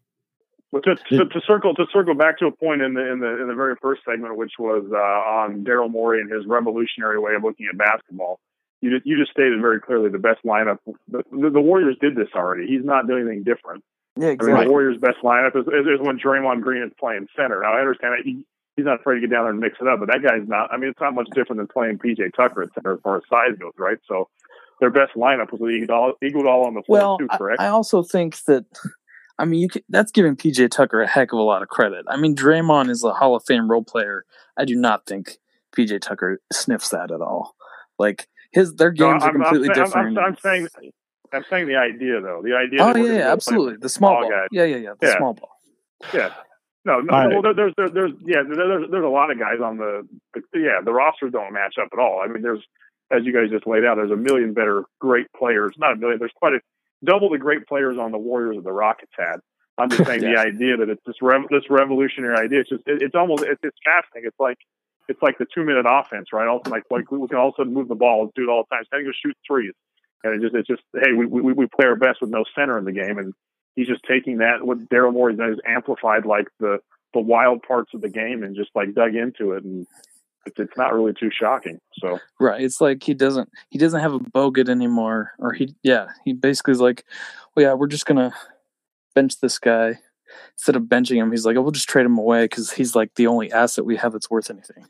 But 0.72 0.82
to, 0.82 0.96
to, 0.96 1.24
to 1.24 1.40
circle 1.46 1.72
to 1.76 1.86
circle 1.92 2.16
back 2.16 2.38
to 2.40 2.46
a 2.46 2.50
point 2.50 2.82
in 2.82 2.94
the 2.94 3.12
in 3.12 3.20
the 3.20 3.42
in 3.42 3.46
the 3.46 3.54
very 3.54 3.76
first 3.80 4.02
segment, 4.04 4.36
which 4.36 4.54
was 4.58 4.84
uh, 4.92 4.96
on 4.96 5.62
Daryl 5.64 5.88
Morey 5.88 6.20
and 6.20 6.28
his 6.28 6.44
revolutionary 6.44 7.20
way 7.20 7.36
of 7.36 7.44
looking 7.44 7.68
at 7.70 7.78
basketball. 7.78 8.40
You 8.80 8.90
just, 8.90 9.06
you 9.06 9.16
just 9.16 9.30
stated 9.30 9.60
very 9.60 9.80
clearly 9.80 10.10
the 10.10 10.18
best 10.18 10.44
lineup. 10.44 10.78
The, 11.08 11.22
the, 11.30 11.50
the 11.50 11.60
Warriors 11.60 11.96
did 12.00 12.16
this 12.16 12.28
already. 12.34 12.66
He's 12.66 12.84
not 12.84 13.06
doing 13.06 13.22
anything 13.22 13.44
different. 13.44 13.84
Yeah, 14.16 14.26
I 14.26 14.30
mean, 14.30 14.34
exactly. 14.34 14.64
the 14.64 14.70
Warriors' 14.70 14.98
best 15.00 15.18
lineup 15.24 15.56
is, 15.56 15.66
is, 15.66 15.86
is 15.86 16.00
when 16.00 16.18
Draymond 16.18 16.60
Green 16.62 16.82
is 16.82 16.92
playing 17.00 17.28
center. 17.36 17.60
Now 17.62 17.72
I 17.72 17.80
understand 17.80 18.14
that 18.14 18.24
he, 18.24 18.44
he's 18.76 18.84
not 18.84 19.00
afraid 19.00 19.16
to 19.16 19.20
get 19.22 19.30
down 19.30 19.44
there 19.44 19.50
and 19.50 19.60
mix 19.60 19.76
it 19.80 19.86
up, 19.88 20.00
but 20.00 20.06
that 20.08 20.22
guy's 20.22 20.46
not. 20.48 20.72
I 20.72 20.76
mean, 20.76 20.90
it's 20.90 21.00
not 21.00 21.14
much 21.14 21.28
different 21.34 21.58
than 21.58 21.66
playing 21.68 21.98
PJ 21.98 22.34
Tucker 22.34 22.62
at 22.62 22.74
center 22.74 22.94
as 22.94 23.00
far 23.02 23.16
as 23.18 23.22
size 23.30 23.56
goes, 23.58 23.72
right? 23.78 23.98
So 24.08 24.28
their 24.80 24.90
best 24.90 25.14
lineup 25.16 25.52
was 25.52 25.60
with 25.60 25.72
Iguodala, 25.72 26.12
Iguodala 26.22 26.66
on 26.66 26.74
the 26.74 26.82
floor 26.82 26.98
well, 26.98 27.18
too, 27.18 27.28
I, 27.30 27.36
correct? 27.38 27.60
I 27.60 27.68
also 27.68 28.02
think 28.02 28.36
that. 28.44 28.64
I 29.36 29.44
mean, 29.46 29.60
you 29.60 29.68
could, 29.68 29.82
that's 29.88 30.12
giving 30.12 30.36
PJ 30.36 30.70
Tucker 30.70 31.00
a 31.02 31.08
heck 31.08 31.32
of 31.32 31.38
a 31.40 31.42
lot 31.42 31.62
of 31.62 31.68
credit. 31.68 32.04
I 32.08 32.16
mean, 32.16 32.36
Draymond 32.36 32.88
is 32.88 33.02
a 33.02 33.12
Hall 33.12 33.34
of 33.34 33.42
Fame 33.44 33.68
role 33.68 33.82
player. 33.82 34.24
I 34.56 34.64
do 34.64 34.76
not 34.76 35.06
think 35.06 35.38
PJ 35.76 36.00
Tucker 36.02 36.40
sniffs 36.52 36.90
that 36.90 37.10
at 37.10 37.20
all. 37.20 37.56
Like 37.98 38.28
his, 38.52 38.74
their 38.76 38.92
No, 38.92 39.10
games 39.10 39.24
are 39.24 39.26
I'm- 39.30 39.36
I'm 39.36 39.42
completely 39.42 39.74
saying- 39.74 39.86
different. 39.86 40.18
I'm, 40.18 40.24
I'm 40.24 40.36
saying, 40.36 40.68
I'm 41.32 41.44
saying 41.50 41.66
the 41.66 41.74
idea 41.74 42.20
though. 42.20 42.42
The 42.44 42.54
idea. 42.54 42.78
oh 42.80 42.94
yeah, 42.96 43.12
yeah, 43.18 43.32
absolutely. 43.32 43.76
The 43.78 43.88
small 43.88 44.20
ball. 44.20 44.30
guys. 44.30 44.46
Yeah, 44.52 44.64
yeah, 44.64 44.76
yeah. 44.76 44.92
The 45.00 45.06
Yeah. 45.08 45.16
small 45.18 45.34
ball. 45.34 45.50
Yeah. 46.12 46.32
No, 46.84 47.00
no. 47.00 47.14
All 47.14 47.24
right. 47.24 47.32
Well, 47.32 47.42
there, 47.42 47.54
there's, 47.54 47.72
there, 47.76 47.88
there's, 47.88 48.12
yeah, 48.24 48.42
there, 48.46 48.68
there's, 48.68 48.90
there's 48.90 49.04
a 49.04 49.08
lot 49.08 49.30
of 49.30 49.38
guys 49.38 49.60
on 49.62 49.78
the, 49.78 50.06
yeah, 50.54 50.80
the 50.84 50.92
rosters 50.92 51.32
don't 51.32 51.52
match 51.52 51.76
up 51.80 51.88
at 51.92 51.98
all. 51.98 52.20
I 52.22 52.28
mean, 52.28 52.42
there's, 52.42 52.62
as 53.10 53.24
you 53.24 53.32
guys 53.32 53.50
just 53.50 53.66
laid 53.66 53.84
out, 53.84 53.96
there's 53.96 54.10
a 54.10 54.16
million 54.16 54.52
better 54.52 54.84
great 55.00 55.26
players. 55.36 55.74
Not 55.78 55.92
a 55.92 55.96
million. 55.96 56.18
There's 56.18 56.32
quite 56.34 56.54
a 56.54 56.60
double 57.04 57.30
the 57.30 57.38
great 57.38 57.66
players 57.66 57.96
on 57.98 58.12
the 58.12 58.18
Warriors 58.18 58.56
that 58.56 58.64
the 58.64 58.72
Rockets 58.72 59.12
had. 59.16 59.36
I'm 59.78 59.90
just 59.90 60.04
saying 60.06 60.20
the 60.20 60.36
idea 60.36 60.76
that 60.76 60.88
it's 60.88 61.02
this 61.06 61.16
rev- 61.20 61.48
this 61.50 61.64
revolutionary 61.68 62.36
idea. 62.36 62.60
It's 62.60 62.70
just 62.70 62.82
it, 62.86 63.02
it's 63.02 63.14
almost 63.14 63.44
it's, 63.44 63.60
it's 63.62 63.76
fascinating. 63.84 64.28
It's 64.28 64.40
like 64.40 64.58
it's 65.08 65.20
like 65.22 65.38
the 65.38 65.46
two 65.52 65.64
minute 65.64 65.86
offense, 65.88 66.28
right? 66.32 66.48
Also 66.48 66.70
like 66.70 66.84
like 66.90 67.10
we 67.10 67.26
can 67.28 67.38
also 67.38 67.64
move 67.64 67.88
the 67.88 67.94
ball, 67.94 68.22
and 68.22 68.32
do 68.34 68.44
it 68.44 68.48
all 68.48 68.64
the 68.68 68.74
time. 68.74 68.80
Instead 68.80 69.00
of 69.00 69.06
just 69.06 69.22
shoot 69.22 69.36
threes, 69.46 69.72
and 70.22 70.34
it 70.34 70.40
just 70.40 70.54
it's 70.54 70.68
just 70.68 70.82
hey 70.94 71.12
we 71.12 71.26
we 71.26 71.52
we 71.52 71.66
play 71.66 71.86
our 71.86 71.96
best 71.96 72.20
with 72.20 72.30
no 72.30 72.44
center 72.54 72.78
in 72.78 72.84
the 72.84 72.92
game, 72.92 73.18
and 73.18 73.34
he's 73.74 73.86
just 73.86 74.02
taking 74.04 74.38
that 74.38 74.64
what 74.64 74.88
Daryl 74.88 75.12
Morey's 75.12 75.38
done 75.38 75.52
is 75.52 75.60
amplified 75.66 76.24
like 76.24 76.48
the 76.60 76.78
the 77.12 77.20
wild 77.20 77.62
parts 77.62 77.92
of 77.94 78.00
the 78.00 78.08
game 78.08 78.42
and 78.42 78.56
just 78.56 78.70
like 78.74 78.94
dug 78.94 79.14
into 79.14 79.52
it, 79.52 79.64
and 79.64 79.86
it's 80.46 80.58
it's 80.58 80.76
not 80.76 80.92
really 80.92 81.12
too 81.12 81.30
shocking. 81.32 81.78
So 81.98 82.18
Right. 82.40 82.62
It's 82.62 82.80
like 82.80 83.02
he 83.02 83.14
doesn't 83.14 83.48
he 83.70 83.78
doesn't 83.78 84.00
have 84.00 84.14
a 84.14 84.20
bogut 84.20 84.68
anymore, 84.68 85.32
or 85.38 85.52
he 85.52 85.74
yeah 85.82 86.08
he 86.24 86.32
basically 86.32 86.72
is 86.72 86.80
like, 86.80 87.04
well 87.54 87.64
yeah 87.64 87.74
we're 87.74 87.86
just 87.86 88.06
gonna 88.06 88.32
bench 89.14 89.40
this 89.40 89.58
guy 89.58 89.98
instead 90.56 90.76
of 90.76 90.84
benching 90.84 91.16
him. 91.16 91.30
He's 91.30 91.46
like, 91.46 91.56
oh, 91.56 91.62
we'll 91.62 91.70
just 91.70 91.88
trade 91.88 92.06
him 92.06 92.18
away 92.18 92.44
because 92.44 92.72
he's 92.72 92.94
like 92.94 93.14
the 93.14 93.28
only 93.28 93.52
asset 93.52 93.84
we 93.84 93.96
have 93.96 94.12
that's 94.12 94.30
worth 94.30 94.50
anything. 94.50 94.84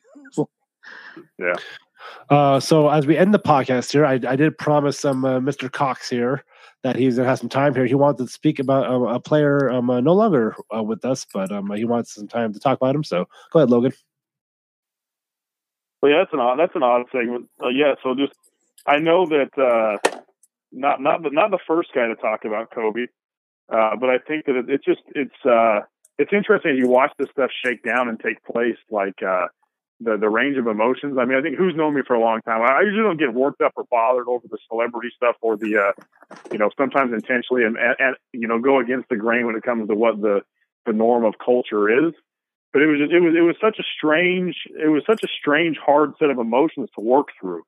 Uh, 2.30 2.60
so 2.60 2.88
as 2.88 3.06
we 3.06 3.16
end 3.16 3.34
the 3.34 3.38
podcast 3.38 3.92
here, 3.92 4.06
I, 4.06 4.14
I 4.26 4.36
did 4.36 4.56
promise 4.58 4.98
some 4.98 5.24
uh, 5.24 5.40
Mr. 5.40 5.70
Cox 5.70 6.08
here 6.08 6.44
that 6.82 6.96
he's 6.96 7.16
gonna 7.16 7.28
have 7.28 7.38
some 7.38 7.48
time 7.48 7.74
here. 7.74 7.86
He 7.86 7.94
wanted 7.94 8.24
to 8.24 8.32
speak 8.32 8.58
about 8.58 8.90
um, 8.90 9.02
a 9.02 9.20
player 9.20 9.70
um, 9.70 9.90
uh, 9.90 10.00
no 10.00 10.12
longer 10.12 10.54
uh, 10.74 10.82
with 10.82 11.04
us, 11.04 11.26
but 11.32 11.50
um, 11.52 11.70
he 11.72 11.84
wants 11.84 12.14
some 12.14 12.28
time 12.28 12.52
to 12.52 12.60
talk 12.60 12.78
about 12.78 12.94
him. 12.94 13.04
So 13.04 13.26
go 13.52 13.58
ahead, 13.58 13.70
Logan. 13.70 13.92
Well, 16.02 16.12
yeah, 16.12 16.18
that's 16.18 16.32
an 16.32 16.40
odd 16.40 16.58
that's 16.58 16.74
an 16.74 16.82
odd 16.82 17.06
segment. 17.12 17.48
Uh, 17.62 17.68
yeah, 17.68 17.94
so 18.02 18.14
just 18.14 18.34
I 18.86 18.98
know 18.98 19.26
that 19.26 19.50
uh, 19.58 20.20
not 20.72 21.00
not 21.00 21.22
the 21.22 21.30
not 21.30 21.50
the 21.50 21.58
first 21.66 21.90
guy 21.94 22.06
to 22.06 22.16
talk 22.16 22.44
about 22.44 22.70
Kobe, 22.70 23.06
but 23.68 24.10
I 24.10 24.18
think 24.18 24.46
that 24.46 24.56
it, 24.56 24.66
it's 24.68 24.84
just 24.84 25.02
it's 25.14 25.86
it's 26.18 26.32
interesting 26.32 26.76
you 26.76 26.88
watch 26.88 27.12
this 27.18 27.28
stuff 27.32 27.50
shake 27.64 27.82
down 27.82 28.08
and 28.08 28.20
take 28.20 28.42
place, 28.44 28.76
like 28.90 29.18
the 30.00 30.16
the 30.16 30.28
range 30.28 30.56
of 30.56 30.66
emotions. 30.66 31.16
I 31.18 31.24
mean, 31.24 31.38
I 31.38 31.42
think 31.42 31.56
who's 31.56 31.74
known 31.74 31.94
me 31.94 32.02
for 32.06 32.14
a 32.14 32.20
long 32.20 32.40
time. 32.42 32.62
I 32.62 32.82
usually 32.82 33.02
don't 33.02 33.18
get 33.18 33.32
worked 33.32 33.60
up 33.60 33.72
or 33.76 33.84
bothered 33.90 34.28
over 34.28 34.46
the 34.48 34.58
celebrity 34.68 35.10
stuff 35.16 35.36
or 35.40 35.56
the 35.56 35.76
uh, 35.78 36.36
you 36.50 36.58
know 36.58 36.70
sometimes 36.76 37.12
intentionally 37.12 37.64
and, 37.64 37.76
and, 37.76 37.96
and 37.98 38.16
you 38.32 38.48
know 38.48 38.58
go 38.58 38.80
against 38.80 39.08
the 39.08 39.16
grain 39.16 39.46
when 39.46 39.56
it 39.56 39.62
comes 39.62 39.88
to 39.88 39.94
what 39.94 40.20
the 40.20 40.40
the 40.86 40.92
norm 40.92 41.24
of 41.24 41.34
culture 41.44 41.88
is 41.88 42.12
but 42.74 42.82
it 42.82 42.86
was 42.86 42.98
just, 42.98 43.12
it 43.12 43.20
was 43.20 43.34
it 43.34 43.40
was 43.40 43.56
such 43.62 43.78
a 43.78 43.84
strange 43.96 44.56
it 44.68 44.88
was 44.88 45.02
such 45.06 45.22
a 45.22 45.28
strange 45.40 45.78
hard 45.78 46.12
set 46.18 46.28
of 46.28 46.38
emotions 46.38 46.90
to 46.94 47.00
work 47.00 47.28
through 47.40 47.62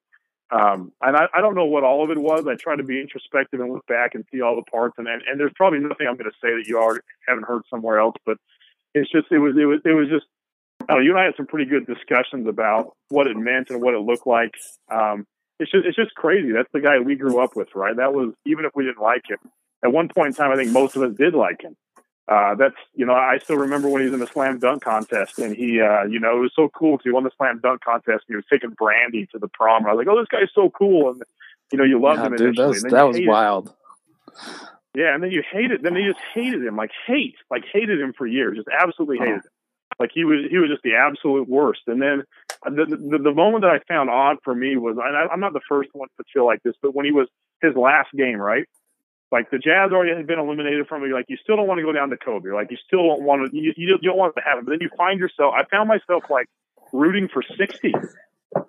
um, 0.51 0.93
and 1.01 1.17
I, 1.17 1.27
I 1.35 1.41
don't 1.41 1.55
know 1.55 1.65
what 1.65 1.85
all 1.85 2.05
of 2.05 2.11
it 2.11 2.19
was 2.19 2.45
i 2.47 2.55
tried 2.57 2.77
to 2.77 2.83
be 2.83 3.01
introspective 3.01 3.61
and 3.61 3.73
look 3.73 3.87
back 3.87 4.15
and 4.15 4.25
see 4.31 4.43
all 4.43 4.57
the 4.57 4.69
parts 4.71 4.97
and 4.99 5.09
and, 5.09 5.23
and 5.23 5.41
there's 5.41 5.55
probably 5.55 5.79
nothing 5.79 6.07
i'm 6.09 6.17
going 6.17 6.31
to 6.31 6.37
say 6.43 6.53
that 6.53 6.67
you 6.67 6.77
already 6.79 7.01
haven't 7.27 7.47
heard 7.47 7.63
somewhere 7.71 7.99
else 7.99 8.17
but 8.27 8.37
it's 8.95 9.11
just 9.11 9.29
it 9.31 9.39
was 9.39 9.57
it 9.57 9.65
was 9.65 9.81
it 9.85 9.95
was 9.95 10.09
just 10.11 10.27
know, 10.89 10.99
you 11.01 11.11
and 11.11 11.21
I 11.21 11.25
had 11.25 11.35
some 11.37 11.47
pretty 11.47 11.69
good 11.71 11.87
discussions 11.87 12.47
about 12.49 12.93
what 13.09 13.27
it 13.27 13.37
meant 13.37 13.71
and 13.71 13.81
what 13.81 13.95
it 13.95 14.01
looked 14.01 14.27
like. 14.27 14.53
Um, 14.91 15.27
it's 15.59 15.71
just 15.71 15.87
it's 15.87 15.97
just 15.97 16.15
crazy. 16.15 16.53
That's 16.53 16.69
the 16.73 16.81
guy 16.81 16.99
we 16.99 17.15
grew 17.17 17.41
up 17.43 17.57
with, 17.57 17.69
right? 17.75 17.97
That 17.97 18.13
was 18.13 18.35
even 18.45 18.65
if 18.65 18.73
we 18.75 18.85
didn't 18.85 19.03
like 19.03 19.23
him. 19.29 19.39
At 19.85 19.93
one 19.93 20.09
point 20.09 20.29
in 20.29 20.35
time, 20.35 20.51
I 20.53 20.57
think 20.57 20.71
most 20.73 20.97
of 20.97 21.03
us 21.03 21.15
did 21.17 21.35
like 21.35 21.63
him 21.63 21.77
uh, 22.29 22.55
that's 22.57 22.75
you 22.95 23.07
know 23.07 23.15
I 23.15 23.39
still 23.39 23.57
remember 23.57 23.89
when 23.89 24.03
he 24.03 24.07
was 24.07 24.15
in 24.15 24.21
the 24.21 24.27
slam 24.27 24.59
dunk 24.59 24.83
contest 24.83 25.39
and 25.39 25.55
he 25.55 25.81
uh, 25.81 26.05
you 26.05 26.19
know 26.19 26.37
it 26.39 26.41
was 26.41 26.53
so 26.57 26.69
cool 26.77 26.93
because 26.97 27.05
he 27.05 27.13
won 27.13 27.23
the 27.25 27.31
slam 27.37 27.61
dunk 27.63 27.83
contest 27.85 28.25
and 28.27 28.35
he 28.35 28.35
was 28.37 28.45
taking 28.51 28.71
brandy 28.71 29.27
to 29.33 29.39
the 29.39 29.49
prom 29.49 29.83
and 29.85 29.91
I 29.91 29.95
was 29.95 30.05
like 30.05 30.09
oh 30.13 30.19
this 30.19 30.29
guy's 30.29 30.51
so 30.53 30.69
cool 30.71 31.11
and 31.11 31.23
you 31.71 31.79
know 31.79 31.85
you 31.85 32.01
loved 32.03 32.19
Yeah, 32.19 32.27
him 32.27 32.37
dude, 32.37 32.57
that 32.57 32.63
initially 32.65 32.69
was, 32.69 32.83
that 32.93 33.03
was 33.05 33.21
wild. 33.25 33.73
yeah 34.97 35.15
and 35.15 35.23
then 35.23 35.31
you 35.31 35.43
hated 35.53 35.83
then 35.83 35.95
you 35.95 36.13
just 36.13 36.25
hated 36.35 36.65
him 36.65 36.75
like 36.75 36.91
hate 37.07 37.37
like 37.49 37.63
hated 37.73 38.01
him 38.01 38.13
for 38.19 38.27
years 38.27 38.57
just 38.57 38.69
absolutely 38.77 39.19
hated 39.19 39.35
him 39.37 39.43
like 39.99 40.11
he 40.13 40.25
was 40.25 40.45
he 40.51 40.59
was 40.59 40.71
just 40.71 40.83
the 40.83 40.95
absolute 40.95 41.49
worst 41.49 41.81
and 41.87 42.01
then 42.01 42.23
the 42.65 42.87
the, 42.87 43.19
the 43.19 43.35
moment 43.35 43.63
that 43.63 43.71
I 43.71 43.81
found 43.89 44.11
odd 44.11 44.39
for 44.45 44.55
me 44.55 44.77
was 44.77 44.97
I, 44.99 45.33
I'm 45.33 45.41
not 45.41 45.53
the 45.53 45.61
first 45.69 45.91
one 45.93 46.09
to 46.19 46.25
feel 46.33 46.45
like 46.45 46.63
this 46.63 46.75
but 46.83 46.95
when 46.95 47.05
he 47.07 47.13
was 47.13 47.29
his 47.63 47.75
last 47.75 48.09
game 48.17 48.39
right 48.39 48.67
like 49.33 49.51
the 49.51 49.59
Jazz 49.59 49.91
already 49.93 50.15
had 50.15 50.27
been 50.27 50.39
eliminated 50.39 50.87
from 50.87 51.03
it. 51.03 51.09
Like 51.09 51.25
you 51.29 51.37
still 51.37 51.57
don't 51.57 51.67
want 51.67 51.79
to 51.79 51.85
go 51.85 51.93
down 51.93 52.11
to 52.11 52.17
Kobe. 52.17 52.51
Like 52.51 52.71
you 52.71 52.77
still 52.87 53.03
don't 53.03 53.23
want 53.23 53.51
to. 53.51 53.57
You, 53.57 53.73
you 53.77 53.99
don't 53.99 54.17
want 54.17 54.35
it 54.37 54.41
to 54.41 54.45
happen. 54.45 54.65
But 54.65 54.71
then 54.71 54.79
you 54.81 54.91
find 54.97 55.19
yourself. 55.19 55.53
I 55.57 55.65
found 55.65 55.89
myself 55.89 56.25
like 56.31 56.47
rooting 56.93 57.29
for 57.29 57.43
sixty. 57.59 57.93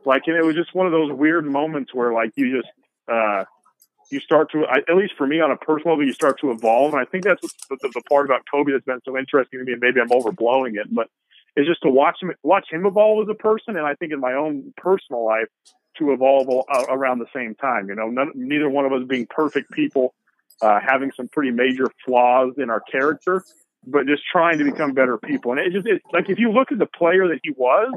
Like 0.04 0.24
and 0.26 0.36
it 0.36 0.44
was 0.44 0.56
just 0.56 0.74
one 0.74 0.88
of 0.88 0.92
those 0.92 1.12
weird 1.12 1.46
moments 1.46 1.94
where 1.94 2.12
like 2.12 2.32
you 2.36 2.58
just. 2.58 2.70
uh 3.08 3.46
you 4.10 4.20
start 4.20 4.52
to, 4.52 4.66
at 4.66 4.96
least 4.96 5.14
for 5.18 5.28
me 5.28 5.42
on 5.42 5.52
a 5.52 5.58
personal 5.58 5.94
level, 5.94 6.06
you 6.06 6.14
start 6.14 6.40
to 6.42 6.52
evolve. 6.52 6.94
And 6.94 7.02
I 7.02 7.06
think 7.06 7.24
that's 7.24 7.42
the, 7.42 7.78
the, 7.82 7.92
the 7.94 8.02
part 8.10 8.26
about 8.26 8.42
Kobe 8.50 8.72
that's 8.72 8.86
been 8.86 9.00
so 9.04 9.18
interesting 9.18 9.60
to 9.60 9.66
me. 9.66 9.74
And 9.74 9.82
maybe 9.82 10.00
I'm 10.00 10.10
overblowing 10.10 10.80
it, 10.80 10.88
but 10.94 11.10
it's 11.56 11.68
just 11.68 11.82
to 11.82 11.90
watch 11.90 12.18
him, 12.22 12.32
watch 12.44 12.68
him 12.72 12.86
evolve 12.86 13.28
as 13.28 13.32
a 13.32 13.36
person. 13.36 13.76
And 13.76 13.86
I 13.86 13.96
think 13.96 14.14
in 14.14 14.20
my 14.20 14.34
own 14.34 14.74
personal 14.78 15.26
life 15.26 15.48
to 15.98 16.14
evolve 16.14 16.48
around 16.90 17.20
the 17.20 17.26
same 17.34 17.56
time, 17.56 17.90
you 17.90 17.96
know, 17.96 18.08
none, 18.08 18.32
neither 18.36 18.70
one 18.70 18.86
of 18.86 18.94
us 18.94 19.02
being 19.08 19.26
perfect 19.28 19.72
people, 19.72 20.14
uh, 20.62 20.80
having 20.80 21.12
some 21.18 21.28
pretty 21.28 21.52
major 21.52 21.88
flaws 22.06 22.54
in 22.58 22.70
our 22.70 22.82
character, 22.82 23.44
but 23.86 24.06
just 24.06 24.24
trying 24.32 24.60
to 24.60 24.64
become 24.64 24.94
better 24.94 25.18
people. 25.18 25.52
And 25.52 25.60
it 25.60 25.74
just, 25.74 25.88
it's 25.88 26.06
like, 26.14 26.30
if 26.30 26.38
you 26.40 26.52
look 26.52 26.72
at 26.72 26.78
the 26.78 26.86
player 26.86 27.28
that 27.28 27.40
he 27.44 27.52
was 27.52 27.92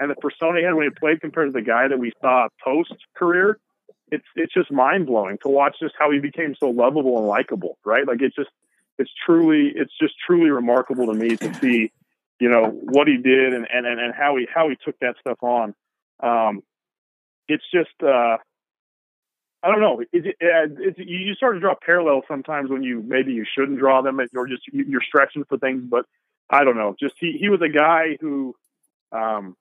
and 0.00 0.10
the 0.10 0.16
persona 0.16 0.58
he 0.58 0.64
had 0.64 0.74
when 0.74 0.86
he 0.86 0.90
played 0.90 1.20
compared 1.20 1.48
to 1.48 1.52
the 1.52 1.62
guy 1.64 1.86
that 1.86 1.98
we 1.98 2.12
saw 2.20 2.48
post 2.62 2.94
career, 3.14 3.58
it's 4.14 4.24
it's 4.36 4.54
just 4.54 4.70
mind 4.70 5.06
blowing 5.06 5.38
to 5.42 5.48
watch 5.48 5.76
just 5.80 5.94
how 5.98 6.10
he 6.10 6.18
became 6.18 6.54
so 6.58 6.70
lovable 6.70 7.18
and 7.18 7.26
likable, 7.26 7.78
right? 7.84 8.06
Like 8.06 8.22
it's 8.22 8.36
just 8.36 8.50
it's 8.98 9.10
truly 9.26 9.72
it's 9.74 9.92
just 10.00 10.14
truly 10.26 10.50
remarkable 10.50 11.06
to 11.06 11.14
me 11.14 11.36
to 11.36 11.54
see, 11.54 11.92
you 12.38 12.48
know, 12.48 12.66
what 12.66 13.08
he 13.08 13.16
did 13.16 13.52
and 13.52 13.66
and 13.72 13.86
and 13.86 14.14
how 14.14 14.36
he 14.36 14.46
how 14.52 14.68
he 14.68 14.76
took 14.84 14.98
that 15.00 15.16
stuff 15.20 15.42
on. 15.42 15.74
Um, 16.20 16.62
it's 17.48 17.64
just 17.72 18.02
uh, 18.02 18.38
I 19.62 19.68
don't 19.68 19.80
know. 19.80 20.00
It, 20.00 20.08
it, 20.12 20.36
it, 20.40 20.98
you 20.98 21.34
start 21.34 21.54
to 21.54 21.60
draw 21.60 21.74
parallels 21.74 22.24
sometimes 22.28 22.70
when 22.70 22.82
you 22.82 23.02
maybe 23.06 23.32
you 23.32 23.44
shouldn't 23.44 23.78
draw 23.78 24.02
them, 24.02 24.20
you're 24.32 24.46
just 24.46 24.62
you're 24.72 25.02
stretching 25.02 25.44
for 25.44 25.58
things. 25.58 25.82
But 25.88 26.06
I 26.50 26.64
don't 26.64 26.76
know. 26.76 26.94
Just 26.98 27.14
he 27.18 27.36
he 27.38 27.48
was 27.48 27.62
a 27.62 27.68
guy 27.68 28.16
who 28.20 28.54
um, 29.10 29.56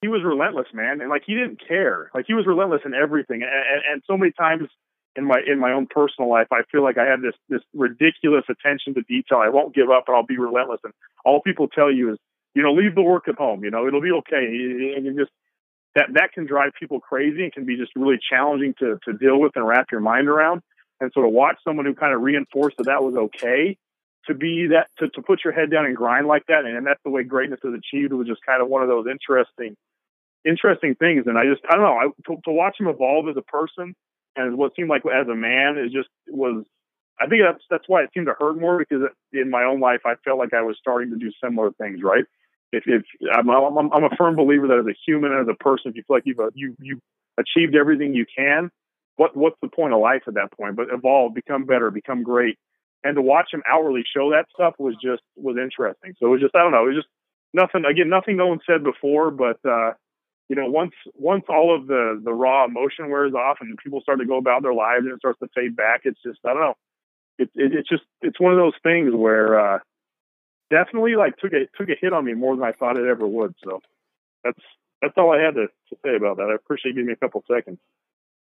he 0.00 0.08
was 0.08 0.22
relentless, 0.24 0.68
man, 0.72 1.00
and 1.00 1.10
like 1.10 1.22
he 1.26 1.34
didn't 1.34 1.60
care. 1.66 2.10
Like 2.14 2.26
he 2.26 2.34
was 2.34 2.46
relentless 2.46 2.82
in 2.84 2.94
everything, 2.94 3.42
and, 3.42 3.50
and, 3.50 3.82
and 3.92 4.02
so 4.06 4.16
many 4.16 4.32
times 4.32 4.68
in 5.16 5.24
my 5.24 5.40
in 5.46 5.58
my 5.58 5.72
own 5.72 5.86
personal 5.86 6.30
life, 6.30 6.46
I 6.52 6.62
feel 6.70 6.84
like 6.84 6.98
I 6.98 7.06
have 7.06 7.20
this 7.20 7.34
this 7.48 7.62
ridiculous 7.74 8.44
attention 8.48 8.94
to 8.94 9.02
detail. 9.02 9.38
I 9.38 9.48
won't 9.48 9.74
give 9.74 9.90
up, 9.90 10.04
and 10.06 10.16
I'll 10.16 10.26
be 10.26 10.38
relentless. 10.38 10.80
And 10.84 10.92
all 11.24 11.42
people 11.42 11.66
tell 11.68 11.90
you 11.90 12.12
is, 12.12 12.18
you 12.54 12.62
know, 12.62 12.72
leave 12.72 12.94
the 12.94 13.02
work 13.02 13.26
at 13.28 13.34
home. 13.34 13.64
You 13.64 13.70
know, 13.70 13.86
it'll 13.86 14.00
be 14.00 14.12
okay. 14.12 14.44
And 14.96 15.04
you 15.04 15.16
just 15.18 15.32
that 15.96 16.06
that 16.14 16.32
can 16.32 16.46
drive 16.46 16.72
people 16.78 17.00
crazy 17.00 17.42
and 17.42 17.52
can 17.52 17.64
be 17.64 17.76
just 17.76 17.92
really 17.96 18.18
challenging 18.30 18.74
to 18.78 18.98
to 19.04 19.12
deal 19.12 19.40
with 19.40 19.52
and 19.56 19.66
wrap 19.66 19.86
your 19.90 20.00
mind 20.00 20.28
around. 20.28 20.62
And 21.00 21.10
so 21.12 21.22
to 21.22 21.28
watch 21.28 21.56
someone 21.64 21.86
who 21.86 21.94
kind 21.94 22.14
of 22.14 22.22
reinforced 22.22 22.76
that 22.78 22.86
that 22.86 23.02
was 23.02 23.16
okay 23.16 23.76
to 24.26 24.34
be 24.34 24.68
that 24.68 24.88
to, 24.98 25.08
to 25.08 25.22
put 25.22 25.44
your 25.44 25.52
head 25.52 25.70
down 25.70 25.86
and 25.86 25.96
grind 25.96 26.26
like 26.26 26.44
that 26.48 26.64
and, 26.64 26.76
and 26.76 26.86
that's 26.86 27.00
the 27.04 27.10
way 27.10 27.22
greatness 27.22 27.60
is 27.64 27.72
achieved 27.74 28.12
was 28.12 28.26
just 28.26 28.44
kind 28.44 28.60
of 28.60 28.68
one 28.68 28.82
of 28.82 28.88
those 28.88 29.06
interesting 29.10 29.76
interesting 30.44 30.94
things. 30.94 31.24
And 31.26 31.38
I 31.38 31.44
just, 31.44 31.62
I 31.68 31.74
don't 31.74 31.84
know, 31.84 31.98
I, 31.98 32.06
to, 32.26 32.40
to 32.44 32.50
watch 32.50 32.76
him 32.78 32.88
evolve 32.88 33.28
as 33.28 33.36
a 33.36 33.42
person 33.42 33.94
and 34.36 34.56
what 34.56 34.74
seemed 34.76 34.88
like 34.88 35.02
as 35.06 35.28
a 35.28 35.34
man 35.34 35.78
is 35.78 35.92
just 35.92 36.08
was. 36.28 36.64
I 37.20 37.26
think 37.26 37.42
that's 37.42 37.64
that's 37.68 37.88
why 37.88 38.02
it 38.04 38.10
seemed 38.14 38.26
to 38.26 38.34
hurt 38.38 38.60
more 38.60 38.78
because 38.78 39.02
in 39.32 39.50
my 39.50 39.64
own 39.64 39.80
life 39.80 40.02
I 40.06 40.14
felt 40.24 40.38
like 40.38 40.54
I 40.54 40.62
was 40.62 40.76
starting 40.80 41.10
to 41.10 41.16
do 41.16 41.32
similar 41.42 41.72
things. 41.72 42.00
Right? 42.00 42.24
If, 42.70 42.84
if 42.86 43.02
I'm, 43.32 43.50
I'm, 43.50 43.92
I'm 43.92 44.04
a 44.04 44.16
firm 44.16 44.36
believer 44.36 44.68
that 44.68 44.78
as 44.78 44.86
a 44.86 44.96
human 45.04 45.32
and 45.32 45.40
as 45.40 45.52
a 45.52 45.56
person, 45.56 45.90
if 45.90 45.96
you 45.96 46.04
feel 46.06 46.16
like 46.16 46.26
you've 46.26 46.38
uh, 46.38 46.50
you 46.54 46.76
you 46.80 47.00
achieved 47.36 47.74
everything 47.74 48.14
you 48.14 48.24
can, 48.36 48.70
what 49.16 49.36
what's 49.36 49.56
the 49.62 49.68
point 49.68 49.94
of 49.94 50.00
life 50.00 50.22
at 50.28 50.34
that 50.34 50.52
point? 50.52 50.76
But 50.76 50.92
evolve, 50.92 51.34
become 51.34 51.64
better, 51.64 51.90
become 51.90 52.22
great, 52.22 52.56
and 53.04 53.14
to 53.16 53.22
watch 53.22 53.48
him 53.52 53.62
outwardly 53.68 54.04
show 54.04 54.30
that 54.30 54.46
stuff 54.52 54.74
was 54.78 54.94
just 55.02 55.22
was 55.36 55.56
interesting. 55.56 56.14
So 56.18 56.26
it 56.26 56.30
was 56.30 56.40
just 56.40 56.54
I 56.54 56.60
don't 56.60 56.72
know, 56.72 56.84
it 56.84 56.94
was 56.94 56.96
just 56.96 57.08
nothing 57.52 57.84
again, 57.84 58.08
nothing 58.08 58.36
no 58.36 58.48
one 58.48 58.60
said 58.66 58.82
before, 58.84 59.30
but 59.30 59.58
uh, 59.64 59.92
you 60.48 60.56
know, 60.56 60.66
once 60.66 60.94
once 61.14 61.44
all 61.48 61.74
of 61.74 61.86
the 61.86 62.20
the 62.22 62.32
raw 62.32 62.64
emotion 62.64 63.10
wears 63.10 63.34
off 63.34 63.58
and 63.60 63.76
people 63.78 64.00
start 64.00 64.18
to 64.18 64.26
go 64.26 64.38
about 64.38 64.62
their 64.62 64.74
lives 64.74 65.04
and 65.04 65.12
it 65.12 65.18
starts 65.18 65.38
to 65.40 65.48
fade 65.54 65.76
back, 65.76 66.02
it's 66.04 66.20
just 66.24 66.38
I 66.44 66.54
don't 66.54 66.60
know. 66.60 66.74
It, 67.38 67.50
it 67.54 67.72
it's 67.74 67.88
just 67.88 68.04
it's 68.22 68.40
one 68.40 68.52
of 68.52 68.58
those 68.58 68.74
things 68.82 69.14
where 69.14 69.58
uh, 69.58 69.78
definitely 70.70 71.16
like 71.16 71.36
took 71.36 71.52
a 71.52 71.66
took 71.76 71.88
a 71.88 71.96
hit 72.00 72.12
on 72.12 72.24
me 72.24 72.34
more 72.34 72.56
than 72.56 72.64
I 72.64 72.72
thought 72.72 72.98
it 72.98 73.06
ever 73.06 73.26
would. 73.26 73.54
So 73.64 73.80
that's 74.42 74.60
that's 75.02 75.14
all 75.16 75.32
I 75.32 75.40
had 75.40 75.54
to, 75.54 75.66
to 75.66 75.96
say 76.04 76.16
about 76.16 76.38
that. 76.38 76.48
I 76.50 76.54
appreciate 76.54 76.90
you 76.90 77.02
giving 77.02 77.08
me 77.08 77.12
a 77.12 77.16
couple 77.16 77.44
seconds. 77.50 77.78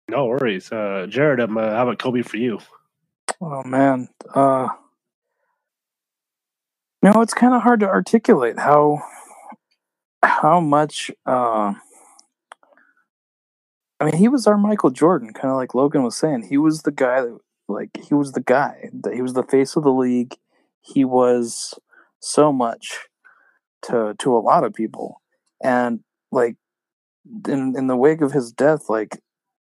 No 0.08 0.26
worries, 0.26 0.72
uh, 0.72 1.06
Jared. 1.08 1.40
Um, 1.40 1.58
uh, 1.58 1.70
how 1.70 1.82
about 1.82 1.98
Kobe 1.98 2.22
for 2.22 2.38
you? 2.38 2.60
Oh 3.40 3.62
man, 3.64 4.08
uh, 4.34 4.68
no, 7.02 7.20
it's 7.22 7.34
kind 7.34 7.54
of 7.54 7.62
hard 7.62 7.80
to 7.80 7.86
articulate 7.88 8.58
how 8.58 9.02
how 10.22 10.60
much 10.60 11.10
uh, 11.26 11.74
I 14.00 14.04
mean, 14.04 14.16
he 14.16 14.28
was 14.28 14.46
our 14.46 14.56
Michael 14.56 14.90
Jordan, 14.90 15.32
kind 15.32 15.50
of 15.50 15.56
like 15.56 15.74
Logan 15.74 16.02
was 16.02 16.16
saying. 16.16 16.46
He 16.50 16.56
was 16.58 16.82
the 16.82 16.92
guy 16.92 17.22
that, 17.22 17.38
like, 17.68 17.90
he 18.08 18.14
was 18.14 18.32
the 18.32 18.40
guy. 18.40 18.90
That 18.92 19.14
he 19.14 19.22
was 19.22 19.34
the 19.34 19.42
face 19.42 19.76
of 19.76 19.82
the 19.82 19.92
league. 19.92 20.36
He 20.80 21.04
was 21.04 21.74
so 22.20 22.52
much 22.52 22.98
to 23.82 24.14
to 24.18 24.36
a 24.36 24.38
lot 24.38 24.64
of 24.64 24.74
people, 24.74 25.20
and 25.62 26.00
like, 26.32 26.56
in 27.48 27.74
in 27.76 27.86
the 27.88 27.96
wake 27.96 28.20
of 28.20 28.32
his 28.32 28.52
death, 28.52 28.88
like 28.88 29.20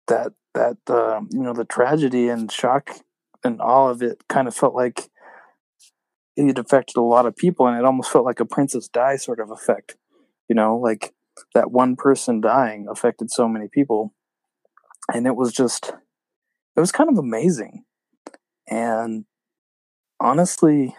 that 0.08 0.34
that 0.54 0.78
uh, 0.88 1.22
you 1.32 1.42
know 1.42 1.54
the 1.54 1.66
tragedy 1.66 2.30
and 2.30 2.52
shock 2.52 2.92
and 3.44 3.62
all 3.62 3.90
of 3.90 4.02
it 4.02 4.24
kind 4.30 4.48
of 4.48 4.56
felt 4.56 4.76
like 4.76 5.10
it 6.38 6.58
affected 6.58 6.98
a 6.98 7.02
lot 7.02 7.26
of 7.26 7.36
people, 7.36 7.68
and 7.68 7.78
it 7.78 7.86
almost 7.86 8.12
felt 8.12 8.26
like 8.26 8.40
a 8.40 8.46
Princess 8.46 8.88
Di 8.88 9.16
sort 9.18 9.40
of 9.40 9.52
effect. 9.52 9.98
You 10.48 10.56
know, 10.56 10.78
like 10.78 11.14
that 11.54 11.72
one 11.72 11.96
person 11.96 12.42
dying 12.42 12.88
affected 12.90 13.32
so 13.32 13.48
many 13.48 13.68
people 13.68 14.14
and 15.14 15.28
it 15.28 15.36
was 15.36 15.52
just 15.52 15.94
it 16.76 16.80
was 16.80 16.92
kind 16.92 17.10
of 17.10 17.18
amazing 17.18 17.84
and 18.70 19.26
honestly 20.20 20.96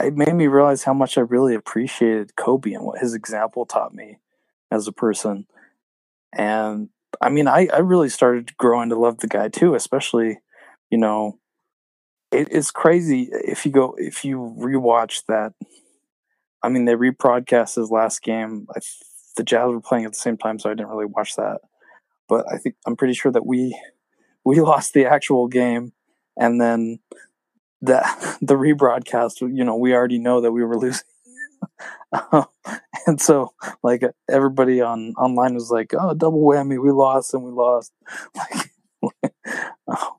it 0.00 0.14
made 0.14 0.34
me 0.34 0.46
realize 0.46 0.82
how 0.84 0.94
much 0.94 1.16
i 1.16 1.20
really 1.20 1.54
appreciated 1.54 2.36
kobe 2.36 2.72
and 2.72 2.84
what 2.84 3.00
his 3.00 3.14
example 3.14 3.64
taught 3.64 3.94
me 3.94 4.18
as 4.70 4.86
a 4.86 4.92
person 4.92 5.46
and 6.34 6.88
i 7.20 7.28
mean 7.28 7.48
i, 7.48 7.68
I 7.72 7.78
really 7.78 8.08
started 8.08 8.56
growing 8.56 8.90
to 8.90 8.98
love 8.98 9.18
the 9.18 9.28
guy 9.28 9.48
too 9.48 9.74
especially 9.74 10.38
you 10.90 10.98
know 10.98 11.38
it, 12.32 12.48
it's 12.50 12.70
crazy 12.70 13.28
if 13.32 13.64
you 13.64 13.72
go 13.72 13.94
if 13.98 14.24
you 14.24 14.54
rewatch 14.58 15.22
that 15.28 15.52
i 16.62 16.68
mean 16.68 16.84
they 16.84 16.94
rebroadcast 16.94 17.76
his 17.76 17.90
last 17.90 18.22
game 18.22 18.66
I, 18.74 18.80
the 19.36 19.44
jazz 19.44 19.68
were 19.68 19.80
playing 19.80 20.04
at 20.04 20.12
the 20.12 20.18
same 20.18 20.36
time 20.36 20.58
so 20.58 20.70
i 20.70 20.74
didn't 20.74 20.88
really 20.88 21.06
watch 21.06 21.36
that 21.36 21.60
but 22.28 22.44
I 22.52 22.58
think 22.58 22.76
I'm 22.86 22.96
pretty 22.96 23.14
sure 23.14 23.32
that 23.32 23.46
we 23.46 23.78
we 24.44 24.60
lost 24.60 24.94
the 24.94 25.06
actual 25.06 25.48
game, 25.48 25.92
and 26.36 26.60
then 26.60 27.00
the 27.80 28.02
the 28.40 28.54
rebroadcast. 28.54 29.40
You 29.40 29.64
know, 29.64 29.76
we 29.76 29.94
already 29.94 30.18
know 30.18 30.40
that 30.40 30.52
we 30.52 30.64
were 30.64 30.78
losing. 30.78 31.02
and 33.06 33.20
so 33.20 33.52
like 33.82 34.02
everybody 34.30 34.80
on 34.80 35.12
online 35.18 35.54
was 35.54 35.70
like 35.70 35.92
oh 35.98 36.14
double 36.14 36.42
whammy 36.42 36.80
we 36.80 36.90
lost 36.90 37.34
and 37.34 37.42
we 37.42 37.50
lost 37.50 37.90
like 38.36 38.70
oh. 39.88 40.16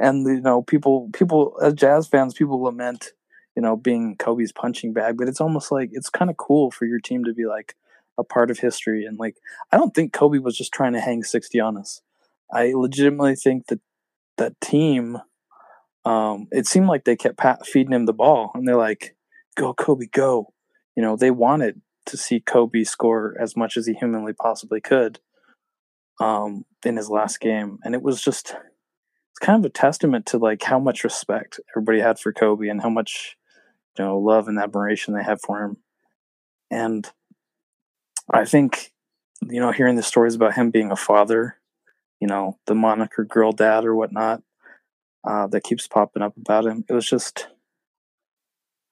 And 0.00 0.26
you 0.26 0.40
know 0.40 0.62
people 0.62 1.08
people 1.12 1.56
as 1.62 1.74
jazz 1.74 2.08
fans 2.08 2.34
people 2.34 2.62
lament 2.62 3.12
you 3.54 3.62
know 3.62 3.76
being 3.76 4.16
kobe's 4.16 4.52
punching 4.52 4.92
bag 4.92 5.16
but 5.16 5.28
it's 5.28 5.40
almost 5.40 5.70
like 5.70 5.90
it's 5.92 6.08
kind 6.08 6.30
of 6.30 6.36
cool 6.36 6.70
for 6.70 6.86
your 6.86 6.98
team 6.98 7.24
to 7.24 7.32
be 7.32 7.46
like 7.46 7.76
a 8.20 8.24
part 8.24 8.50
of 8.50 8.58
history. 8.60 9.04
And 9.04 9.18
like, 9.18 9.36
I 9.72 9.76
don't 9.76 9.92
think 9.92 10.12
Kobe 10.12 10.38
was 10.38 10.56
just 10.56 10.72
trying 10.72 10.92
to 10.92 11.00
hang 11.00 11.24
60 11.24 11.58
on 11.58 11.76
us. 11.76 12.02
I 12.52 12.72
legitimately 12.74 13.34
think 13.34 13.66
that 13.66 13.80
that 14.36 14.60
team, 14.60 15.18
um, 16.04 16.46
it 16.52 16.66
seemed 16.66 16.86
like 16.86 17.04
they 17.04 17.16
kept 17.16 17.40
feeding 17.66 17.92
him 17.92 18.06
the 18.06 18.12
ball 18.12 18.52
and 18.54 18.68
they're 18.68 18.76
like, 18.76 19.16
go, 19.56 19.74
Kobe, 19.74 20.06
go. 20.06 20.52
You 20.96 21.02
know, 21.02 21.16
they 21.16 21.30
wanted 21.30 21.80
to 22.06 22.16
see 22.16 22.40
Kobe 22.40 22.84
score 22.84 23.34
as 23.40 23.56
much 23.56 23.76
as 23.76 23.86
he 23.86 23.94
humanly 23.94 24.32
possibly 24.32 24.80
could 24.80 25.18
um, 26.20 26.64
in 26.84 26.96
his 26.96 27.10
last 27.10 27.40
game. 27.40 27.78
And 27.84 27.94
it 27.94 28.02
was 28.02 28.22
just, 28.22 28.54
it's 29.30 29.38
kind 29.38 29.64
of 29.64 29.68
a 29.68 29.72
testament 29.72 30.26
to 30.26 30.38
like 30.38 30.62
how 30.62 30.78
much 30.78 31.04
respect 31.04 31.60
everybody 31.72 32.00
had 32.00 32.18
for 32.18 32.32
Kobe 32.32 32.68
and 32.68 32.82
how 32.82 32.90
much, 32.90 33.36
you 33.98 34.04
know, 34.04 34.18
love 34.18 34.48
and 34.48 34.58
admiration 34.58 35.14
they 35.14 35.22
had 35.22 35.40
for 35.40 35.62
him. 35.62 35.76
And 36.70 37.08
I 38.32 38.44
think, 38.44 38.92
you 39.42 39.60
know, 39.60 39.72
hearing 39.72 39.96
the 39.96 40.02
stories 40.02 40.34
about 40.34 40.54
him 40.54 40.70
being 40.70 40.90
a 40.90 40.96
father, 40.96 41.56
you 42.20 42.28
know, 42.28 42.58
the 42.66 42.74
moniker 42.74 43.24
girl 43.24 43.52
dad 43.52 43.84
or 43.84 43.94
whatnot, 43.94 44.42
uh, 45.24 45.46
that 45.48 45.64
keeps 45.64 45.86
popping 45.86 46.22
up 46.22 46.36
about 46.36 46.66
him. 46.66 46.84
It 46.88 46.92
was 46.92 47.08
just 47.08 47.48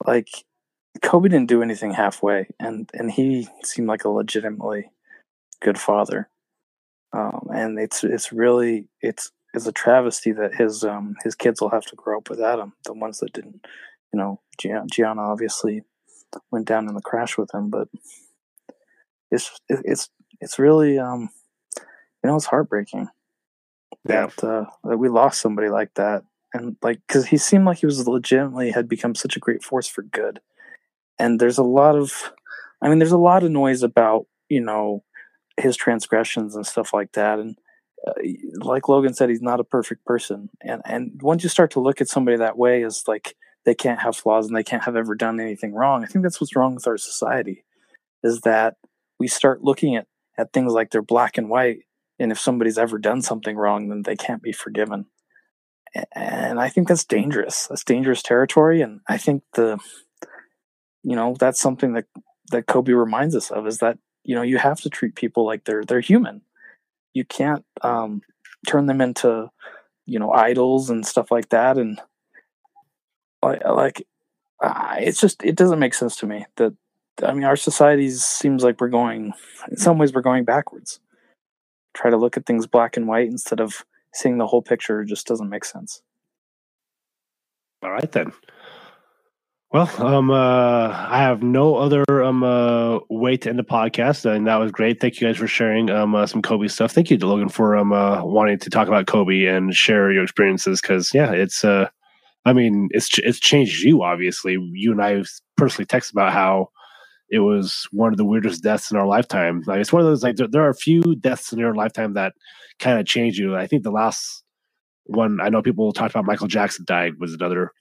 like 0.06 0.28
Kobe 1.02 1.28
didn't 1.28 1.48
do 1.48 1.62
anything 1.62 1.92
halfway, 1.92 2.48
and 2.58 2.90
and 2.94 3.10
he 3.10 3.48
seemed 3.62 3.88
like 3.88 4.04
a 4.04 4.10
legitimately 4.10 4.90
good 5.60 5.78
father. 5.78 6.28
Um, 7.12 7.48
and 7.54 7.78
it's 7.78 8.04
it's 8.04 8.32
really 8.32 8.88
it's 9.00 9.32
it's 9.54 9.66
a 9.66 9.72
travesty 9.72 10.32
that 10.32 10.54
his 10.54 10.84
um 10.84 11.16
his 11.24 11.34
kids 11.34 11.60
will 11.60 11.70
have 11.70 11.86
to 11.86 11.96
grow 11.96 12.18
up 12.18 12.30
without 12.30 12.58
him. 12.58 12.72
The 12.84 12.92
ones 12.92 13.18
that 13.20 13.32
didn't, 13.32 13.66
you 14.12 14.18
know, 14.18 14.40
Gianna 14.58 15.22
obviously 15.22 15.82
went 16.50 16.66
down 16.66 16.88
in 16.88 16.94
the 16.94 17.00
crash 17.00 17.38
with 17.38 17.52
him, 17.54 17.70
but 17.70 17.88
it's 19.30 19.58
it's 19.68 20.10
it's 20.40 20.58
really 20.58 20.98
um 20.98 21.30
you 22.22 22.30
know 22.30 22.36
it's 22.36 22.46
heartbreaking 22.46 23.08
that 24.04 24.42
uh, 24.42 24.64
that 24.84 24.98
we 24.98 25.08
lost 25.08 25.40
somebody 25.40 25.68
like 25.68 25.94
that, 25.94 26.24
and 26.52 26.76
like 26.82 27.00
because 27.06 27.26
he 27.26 27.36
seemed 27.36 27.64
like 27.64 27.78
he 27.78 27.86
was 27.86 28.06
legitimately 28.06 28.70
had 28.70 28.88
become 28.88 29.14
such 29.14 29.36
a 29.36 29.40
great 29.40 29.62
force 29.62 29.86
for 29.86 30.02
good. 30.02 30.40
And 31.18 31.40
there's 31.40 31.58
a 31.58 31.64
lot 31.64 31.96
of, 31.96 32.32
I 32.80 32.88
mean, 32.88 32.98
there's 32.98 33.12
a 33.12 33.18
lot 33.18 33.42
of 33.42 33.50
noise 33.50 33.82
about 33.82 34.26
you 34.48 34.60
know 34.60 35.04
his 35.56 35.76
transgressions 35.76 36.56
and 36.56 36.66
stuff 36.66 36.92
like 36.92 37.12
that, 37.12 37.38
and 37.38 37.56
uh, 38.06 38.12
like 38.54 38.88
Logan 38.88 39.14
said, 39.14 39.28
he's 39.28 39.42
not 39.42 39.60
a 39.60 39.64
perfect 39.64 40.04
person. 40.04 40.50
And 40.62 40.82
and 40.84 41.20
once 41.22 41.42
you 41.42 41.48
start 41.48 41.70
to 41.72 41.80
look 41.80 42.00
at 42.00 42.08
somebody 42.08 42.36
that 42.36 42.58
way 42.58 42.82
as 42.82 43.04
like 43.06 43.34
they 43.64 43.74
can't 43.74 44.00
have 44.00 44.16
flaws 44.16 44.46
and 44.46 44.56
they 44.56 44.64
can't 44.64 44.84
have 44.84 44.96
ever 44.96 45.14
done 45.14 45.40
anything 45.40 45.74
wrong, 45.74 46.04
I 46.04 46.06
think 46.06 46.22
that's 46.22 46.40
what's 46.40 46.54
wrong 46.54 46.74
with 46.74 46.86
our 46.86 46.96
society, 46.96 47.64
is 48.22 48.42
that 48.42 48.76
we 49.18 49.28
start 49.28 49.62
looking 49.62 49.96
at 49.96 50.06
at 50.36 50.52
things 50.52 50.72
like 50.72 50.90
they're 50.90 51.02
black 51.02 51.36
and 51.36 51.48
white, 51.48 51.80
and 52.18 52.30
if 52.30 52.38
somebody's 52.38 52.78
ever 52.78 52.98
done 52.98 53.22
something 53.22 53.56
wrong, 53.56 53.88
then 53.88 54.02
they 54.02 54.16
can't 54.16 54.42
be 54.42 54.52
forgiven. 54.52 55.06
And 56.14 56.60
I 56.60 56.68
think 56.68 56.86
that's 56.86 57.04
dangerous. 57.04 57.66
That's 57.66 57.82
dangerous 57.82 58.22
territory, 58.22 58.80
and 58.82 59.00
I 59.08 59.18
think 59.18 59.42
the 59.54 59.78
you 61.02 61.16
know 61.16 61.34
that's 61.38 61.60
something 61.60 61.94
that 61.94 62.06
that 62.52 62.66
Kobe 62.66 62.92
reminds 62.92 63.34
us 63.34 63.50
of 63.50 63.66
is 63.66 63.78
that 63.78 63.98
you 64.22 64.36
know 64.36 64.42
you 64.42 64.58
have 64.58 64.80
to 64.82 64.90
treat 64.90 65.16
people 65.16 65.44
like 65.44 65.64
they're 65.64 65.84
they're 65.84 66.00
human 66.00 66.42
you 67.14 67.24
can't 67.24 67.64
um, 67.82 68.22
turn 68.66 68.86
them 68.86 69.00
into 69.00 69.50
you 70.06 70.18
know 70.18 70.32
idols 70.32 70.90
and 70.90 71.06
stuff 71.06 71.30
like 71.30 71.50
that. 71.50 71.76
And 71.76 72.00
like 73.42 74.06
uh, 74.62 74.96
it's 74.98 75.20
just 75.20 75.44
it 75.44 75.54
doesn't 75.54 75.78
make 75.78 75.94
sense 75.94 76.16
to 76.16 76.26
me 76.26 76.44
that 76.56 76.74
i 77.22 77.32
mean 77.32 77.44
our 77.44 77.56
society 77.56 78.10
seems 78.10 78.62
like 78.64 78.80
we're 78.80 78.88
going 78.88 79.32
in 79.70 79.76
some 79.76 79.98
ways 79.98 80.12
we're 80.12 80.20
going 80.20 80.44
backwards. 80.44 81.00
Try 81.94 82.10
to 82.10 82.16
look 82.16 82.36
at 82.36 82.46
things 82.46 82.66
black 82.66 82.96
and 82.96 83.08
white 83.08 83.28
instead 83.28 83.60
of 83.60 83.84
seeing 84.14 84.38
the 84.38 84.46
whole 84.46 84.62
picture 84.62 85.04
just 85.04 85.26
doesn't 85.26 85.48
make 85.48 85.64
sense. 85.64 86.02
All 87.82 87.90
right 87.90 88.10
then 88.10 88.32
well, 89.70 89.90
um, 89.98 90.30
uh, 90.30 90.88
I 90.88 91.18
have 91.18 91.42
no 91.42 91.76
other 91.76 92.04
um 92.22 92.42
uh, 92.42 93.00
way 93.10 93.36
to 93.36 93.50
end 93.50 93.58
the 93.58 93.64
podcast, 93.64 94.24
and 94.24 94.46
that 94.46 94.56
was 94.56 94.72
great. 94.72 95.00
Thank 95.00 95.20
you 95.20 95.26
guys 95.26 95.36
for 95.36 95.46
sharing 95.46 95.90
um 95.90 96.14
uh, 96.14 96.26
some 96.26 96.42
Kobe 96.42 96.68
stuff. 96.68 96.92
Thank 96.92 97.10
you 97.10 97.18
Logan 97.18 97.48
for 97.50 97.76
um 97.76 97.92
uh, 97.92 98.24
wanting 98.24 98.58
to 98.60 98.70
talk 98.70 98.88
about 98.88 99.06
Kobe 99.06 99.44
and 99.44 99.74
share 99.74 100.10
your 100.12 100.22
experiences 100.22 100.80
because 100.80 101.12
yeah, 101.12 101.32
it's 101.32 101.64
uh, 101.64 101.88
I 102.46 102.52
mean, 102.54 102.88
it's 102.92 103.18
it's 103.18 103.40
changed 103.40 103.82
you 103.84 104.02
obviously. 104.02 104.56
You 104.72 104.92
and 104.92 105.02
I 105.02 105.22
personally 105.56 105.86
text 105.86 106.12
about 106.12 106.32
how 106.32 106.70
it 107.30 107.40
was 107.40 107.86
one 107.92 108.12
of 108.12 108.16
the 108.16 108.24
weirdest 108.24 108.62
deaths 108.62 108.90
in 108.90 108.96
our 108.96 109.06
lifetime. 109.06 109.62
Like 109.66 109.80
it's 109.80 109.92
one 109.92 110.00
of 110.00 110.08
those 110.08 110.22
like 110.22 110.36
there, 110.36 110.48
there 110.48 110.62
are 110.62 110.70
a 110.70 110.74
few 110.74 111.14
deaths 111.16 111.52
in 111.52 111.58
your 111.58 111.74
lifetime 111.74 112.14
that 112.14 112.32
kind 112.78 112.98
of 112.98 113.06
change 113.06 113.38
you. 113.38 113.54
I 113.56 113.66
think 113.66 113.82
the 113.82 113.90
last 113.90 114.44
one 115.04 115.40
I 115.42 115.50
know 115.50 115.62
people 115.62 115.92
talked 115.92 116.14
about 116.14 116.24
Michael 116.26 116.46
Jackson 116.46 116.84
died 116.86 117.14
was 117.18 117.34
another 117.34 117.72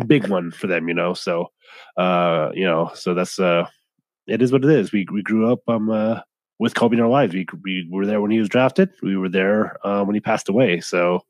big 0.00 0.28
one 0.28 0.50
for 0.50 0.66
them, 0.66 0.88
you 0.88 0.94
know. 0.94 1.14
So, 1.14 1.50
uh, 1.96 2.50
you 2.54 2.64
know, 2.66 2.90
so 2.94 3.14
that's 3.14 3.38
uh, 3.38 3.66
it 4.26 4.42
is 4.42 4.52
what 4.52 4.64
it 4.64 4.70
is. 4.70 4.92
We 4.92 5.06
we 5.12 5.22
grew 5.22 5.52
up 5.52 5.60
um 5.68 5.90
uh, 5.90 6.20
with 6.58 6.74
Kobe 6.74 6.96
in 6.96 7.02
our 7.02 7.08
lives. 7.08 7.34
We 7.34 7.46
we 7.64 7.88
were 7.90 8.06
there 8.06 8.20
when 8.20 8.30
he 8.30 8.38
was 8.40 8.48
drafted. 8.48 8.90
We 9.02 9.16
were 9.16 9.30
there 9.30 9.78
uh, 9.86 10.04
when 10.04 10.14
he 10.14 10.20
passed 10.20 10.48
away. 10.48 10.80
So, 10.80 11.20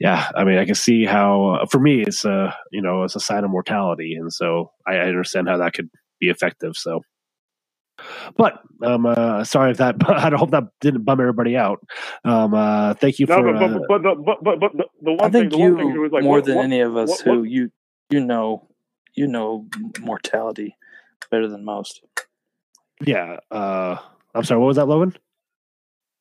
yeah, 0.00 0.30
I 0.36 0.44
mean, 0.44 0.58
I 0.58 0.66
can 0.66 0.74
see 0.76 1.04
how 1.04 1.60
uh, 1.62 1.66
for 1.66 1.80
me 1.80 2.02
it's 2.02 2.24
uh 2.24 2.52
you 2.72 2.82
know 2.82 3.04
it's 3.04 3.16
a 3.16 3.20
sign 3.20 3.44
of 3.44 3.50
mortality, 3.50 4.14
and 4.14 4.32
so 4.32 4.72
I, 4.86 4.96
I 4.96 5.06
understand 5.08 5.48
how 5.48 5.58
that 5.58 5.74
could 5.74 5.90
be 6.20 6.28
effective. 6.30 6.76
So. 6.76 7.02
But 8.36 8.60
um, 8.82 9.06
uh, 9.06 9.44
sorry 9.44 9.70
if 9.70 9.78
that. 9.78 9.96
I 10.08 10.30
hope 10.36 10.50
that 10.50 10.64
didn't 10.80 11.02
bum 11.02 11.20
everybody 11.20 11.56
out. 11.56 11.84
Um, 12.24 12.54
uh, 12.54 12.94
thank 12.94 13.18
you 13.18 13.26
no, 13.26 13.36
for. 13.36 13.52
but, 13.52 13.88
but, 13.88 14.02
but, 14.02 14.24
but, 14.24 14.44
but, 14.44 14.60
but 14.60 14.72
the, 14.72 14.84
the 15.02 15.12
one 15.12 15.20
I 15.20 15.30
think 15.30 15.32
thing, 15.32 15.48
the 15.50 15.58
you 15.58 15.74
one 15.74 15.92
thing 15.92 16.00
was 16.00 16.12
like 16.12 16.24
more 16.24 16.36
what, 16.36 16.44
than 16.44 16.56
what, 16.56 16.64
any 16.64 16.80
of 16.80 16.96
us 16.96 17.10
what- 17.10 17.24
who 17.24 17.42
you 17.44 17.70
you 18.10 18.20
know 18.20 18.68
you 19.14 19.26
know 19.26 19.66
mortality 20.00 20.76
better 21.30 21.48
than 21.48 21.64
most. 21.64 22.02
yeah. 23.04 23.38
Uh, 23.50 23.96
I'm 24.34 24.44
sorry. 24.44 24.60
What 24.60 24.66
was 24.66 24.76
that, 24.76 24.86
Logan? 24.86 25.16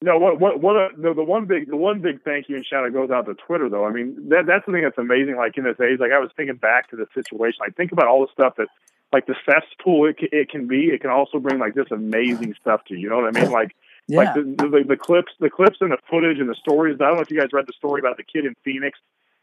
No, 0.03 0.17
what 0.17 0.37
what 0.39 0.59
what? 0.59 0.75
Uh, 0.75 0.89
no, 0.97 1.13
the 1.13 1.23
one 1.23 1.45
big 1.45 1.69
the 1.69 1.77
one 1.77 2.01
big 2.01 2.21
thank 2.23 2.49
you 2.49 2.57
and 2.57 2.65
shout 2.65 2.85
out 2.85 2.91
goes 2.91 3.09
out 3.09 3.25
to 3.25 3.35
Twitter 3.35 3.69
though. 3.69 3.85
I 3.85 3.91
mean, 3.91 4.15
that 4.29 4.45
that's 4.45 4.65
the 4.65 4.73
thing 4.73 4.83
that's 4.83 4.97
amazing. 4.97 5.37
Like 5.37 5.57
in 5.57 5.63
this 5.63 5.79
age, 5.79 5.99
like 5.99 6.11
I 6.11 6.19
was 6.19 6.29
thinking 6.35 6.57
back 6.57 6.89
to 6.89 6.97
the 6.97 7.05
situation. 7.13 7.59
Like 7.61 7.77
think 7.77 7.93
about 7.93 8.07
all 8.07 8.19
the 8.19 8.31
stuff 8.33 8.55
that, 8.57 8.67
like 9.13 9.27
the 9.27 9.35
cesspool 9.45 10.05
it 10.07 10.17
it 10.19 10.49
can 10.49 10.67
be. 10.67 10.87
It 10.87 11.01
can 11.01 11.11
also 11.11 11.39
bring 11.39 11.59
like 11.59 11.75
this 11.75 11.91
amazing 11.91 12.55
stuff 12.59 12.81
to 12.87 12.95
you. 12.95 13.01
You 13.01 13.09
know 13.09 13.17
what 13.17 13.35
I 13.35 13.39
mean? 13.39 13.51
Like 13.51 13.75
Yeah, 14.07 14.19
like 14.19 14.33
the, 14.33 14.41
the 14.41 14.83
the 14.89 14.97
clips 14.97 15.31
the 15.39 15.49
clips 15.49 15.77
and 15.79 15.91
the 15.91 15.97
footage 16.09 16.39
and 16.39 16.49
the 16.49 16.55
stories. 16.55 16.97
I 16.99 17.07
don't 17.07 17.15
know 17.15 17.21
if 17.21 17.31
you 17.31 17.39
guys 17.39 17.49
read 17.53 17.67
the 17.67 17.73
story 17.77 17.99
about 17.99 18.17
the 18.17 18.23
kid 18.23 18.45
in 18.45 18.55
Phoenix 18.65 18.99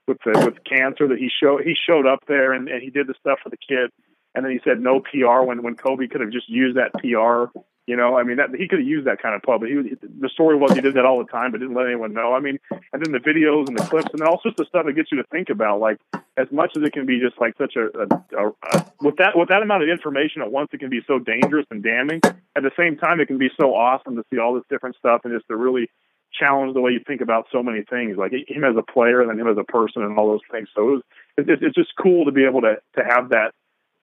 with 0.06 0.18
the 0.24 0.42
with 0.44 0.64
cancer 0.64 1.08
that 1.08 1.18
he 1.18 1.30
showed 1.30 1.62
he 1.62 1.74
showed 1.74 2.06
up 2.06 2.20
there 2.26 2.52
and, 2.52 2.68
and 2.68 2.82
he 2.82 2.90
did 2.90 3.06
the 3.06 3.14
stuff 3.20 3.38
for 3.42 3.48
the 3.48 3.56
kid 3.56 3.90
and 4.34 4.44
then 4.44 4.52
he 4.52 4.60
said 4.64 4.80
no 4.80 5.00
PR 5.00 5.42
when 5.46 5.62
when 5.62 5.76
Kobe 5.76 6.06
could 6.06 6.20
have 6.20 6.30
just 6.30 6.48
used 6.48 6.76
that 6.76 6.92
PR. 6.94 7.56
You 7.86 7.96
know, 7.96 8.16
I 8.16 8.22
mean, 8.22 8.36
that 8.36 8.50
he 8.54 8.68
could 8.68 8.78
have 8.78 8.86
used 8.86 9.06
that 9.06 9.20
kind 9.20 9.34
of 9.34 9.42
pub. 9.42 9.60
But 9.60 9.70
he, 9.70 9.74
the 9.74 10.28
story 10.28 10.56
was 10.56 10.72
he 10.72 10.80
did 10.80 10.94
that 10.94 11.04
all 11.04 11.18
the 11.18 11.30
time, 11.30 11.50
but 11.50 11.58
didn't 11.58 11.74
let 11.74 11.86
anyone 11.86 12.12
know. 12.12 12.34
I 12.34 12.40
mean, 12.40 12.58
and 12.70 13.04
then 13.04 13.12
the 13.12 13.18
videos 13.18 13.68
and 13.68 13.76
the 13.76 13.84
clips, 13.84 14.08
and 14.12 14.20
then 14.20 14.28
all 14.28 14.40
sorts 14.42 14.60
of 14.60 14.68
stuff 14.68 14.86
that 14.86 14.92
gets 14.92 15.10
you 15.10 15.18
to 15.18 15.26
think 15.32 15.50
about. 15.50 15.80
Like, 15.80 15.98
as 16.36 16.46
much 16.52 16.72
as 16.76 16.82
it 16.82 16.92
can 16.92 17.06
be 17.06 17.18
just 17.18 17.40
like 17.40 17.54
such 17.58 17.74
a, 17.76 17.86
a, 17.98 18.06
a, 18.38 18.48
a 18.48 18.92
with 19.00 19.16
that 19.16 19.36
with 19.36 19.48
that 19.48 19.62
amount 19.62 19.82
of 19.82 19.88
information 19.88 20.42
at 20.42 20.52
once, 20.52 20.68
it 20.72 20.78
can 20.78 20.90
be 20.90 21.00
so 21.06 21.18
dangerous 21.18 21.66
and 21.70 21.82
damning. 21.82 22.20
At 22.56 22.62
the 22.62 22.70
same 22.76 22.96
time, 22.96 23.20
it 23.20 23.26
can 23.26 23.38
be 23.38 23.50
so 23.58 23.74
awesome 23.74 24.16
to 24.16 24.24
see 24.30 24.38
all 24.38 24.54
this 24.54 24.64
different 24.70 24.96
stuff 24.96 25.22
and 25.24 25.32
just 25.32 25.48
to 25.48 25.56
really 25.56 25.90
challenge 26.32 26.74
the 26.74 26.80
way 26.80 26.92
you 26.92 27.00
think 27.06 27.20
about 27.20 27.46
so 27.50 27.62
many 27.62 27.82
things, 27.82 28.16
like 28.16 28.32
him 28.32 28.64
as 28.64 28.76
a 28.76 28.82
player 28.82 29.20
and 29.20 29.30
then 29.30 29.38
him 29.38 29.48
as 29.48 29.58
a 29.58 29.64
person 29.64 30.02
and 30.02 30.16
all 30.16 30.28
those 30.28 30.40
things. 30.50 30.68
So 30.74 30.82
it 30.82 30.92
was, 30.92 31.02
it's, 31.38 31.62
it's 31.62 31.74
just 31.74 31.90
cool 32.00 32.24
to 32.24 32.32
be 32.32 32.44
able 32.44 32.60
to 32.62 32.76
to 32.96 33.04
have 33.04 33.30
that 33.30 33.52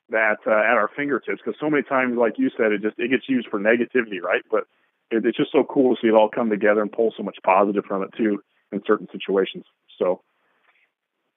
that 0.10 0.38
uh, 0.48 0.52
at 0.52 0.78
our 0.78 0.90
fingertips 0.96 1.42
because 1.44 1.60
so 1.60 1.70
many 1.70 1.84
times, 1.84 2.18
like 2.18 2.38
you 2.38 2.50
said, 2.58 2.72
it 2.72 2.82
just 2.82 2.98
it 2.98 3.10
gets 3.10 3.28
used 3.28 3.48
for 3.50 3.60
negativity, 3.60 4.22
right? 4.22 4.42
But 4.50 4.66
it, 5.12 5.26
it's 5.26 5.38
just 5.38 5.52
so 5.52 5.64
cool 5.64 5.96
to 5.96 6.02
see 6.02 6.08
it 6.08 6.14
all 6.14 6.30
come 6.30 6.50
together 6.50 6.82
and 6.82 6.92
pull 6.92 7.14
so 7.16 7.24
much 7.24 7.38
positive 7.44 7.86
from 7.86 8.04
it 8.04 8.10
too 8.18 8.42
in 8.72 8.82
certain 8.86 9.08
situations. 9.12 9.66
So 9.98 10.22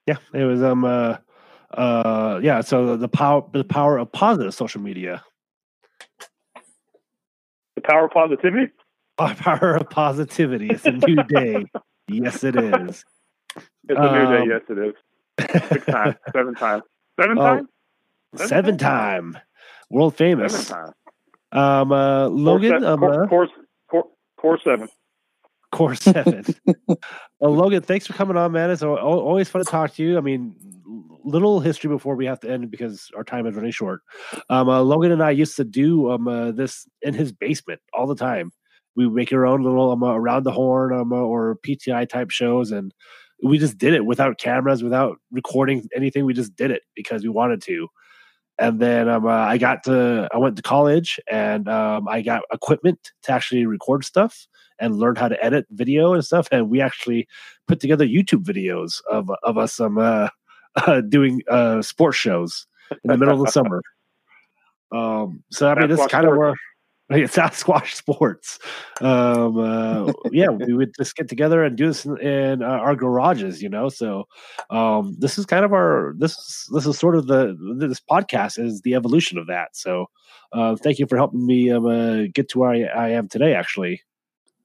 Yeah, 0.07 0.17
it 0.33 0.45
was 0.45 0.63
um 0.63 0.85
uh 0.85 1.17
uh 1.73 2.41
yeah. 2.43 2.61
So 2.61 2.97
the 2.97 3.09
power 3.09 3.45
the 3.53 3.65
power 3.65 3.99
of 3.99 4.13
positive 4.13 4.55
social 4.55 4.81
media, 4.81 5.25
the 7.75 7.83
power 7.83 8.07
of 8.07 8.13
positivity. 8.13 8.73
the 9.19 9.35
power 9.39 9.77
of 9.77 9.91
positivity. 9.91 10.71
It's 10.71 10.87
a 10.87 10.93
new 10.93 11.23
day. 11.25 11.65
yes, 12.09 12.45
it 12.45 12.57
is. 12.57 13.05
It's 13.89 13.99
a 13.99 14.03
new 14.03 14.27
day. 14.27 14.43
Um, 14.43 14.49
Yes, 14.49 14.63
it 14.69 14.79
is. 14.79 14.95
Six 15.73 15.87
times, 15.87 16.17
seven 16.33 16.55
times, 16.55 16.83
seven 17.21 17.37
Oh, 17.41 17.45
times, 17.45 17.69
Seven 18.47 18.79
time, 18.79 19.39
world 19.91 20.17
seven 20.17 20.39
famous. 20.39 20.73
Um, 21.53 21.91
uh, 21.91 22.29
Logan, 22.29 22.85
um, 22.85 23.01
course, 23.01 23.17
uh, 23.17 23.27
course, 23.27 23.51
course, 24.39 24.61
seven. 24.65 24.89
Core 25.73 25.95
Seven. 25.95 26.45
uh, 26.89 26.95
Logan, 27.41 27.83
thanks 27.83 28.07
for 28.07 28.13
coming 28.13 28.37
on, 28.37 28.53
man. 28.53 28.71
It's 28.71 28.83
al- 28.83 28.99
al- 28.99 29.21
always 29.21 29.49
fun 29.49 29.65
to 29.65 29.71
talk 29.71 29.95
to 29.95 30.03
you. 30.03 30.19
I 30.19 30.21
mean, 30.21 30.55
little 31.25 31.61
history 31.61 31.89
before 31.89 32.17
we 32.17 32.27
have 32.27 32.41
to 32.41 32.51
end 32.51 32.71
because 32.71 33.09
our 33.17 33.25
time 33.25 33.47
is 33.47 33.55
running 33.55 33.71
short. 33.71 34.01
Um, 34.49 34.69
uh, 34.69 34.81
Logan 34.83 35.13
and 35.13 35.23
I 35.23 35.31
used 35.31 35.57
to 35.57 35.65
do 35.65 36.11
um 36.11 36.27
uh, 36.27 36.51
this 36.53 36.89
in 37.03 37.15
his 37.15 37.33
basement 37.33 37.81
all 37.93 38.07
the 38.07 38.17
time. 38.17 38.51
We 38.97 39.09
make 39.09 39.33
our 39.33 39.47
own 39.47 39.63
little 39.63 39.93
um, 39.93 40.03
uh, 40.03 40.15
around 40.15 40.43
the 40.43 40.53
horn 40.53 40.93
um, 40.93 41.13
uh, 41.13 41.17
or 41.17 41.57
PTI 41.65 42.09
type 42.09 42.31
shows, 42.31 42.73
and 42.73 42.93
we 43.43 43.59
just 43.59 43.79
did 43.79 43.95
it 43.95 44.05
without 44.05 44.39
cameras, 44.39 44.83
without 44.83 45.19
recording 45.31 45.89
anything. 45.95 46.25
We 46.25 46.35
just 46.35 46.57
did 46.57 46.73
it 46.73 46.83
because 46.97 47.23
we 47.23 47.29
wanted 47.29 47.63
to. 47.63 47.89
And 48.61 48.79
then 48.79 49.09
um, 49.09 49.27
uh, 49.27 49.31
I 49.31 49.57
got 49.57 49.83
to, 49.85 50.29
I 50.33 50.37
went 50.37 50.57
to 50.57 50.63
college 50.63 51.19
and 51.31 51.67
um, 51.67 52.07
I 52.07 52.21
got 52.21 52.43
equipment 52.53 53.11
to 53.23 53.33
actually 53.33 53.65
record 53.65 54.05
stuff 54.05 54.47
and 54.79 54.97
learn 54.97 55.17
how 55.17 55.29
to 55.29 55.45
edit 55.45 55.67
video 55.71 56.13
and 56.13 56.25
stuff. 56.25 56.47
And 56.53 56.69
we 56.69 56.81
actually 56.81 57.27
put 57.67 57.81
together 57.81 58.07
YouTube 58.07 58.45
videos 58.45 59.01
of 59.11 59.31
of 59.43 59.57
us 59.57 59.81
um, 59.81 59.97
uh, 59.99 60.29
uh, 60.77 61.01
doing 61.01 61.41
uh, 61.51 61.81
sports 61.81 62.19
shows 62.19 62.67
in 62.91 63.11
the 63.11 63.17
middle 63.17 63.41
of 63.41 63.47
the 63.47 63.53
summer. 63.53 63.83
Um, 64.93 65.45
so 65.53 65.69
I 65.69 65.79
mean, 65.79 65.89
this 65.89 66.01
is 66.01 66.07
kind 66.09 66.27
of 66.27 66.37
where 66.37 66.57
Sports. 67.11 67.37
it's 67.37 67.37
Sasquatch 67.37 67.95
Sports. 67.95 68.59
Um, 69.01 69.59
uh, 69.59 70.13
yeah, 70.33 70.49
we 70.51 70.75
would 70.75 70.95
just 70.97 71.17
get 71.17 71.29
together 71.29 71.65
and 71.65 71.77
do 71.77 71.89
this 71.89 72.05
in, 72.05 72.19
in 72.19 72.63
uh, 72.63 72.67
our 72.67 72.95
garages, 72.95 73.63
you 73.63 73.69
know. 73.69 73.89
So 73.89 74.29
um, 74.71 75.17
this 75.19 75.39
is 75.39 75.47
kind 75.47 75.65
of 75.65 75.73
our 75.73 76.15
this 76.19 76.33
is 76.33 76.69
this 76.73 76.87
is 76.87 76.99
sort 76.99 77.17
of 77.17 77.27
the 77.27 77.57
this 77.79 78.01
podcast 78.01 78.63
is 78.63 78.83
the 78.83 78.95
evolution 78.95 79.39
of 79.39 79.47
that. 79.49 79.77
So 79.77 80.07
uh, 80.53 80.77
thank 80.77 80.99
you 80.99 81.07
for 81.07 81.17
helping 81.17 81.45
me 81.45 81.71
um, 81.71 81.87
uh, 81.87 82.29
get 82.33 82.49
to 82.51 82.59
where 82.59 82.71
I, 82.71 82.83
I 82.83 83.09
am 83.11 83.29
today. 83.29 83.55
Actually, 83.55 84.03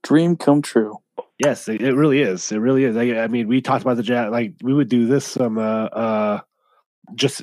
Dream 0.06 0.36
come 0.36 0.62
true. 0.62 0.98
Yes, 1.39 1.68
it, 1.68 1.82
it 1.82 1.96
really 1.96 2.22
is. 2.22 2.52
It 2.52 2.60
really 2.60 2.84
is. 2.84 2.96
I, 2.96 3.24
I 3.24 3.28
mean, 3.28 3.48
we 3.48 3.60
talked 3.60 3.82
about 3.82 3.98
the 3.98 4.04
jazz. 4.04 4.32
Like 4.32 4.54
we 4.62 4.72
would 4.72 4.88
do 4.88 5.08
this 5.08 5.36
um 5.38 5.58
uh, 5.58 5.86
uh 5.86 6.39
just 7.16 7.41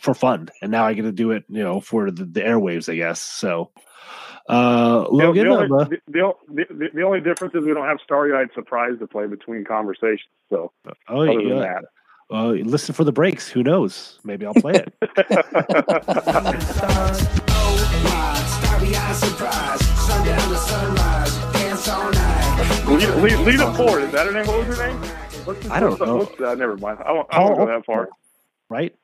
for 0.00 0.12
fun, 0.12 0.48
and 0.60 0.72
now 0.72 0.84
I 0.84 0.94
get 0.94 1.02
to 1.02 1.12
do 1.12 1.30
it. 1.30 1.44
You 1.48 1.62
know, 1.62 1.80
for 1.80 2.10
the, 2.10 2.24
the 2.24 2.40
airwaves, 2.40 2.92
I 2.92 2.96
guess. 2.96 3.20
So, 3.22 3.70
Uh, 4.48 5.04
The, 5.04 5.10
Logan, 5.10 5.48
the, 5.48 5.52
um, 5.52 5.72
uh, 5.72 5.76
only, 5.76 5.84
the, 5.84 6.00
the, 6.48 6.64
the, 6.74 6.88
the 6.94 7.02
only 7.02 7.20
difference 7.20 7.54
is 7.54 7.64
we 7.64 7.74
don't 7.74 7.86
have 7.86 7.98
Starry 8.02 8.34
Eyed 8.34 8.48
Surprise 8.54 8.98
to 8.98 9.06
play 9.06 9.26
between 9.26 9.64
conversations. 9.64 10.30
So, 10.50 10.72
oh, 11.08 11.22
other 11.22 11.34
than 11.34 11.48
yeah. 11.58 11.80
Uh, 12.32 12.50
listen 12.50 12.94
for 12.94 13.02
the 13.04 13.12
breaks. 13.12 13.48
Who 13.48 13.62
knows? 13.64 14.20
Maybe 14.22 14.46
I'll 14.46 14.54
play 14.54 14.74
it. 14.74 14.94
that. 15.00 15.16
lead, 22.86 23.38
lead 23.40 23.60
it 23.60 23.76
forward. 23.76 24.04
Is 24.04 24.12
that 24.12 24.26
her 24.26 24.32
name? 24.32 24.46
What 24.46 24.66
was 24.66 24.76
her 24.76 24.86
name? 24.86 24.96
What's 25.44 25.68
I 25.70 25.80
don't 25.80 26.00
know. 26.00 26.16
What's, 26.18 26.40
uh, 26.40 26.54
never 26.54 26.76
mind. 26.76 26.98
I 27.04 27.12
won't, 27.12 27.26
I 27.30 27.40
won't 27.40 27.56
go 27.56 27.66
that 27.66 27.84
far. 27.84 28.08
right? 28.68 28.94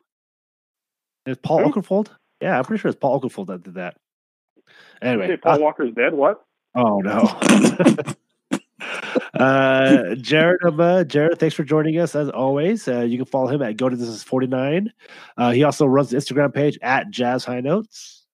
Is 1.27 1.37
Paul 1.39 1.65
Who? 1.65 1.73
Oakenfold? 1.73 2.09
Yeah, 2.41 2.59
I'm 2.59 2.65
pretty 2.65 2.81
sure 2.81 2.91
it's 2.91 2.99
Paul 2.99 3.21
Oakenfold 3.21 3.49
that 3.49 3.65
did 3.65 3.75
that. 3.75 3.97
You 5.03 5.09
Anyway, 5.09 5.29
say 5.29 5.37
Paul 5.37 5.55
uh, 5.55 5.59
Walker's 5.59 5.95
dead. 5.95 6.15
What? 6.15 6.43
oh 6.75 7.01
no. 7.01 7.21
uh, 9.35 10.15
Jared, 10.17 10.63
um, 10.65 10.81
uh, 10.81 11.05
Jared, 11.05 11.39
thanks 11.39 11.55
for 11.55 11.65
joining 11.65 11.99
us 11.99 12.15
as 12.15 12.29
always. 12.31 12.87
Uh, 12.87 13.01
you 13.01 13.17
can 13.17 13.27
follow 13.27 13.49
him 13.49 13.63
at 13.63 13.77
Go 13.77 13.89
The 13.89 13.97
Distance 13.97 14.23
49. 14.23 14.93
Uh, 15.37 15.51
he 15.53 15.65
also 15.65 15.87
runs 15.87 16.11
the 16.11 16.17
Instagram 16.17 16.55
page 16.55 16.79
at 16.83 17.11
Jazz 17.11 17.45
High 17.45 17.61
Notes. 17.61 18.25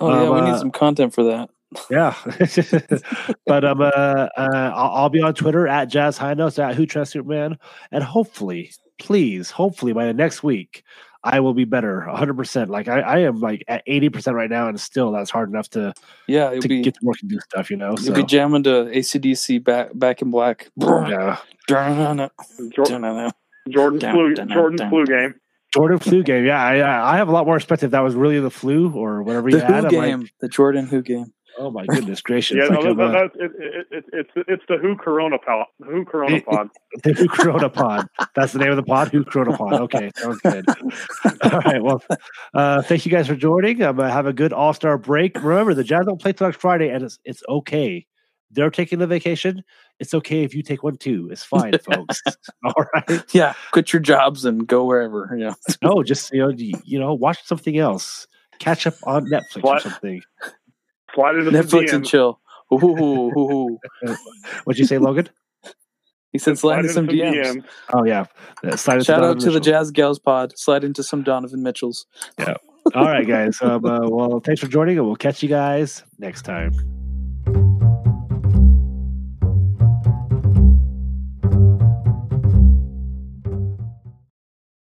Oh 0.00 0.10
yeah, 0.10 0.28
Um, 0.28 0.34
we 0.34 0.40
uh, 0.40 0.52
need 0.52 0.58
some 0.58 0.70
content 0.70 1.14
for 1.14 1.24
that. 1.24 1.50
Yeah, 1.88 2.16
but 3.46 3.64
um, 3.64 3.80
uh, 3.80 3.84
uh, 3.84 4.28
I'll, 4.74 4.90
I'll 4.90 5.08
be 5.08 5.22
on 5.22 5.34
Twitter 5.34 5.68
at 5.68 5.84
Jazz 5.84 6.18
High 6.18 6.34
Notes 6.34 6.58
at 6.58 6.74
Huu 6.74 6.86
Tran 6.86 7.06
Superman, 7.06 7.58
and 7.92 8.02
hopefully, 8.02 8.72
please, 8.98 9.50
hopefully 9.50 9.92
by 9.92 10.06
the 10.06 10.12
next 10.12 10.42
week, 10.42 10.82
I 11.22 11.40
will 11.40 11.52
be 11.54 11.64
better, 11.64 12.04
100. 12.06 12.34
percent 12.34 12.70
Like 12.70 12.88
I, 12.88 13.00
I 13.00 13.18
am 13.20 13.40
like 13.40 13.62
at 13.68 13.82
80 13.86 14.08
percent 14.08 14.36
right 14.36 14.48
now, 14.50 14.68
and 14.68 14.80
still 14.80 15.12
that's 15.12 15.30
hard 15.30 15.50
enough 15.50 15.68
to 15.70 15.92
Yeah, 16.26 16.50
to 16.50 16.66
be 16.68 16.82
get 16.82 16.94
to 16.94 17.00
work 17.02 17.16
and 17.20 17.30
do 17.30 17.38
stuff, 17.40 17.70
you 17.70 17.76
know. 17.76 17.90
you'll 17.90 17.98
So 17.98 18.14
be 18.14 18.24
jamming 18.24 18.62
to 18.64 18.70
ACDC 18.86 19.62
back 19.62 19.90
back 19.94 20.22
in 20.22 20.30
black. 20.30 20.70
yeah, 20.78 21.36
Jor- 21.68 21.78
Dun-dun-dun. 21.86 23.30
Jordan's 23.68 24.02
flu. 24.04 24.34
dun, 24.34 24.48
dun, 24.48 24.54
Jordan's 24.56 24.80
dun. 24.80 24.90
flu 24.90 25.06
game. 25.06 25.34
Jordan 25.74 25.98
flu 26.00 26.22
game. 26.24 26.44
Yeah, 26.46 26.60
I, 26.60 26.78
I 26.78 27.14
I 27.14 27.16
have 27.18 27.28
a 27.28 27.32
lot 27.32 27.44
more 27.46 27.54
respect 27.54 27.82
if 27.84 27.92
that 27.92 28.00
was 28.00 28.14
really 28.14 28.40
the 28.40 28.50
flu 28.50 28.90
or 28.92 29.22
whatever 29.22 29.48
he 29.48 29.54
The 29.54 29.60
had. 29.64 29.84
Who 29.84 29.86
I'm 29.86 29.88
game, 29.90 30.20
like, 30.22 30.34
the 30.40 30.48
Jordan 30.48 30.86
Huu 30.88 31.04
game. 31.04 31.32
Oh 31.62 31.70
my 31.70 31.84
goodness 31.84 32.22
gracious! 32.22 32.56
Yeah, 32.56 32.74
no, 32.74 32.80
I'm, 32.80 32.96
that, 32.96 33.12
that's 33.12 33.36
it, 33.36 33.50
it, 33.58 33.86
it, 33.90 34.04
it's 34.12 34.30
it's 34.48 34.62
the 34.66 34.76
Huu 34.76 34.96
Corona 34.98 35.36
pod. 35.38 35.66
Huu 35.82 36.06
Corona 36.06 36.40
pod. 36.40 36.68
The 37.04 37.12
Huu 37.14 37.28
Corona 37.28 37.68
Pod. 37.68 38.06
That's 38.34 38.52
the 38.54 38.58
name 38.60 38.70
of 38.70 38.76
the 38.76 38.82
pod. 38.82 39.08
Huu 39.12 39.24
Corona 39.26 39.56
Pod. 39.56 39.74
Okay, 39.74 40.10
sounds 40.16 40.40
good. 40.40 40.64
All 41.42 41.60
right. 41.60 41.82
Well, 41.82 42.02
uh, 42.54 42.80
thank 42.82 43.04
you 43.04 43.12
guys 43.12 43.26
for 43.26 43.34
joining. 43.36 43.82
Um, 43.82 44.00
uh, 44.00 44.08
have 44.08 44.24
a 44.26 44.32
good 44.32 44.52
All 44.54 44.72
Star 44.72 44.96
break. 44.96 45.36
Remember, 45.42 45.74
the 45.74 45.84
Jazz 45.84 46.06
don't 46.06 46.20
play 46.20 46.32
till 46.32 46.46
next 46.46 46.60
Friday, 46.60 46.88
and 46.88 47.04
it's 47.04 47.18
it's 47.24 47.42
okay. 47.48 48.06
They're 48.50 48.70
taking 48.70 48.98
the 48.98 49.06
vacation. 49.06 49.62
It's 50.00 50.14
okay 50.14 50.42
if 50.44 50.54
you 50.54 50.62
take 50.62 50.82
one 50.82 50.96
too. 50.96 51.28
It's 51.30 51.44
fine, 51.44 51.74
folks. 51.92 52.22
All 52.64 52.84
right. 52.94 53.22
Yeah, 53.34 53.52
quit 53.70 53.92
your 53.92 54.00
jobs 54.00 54.44
and 54.46 54.66
go 54.66 54.84
wherever. 54.86 55.36
Yeah. 55.38 55.52
No, 55.82 56.02
just 56.02 56.32
you 56.32 56.40
know, 56.40 56.48
y- 56.48 56.80
you 56.84 56.98
know, 56.98 57.12
watch 57.12 57.44
something 57.44 57.76
else. 57.76 58.26
Catch 58.58 58.86
up 58.86 58.94
on 59.04 59.26
Netflix 59.26 59.64
or 59.64 59.80
something. 59.80 60.20
Slide 61.14 61.36
into 61.36 61.50
some 61.50 61.80
Netflix 61.80 61.92
and 61.92 62.06
chill. 62.06 62.40
Ooh, 62.72 62.76
ooh, 62.76 63.32
ooh, 63.36 63.38
ooh. 63.38 63.78
What'd 64.64 64.78
you 64.78 64.86
say, 64.86 64.98
Logan? 64.98 65.28
He 66.32 66.38
said 66.38 66.58
slide 66.58 66.84
Slide 66.84 66.96
into 66.96 67.00
into 67.00 67.42
some 67.42 67.54
DMs. 67.54 67.64
Oh 67.92 68.04
yeah. 68.04 68.26
Uh, 68.62 68.76
slide 68.76 68.94
into 68.94 69.04
Shout 69.04 69.18
out 69.18 69.22
Donovan 69.22 69.40
to 69.40 69.50
the 69.50 69.60
Jazz 69.60 69.90
Gals 69.90 70.20
pod. 70.20 70.56
Slide 70.56 70.84
into 70.84 71.02
some 71.02 71.22
Donovan 71.22 71.62
Mitchells. 71.62 72.06
Yeah. 72.38 72.54
All 72.94 73.04
right, 73.04 73.26
guys. 73.26 73.58
Um, 73.60 73.84
uh, 73.84 74.08
well, 74.08 74.40
thanks 74.40 74.60
for 74.60 74.68
joining, 74.68 74.96
and 74.98 75.06
we'll 75.06 75.16
catch 75.16 75.42
you 75.42 75.48
guys 75.48 76.04
next 76.18 76.42
time. 76.42 76.72